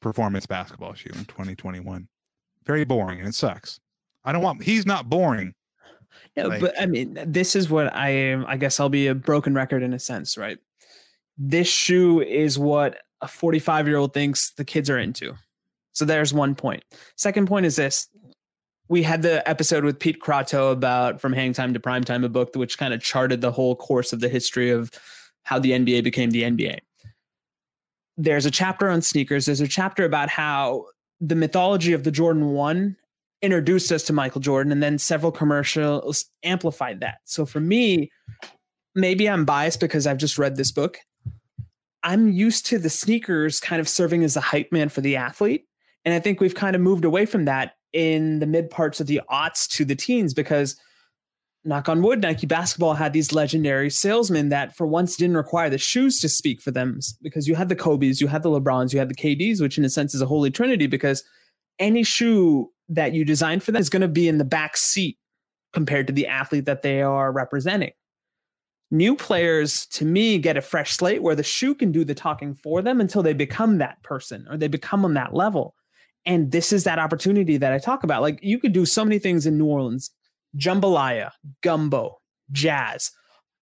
performance 0.00 0.46
basketball 0.46 0.94
shoe 0.94 1.10
in 1.14 1.24
2021. 1.26 2.08
Very 2.64 2.84
boring 2.84 3.20
and 3.20 3.28
it 3.28 3.34
sucks. 3.34 3.80
I 4.24 4.32
don't 4.32 4.42
want 4.42 4.62
he's 4.62 4.86
not 4.86 5.08
boring. 5.08 5.52
Yeah, 6.36 6.46
Like- 6.46 6.60
but 6.60 6.80
I 6.80 6.86
mean, 6.86 7.18
this 7.26 7.56
is 7.56 7.70
what 7.70 7.92
I 7.94 8.10
am. 8.10 8.44
I 8.46 8.56
guess 8.56 8.78
I'll 8.78 8.88
be 8.88 9.08
a 9.08 9.14
broken 9.14 9.54
record 9.54 9.82
in 9.82 9.92
a 9.92 9.98
sense, 9.98 10.36
right? 10.36 10.58
This 11.38 11.68
shoe 11.68 12.20
is 12.20 12.58
what 12.58 12.98
a 13.20 13.28
45 13.28 13.88
year 13.88 13.96
old 13.96 14.12
thinks 14.12 14.52
the 14.52 14.64
kids 14.64 14.90
are 14.90 14.98
into. 14.98 15.34
So 15.92 16.04
there's 16.04 16.32
one 16.32 16.54
point. 16.54 16.84
Second 17.16 17.46
point 17.46 17.66
is 17.66 17.76
this. 17.76 18.08
We 18.88 19.02
had 19.02 19.22
the 19.22 19.48
episode 19.48 19.84
with 19.84 19.98
Pete 19.98 20.20
Croatto 20.20 20.72
about 20.72 21.20
From 21.20 21.32
Hang 21.32 21.52
Time 21.52 21.72
to 21.72 21.80
Prime 21.80 22.04
Time, 22.04 22.24
a 22.24 22.28
book 22.28 22.54
which 22.54 22.78
kind 22.78 22.92
of 22.92 23.02
charted 23.02 23.40
the 23.40 23.52
whole 23.52 23.76
course 23.76 24.12
of 24.12 24.20
the 24.20 24.28
history 24.28 24.70
of 24.70 24.90
how 25.44 25.58
the 25.58 25.72
NBA 25.72 26.04
became 26.04 26.30
the 26.30 26.42
NBA. 26.42 26.78
There's 28.16 28.46
a 28.46 28.50
chapter 28.50 28.90
on 28.90 29.00
sneakers. 29.02 29.46
There's 29.46 29.60
a 29.60 29.68
chapter 29.68 30.04
about 30.04 30.28
how 30.28 30.86
the 31.20 31.34
mythology 31.34 31.92
of 31.92 32.04
the 32.04 32.10
Jordan 32.10 32.50
1 32.50 32.96
introduced 33.40 33.90
us 33.90 34.02
to 34.04 34.12
Michael 34.12 34.40
Jordan, 34.40 34.72
and 34.72 34.82
then 34.82 34.98
several 34.98 35.32
commercials 35.32 36.26
amplified 36.44 37.00
that. 37.00 37.18
So 37.24 37.46
for 37.46 37.60
me, 37.60 38.10
maybe 38.94 39.28
I'm 39.28 39.44
biased 39.44 39.80
because 39.80 40.06
I've 40.06 40.18
just 40.18 40.38
read 40.38 40.56
this 40.56 40.70
book. 40.70 40.98
I'm 42.02 42.30
used 42.30 42.66
to 42.66 42.78
the 42.78 42.90
sneakers 42.90 43.60
kind 43.60 43.80
of 43.80 43.88
serving 43.88 44.22
as 44.24 44.36
a 44.36 44.40
hype 44.40 44.70
man 44.72 44.88
for 44.88 45.00
the 45.00 45.16
athlete. 45.16 45.66
And 46.04 46.14
I 46.14 46.20
think 46.20 46.40
we've 46.40 46.54
kind 46.54 46.74
of 46.74 46.82
moved 46.82 47.04
away 47.04 47.26
from 47.26 47.44
that 47.44 47.74
in 47.92 48.38
the 48.38 48.46
mid 48.46 48.70
parts 48.70 49.00
of 49.00 49.06
the 49.06 49.20
aughts 49.30 49.68
to 49.76 49.84
the 49.84 49.94
teens 49.94 50.34
because, 50.34 50.76
knock 51.64 51.88
on 51.88 52.02
wood, 52.02 52.22
Nike 52.22 52.46
basketball 52.46 52.94
had 52.94 53.12
these 53.12 53.32
legendary 53.32 53.90
salesmen 53.90 54.48
that 54.48 54.74
for 54.74 54.86
once 54.86 55.16
didn't 55.16 55.36
require 55.36 55.70
the 55.70 55.78
shoes 55.78 56.18
to 56.20 56.28
speak 56.28 56.60
for 56.60 56.70
them 56.70 56.98
because 57.22 57.46
you 57.46 57.54
had 57.54 57.68
the 57.68 57.76
Kobe's, 57.76 58.20
you 58.20 58.26
had 58.26 58.42
the 58.42 58.50
LeBrons, 58.50 58.92
you 58.92 58.98
had 58.98 59.10
the 59.10 59.14
KDs, 59.14 59.60
which 59.60 59.78
in 59.78 59.84
a 59.84 59.90
sense 59.90 60.14
is 60.14 60.22
a 60.22 60.26
holy 60.26 60.50
trinity 60.50 60.86
because 60.86 61.22
any 61.78 62.02
shoe 62.02 62.70
that 62.88 63.12
you 63.12 63.24
design 63.24 63.60
for 63.60 63.72
them 63.72 63.80
is 63.80 63.90
going 63.90 64.02
to 64.02 64.08
be 64.08 64.28
in 64.28 64.38
the 64.38 64.44
back 64.44 64.76
seat 64.76 65.18
compared 65.72 66.06
to 66.06 66.12
the 66.12 66.26
athlete 66.26 66.66
that 66.66 66.82
they 66.82 67.02
are 67.02 67.32
representing. 67.32 67.92
New 68.90 69.16
players, 69.16 69.86
to 69.86 70.04
me, 70.04 70.36
get 70.36 70.58
a 70.58 70.60
fresh 70.60 70.92
slate 70.92 71.22
where 71.22 71.34
the 71.34 71.42
shoe 71.42 71.74
can 71.74 71.92
do 71.92 72.04
the 72.04 72.14
talking 72.14 72.54
for 72.54 72.82
them 72.82 73.00
until 73.00 73.22
they 73.22 73.32
become 73.32 73.78
that 73.78 74.02
person 74.02 74.46
or 74.50 74.58
they 74.58 74.68
become 74.68 75.04
on 75.04 75.14
that 75.14 75.32
level. 75.32 75.74
And 76.24 76.52
this 76.52 76.72
is 76.72 76.84
that 76.84 76.98
opportunity 76.98 77.56
that 77.56 77.72
I 77.72 77.78
talk 77.78 78.04
about. 78.04 78.22
Like 78.22 78.38
you 78.42 78.58
could 78.58 78.72
do 78.72 78.86
so 78.86 79.04
many 79.04 79.18
things 79.18 79.46
in 79.46 79.58
New 79.58 79.66
Orleans 79.66 80.10
jambalaya, 80.56 81.30
gumbo, 81.62 82.18
jazz. 82.50 83.10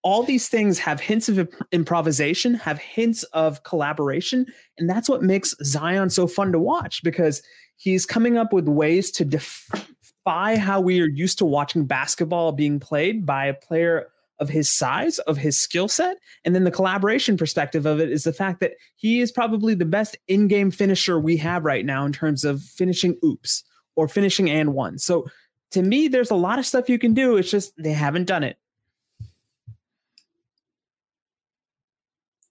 All 0.03 0.23
these 0.23 0.49
things 0.49 0.79
have 0.79 0.99
hints 0.99 1.29
of 1.29 1.49
improvisation, 1.73 2.55
have 2.55 2.79
hints 2.79 3.23
of 3.25 3.63
collaboration. 3.65 4.47
And 4.79 4.89
that's 4.89 5.09
what 5.09 5.23
makes 5.23 5.55
Zion 5.63 6.11
so 6.11 6.27
fun 6.27 6.53
to 6.53 6.59
watch 6.59 7.03
because 7.05 7.43
he's 7.77 8.07
coming 8.07 8.39
up 8.39 8.53
with 8.53 8.67
ways 8.67 9.11
to 9.13 9.25
defy 9.25 10.57
how 10.57 10.81
we 10.81 11.01
are 11.01 11.09
used 11.09 11.39
to 11.39 11.45
watching 11.45 11.85
basketball 11.85 12.53
being 12.53 12.81
played 12.81 13.27
by 13.27 13.47
a 13.47 13.55
player 13.55 14.09
of 14.41 14.49
his 14.49 14.71
size, 14.71 15.19
of 15.21 15.37
his 15.37 15.61
skill 15.61 15.87
set. 15.87 16.19
And 16.45 16.55
then 16.55 16.65
the 16.65 16.71
collaboration 16.71 17.37
perspective 17.37 17.87
of 17.87 18.01
it 18.01 18.11
is 18.11 18.25
the 18.25 18.33
fact 18.33 18.61
that 18.61 18.73
he 18.97 19.21
is 19.21 19.31
probably 19.31 19.75
the 19.75 19.85
best 19.85 20.17
in 20.29 20.49
game 20.49 20.71
finisher 20.71 21.21
we 21.21 21.37
have 21.37 21.65
right 21.65 21.85
now 21.85 22.07
in 22.07 22.13
terms 22.13 22.45
of 22.45 22.63
finishing 22.63 23.19
oops 23.23 23.63
or 23.97 24.09
finishing 24.09 24.51
and 24.51 24.75
one. 24.75 24.99
So 24.99 25.31
to 25.73 25.83
me, 25.83 26.09
there's 26.09 26.31
a 26.31 26.37
lot 26.37 26.59
of 26.59 26.67
stuff 26.67 26.89
you 26.89 26.99
can 26.99 27.15
do. 27.15 27.37
It's 27.37 27.51
just 27.51 27.75
they 27.77 27.93
haven't 27.93 28.25
done 28.25 28.43
it. 28.43 28.57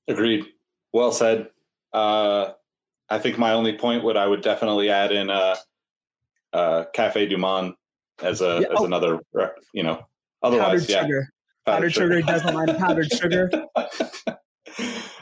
Agreed. 0.07 0.45
Well 0.93 1.11
said. 1.11 1.49
Uh, 1.91 2.51
I 3.09 3.17
think 3.17 3.39
my 3.39 3.53
only 3.53 3.77
point 3.77 4.03
would 4.03 4.15
I 4.15 4.27
would 4.27 4.41
definitely 4.41 4.89
add 4.89 5.11
in 5.11 5.29
uh, 5.29 5.55
uh, 6.53 6.85
Cafe 6.93 7.25
Du 7.25 7.37
Monde 7.37 7.73
as 8.21 8.41
a 8.41 8.59
Yeah, 8.61 8.67
as 8.73 8.79
oh. 8.79 8.85
another 8.85 9.19
you 9.73 9.83
know. 9.83 10.05
Otherwise, 10.41 10.87
yeah, 10.87 11.01
sugar. 11.01 11.29
Powdered 11.73 11.93
sugar. 11.93 12.17
He 12.17 12.23
doesn't 12.23 12.53
mind 12.53 12.77
powdered 12.77 13.11
sugar. 13.19 13.49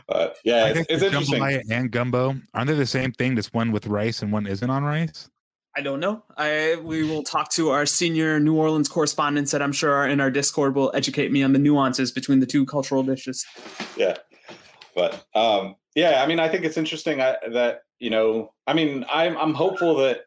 But 0.07 0.37
yeah, 0.45 0.65
I 0.65 0.67
it's, 0.69 0.73
think 0.73 0.87
it's 0.89 1.01
the 1.01 1.07
interesting. 1.07 1.39
jambalaya 1.39 1.63
and 1.69 1.91
gumbo 1.91 2.35
aren't 2.53 2.67
they 2.69 2.75
the 2.75 2.85
same 2.85 3.11
thing? 3.11 3.35
Just 3.35 3.53
one 3.53 3.71
with 3.71 3.87
rice 3.87 4.21
and 4.21 4.31
one 4.31 4.47
isn't 4.47 4.69
on 4.69 4.83
rice. 4.83 5.29
I 5.75 5.81
don't 5.81 5.99
know. 5.99 6.23
I 6.37 6.77
we 6.81 7.03
will 7.03 7.23
talk 7.23 7.51
to 7.51 7.69
our 7.69 7.85
senior 7.85 8.39
New 8.39 8.55
Orleans 8.55 8.87
correspondents 8.89 9.51
that 9.51 9.61
I'm 9.61 9.73
sure 9.73 9.93
are 9.93 10.07
in 10.07 10.19
our 10.21 10.31
Discord 10.31 10.75
will 10.75 10.91
educate 10.95 11.31
me 11.31 11.43
on 11.43 11.53
the 11.53 11.59
nuances 11.59 12.11
between 12.11 12.39
the 12.39 12.45
two 12.45 12.65
cultural 12.65 13.03
dishes. 13.03 13.45
yeah 13.95 14.17
but 14.97 15.23
um 15.35 15.75
yeah 15.95 16.21
i 16.23 16.27
mean 16.27 16.39
i 16.39 16.49
think 16.49 16.65
it's 16.65 16.75
interesting 16.75 17.21
I, 17.21 17.37
that 17.53 17.81
you 17.99 18.09
know 18.09 18.51
i 18.65 18.73
mean 18.73 19.05
i'm 19.13 19.37
i'm 19.37 19.53
hopeful 19.53 19.95
that 19.97 20.21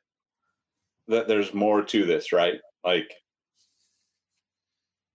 that 1.09 1.27
there's 1.29 1.53
more 1.53 1.83
to 1.83 2.07
this 2.07 2.33
right 2.33 2.61
like 2.85 3.13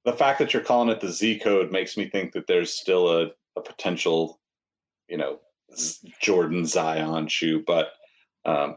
the 0.06 0.14
fact 0.14 0.40
that 0.40 0.54
you're 0.54 0.64
calling 0.64 0.90
it 0.90 1.02
the 1.02 1.12
z 1.12 1.40
code 1.40 1.72
makes 1.72 1.98
me 1.98 2.08
think 2.08 2.34
that 2.34 2.48
there's 2.48 2.74
still 2.74 3.10
a, 3.10 3.32
a 3.56 3.62
potential 3.62 4.40
you 5.08 5.18
know 5.18 5.40
jordan 6.22 6.66
zion 6.66 7.28
shoe 7.28 7.64
but 7.66 7.88
um 8.46 8.76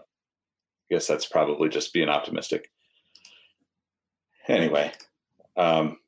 i 0.91 0.95
guess 0.95 1.07
that's 1.07 1.27
probably 1.27 1.69
just 1.69 1.93
being 1.93 2.09
optimistic 2.09 2.71
anyway 4.49 4.91
um 5.57 5.99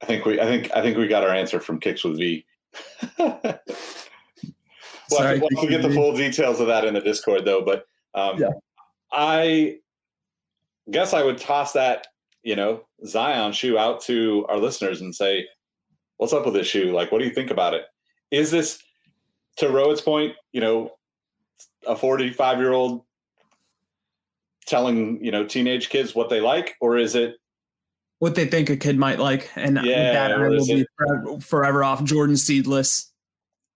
I 0.00 0.06
think 0.06 0.24
we, 0.24 0.40
I 0.40 0.44
think, 0.44 0.70
I 0.74 0.82
think 0.82 0.96
we 0.96 1.08
got 1.08 1.24
our 1.24 1.34
answer 1.34 1.60
from 1.60 1.80
Kicks 1.80 2.04
with 2.04 2.18
V. 2.18 2.46
well, 3.18 3.60
Sorry, 5.08 5.40
we'll 5.50 5.68
get 5.68 5.82
the 5.82 5.90
full 5.90 6.14
details 6.16 6.60
of 6.60 6.68
that 6.68 6.84
in 6.84 6.94
the 6.94 7.00
Discord, 7.00 7.44
though. 7.44 7.62
But 7.62 7.86
um, 8.14 8.38
Yeah. 8.38 8.50
I 9.10 9.78
guess 10.90 11.14
I 11.14 11.22
would 11.22 11.38
toss 11.38 11.72
that, 11.72 12.06
you 12.42 12.56
know, 12.56 12.82
Zion 13.06 13.52
shoe 13.52 13.76
out 13.78 14.00
to 14.02 14.46
our 14.48 14.58
listeners 14.58 15.00
and 15.00 15.14
say, 15.14 15.46
"What's 16.16 16.32
up 16.32 16.44
with 16.44 16.54
this 16.54 16.66
shoe? 16.66 16.92
Like, 16.92 17.12
what 17.12 17.18
do 17.18 17.24
you 17.24 17.34
think 17.34 17.50
about 17.50 17.74
it? 17.74 17.82
Is 18.30 18.50
this, 18.50 18.78
to 19.56 19.66
Rohit's 19.66 20.00
point, 20.00 20.34
you 20.52 20.60
know, 20.60 20.92
a 21.86 21.96
forty-five-year-old 21.96 23.02
telling 24.66 25.24
you 25.24 25.30
know 25.30 25.44
teenage 25.46 25.88
kids 25.88 26.14
what 26.14 26.28
they 26.28 26.40
like, 26.40 26.76
or 26.80 26.98
is 26.98 27.14
it 27.14 27.36
What 28.18 28.34
they 28.34 28.46
think 28.46 28.68
a 28.68 28.76
kid 28.76 28.98
might 28.98 29.18
like, 29.18 29.50
and 29.56 29.78
Yeah, 29.82 30.12
that 30.12 30.32
I 30.32 30.48
will 30.48 30.66
be 30.66 30.86
forever, 30.96 31.40
forever 31.40 31.84
off 31.84 32.04
Jordan 32.04 32.36
seedless. 32.36 33.12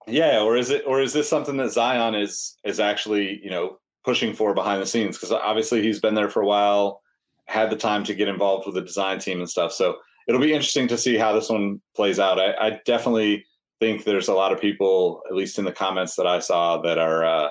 Yeah, 0.06 0.42
or 0.42 0.56
is 0.56 0.70
it 0.70 0.82
or 0.86 1.00
is 1.00 1.12
this 1.12 1.28
something 1.28 1.56
that 1.58 1.70
Zion 1.70 2.14
is 2.14 2.58
is 2.64 2.80
actually, 2.80 3.40
you 3.42 3.50
know, 3.50 3.78
pushing 4.04 4.34
for 4.34 4.52
behind 4.52 4.82
the 4.82 4.86
scenes 4.86 5.16
because 5.16 5.32
obviously 5.32 5.80
he's 5.80 6.00
been 6.00 6.14
there 6.14 6.28
for 6.28 6.42
a 6.42 6.46
while, 6.46 7.02
had 7.46 7.70
the 7.70 7.76
time 7.76 8.04
to 8.04 8.14
get 8.14 8.28
involved 8.28 8.66
with 8.66 8.74
the 8.74 8.80
design 8.80 9.18
team 9.18 9.40
and 9.40 9.48
stuff. 9.48 9.72
So 9.72 9.96
it'll 10.28 10.40
be 10.40 10.52
interesting 10.52 10.88
to 10.88 10.98
see 10.98 11.16
how 11.16 11.32
this 11.32 11.48
one 11.48 11.80
plays 11.94 12.18
out. 12.18 12.38
I, 12.38 12.54
I 12.54 12.80
definitely 12.84 13.44
think 13.80 14.04
there's 14.04 14.28
a 14.28 14.34
lot 14.34 14.52
of 14.52 14.60
people, 14.60 15.22
at 15.28 15.34
least 15.34 15.58
in 15.58 15.64
the 15.64 15.72
comments 15.72 16.14
that 16.16 16.26
I 16.26 16.38
saw, 16.38 16.80
that 16.82 16.98
are 16.98 17.24
uh, 17.24 17.48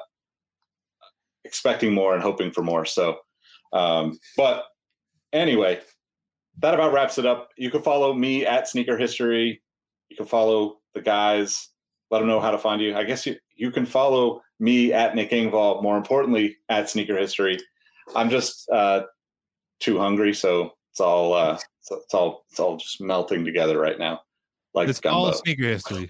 expecting 1.43 1.93
more 1.93 2.13
and 2.13 2.23
hoping 2.23 2.51
for 2.51 2.63
more. 2.63 2.85
So, 2.85 3.19
um, 3.73 4.18
but 4.38 4.65
anyway, 5.34 5.81
that 6.59 6.73
about 6.73 6.93
wraps 6.93 7.18
it 7.18 7.26
up. 7.26 7.49
You 7.57 7.69
can 7.69 7.81
follow 7.81 8.13
me 8.13 8.45
at 8.45 8.68
Sneaker 8.68 8.97
History. 8.97 9.61
You 10.09 10.18
can 10.18 10.26
follow 10.26 10.80
the 10.93 11.01
guys 11.01 11.69
let 12.11 12.19
them 12.19 12.27
know 12.27 12.41
how 12.41 12.51
to 12.51 12.57
find 12.57 12.81
you. 12.81 12.95
I 12.95 13.05
guess 13.05 13.26
you, 13.26 13.38
you 13.55 13.72
can 13.72 13.85
follow 13.85 14.41
me 14.59 14.93
at 14.93 15.15
Nick 15.15 15.31
Engvall, 15.31 15.81
more 15.81 15.97
importantly, 15.97 16.57
at 16.69 16.89
Sneaker 16.89 17.18
History. 17.18 17.57
I'm 18.15 18.30
just 18.30 18.69
uh, 18.69 19.03
too 19.82 19.98
hungry, 19.99 20.34
so 20.34 20.72
it's 20.91 20.99
all 21.02 21.34
uh, 21.34 21.53
it's, 21.53 21.91
it's 21.91 22.14
all 22.14 22.45
it's 22.49 22.60
all 22.60 22.78
just 22.78 23.02
melting 23.02 23.44
together 23.44 23.78
right 23.80 23.99
now, 23.99 24.22
like 24.74 24.88
It's 24.88 24.99
gumbo. 25.02 25.18
all 25.26 25.34
sneaker 25.34 25.64
history. 25.68 26.10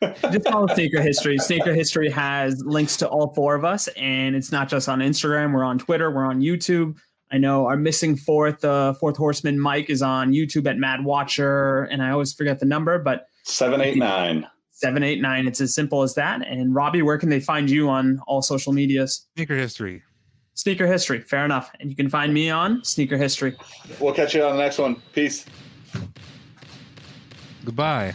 Just 0.30 0.48
follow 0.48 0.68
Sneaker 0.68 1.02
History. 1.02 1.36
Sneaker 1.38 1.74
History 1.74 2.08
has 2.08 2.62
links 2.64 2.96
to 2.98 3.08
all 3.08 3.34
four 3.34 3.56
of 3.56 3.64
us, 3.64 3.88
and 3.96 4.36
it's 4.36 4.52
not 4.52 4.68
just 4.68 4.88
on 4.88 5.00
Instagram. 5.00 5.52
We're 5.52 5.64
on 5.64 5.76
Twitter. 5.76 6.12
We're 6.12 6.24
on 6.24 6.40
YouTube. 6.40 6.96
I 7.32 7.38
know 7.38 7.66
our 7.66 7.76
missing 7.76 8.14
fourth, 8.16 8.64
uh, 8.64 8.92
fourth 8.94 9.16
horseman, 9.16 9.58
Mike, 9.58 9.90
is 9.90 10.00
on 10.00 10.30
YouTube 10.30 10.68
at 10.70 10.76
Mad 10.78 11.04
Watcher, 11.04 11.82
and 11.90 12.00
I 12.00 12.10
always 12.10 12.32
forget 12.32 12.60
the 12.60 12.64
number, 12.64 13.00
but 13.00 13.26
Seven 13.42 13.80
eight 13.80 13.96
nine. 13.96 14.46
seven 14.70 15.02
eight 15.02 15.20
nine. 15.20 15.48
It's 15.48 15.60
as 15.60 15.74
simple 15.74 16.02
as 16.04 16.14
that. 16.14 16.46
And 16.46 16.72
Robbie, 16.76 17.02
where 17.02 17.18
can 17.18 17.28
they 17.28 17.40
find 17.40 17.68
you 17.68 17.88
on 17.88 18.20
all 18.28 18.40
social 18.40 18.72
medias? 18.72 19.26
Sneaker 19.36 19.56
history. 19.56 20.04
Sneaker 20.58 20.88
History. 20.88 21.20
Fair 21.20 21.44
enough. 21.44 21.70
And 21.78 21.88
you 21.88 21.94
can 21.94 22.10
find 22.10 22.34
me 22.34 22.50
on 22.50 22.82
Sneaker 22.82 23.16
History. 23.16 23.56
We'll 24.00 24.12
catch 24.12 24.34
you 24.34 24.42
on 24.42 24.56
the 24.56 24.62
next 24.62 24.78
one. 24.78 25.00
Peace. 25.12 25.46
Goodbye. 27.64 28.12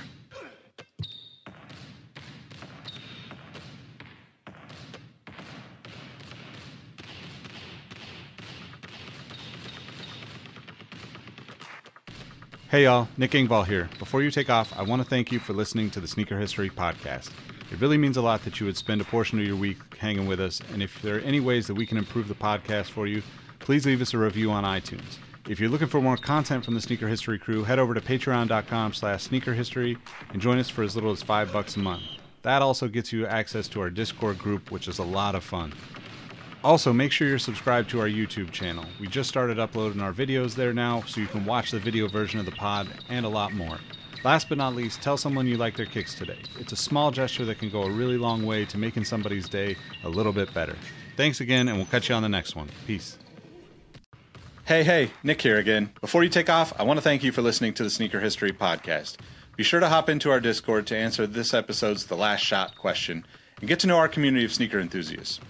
Hey 12.70 12.84
y'all, 12.84 13.08
Nick 13.18 13.32
Engvall 13.32 13.66
here. 13.66 13.88
Before 14.00 14.22
you 14.22 14.32
take 14.32 14.50
off, 14.50 14.78
I 14.78 14.82
want 14.82 15.02
to 15.02 15.08
thank 15.08 15.32
you 15.32 15.40
for 15.40 15.54
listening 15.54 15.92
to 15.92 16.02
the 16.02 16.08
Sneaker 16.10 16.38
History 16.38 16.70
Podcast. 16.70 17.30
It 17.74 17.82
really 17.82 17.98
means 17.98 18.18
a 18.18 18.22
lot 18.22 18.44
that 18.44 18.60
you 18.60 18.68
would 18.68 18.78
spend 18.78 19.02
a 19.02 19.04
portion 19.04 19.40
of 19.40 19.48
your 19.48 19.56
week 19.56 19.80
hanging 19.98 20.28
with 20.28 20.40
us, 20.40 20.62
and 20.72 20.84
if 20.84 21.02
there 21.02 21.16
are 21.18 21.22
any 21.22 21.40
ways 21.40 21.66
that 21.66 21.74
we 21.74 21.88
can 21.88 21.98
improve 21.98 22.28
the 22.28 22.36
podcast 22.36 22.92
for 22.92 23.08
you, 23.08 23.24
please 23.58 23.84
leave 23.84 24.00
us 24.00 24.14
a 24.14 24.18
review 24.20 24.52
on 24.52 24.64
iTunes. 24.64 25.18
If 25.50 25.60
you're 25.60 25.72
looking 25.72 25.88
for 25.88 26.00
more 26.00 26.16
content 26.16 26.64
from 26.64 26.76
the 26.76 26.82
Sneaker 26.82 27.08
History 27.08 27.40
crew, 27.40 27.64
head 27.64 27.80
over 27.80 27.96
to 27.96 28.00
patreon.com 28.00 28.94
slash 28.94 29.28
sneakerhistory 29.28 29.98
and 30.32 30.40
join 30.40 30.60
us 30.60 30.70
for 30.70 30.84
as 30.84 30.94
little 30.94 31.12
as 31.12 31.24
five 31.24 31.52
bucks 31.52 31.76
a 31.76 31.80
month. 31.80 32.04
That 32.44 32.62
also 32.62 32.88
gets 32.88 33.12
you 33.12 33.26
access 33.26 33.68
to 33.70 33.82
our 33.82 33.90
Discord 33.90 34.38
group, 34.38 34.70
which 34.70 34.88
is 34.88 35.00
a 35.00 35.04
lot 35.04 35.34
of 35.34 35.44
fun. 35.44 35.74
Also, 36.64 36.94
make 36.94 37.12
sure 37.12 37.28
you're 37.28 37.40
subscribed 37.40 37.90
to 37.90 38.00
our 38.00 38.08
YouTube 38.08 38.52
channel. 38.52 38.86
We 39.00 39.08
just 39.08 39.30
started 39.30 39.58
uploading 39.58 40.00
our 40.00 40.14
videos 40.14 40.54
there 40.54 40.74
now, 40.74 41.02
so 41.08 41.22
you 41.22 41.28
can 41.28 41.44
watch 41.44 41.72
the 41.72 41.80
video 41.80 42.08
version 42.08 42.40
of 42.40 42.46
the 42.46 42.52
pod 42.52 42.88
and 43.10 43.26
a 43.26 43.30
lot 43.30 43.52
more. 43.52 43.80
Last 44.24 44.48
but 44.48 44.58
not 44.58 44.74
least, 44.74 45.02
tell 45.02 45.18
someone 45.18 45.48
you 45.48 45.58
like 45.58 45.76
their 45.76 45.86
kicks 45.86 46.16
today. 46.16 46.38
It's 46.58 46.72
a 46.72 46.78
small 46.78 47.12
gesture 47.12 47.44
that 47.44 47.60
can 47.60 47.70
go 47.70 47.84
a 47.84 47.90
really 47.90 48.18
long 48.18 48.46
way 48.46 48.64
to 48.66 48.78
making 48.78 49.04
somebody's 49.04 49.50
day 49.50 49.76
a 50.06 50.10
little 50.10 50.32
bit 50.32 50.54
better. 50.54 50.78
Thanks 51.18 51.42
again, 51.42 51.68
and 51.68 51.76
we'll 51.76 51.88
catch 51.88 52.08
you 52.08 52.16
on 52.16 52.24
the 52.24 52.30
next 52.30 52.56
one. 52.56 52.70
Peace. 52.88 53.18
Hey, 54.64 54.86
hey, 54.86 55.12
Nick 55.24 55.42
here 55.42 55.58
again. 55.58 55.92
Before 56.00 56.24
you 56.24 56.30
take 56.30 56.50
off, 56.50 56.72
I 56.80 56.84
want 56.84 56.98
to 56.98 57.02
thank 57.02 57.22
you 57.22 57.34
for 57.34 57.42
listening 57.42 57.74
to 57.74 57.84
the 57.84 57.90
Sneaker 57.90 58.22
History 58.22 58.54
Podcast. 58.54 59.18
Be 59.58 59.64
sure 59.64 59.82
to 59.82 59.90
hop 59.90 60.08
into 60.08 60.32
our 60.32 60.40
Discord 60.40 60.88
to 60.88 60.98
answer 60.98 61.28
this 61.28 61.54
episode's 61.54 62.06
The 62.06 62.16
Last 62.16 62.40
Shot 62.40 62.78
question 62.78 63.26
and 63.60 63.68
get 63.68 63.82
to 63.82 63.88
know 63.88 63.98
our 63.98 64.08
community 64.08 64.46
of 64.46 64.54
sneaker 64.54 64.80
enthusiasts. 64.80 65.42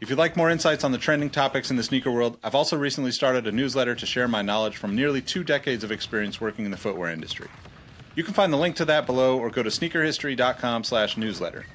If 0.00 0.08
you'd 0.08 0.18
like 0.18 0.38
more 0.38 0.48
insights 0.48 0.84
on 0.84 0.92
the 0.92 0.98
trending 0.98 1.28
topics 1.28 1.70
in 1.70 1.76
the 1.76 1.82
sneaker 1.82 2.10
world, 2.10 2.38
I've 2.42 2.54
also 2.54 2.78
recently 2.78 3.12
started 3.12 3.46
a 3.46 3.52
newsletter 3.52 3.94
to 3.94 4.06
share 4.06 4.26
my 4.26 4.40
knowledge 4.40 4.78
from 4.78 4.96
nearly 4.96 5.20
two 5.20 5.44
decades 5.44 5.84
of 5.84 5.92
experience 5.92 6.40
working 6.40 6.64
in 6.64 6.70
the 6.70 6.76
footwear 6.78 7.12
industry. 7.12 7.48
You 8.16 8.24
can 8.24 8.34
find 8.34 8.52
the 8.52 8.56
link 8.56 8.76
to 8.76 8.84
that 8.86 9.06
below 9.06 9.38
or 9.38 9.50
go 9.50 9.62
to 9.62 9.68
sneakerhistory.com 9.68 10.84
slash 10.84 11.16
newsletter. 11.16 11.66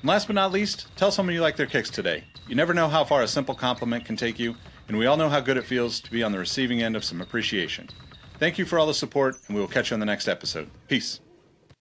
And 0.00 0.08
last 0.08 0.26
but 0.26 0.34
not 0.34 0.52
least, 0.52 0.88
tell 0.96 1.12
someone 1.12 1.34
you 1.34 1.40
like 1.40 1.56
their 1.56 1.66
kicks 1.66 1.88
today. 1.88 2.24
You 2.48 2.56
never 2.56 2.74
know 2.74 2.88
how 2.88 3.04
far 3.04 3.22
a 3.22 3.28
simple 3.28 3.54
compliment 3.54 4.04
can 4.04 4.16
take 4.16 4.38
you, 4.38 4.56
and 4.88 4.98
we 4.98 5.06
all 5.06 5.16
know 5.16 5.28
how 5.28 5.40
good 5.40 5.56
it 5.56 5.64
feels 5.64 6.00
to 6.00 6.10
be 6.10 6.22
on 6.22 6.32
the 6.32 6.38
receiving 6.38 6.82
end 6.82 6.96
of 6.96 7.04
some 7.04 7.22
appreciation. 7.22 7.88
Thank 8.38 8.58
you 8.58 8.66
for 8.66 8.78
all 8.78 8.86
the 8.86 8.92
support, 8.92 9.36
and 9.46 9.54
we 9.54 9.60
will 9.60 9.68
catch 9.68 9.90
you 9.90 9.94
on 9.94 10.00
the 10.00 10.06
next 10.06 10.28
episode. 10.28 10.68
Peace. 10.88 11.20